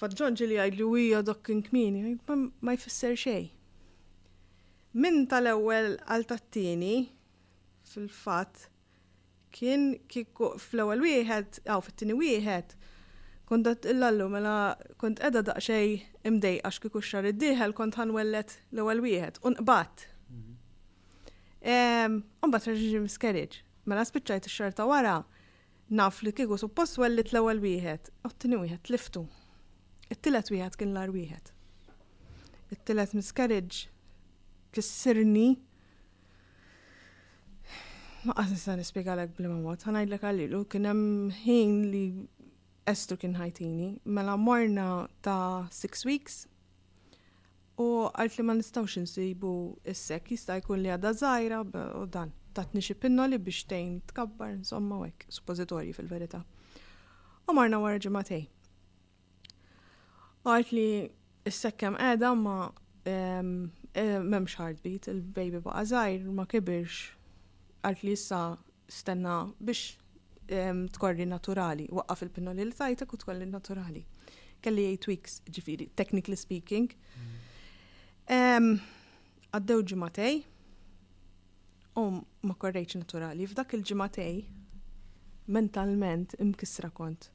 Fadġonġi 0.00 0.48
li 0.50 0.60
għajlu 0.64 0.90
hija 0.98 1.22
dokkin 1.30 1.62
kmini, 1.70 2.16
ma 2.64 2.74
jfisser 2.76 3.16
xej. 3.22 3.50
Min 4.92 5.22
tal-ewwel 5.24 5.94
għal 6.12 6.26
tat-tieni 6.28 6.96
fil-fatt 7.88 8.66
kien 9.52 9.86
kieku 10.12 10.50
fl-ewwel 10.60 11.00
wieħed 11.04 11.62
aw 11.72 11.80
fit-tieni 11.86 12.16
wieħed 12.18 12.74
kont 13.48 13.68
qed 13.70 13.88
illallu 13.94 14.26
mela 14.34 14.52
kont 15.00 15.20
qiegħda 15.22 15.42
daqsxej 15.48 15.94
imdej 16.28 16.58
għax 16.60 16.80
kieku 16.84 17.00
xar 17.08 17.28
id 17.30 17.46
kont 17.80 17.96
ħanwellet 18.02 18.52
l-ewwel 18.74 19.00
wieħed 19.06 19.40
u 19.40 19.54
nqbad. 19.54 20.04
Umbagħad 21.64 22.74
reġiġi 22.74 23.00
miskerriġ. 23.06 23.56
Mela 23.88 24.04
spiċċajt 24.04 24.48
ix-xorta 24.50 24.84
wara 24.92 25.16
naf 25.88 26.20
li 26.26 26.34
kieku 26.36 26.58
suppost 26.60 26.98
wellet 27.00 27.32
l-ewwel 27.32 27.64
wieħed, 27.64 28.12
u 28.28 28.32
t-tieni 28.34 28.60
wieħed 28.66 28.92
liftu. 28.92 29.24
It-tielet 30.12 30.52
wieħed 30.52 30.76
kien 30.82 30.92
l-ar 30.92 31.12
wieħed. 31.16 31.48
It-tielet 32.76 33.16
miscarriage 33.16 33.88
kissirni. 34.72 35.48
Ma 38.24 38.32
qas 38.38 38.52
nista' 38.54 38.76
nispjegalek 38.78 39.34
bl 39.36 39.48
mod, 39.66 39.82
ħanajdlek 39.84 40.24
għalilu 40.28 40.62
kien 40.70 40.88
hemm 40.90 41.32
ħin 41.44 41.80
li 41.94 42.04
Estru 42.90 43.14
kien 43.18 43.36
ħajtini, 43.38 43.84
mela 44.10 44.32
morna 44.38 44.84
ta' 45.22 45.68
six 45.70 46.00
weeks 46.06 46.40
u 47.78 47.86
għalt 48.12 48.38
li 48.40 48.46
ma 48.48 48.56
nistawx 48.58 48.96
nsibu 49.04 49.52
issek 49.92 50.32
jista' 50.34 50.56
jkun 50.60 50.82
li 50.82 50.90
għadda 50.94 51.12
żgħira 51.18 51.60
u 52.00 52.06
dan 52.14 52.32
tatni 52.58 52.82
xi 52.84 52.94
pinnoli 53.02 53.38
biex 53.42 53.62
tejn 53.70 54.00
tkabbar 54.10 54.52
insomma 54.60 54.98
hekk 55.04 55.26
suppożitorji 55.32 55.94
fil-verità. 55.96 56.42
U 57.48 57.54
marna 57.56 57.78
wara 57.82 58.02
ġematej. 58.02 58.46
U 60.44 60.50
għalt 60.52 60.74
li 60.74 60.88
issek 61.48 61.78
kemm 61.84 61.98
qiegħda 62.02 62.34
ma 62.38 62.56
Eh, 63.94 64.18
memx 64.24 64.54
heartbeat, 64.56 65.04
il-baby 65.12 65.58
baqa 65.60 65.82
zaħir, 65.90 66.22
ma 66.32 66.46
kibirx, 66.48 67.00
għalt 67.84 68.04
li 68.06 68.14
jissa 68.14 68.38
stenna 68.88 69.34
biex 69.60 69.82
ehm, 70.48 70.86
tkorri 70.94 71.26
naturali, 71.28 71.84
waqqa 71.92 72.16
fil 72.22 72.30
pinnol 72.32 72.56
li 72.56 72.64
l 72.64 72.72
tajtak 72.78 73.12
u 73.12 73.20
tkolli 73.20 73.50
naturali. 73.50 74.06
Kelli 74.64 74.86
8 74.94 75.10
weeks, 75.12 75.36
ġifiri, 75.52 75.90
technically 76.00 76.38
speaking. 76.40 76.88
Ehm, 78.32 78.72
għaddew 79.60 79.84
ġimatej, 79.92 80.40
u 82.00 82.06
ma 82.48 82.56
korrejċ 82.56 82.96
naturali. 83.02 83.44
F'dak 83.52 83.76
il-ġimatej, 83.76 84.40
mentalment 85.52 86.32
imkisra 86.40 86.88
kont. 86.96 87.28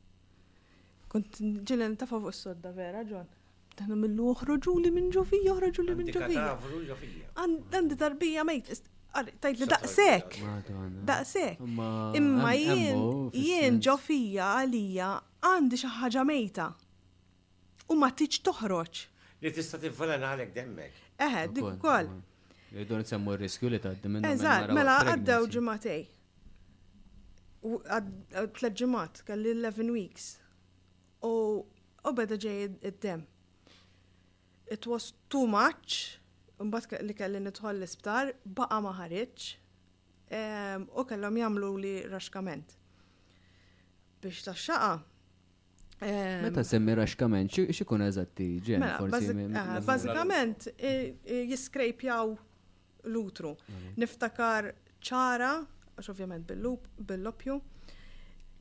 Kont 1.11 1.37
ġilen 1.69 1.99
tafa 2.01 2.17
fuq 2.17 2.33
s-sodda 2.33 2.73
vera, 2.73 3.05
ġon 3.05 3.29
Tana 3.77 3.95
mill 4.01 4.21
uħroġu 4.31 4.73
li 4.83 4.91
minn 4.93 5.09
ġofi, 5.15 5.39
uħroġu 5.53 5.83
li 5.85 5.95
minn 5.97 6.13
ġofi. 6.15 6.37
Għandi 7.37 7.97
tarbija 8.01 8.45
mejt, 8.49 8.71
tajt 9.43 9.61
li 9.61 9.67
daqsek. 9.69 10.39
Daqsek. 11.11 11.61
Imma 12.21 12.53
jien, 12.57 13.03
jien 13.43 13.77
ġofija 13.87 14.49
għalija 14.57 15.11
għandi 15.51 15.81
xaħġa 15.83 16.25
mejta. 16.31 16.71
U 17.93 17.99
ma 18.01 18.09
tiċ 18.21 18.41
toħroċ. 18.49 19.03
Li 19.45 19.53
tista 19.53 19.77
tivvalen 19.83 20.25
għalek 20.31 20.55
demmek. 20.57 20.97
Eħe, 21.27 21.45
dik 21.53 21.69
ukoll. 21.75 22.09
Jgħidu 22.73 23.01
nsemmu 23.03 23.37
r-riskju 23.37 23.73
li 23.75 23.83
tgħaddi 23.85 24.13
minn. 24.15 24.25
Eżatt, 24.33 24.73
mela 24.75 24.97
għaddew 25.11 25.49
ġimatej. 25.59 26.03
Tlet 27.67 28.81
ġimat, 28.85 29.21
kalli 29.29 29.53
11 29.53 29.93
weeks. 29.93 30.33
U 31.27 32.11
beda 32.17 32.37
ġej 32.41 32.63
id-dem 32.87 33.27
it 34.69 34.85
was 34.87 35.11
too 35.31 35.47
much, 35.49 36.17
mbagħad 36.59 37.05
li 37.07 37.15
kelli 37.17 37.41
nidħol 37.47 37.79
l-isptar, 37.79 38.33
baqa 38.43 38.79
ma 38.83 38.91
ħareġ 38.97 39.45
u 40.97 41.05
kellhom 41.07 41.37
jagħmlu 41.41 41.69
li 41.83 41.91
raxkament. 42.11 42.73
Biex 44.21 44.43
tax-xaqa. 44.47 44.97
Meta 46.47 46.63
semmi 46.67 46.95
raxkament, 46.99 47.55
xikun 47.77 48.03
eżatti 48.07 48.47
ġen, 48.67 48.83
mela, 48.83 48.99
forsi. 49.01 49.47
Bażikament 49.87 50.67
jiskrejpjaw 51.53 52.35
l-utru. 53.07 53.55
Mhm. 53.71 53.95
Niftakar 54.03 54.71
ċara, 54.99 55.53
għax 55.97 56.11
ovvjament 56.13 56.43
bil-lup, 56.51 56.89
lopju 57.21 57.59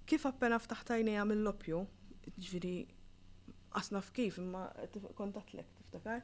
kif 0.06 0.22
appena 0.28 0.60
ftaħtajnija 0.62 1.24
mill-lopju, 1.26 1.80
ġviri, 2.38 2.76
asnaf 3.80 4.12
kif, 4.14 4.36
imma 4.38 4.68
kontatlek 5.18 5.75
niftakar. 5.86 6.22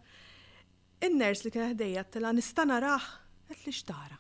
In-ners 1.03 1.45
li 1.45 1.51
kien 1.51 1.71
ħdejja 1.75 2.03
għattela 2.05 2.31
nistana 2.37 2.77
raħ, 2.85 3.07
li 3.51 3.73
xtara. 3.73 4.19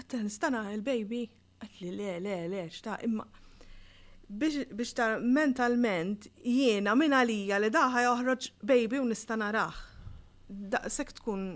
Għattela 0.00 0.22
nistana 0.26 0.62
il-baby, 0.74 1.24
għatli 1.62 1.90
le, 1.96 2.12
le, 2.24 2.36
le, 2.50 2.64
xta, 2.70 2.96
imma 3.06 3.26
biex 4.30 4.92
ta' 4.94 5.16
mentalment 5.18 6.28
jiena 6.46 6.92
minn 6.94 7.14
għalija 7.18 7.56
li 7.64 7.70
daħħa 7.74 8.02
joħroġ 8.04 8.46
baby 8.64 9.00
u 9.02 9.08
nistana 9.08 9.48
raħ. 9.54 9.80
Daqsek 10.50 11.14
tkun 11.20 11.48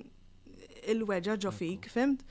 il-weġa 0.90 1.36
ġofik. 1.42 1.86
fimt? 1.90 2.24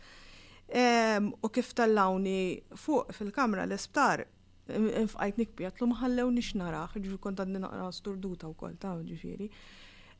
U 1.43 1.47
kif 1.53 1.71
tal-lawni 1.75 2.59
fuq 2.75 3.11
fil-kamra 3.15 3.63
l-isptar, 3.69 4.23
fqajt 4.67 5.39
nikbjat 5.41 5.79
l-mħallew 5.83 6.31
nix 6.37 6.53
naraħ, 6.59 6.95
ġifu 7.03 7.19
kont 7.23 7.39
għadni 7.43 7.61
naqra 7.65 7.87
sturduta 7.95 8.47
u 8.51 8.53
kol 8.55 8.75
ta' 8.79 8.95
ġifiri. 9.03 9.47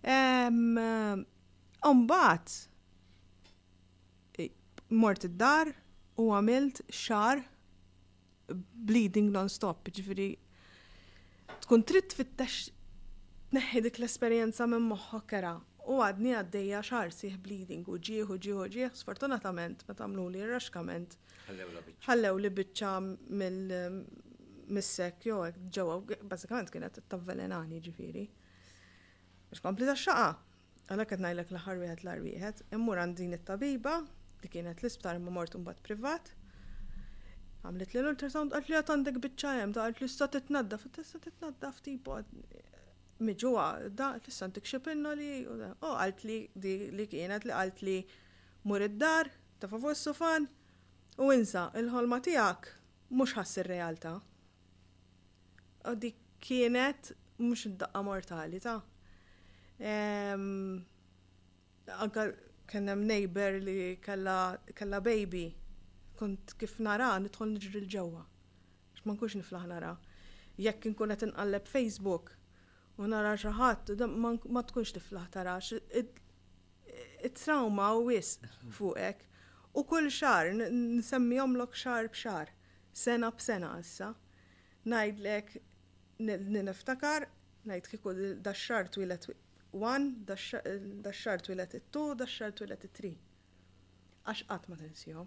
Eh, 0.04 0.50
Umbat, 1.88 2.70
eh, 4.34 4.52
mort 4.90 5.24
id-dar 5.24 5.72
u 6.20 6.28
għamilt 6.36 6.82
xar 6.94 7.40
bleeding 8.84 9.32
non-stop, 9.32 9.88
ġifiri 9.96 10.28
tkun 11.64 11.86
trid 11.88 12.10
tfittex 12.12 12.58
neħi 13.56 13.84
dik 13.88 14.02
l-esperjenza 14.02 14.68
minn 14.68 14.88
moħħok 14.92 15.30
kera. 15.32 15.54
U 15.88 16.02
għadni 16.04 16.36
għaddejja 16.40 16.84
xar 16.90 17.14
siħ 17.22 17.40
bleeding 17.44 17.88
u 17.88 17.96
ġieħ 17.98 18.36
u 18.36 18.40
ġieħ 18.48 18.60
u 18.60 18.68
ġieħ, 18.76 18.94
sfortunatament, 19.00 19.88
ma 19.88 19.96
tamlu 20.00 20.28
li 20.34 20.44
raxkament. 20.52 21.16
Ħallew 22.08 22.44
li 22.44 22.52
bicċa 22.60 22.94
mill-missek, 23.40 25.28
jo, 25.32 25.44
ġewa, 25.80 26.00
bazzikament 26.28 26.72
kienet 26.76 27.00
t-tavvelenani 27.00 27.82
ġifiri 27.88 28.28
biex 29.54 29.62
kompli 29.66 29.86
ta' 29.86 29.96
xaqa. 29.96 30.36
Għalla 30.90 31.06
kħed 31.08 31.22
najlek 31.24 31.50
laħar 31.56 31.78
wieħed 31.82 32.04
laħar 32.06 32.24
wieħed. 32.26 32.64
Immur 32.76 32.98
għandin 33.02 33.36
it-tabiba 33.38 33.98
li 34.44 34.50
kienet 34.52 34.82
l-isptar 34.82 35.20
ma 35.22 35.32
mort 35.32 35.54
bat 35.64 35.80
privat. 35.86 36.32
Għamlet 37.64 37.94
li 37.94 38.02
l-ultrasound 38.02 38.54
għalt 38.58 38.70
li 38.72 38.78
għatandek 38.80 39.20
jem, 39.38 39.72
da 39.76 39.84
għalt 39.86 40.02
li 40.04 40.08
sta 40.12 40.28
titnadda, 40.28 40.78
fit-tista 40.82 41.20
titnadda 41.24 41.72
għad 41.72 42.62
miġuwa, 43.24 43.68
da 43.94 44.10
għalt 44.16 44.26
li 44.28 44.34
sta 44.34 44.48
għantik 44.48 44.66
xipinna 44.68 45.12
li, 45.16 45.30
u 45.48 45.54
għalt 45.94 46.24
li 46.28 46.40
li 46.98 47.06
kienet 47.08 47.46
li 47.48 47.54
għalt 47.56 47.84
li 47.86 47.98
mur 48.68 48.82
id-dar, 48.84 49.30
ta' 49.62 49.70
favu 49.72 49.94
s-sufan, 49.94 50.48
u 51.22 51.30
insa, 51.32 51.70
il-ħolma 51.80 52.20
tijak 52.26 52.68
mux 53.16 53.38
il 53.40 53.64
realta. 53.70 54.18
U 55.88 55.94
dik 56.00 56.18
kienet 56.44 57.14
mux 57.38 57.68
id-daqqa 57.70 58.02
mortali 58.04 58.60
ta' 58.64 58.82
Anka 59.82 62.28
kienem 62.68 63.08
neighbor 63.08 63.52
li 63.62 63.98
kalla 64.04 65.02
baby, 65.06 65.50
kont 66.18 66.54
kif 66.60 66.80
nara 66.80 67.18
nidħol 67.20 67.48
nġri 67.56 67.80
l-ġewwa. 67.82 68.26
Xman 69.00 69.18
kux 69.20 69.36
niflaħ 69.40 69.66
nara. 69.72 69.96
Jekk 70.58 70.86
inkun 70.92 71.10
qed 71.12 71.24
inqalleb 71.28 71.66
Facebook 71.68 72.36
u 72.98 73.02
nara 73.10 73.34
xi 73.42 73.48
ħadd 73.58 74.06
ma 74.14 74.38
tkunx 74.70 74.92
tiflaħ 74.94 75.28
tara 75.34 75.58
it-trauma 77.24 77.88
u 77.98 78.00
wis 78.12 78.30
fuqek. 78.78 79.20
U 79.74 79.84
kull 79.90 80.10
xar, 80.14 80.52
nsemmihom 80.54 81.32
jomlok 81.56 81.74
xar 81.74 82.06
b'xar, 82.14 82.48
sena 82.94 83.32
b'sena 83.34 83.72
issa. 83.82 84.12
Najdlek 84.86 85.56
niftakar, 86.62 87.26
najd 87.66 87.88
kiku 87.90 88.14
da 88.46 88.54
xar 88.54 88.88
twilet 88.94 89.26
1, 89.74 89.82
dax 91.04 91.28
twilet 91.42 91.74
it 91.74 91.84
2 91.94 92.16
dax 92.20 92.40
twilet 92.56 92.84
it 92.84 92.92
3 92.94 93.18
Għax 94.24 94.44
għat 94.48 94.68
ma 94.72 94.76
tinsihom. 94.80 95.26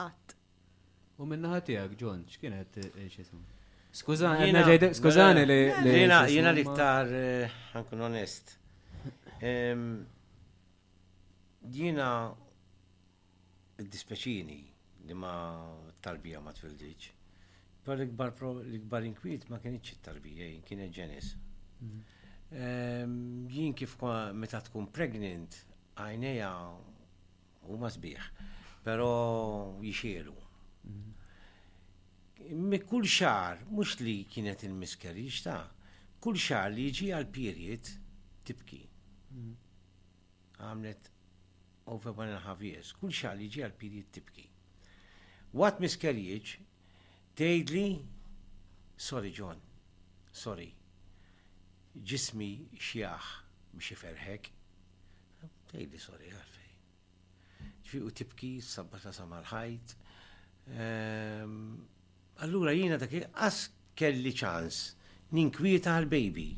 Għat. 0.00 0.30
Mhm. 0.34 1.14
U 1.20 1.26
minna 1.28 1.50
ħati 1.52 1.74
għak, 1.76 1.96
John, 2.00 2.22
x'kienet 2.24 2.78
eh, 2.80 3.02
x'ismu? 3.10 3.40
Skużani, 3.98 4.46
skużani 4.96 5.42
li. 5.46 5.58
Jena, 5.84 6.52
li 6.56 6.62
ktar, 6.64 7.10
għankun 7.74 8.00
eh, 8.00 8.06
onest. 8.06 8.54
Jena 11.68 12.08
dispeċini 13.84 14.58
li 15.10 15.16
ma 15.20 15.34
tarbija 16.00 16.40
ma 16.40 16.54
t-fildiċ. 16.56 17.10
Per 17.84 18.04
l 18.04 18.06
gbar 18.88 19.04
inkwit 19.08 19.44
ma 19.52 19.58
kienieċ 19.60 19.92
it-tarbija, 19.98 20.48
kienet 20.68 20.94
ġenis. 20.96 21.34
Mhm 21.84 22.14
jien 22.52 23.72
kif 23.76 23.96
meta 24.34 24.60
tkun 24.64 24.86
pregnant 24.92 25.52
għajneja 26.00 26.50
huma 27.68 27.90
sbieħ, 27.92 28.28
pero 28.86 29.08
jixielu. 29.84 30.34
Mhm. 30.84 32.56
Mi 32.70 32.78
kull 32.86 33.04
xar, 33.10 33.64
mux 33.68 33.96
li 34.00 34.22
kienet 34.30 34.62
il-miskerriġ 34.64 35.42
ta' 35.44 35.60
kull 36.22 36.36
xar 36.40 36.70
li 36.70 36.86
jiġi 36.88 37.10
għal 37.12 37.28
period 37.34 37.88
tibki. 38.46 38.84
Mhm. 39.34 39.54
Għamlet 40.64 41.10
over 41.88 42.12
one 42.14 42.28
and 42.32 42.36
a 42.36 42.40
half 42.46 42.60
years, 42.64 42.92
kull 42.96 43.10
xar 43.12 43.36
li 43.36 43.48
jiġi 43.50 43.62
għal 43.66 43.76
period 43.80 44.12
tibki. 44.14 44.46
Wat 45.52 45.80
miskerriġ, 45.82 46.56
tejdli, 47.38 47.88
sorry 48.96 49.32
John, 49.32 49.60
sorry, 50.32 50.72
ġismi 52.04 52.52
xjaħ 52.78 53.28
biex 53.74 53.90
iferħek. 53.96 54.50
Tejli 55.68 55.98
sorry, 56.00 56.30
għalfej. 56.32 56.68
Ġifi 57.82 58.00
u 58.06 58.12
tibki, 58.16 58.50
sabbata 58.64 59.12
samarħajt. 59.12 59.94
Ehm, 60.78 61.58
allura 62.44 62.72
jina 62.76 62.96
dak 63.00 63.14
as 63.46 63.66
kelli 63.98 64.32
ċans 64.32 64.80
ninkwieta 65.36 65.94
għal-baby. 65.98 66.48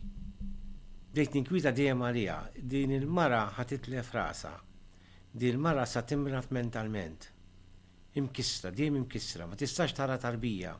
Dejt 1.10 1.34
ninkwieta 1.34 1.72
dejjem 1.74 1.98
Marija, 1.98 2.36
din 2.54 2.92
il-mara 2.94 3.44
li 3.58 4.02
frasa. 4.02 4.54
din 5.32 5.48
il-mara 5.56 5.86
sa 5.86 6.02
timrat 6.02 6.50
mentalment. 6.50 7.28
Imkissra, 8.18 8.70
dejjem 8.74 8.96
imkissra, 8.96 9.46
ma 9.46 9.54
tistax 9.54 9.92
tara 9.94 10.18
tarbija, 10.18 10.76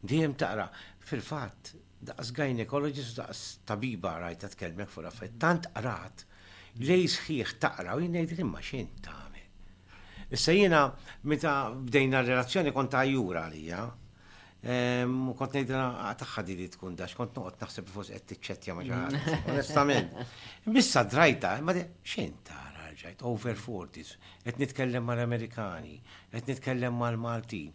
dejjem 0.00 0.34
taqra. 0.38 0.70
Fil-fatt, 1.00 1.74
daqs 2.02 2.32
gynecologist, 2.34 3.18
daqs 3.20 3.40
tabiba 3.68 4.14
rajta 4.20 4.48
tkellmek 4.54 4.88
fuq 4.88 5.04
raffet, 5.04 5.34
tant 5.38 5.68
qrat 5.76 6.24
lej 6.80 7.06
sħiħ 7.16 7.56
taqra 7.60 7.96
u 7.98 8.04
jnejt 8.06 8.38
imma 8.40 8.62
xin 8.64 8.88
tamil. 9.04 10.28
Issa 10.32 10.54
jiena 10.56 10.84
meta 11.28 11.54
bdejna 11.74 12.22
relazzjoni 12.24 12.72
kont 12.72 12.94
ajura 12.96 13.44
għalija, 13.48 13.82
u 15.28 15.32
kont 15.36 15.54
nejdra 15.56 16.12
taħħa 16.22 16.42
di 16.46 16.56
li 16.60 16.70
tkun 16.72 16.96
dax, 16.96 17.16
kont 17.18 17.36
noqgħod 17.36 17.60
naħseb 17.64 17.92
fuq 17.92 18.12
qed 18.16 18.26
tiċċettja 18.34 18.76
ma 18.76 18.84
mm. 18.86 19.38
onestament. 19.52 20.18
Bissa 20.72 21.04
drajta, 21.04 21.56
ma 21.64 21.76
xin 21.76 22.38
tara 22.48 22.88
rġajt, 22.94 23.26
over 23.28 23.56
40s, 23.58 24.16
qed 24.46 24.60
nitkellem 24.62 25.04
mal-Amerikani, 25.08 25.98
qed 26.32 26.48
nitkellem 26.54 26.96
mal-Maltin, 27.00 27.74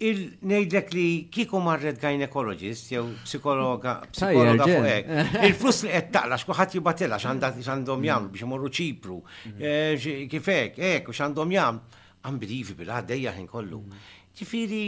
il-nejdlek 0.00 0.92
li 0.94 1.06
kiku 1.28 1.58
marret 1.60 1.98
gynecologist, 2.00 2.88
jew 2.94 3.12
psikologa, 3.26 3.98
psikologa 4.10 4.66
fuqek, 4.68 5.10
il-flus 5.44 5.82
li 5.84 5.90
qed 5.92 6.08
taqla 6.14 6.38
xkuħat 6.40 6.76
jibatilla 6.78 7.18
x'għandhom 7.20 8.06
jam 8.08 8.30
biex 8.32 8.48
morru 8.48 8.70
ċipru, 8.78 9.18
mhm. 9.50 9.60
eh, 9.60 10.24
kifek, 10.32 10.80
ek, 10.92 11.10
u 11.12 11.16
x'għandhom 11.16 11.52
jam, 11.56 11.80
għam 12.24 12.40
bidivi 12.42 12.78
bil 12.80 12.94
għaddeja 12.96 13.34
ħin 13.36 13.48
kollu. 13.50 13.82
Mhm. 13.84 14.06
Ġifiri, 14.40 14.84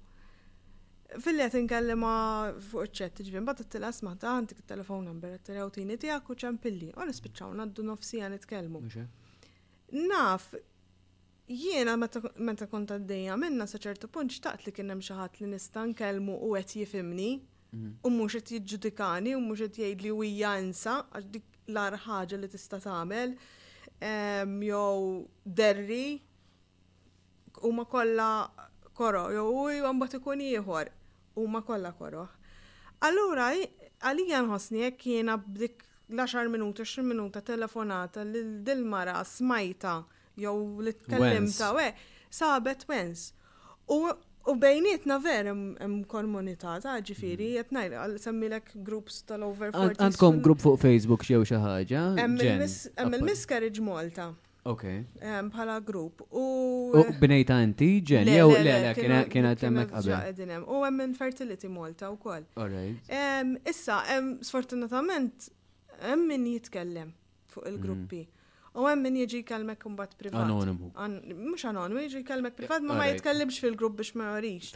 fil-let 1.22 1.54
inkellima 1.54 2.52
fuq 2.60 2.90
ċet, 2.98 3.20
ġivin, 3.22 3.44
bat 3.46 3.60
t-tila 3.62 3.92
smata 3.94 4.28
għantik 4.32 4.58
il-telefon 4.62 5.04
number, 5.06 5.36
t-tila 5.38 5.66
u 5.66 5.70
tini 5.70 5.94
tijak 6.02 6.26
u 6.30 6.34
ċampilli, 6.34 6.88
u 6.98 7.04
nispiċaw 7.06 7.52
naddu 7.60 7.82
nofsija 7.86 8.26
nitkellmu. 8.32 8.80
Naf, 9.94 10.48
jiena 11.46 11.94
meta 11.96 12.96
d-dija 12.98 13.36
minna 13.38 13.66
sa 13.70 13.78
ċertu 13.78 14.08
punt 14.10 14.32
xtaqt 14.34 14.64
li 14.66 14.72
kienem 14.80 15.00
xaħat 15.06 15.38
li 15.44 15.52
nista 15.52 15.84
nkellmu 15.86 16.40
u 16.48 16.56
għet 16.58 16.74
jifimni, 16.82 17.30
mhm. 17.70 17.94
u 18.02 18.10
mux 18.10 18.34
għet 18.40 18.56
jġudikani, 18.64 19.36
u 19.36 19.40
mux 19.46 19.60
għet 19.62 19.78
jgħid 19.84 20.02
li 20.02 20.10
u 20.12 20.24
jgħansa, 20.26 20.96
għax 21.20 21.28
dik 21.36 21.46
l-ar 21.70 22.00
ħaġa 22.06 22.40
li 22.42 22.48
tista 22.50 22.80
tagħmel, 22.82 23.36
jew 24.00 25.26
derri, 25.44 26.04
huma 27.62 27.84
kollha 27.84 28.48
koro, 28.98 29.30
jew 29.30 29.92
bat 30.00 30.14
ikun 30.18 30.40
ieħor, 30.42 30.90
huma 31.36 31.62
kollha 31.62 31.92
koro. 31.98 32.28
Allura 33.04 33.50
għalija 33.52 34.42
nħossni 34.46 34.84
jekk 34.84 35.06
jiena 35.10 35.36
b'dik 35.36 35.84
l 36.08 36.48
minuta, 36.48 36.84
xin 36.86 37.06
minuta 37.08 37.40
telefonata 37.42 38.22
lil 38.24 38.62
dil-mara 38.64 39.18
smajta 39.26 39.96
jew 40.38 40.80
li 40.82 40.92
tkellimta, 40.94 41.72
we, 41.74 41.90
sabet 42.30 42.84
wens. 42.88 43.32
U 43.88 44.12
U 44.46 44.52
bejnietna 44.54 45.16
ver 45.18 45.48
hemm 45.50 46.04
komunità 46.06 46.76
ta' 46.78 46.92
ġifieri 47.02 47.48
qed 47.56 47.72
mm. 47.74 47.78
ngħid 48.06 48.20
semmilek 48.22 48.68
groups 48.86 49.16
tal-over 49.26 49.72
40. 49.74 49.98
Għandkom 50.04 50.36
grupp 50.44 50.62
fuq 50.62 50.78
Facebook 50.84 51.24
xew 51.26 51.40
xi 51.50 51.58
ħaġa. 51.58 52.02
Hemm 52.20 52.36
il-Miscarriage 53.18 53.82
Malta. 53.82 54.28
Ok. 54.66 54.82
Bħala 55.22 55.74
grupp. 55.86 56.22
U. 56.30 56.44
Eh, 56.98 57.10
bnejta 57.22 57.58
inti 57.62 57.88
ġen, 58.10 58.26
jew 58.36 58.48
le, 58.54 58.74
le, 58.86 59.18
kiena 59.30 59.52
temmek 59.58 59.92
qabel. 59.94 60.64
U 60.74 60.80
hemm 60.82 61.04
infertility 61.06 61.70
molta 61.72 62.08
u 62.12 62.16
koll. 62.22 62.46
Issa, 63.72 64.00
sfortunatament, 64.48 65.46
hemm 66.08 66.26
min 66.32 66.48
jitkellem 66.54 67.12
fuq 67.52 67.68
il-gruppi. 67.70 68.22
Mm. 68.24 68.32
U 68.76 68.84
hemm 68.90 69.06
min 69.08 69.14
jiġi 69.22 69.38
jkellmek 69.44 69.78
kumbat 69.80 70.10
privat. 70.20 70.42
Anonimu. 70.42 70.90
Mux 71.54 71.62
anonimu, 71.64 72.02
jieġi 72.02 72.20
jkellmek 72.24 72.58
privat, 72.58 72.82
ma 72.84 72.98
ma 72.98 73.06
jitkellimx 73.08 73.56
fil-grupp 73.62 73.94
biex 74.02 74.10
ma 74.20 74.34
jorix. 74.34 74.74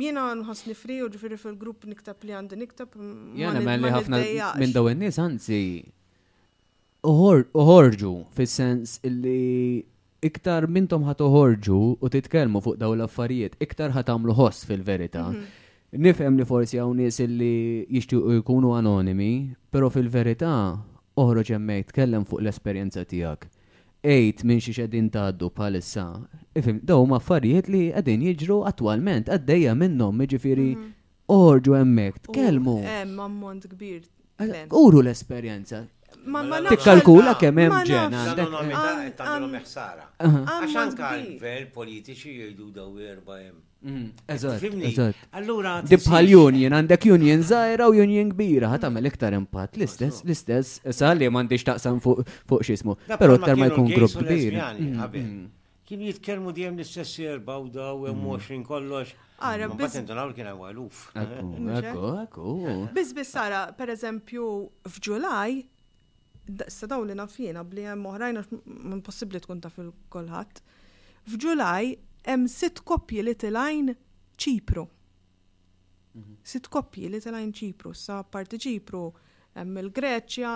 Jiena 0.00 0.30
nħossni 0.38 0.78
fri 0.78 1.02
u 1.04 1.10
ġifiri 1.12 1.36
fil-grupp 1.42 1.84
niktab 1.90 2.24
li 2.24 2.32
għandi 2.38 2.60
niktab. 2.62 2.96
Jena 3.36 3.60
ma 3.66 3.76
li 3.82 3.92
ħafna 3.98 4.22
minn 4.62 4.72
daw 4.72 4.88
in-nies 4.94 5.20
anzi 5.26 5.60
uħorġu 7.04 8.12
fis-sens 8.34 8.96
illi 9.04 9.84
iktar 10.24 10.66
mintom 10.72 11.04
ħat 11.04 11.20
uħorġu 11.26 11.78
u 12.00 12.08
titkellmu 12.10 12.62
fuq 12.64 12.80
daw 12.80 12.94
l-affarijiet, 12.96 13.58
iktar 13.60 13.92
ħat 13.92 14.08
għamlu 14.14 14.32
ħoss 14.38 14.64
fil-verita. 14.70 15.26
Mhm. 15.30 15.62
Nifhem 15.94 16.36
li 16.40 16.44
forsi 16.48 16.78
hawn 16.80 16.96
nies 16.98 17.20
illi 17.20 17.86
jixtiequ 17.92 18.40
jkunu 18.40 18.72
anonimi, 18.78 19.30
però 19.70 19.90
fil-verità 19.92 20.54
oħroġ 21.16 21.52
hemmhekk 21.58 21.92
tkellem 21.92 22.24
fuq 22.26 22.40
l-esperjenza 22.42 23.04
tiegħek. 23.06 23.38
Ejt 24.04 24.42
minn 24.44 24.60
xi 24.60 24.72
xedin 24.74 25.06
tgħaddu 25.10 25.50
bħalissa. 25.56 26.06
Ifim, 26.60 26.80
daw 26.84 27.04
ma 27.06 27.16
affarijiet 27.20 27.68
li 27.72 27.84
qegħdin 27.92 28.20
jiġru 28.30 28.62
attualment 28.68 29.28
għaddejja 29.32 29.76
minnhom, 29.78 30.18
jiġifieri 30.24 30.68
uħorġu 31.28 31.68
mhm. 31.76 31.84
għemmek, 31.84 32.18
tkellmu. 32.30 32.78
Hemm 32.82 33.20
ammont 33.28 33.68
kbir 33.74 34.02
Uru 34.74 34.98
l-esperienza. 35.00 35.84
Mela, 36.26 36.68
Tikkalkula 36.70 37.34
kemm 37.38 37.60
hemm 37.60 37.76
ġen 37.88 38.14
għandek. 38.24 39.64
ħsara. 39.64 40.06
politiċi 41.74 42.32
jgħidu 42.32 42.70
daw 42.72 42.96
erba' 43.08 43.38
hemm. 43.40 43.58
Mhm. 43.84 44.06
Eżatt, 44.26 45.14
Allura 45.36 45.82
dibħal 45.84 46.30
union, 46.34 46.72
għandek 46.72 47.06
union 47.12 47.40
żgħira 47.44 47.88
u 47.92 47.98
union 48.02 48.30
kbira, 48.32 48.70
ħat 48.72 48.86
tagħmel 48.86 49.08
iktar 49.10 49.34
impatt. 49.36 49.76
L-istess, 49.76 50.22
l-istess, 50.24 50.80
m'għandix 50.94 51.64
taqsam 51.68 52.00
fuq 52.00 52.62
x'ismu, 52.64 52.96
però 53.20 53.36
iktar 53.36 53.56
ma 53.60 53.68
jkun 53.68 53.92
grupp 53.92 54.16
kbir. 54.24 54.52
Mhm. 54.54 55.00
Mhm. 55.00 55.46
Kien 55.84 56.00
jitkellmu 56.00 56.54
dejjem 56.56 56.78
l-istess 56.80 57.18
erba' 57.28 57.58
u 57.60 57.68
daw 57.68 58.06
hemm 58.08 58.24
20 58.24 58.64
kollox. 58.64 59.12
Ara, 59.44 59.68
bis. 59.68 59.92
kien 59.92 60.06
għaluf. 60.54 61.08
Ekku, 61.14 61.52
ekku, 61.76 61.98
ekku. 62.24 62.94
Bis 62.94 63.12
bis 63.12 63.28
Sara, 63.34 63.66
per 63.76 63.88
eżempju, 63.92 64.48
f'Ġulaj 64.88 65.58
sa 66.68 66.86
daw 66.86 67.02
li 67.06 67.14
nafjina 67.16 67.62
bli 67.64 67.84
hemm 67.88 68.06
oħrajn 68.10 68.40
minn 68.66 69.02
possibbli 69.06 69.40
tkun 69.44 69.62
ta' 69.64 69.70
fil 69.72 69.90
kolħat 70.12 70.60
F'Ġulaj 71.24 71.86
hemm 72.28 72.48
sit 72.52 72.82
koppji 72.84 73.22
li 73.24 73.32
tilajn 73.40 73.94
Ċipru. 74.36 74.82
Mhm. 76.18 76.34
Sit 76.42 76.66
koppji 76.68 77.08
li 77.08 77.20
tilajn 77.22 77.52
Ċipru, 77.54 77.94
sa 77.96 78.18
parti 78.24 78.58
Ċipru 78.60 79.04
hemm 79.54 79.78
il-Greċja, 79.84 80.50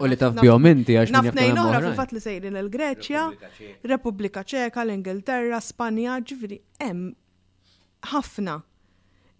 U 0.00 0.06
li 0.08 0.16
taf 0.16 0.38
bihom 0.40 0.64
għax 0.70 1.10
nafnejn 1.10 1.58
oħra 1.60 1.82
fil 1.82 1.94
fat 1.98 2.12
li 2.14 2.20
sejrin 2.22 2.56
il-Greċja, 2.62 3.24
Repubblika 3.90 4.40
Ċeka, 4.46 4.86
l-Ingilterra, 4.86 5.58
Spanja, 5.60 6.16
ġifri 6.20 6.60
hemm 6.86 7.08
ħafna 8.14 8.60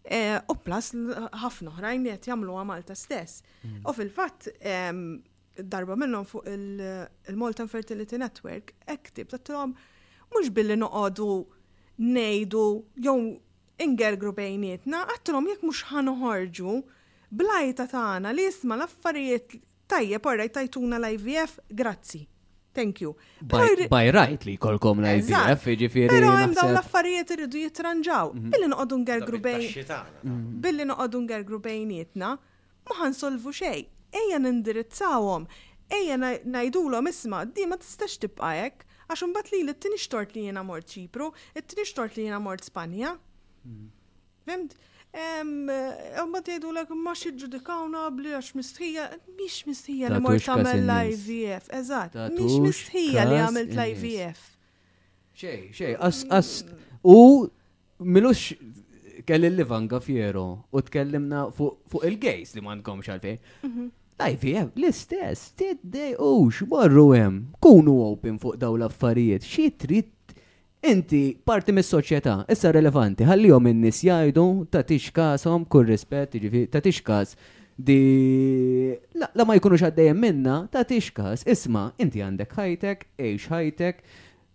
Eh, 0.07 0.37
u 0.49 0.55
plas 0.65 0.93
ħafna 1.43 1.73
oħrajn 1.73 2.05
qed 2.13 2.29
jagħmluha 2.31 2.63
Malta 2.69 2.95
stess. 2.97 3.41
Mm. 3.67 3.81
U 3.91 3.95
fil-fatt 3.97 4.53
ehm, 4.61 5.01
darba 5.73 5.97
minnhom 5.99 6.27
fuq 6.29 6.47
il-Malta 6.53 7.67
Fertility 7.71 8.21
Network 8.21 8.75
tib 9.17 9.33
tagħhom 9.35 9.73
mhux 10.31 10.53
billi 10.55 10.77
noqogħdu 10.79 11.29
ngħidu 11.99 12.63
jew 13.03 13.17
ingergru 13.87 14.33
bejnietna, 14.39 15.03
għattilhom 15.11 15.51
jekk 15.55 15.67
mhux 15.67 15.83
ħanħorġu 15.91 16.77
blajta 17.43 17.89
tagħna 17.97 18.31
li 18.37 18.47
jisma' 18.47 18.79
l-affarijiet 18.79 19.59
tajjeb 19.91 20.31
orrejt 20.33 20.55
tajtuna 20.61 21.01
l-IVF, 21.03 21.59
grazzi. 21.69 22.23
Thank 22.77 23.01
you. 23.01 23.11
By 23.41 24.11
right 24.13 24.45
li 24.47 24.57
kolkom 24.61 25.01
la 25.05 25.15
IDF, 25.17 25.65
ġifiri. 25.83 26.11
Pero 26.13 26.33
għem 26.37 26.53
dawn 26.59 26.75
l-affarijiet 26.75 27.33
irridu 27.37 27.63
jitranġaw. 27.65 28.35
Mhm. 28.37 28.51
Billi 28.55 28.69
noqogħdu 28.73 28.97
ngergru 29.05 29.41
bejn. 29.47 29.69
Mhm. 29.69 30.43
Billi 30.67 30.87
noqogħdu 30.91 31.23
ngergru 31.25 31.61
bejnietna, 31.69 32.33
ma 32.91 33.09
solvu 33.23 33.53
xejn. 33.63 33.87
Ejja 34.23 34.41
nindirizzawhom. 34.45 35.47
Ejja 35.99 36.17
ngħidulhom 36.53 37.09
isma' 37.13 37.45
di 37.57 37.65
ma 37.71 37.77
tistax 37.81 38.19
tibqa' 38.27 38.53
hekk. 38.63 38.85
Għax 39.09 39.53
li 39.55 39.63
l-tini 39.65 39.97
xtort 40.03 40.35
li 40.35 40.43
jiena 40.49 40.65
mort 40.67 40.87
Ċipru, 40.91 41.27
l 41.57 41.61
tini 41.69 41.85
xtort 41.87 42.17
li 42.19 42.25
jiena 42.29 42.41
mort 42.43 42.63
Spanja. 42.67 43.17
Mhm. 43.67 43.87
Fimt? 44.49 44.71
Għamma 45.15 46.41
t 46.45 46.57
Umma 46.57 46.57
l-għak 46.57 46.95
ma 47.07 47.15
xiġġudikawna 47.17 48.03
bli 48.17 48.33
għax 48.37 48.55
mistħija, 48.59 49.05
miex 49.39 49.63
mistħija 49.71 50.11
li 50.15 50.21
mort 50.25 50.49
għamil 50.51 50.83
l-IVF, 50.85 51.69
eżat, 51.81 52.17
miex 52.35 52.57
mistħija 52.67 53.25
li 53.31 53.39
għamilt 53.41 53.75
l-IVF. 53.77 54.41
ċej, 55.37 55.61
ċej, 55.77 55.95
as, 56.01 56.25
as, 56.31 56.51
u 57.07 57.19
milux 58.01 58.51
kelli 59.27 59.49
l-Livanga 59.51 60.01
fjero 60.05 60.45
u 60.73 60.81
t-kellimna 60.87 61.47
fuq 61.57 62.05
il-gejs 62.07 62.55
li 62.59 62.65
man 62.67 62.83
komx 62.85 63.09
xalfej. 63.11 63.39
Mhm. 63.65 63.89
L-IVF, 64.17 64.71
l-istess, 64.81 65.51
t 65.53 65.73
tiddej 65.75 66.15
ux, 66.25 66.63
xborru 66.63 67.09
għem, 67.19 67.41
kunu 67.61 67.99
open 68.11 68.39
fuq 68.41 68.57
daw 68.61 68.77
l-affarijiet, 68.79 69.45
xie 69.45 69.73
trid 69.81 70.13
Inti 70.85 71.37
parti 71.43 71.73
mis 71.73 71.89
soċjetà 71.89 72.43
issa 72.53 72.71
relevanti, 72.75 73.25
ħallihom 73.27 73.69
in-nies 73.73 74.03
jgħidu 74.05 74.43
ta' 74.71 74.85
tixkasom 74.87 75.65
kull 75.73 75.89
rispett, 75.89 76.35
jiġifieri, 76.37 76.69
ta' 76.71 76.83
tixkas 76.85 77.33
di 77.77 77.97
la, 79.17 79.29
la 79.35 79.47
ma 79.49 79.57
jkunux 79.57 79.87
għaddejjem 79.89 80.21
minna, 80.21 80.57
ta' 80.73 80.85
tixkas 80.87 81.47
isma' 81.49 81.89
inti 82.03 82.21
għandek 82.23 82.53
ħajtek, 82.59 83.07
eħx 83.19 83.51
ħajtek, 83.55 84.05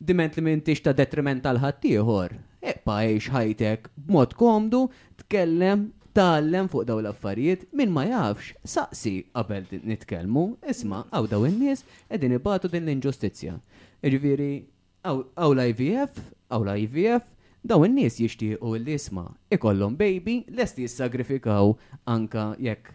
diment 0.02 0.38
li 0.38 0.45
mintix 0.45 0.85
ta' 0.85 0.93
detriment 0.98 1.41
tal 1.45 1.60
ħaddieħor. 1.61 2.38
Eqpa 2.69 2.99
eħx 3.10 3.34
ħajtek 3.35 3.89
b'mod 4.06 4.38
komdu, 4.38 4.85
tkellem 5.26 5.88
tallem 6.14 6.68
fuq 6.69 6.85
daw 6.85 6.99
l-affarijiet 7.02 7.65
minn 7.80 7.89
ma 7.95 8.06
jafx 8.10 8.53
saqsi 8.68 9.18
qabel 9.34 9.65
nitkellmu, 9.73 10.52
isma' 10.69 11.07
għaw 11.10 11.31
daw 11.34 11.48
in-nies 11.49 11.81
qegħdin 12.11 12.38
ibatu 12.38 12.69
din 12.69 12.85
l-inġustizzja. 12.85 13.57
Ġifieri 14.02 14.52
Aw 15.01 15.53
l-IVF, 15.57 16.17
aw 16.53 16.61
l-IVF, 16.63 17.25
daw 17.65 17.81
in-nies 17.85 18.17
jixtiequ 18.21 18.61
l-isma 18.79 19.23
ikollhom 19.53 19.93
baby 19.97 20.41
lest 20.57 20.77
jissagrifikaw 20.81 21.69
anka 22.09 22.43
jekk 22.61 22.89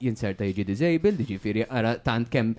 jinserta 0.00 0.48
jiġi 0.48 0.66
disabled, 0.68 1.20
jiġifieri 1.20 1.66
ara 1.68 1.94
tant 2.04 2.28
kemm 2.32 2.54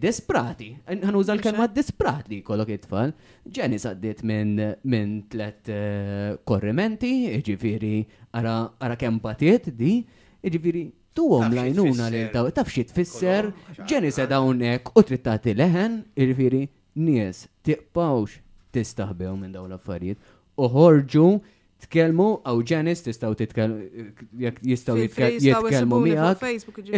disprati, 0.00 0.70
ħanuża 0.86 1.34
l-kelma 1.34 1.66
disprat 1.74 2.30
kollok 2.46 2.70
it-tfal. 2.76 3.10
Ġeni 3.50 3.78
saddit 3.82 4.22
minn 4.22 4.60
min 4.86 5.20
tlet 5.32 5.70
eh, 5.72 6.34
korrimenti, 6.46 7.26
firri 7.58 8.04
ara 8.38 8.94
kem 9.00 9.18
patiet 9.18 9.70
di, 9.74 9.98
firri 10.46 10.84
tu 11.10 11.26
għom 11.40 11.56
lajnuna 11.58 12.06
li 12.14 12.22
taw, 12.30 12.52
taf 12.54 12.70
fisser, 12.70 12.86
tfisser, 12.92 13.54
ġeni 13.90 14.12
sa 14.14 14.28
dawnek 14.30 14.92
u 14.94 15.02
trittati 15.02 15.56
leħen, 15.58 16.04
firri 16.38 16.68
nies 16.96 17.46
tiqpawx 17.66 18.40
tistaħbew 18.74 19.34
minn 19.36 19.54
dawn 19.54 19.70
l-affarijiet 19.70 20.20
uħorġu 20.60 21.26
tkellmu 21.86 22.28
għaw 22.44 22.62
ġenis 22.70 23.04
tistaw 23.06 23.32
jistaw 24.62 24.96
jitkellmu 25.00 26.00
miħak 26.04 26.46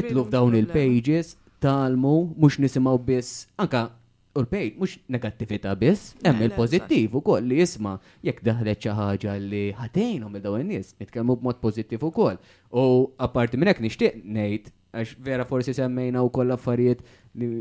itluf 0.02 0.30
Dawn 0.32 0.56
il-pages 0.58 1.36
talmu 1.62 2.14
mhux 2.36 2.58
nisimgħu 2.64 2.94
biss 3.06 3.46
anka 3.62 3.84
u 4.32 4.40
l-pejt 4.40 4.78
mhux 4.80 4.96
negattività 5.12 5.74
biss, 5.76 6.14
hemm 6.24 6.40
eh, 6.40 6.48
il 6.48 7.08
u 7.12 7.18
ukoll 7.20 7.44
li 7.44 7.58
jisma' 7.60 7.98
jekk 8.24 8.40
daħlet 8.48 8.80
xi 8.80 8.88
ħaġa 8.96 9.36
li 9.38 9.72
ħatejnhom 9.76 10.36
il 10.36 10.42
daw 10.42 10.56
n 10.56 10.68
nies 10.72 10.94
nitkellmu 11.00 11.36
b'mod 11.36 11.60
pożittiv 11.60 12.02
ukoll. 12.02 12.38
U 12.72 13.12
apparti 13.18 13.58
minn 13.60 13.68
hekk 13.68 13.84
nixtieq 13.84 14.18
ngħid 14.24 14.72
għax 14.96 15.14
vera 15.22 15.44
forsi 15.46 15.76
semmejna 15.76 16.24
wkoll 16.26 16.50
affarijiet 16.56 17.04
li 17.36 17.52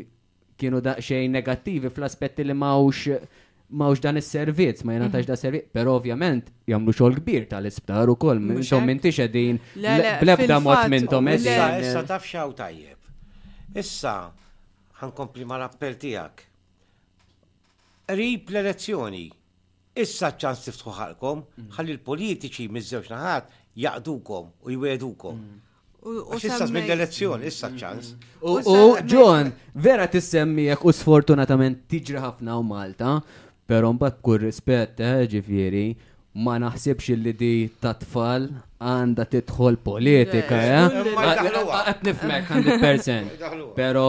kienu 0.61 0.81
daqxejn 0.85 1.33
negattivi 1.37 1.89
fl-aspetti 1.95 2.45
li 2.47 2.55
mawx 2.57 3.17
mawx 3.81 4.01
dan 4.03 4.19
is-servizz, 4.19 4.81
ma 4.85 4.97
jenataġ 4.97 5.21
mhm. 5.23 5.27
da 5.31 5.35
servizz, 5.39 5.67
pero 5.77 5.93
ovvjament 5.99 6.49
jagħmlu 6.69 6.93
xogħol 6.97 7.17
kbir 7.21 7.45
tal-isptar 7.53 8.11
ukoll, 8.11 8.41
intom 8.59 8.87
m'intix 8.89 9.21
qegħdin 9.21 9.61
blebda 10.23 10.57
mod 10.65 10.89
minnhom 10.91 11.29
Issa 11.33 11.67
issa 11.81 12.01
taf 12.11 12.27
xaw 12.27 12.51
tajjeb. 12.57 12.99
Issa 13.79 14.15
ħankompli 15.01 15.47
mal-appell 15.47 15.95
tiegħek. 16.03 16.43
Rib 18.17 18.51
l-elezzjoni. 18.51 19.23
Issa 20.03 20.33
ċan 20.41 20.59
tiftħu 20.67 20.93
ħalkom, 20.99 21.41
mhm. 21.41 21.73
ħalli 21.79 21.95
l-politiċi 21.95 22.67
miż-żewġ 22.75 23.09
naħat 23.15 23.57
jaqdukom 23.87 24.51
u 24.67 24.75
jwedukom. 24.77 25.39
Mm. 25.41 25.67
Issa 26.35 26.65
żmien 26.67 26.85
l-elezzjoni, 26.87 27.45
issa 27.47 27.69
ċans. 27.77 28.13
U 28.41 28.97
John, 29.05 29.51
vera 29.77 30.07
tissemmijek 30.09 30.81
u 30.85 30.91
sfortunatament 30.97 31.83
tiġri 31.93 32.17
ħafna 32.23 32.55
u 32.57 32.63
Malta, 32.65 33.19
però 33.69 33.91
mbagħad 33.93 34.17
kur 34.25 34.41
rispet, 34.41 34.97
eh, 34.99 35.27
ġifiri, 35.29 35.83
ma 36.41 36.55
naħsibx 36.63 37.17
li 37.21 37.33
di 37.33 37.53
ta' 37.79 37.93
tfal 38.01 38.47
għanda 38.81 39.25
titħol 39.29 39.77
politika, 39.77 40.61
għat 41.21 42.01
nifmek 42.07 42.49
100%. 42.49 43.77
Pero 43.77 44.05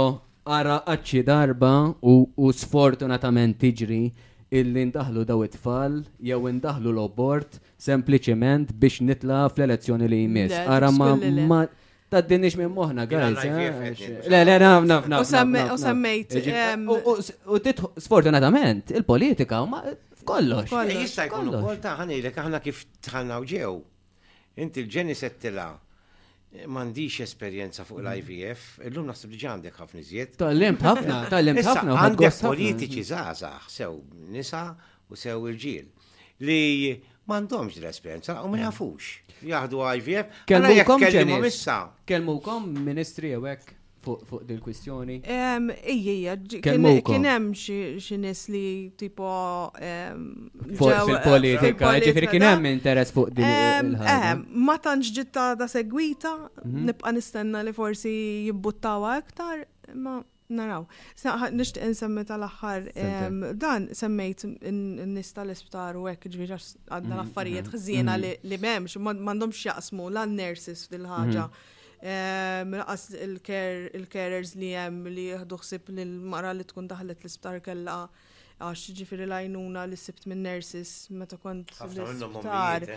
għara 0.48 0.78
għacċi 0.86 1.23
darba 1.28 1.74
u 2.01 2.51
sfortunatament 2.56 3.59
tiġri 3.60 4.01
illi 4.52 4.82
ndaħlu 4.89 5.23
daw 5.28 5.43
it-tfal 5.47 6.01
jew 6.24 6.40
ndaħlu 6.56 6.90
l-obort 6.97 7.60
sempliċement 7.81 8.73
biex 8.81 9.05
nitla 9.09 9.44
fl-elezzjoni 9.51 10.09
li 10.09 10.24
jmiss. 10.24 10.56
Għara 10.69 10.89
ma 10.97 11.62
ta' 12.12 12.20
d-dinix 12.26 12.59
minn 12.60 12.72
moħna, 12.76 13.06
guys. 13.09 13.47
Eh? 13.47 14.09
Le, 14.28 14.40
le, 14.44 14.56
na, 14.60 14.72
na, 14.86 14.98
na. 15.09 15.20
U 15.20 15.28
semmejt. 15.28 16.34
U 16.36 17.60
sfortunatament, 18.05 18.93
il-politika, 18.98 19.62
ma 19.68 19.80
kollox. 20.28 20.68
Eh, 20.82 20.98
jista' 21.06 21.24
jkun 21.30 21.48
ukoll 21.55 21.80
ta' 21.82 21.97
l-ek 22.05 22.43
aħna 22.44 22.60
kif 22.64 22.84
tħannaw 23.06 23.47
ġew. 23.48 23.72
Inti 24.62 24.84
l-ġeni 24.84 25.16
settila 25.16 25.70
eh, 25.72 26.66
mandiċ 26.68 27.22
esperienza 27.24 27.86
fuq 27.89 28.02
l-IVF, 28.02 28.66
illum 28.90 29.09
nasib 29.09 29.32
li 29.32 29.40
għandek 29.40 29.78
ħafna 29.80 30.05
iżjed. 30.05 30.34
Tal-limt 30.43 30.84
ħafna, 30.89 31.22
tal 31.32 31.48
lim 31.48 31.62
ħafna. 31.64 31.97
Għandek 32.02 32.36
politiċi 32.44 33.06
zazax, 33.12 33.72
sew 33.78 33.97
nisa 34.36 34.66
u 35.09 35.16
sew 35.18 35.40
il-ġil, 35.48 35.89
li 36.44 36.60
mandomġ 37.32 37.80
l-esperienza 37.80 38.36
u 38.44 38.52
ma 38.52 38.66
jafux 38.66 39.21
jaħdu 39.48 39.82
IVF. 39.98 40.43
Kelmu 40.47 41.52
Kelmu 42.06 42.36
kom 42.44 42.66
ministri 42.85 43.32
għek 43.36 43.70
fuq 44.02 44.40
dil-kwistjoni? 44.48 45.20
Ija, 45.94 46.36
kien 46.59 47.28
hemm 47.31 47.52
xi 47.59 48.16
li 48.55 48.64
tipo 48.98 49.28
fuq 49.73 50.90
fil-politika, 51.05 51.94
ġifri 52.02 52.31
kien 52.35 52.48
hemm 52.48 52.70
interess 52.73 53.14
fuq 53.14 53.31
din 53.39 53.94
Ma 54.66 54.78
tantx 54.78 55.12
ġitta 55.20 55.51
da 55.62 55.69
segwita, 55.70 56.35
mhm. 56.64 56.86
nibqa' 56.90 57.14
nistenna 57.16 57.62
li 57.66 57.73
forsi 57.74 58.10
jibbuttawa 58.48 59.16
aktar, 59.23 59.64
ma 59.94 60.20
naraw. 60.56 60.86
Nishtiq 61.56 61.82
insemmi 61.88 62.24
tal-axħar 62.28 62.88
dan 63.62 63.88
semmejt 63.96 64.44
nista 65.14 65.44
l-isptar 65.46 65.98
u 66.00 66.06
hekk 66.10 66.30
ġviġa 66.34 66.58
għadna 66.58 67.00
mm-hmm, 67.00 67.20
l-affarijiet 67.20 67.68
mm-hmm. 67.68 67.84
ħżiena 67.84 68.16
li 68.22 68.32
mm-hmm. 68.38 68.64
m'hemmx 68.66 69.02
m'għandhomx 69.12 69.62
jaqsmu 69.70 70.10
l 70.12 70.26
nurses 70.34 70.84
fil-ħaġa. 70.92 71.46
Raqas 72.82 73.08
il-carers 73.22 74.56
li 74.58 74.74
jem 74.76 75.02
li 75.08 75.28
jħduħsib 75.36 75.94
l 75.96 76.06
mara 76.34 76.54
li 76.56 76.66
tkun 76.68 76.90
daħlet 76.90 77.22
l-isptar 77.22 77.60
kellha 77.68 78.00
għax 78.62 78.93
ġifiri 78.98 79.24
lajnuna 79.28 79.82
li 79.90 79.97
sibt 79.98 80.26
minn 80.30 80.43
nurses 80.47 80.93
meta 81.10 81.39
kont 81.44 81.72
l 81.84 82.90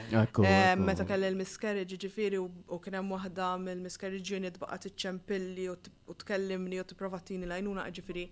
Meta 0.86 1.06
kell 1.08 1.24
il-miscarriage 1.28 1.98
ġifiri 2.06 2.40
u 2.42 2.80
kienem 2.84 3.10
wahda 3.16 3.54
mill-miscarriage 3.62 4.36
unit 4.40 4.60
baqat 4.62 4.90
iċċempilli 4.92 5.70
u 5.72 6.18
tkellimni 6.22 6.82
u 6.82 6.86
t-provatini 6.92 7.48
lajnuna 7.50 7.88
ġifiri. 7.98 8.26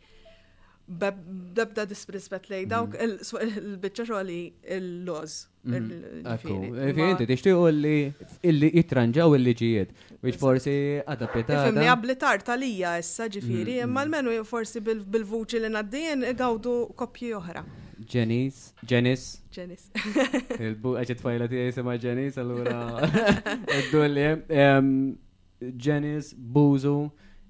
Bebda 0.86 1.86
disprispet 1.90 2.50
lej 2.52 2.66
dawk 2.74 2.98
il-bicċa 3.02 4.10
xoħli 4.12 4.40
il-loz 4.78 5.38
Akku, 5.64 6.56
firinti, 6.76 7.24
tixti 7.26 7.52
u 7.56 7.64
li 7.72 7.94
illi 8.50 8.70
jitranġaw 8.76 9.32
il-liġijiet, 9.38 9.94
biex 10.20 10.36
forsi 10.42 10.74
adapeta. 11.08 11.62
Fimni 11.70 11.88
għablitar 11.88 12.44
talija 12.50 12.98
issa 13.00 13.30
ġifiri, 13.32 13.78
mm-hmm. 13.78 13.86
imma 13.94 14.04
l-menu 14.04 14.34
forsi 14.50 14.82
bil-vuċi 14.84 15.62
li 15.64 15.72
naddijen 15.72 16.26
għawdu 16.34 16.74
kopji 17.00 17.32
oħra. 17.40 17.64
Janice, 18.12 18.74
Janice. 18.90 19.40
Janice. 19.56 19.88
Il-bu 20.60 20.98
għaxet 21.00 21.24
fajla 21.24 21.48
tijaj 21.48 21.76
sema 21.80 21.96
Janice, 21.96 22.44
allura. 22.44 23.08
id 23.80 24.20
eh? 24.20 24.78
Janice, 25.88 26.36
Buzu, 26.36 26.98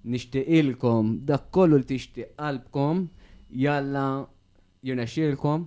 nishtiqilkom, 0.06 1.15
dak 1.26 1.49
kollu 1.49 1.81
l 1.81 1.85
qalbkom, 2.38 3.07
jalla 3.49 4.07
jirnaxilkom 4.85 5.65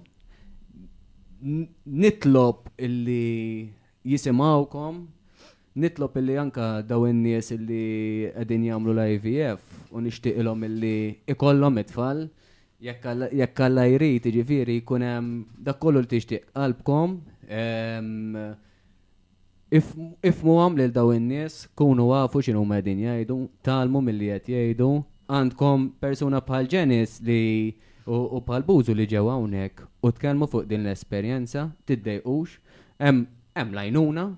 nitlob 1.84 2.56
illi 2.78 3.68
jisimawkom, 4.04 5.06
nitlob 5.76 6.16
illi 6.16 6.36
anka 6.40 6.68
daw 6.88 7.04
in-nies 7.08 7.50
illi 7.54 7.84
qegħdin 8.36 8.64
jagħmlu 8.70 8.94
l-IVF 8.96 9.72
e 9.78 9.86
u 9.96 10.02
nixtieq 10.04 10.38
ilhom 10.40 10.64
illi 10.68 10.92
ikollhom 11.30 11.80
it 11.82 11.90
tfal 11.92 12.24
jekk 12.82 13.60
alla 13.64 13.84
jrid 13.88 14.24
jiġifieri 14.28 14.78
jkun 14.82 15.04
hemm 15.06 15.30
dakollu 15.64 16.02
li 16.04 16.10
tixtieq 16.14 16.48
qalbkom 16.56 17.18
ifmu 20.30 20.56
għam 20.62 20.80
lil 20.80 20.92
daw 20.94 21.10
in-nies 21.16 21.64
kunu 21.76 22.08
għafu 22.22 22.44
xinu 22.48 22.64
qegħdin 22.70 23.04
jgħidu, 23.06 23.38
talmu 23.66 24.00
milli 24.00 24.32
qed 24.34 24.52
jgħidu, 24.54 24.90
għandkom 25.26 25.88
persuna 26.00 26.40
bħal 26.44 26.70
ġenis 26.72 27.20
li 27.26 27.42
U 28.06 28.38
pal-bużu 28.46 28.94
li 28.94 29.06
ġew 29.10 29.26
hawnhekk 29.32 29.80
u 30.06 30.12
tkellmu 30.14 30.46
fuq 30.50 30.66
din 30.70 30.84
l-esperjenza, 30.84 31.66
tiddejqux, 31.90 32.54
hemm 33.02 33.74
lajnuna, 33.74 34.28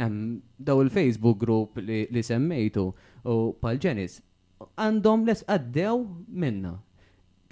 hemm 0.00 0.40
daw 0.58 0.80
il-Facebook 0.80 1.36
group 1.42 1.76
li 1.84 2.22
semmejtu 2.24 2.88
u 3.28 3.38
pal-ġenis 3.60 4.22
għandhom 4.80 5.28
les 5.28 5.44
għaddew 5.44 6.02
minna. 6.28 6.78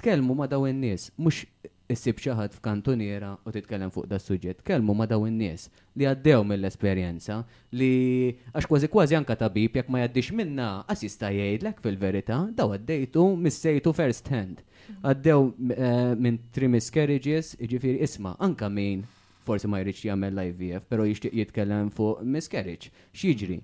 Tkellmu 0.01 0.35
ma 0.37 0.47
daw 0.49 0.65
in-nies, 0.69 1.11
mhux 1.21 1.45
issib 1.93 2.19
xi 2.21 2.33
ħadd 2.35 2.57
f'kantuniera 2.59 3.37
u 3.47 3.53
titkellem 3.55 3.91
fuq 3.95 4.07
da 4.11 4.19
suġġett. 4.19 4.63
Kellmu 4.67 4.95
ma 4.97 5.05
daw 5.07 5.25
in-nies 5.29 5.69
li 5.97 6.05
għaddew 6.09 6.41
mill-esperjenza 6.45 7.43
li 7.77 8.33
għax 8.53 8.67
kważi 8.67 8.91
kważi 8.93 9.17
anka 9.21 9.37
tabib 9.39 9.77
jekk 9.77 9.89
ma 9.93 10.01
jaddix 10.05 10.33
minna 10.33 10.71
jista' 10.97 11.31
jgħidlek 11.37 11.81
fil-verità 11.85 12.41
daw 12.57 12.73
għaddejtu 12.77 13.29
missejtu 13.45 13.93
first 14.01 14.29
hand 14.33 14.61
għaddew 15.03 15.53
eh, 15.75 16.15
minn 16.21 16.39
tri 16.53 16.69
miscarriages, 16.71 17.55
iġifiri 17.61 18.01
isma, 18.07 18.35
anka 18.43 18.69
min 18.71 19.05
forsi 19.47 19.69
ma 19.71 19.81
jridx 19.83 20.05
jagħmel 20.09 20.35
live 20.39 20.67
ivf 20.73 20.89
però 20.91 21.07
jixtieq 21.07 21.35
jitkellem 21.41 21.91
fuq 21.95 22.23
miscarriage. 22.35 22.91
X'jiġri? 23.15 23.61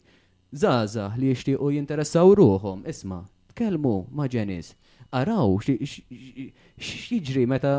zaza 0.52 1.06
li 1.16 1.30
jixtiequ 1.32 1.70
jinteressaw 1.78 2.34
ruhom, 2.36 2.82
isma, 2.86 3.22
tkellmu 3.54 3.92
ma' 4.12 4.28
ġenis. 4.30 4.74
Araw 5.16 5.56
xieġri 5.64 7.44
meta 7.48 7.72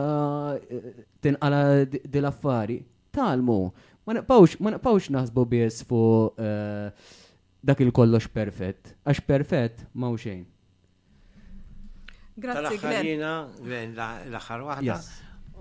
eh, 0.69 0.91
tinqala 1.21 1.83
dil-affari, 1.87 2.79
talmu. 3.13 3.59
Ma 4.05 4.17
naqpawx 4.19 5.07
naħsbu 5.15 5.45
biss 5.53 5.85
fuq 5.87 6.41
eh, 6.43 6.89
dak 7.63 7.79
il-kollox 7.85 8.27
perfett, 8.33 8.91
għax 9.07 9.21
perfett 9.25 9.85
ma' 9.95 10.09
uxejn. 10.13 10.43
Grazie, 12.35 12.77
Glenn. 12.77 13.49
Glenn, 13.61 13.93
l-axar 13.95 14.63
wahda. 14.65 14.97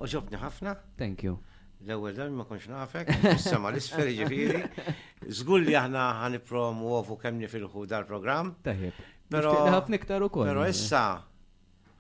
U 0.01 0.09
ġobni 0.09 0.39
ħafna. 0.41 0.75
Thank 0.97 1.27
you. 1.27 1.37
L-ewel 1.83 2.15
dan 2.17 2.33
ma 2.39 2.47
konx 2.47 2.69
nafek, 2.71 3.11
s-sama 3.37 3.69
l-isferi 3.75 4.15
ġifiri. 4.21 4.63
Zgull 5.35 5.67
li 5.67 5.75
aħna 5.77 6.07
ħan 6.23 6.39
promu 6.49 6.95
u 7.03 7.19
kemni 7.21 7.51
fil-ħu 7.51 7.85
dal-program. 7.91 8.55
Taħib. 8.65 9.05
Pero 9.33 9.53
ħafna 9.67 10.01
iktar 10.01 10.25
ukoll. 10.27 10.49
Pero 10.49 10.65
issa 10.69 11.05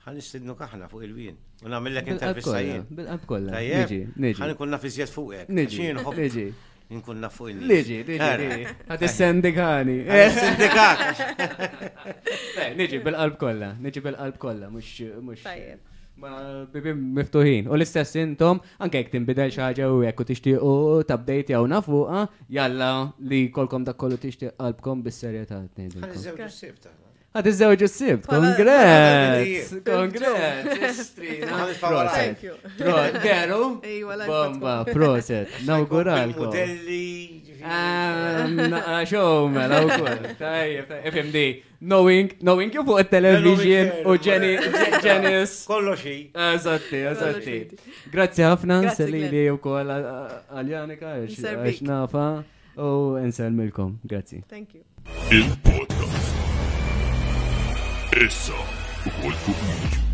ħan 0.07 0.19
nistidnu 0.19 0.57
kaħna 0.59 0.89
fuq 0.90 1.05
il-wien. 1.07 1.36
U 1.66 1.70
namillek 1.70 2.09
intervistajin. 2.16 2.86
Bil-qab 2.97 3.28
kollha. 3.28 3.59
Tajjeb. 3.59 4.20
Ħan 4.40 4.55
ikunna 4.57 4.81
fiżjed 4.86 5.12
fuqek. 5.12 5.53
Niġi. 5.53 5.90
Niġi. 6.23 6.49
Inkun 6.93 7.23
nafu 7.24 7.44
fuq 7.47 7.52
il 7.52 7.60
Liġi, 7.70 8.01
liġi, 8.05 8.27
eh, 8.27 8.56
eh. 8.56 8.73
għad 8.90 9.06
sendikani 9.09 9.98
Sendikat. 10.36 11.09
Eh, 12.62 12.66
niġi 12.78 12.98
bil-qalb 13.05 13.36
kolla, 13.40 13.69
niġi 13.85 14.01
bil-qalb 14.05 14.36
kolla, 14.43 14.69
mux. 14.70 15.47
Ma 16.23 16.31
bibim 16.73 17.01
miftuħin. 17.16 17.69
U 17.73 17.77
l-istess 17.78 18.19
intom, 18.20 18.60
anke 18.85 19.01
jek 19.01 19.10
timbidel 19.14 19.51
xaġa 19.55 19.89
u 19.90 20.02
jekk 20.05 20.24
tixtiequ 20.31 21.05
tabdejt 21.09 21.52
jew 21.55 21.62
nafu, 21.73 22.02
jalla 22.59 22.90
li 23.31 23.44
kolkom 23.56 23.86
dak 23.89 23.98
kollu 24.02 24.20
tixtieq 24.24 24.55
qalbkom 24.60 25.02
bis-serjetà. 25.06 25.62
Ħanżew 25.78 26.36
Għad 27.33 27.47
iż-żewġ 27.49 27.83
s-sib. 27.87 28.27
Kongret! 28.29 29.71
Kongret! 29.87 30.67
Veru? 33.23 33.61
Bomba, 34.29 34.75
proset. 34.93 35.49
Nawgural. 35.65 36.35
Modelli. 36.37 37.41
Show, 39.09 39.49
mela, 39.49 39.79
u 39.81 39.89
koll. 39.89 40.29
FMD. 41.09 41.65
Knowing, 41.81 42.37
knowing 42.45 42.69
you 42.77 42.85
fuq 42.85 43.01
il-television 43.07 43.95
u 44.05 44.13
Jenny, 44.21 44.53
Janice. 45.03 45.65
Kollo 45.71 45.97
xi. 45.97 46.17
Eżatti, 46.53 47.01
eżatti. 47.15 47.59
Grazzi 48.13 48.43
ħafna, 48.45 48.83
nselili 48.91 49.45
u 49.55 49.57
koll 49.65 49.89
għal-Janika, 49.97 51.17
għax 51.25 51.81
nafa 51.89 52.27
u 52.77 53.17
nsel 53.25 53.51
milkom. 53.57 53.97
Thank 54.53 54.75
you. 54.77 54.85
Essa 58.15 58.53
o 58.53 59.27
o 59.27 59.31
vídeo. 59.31 60.12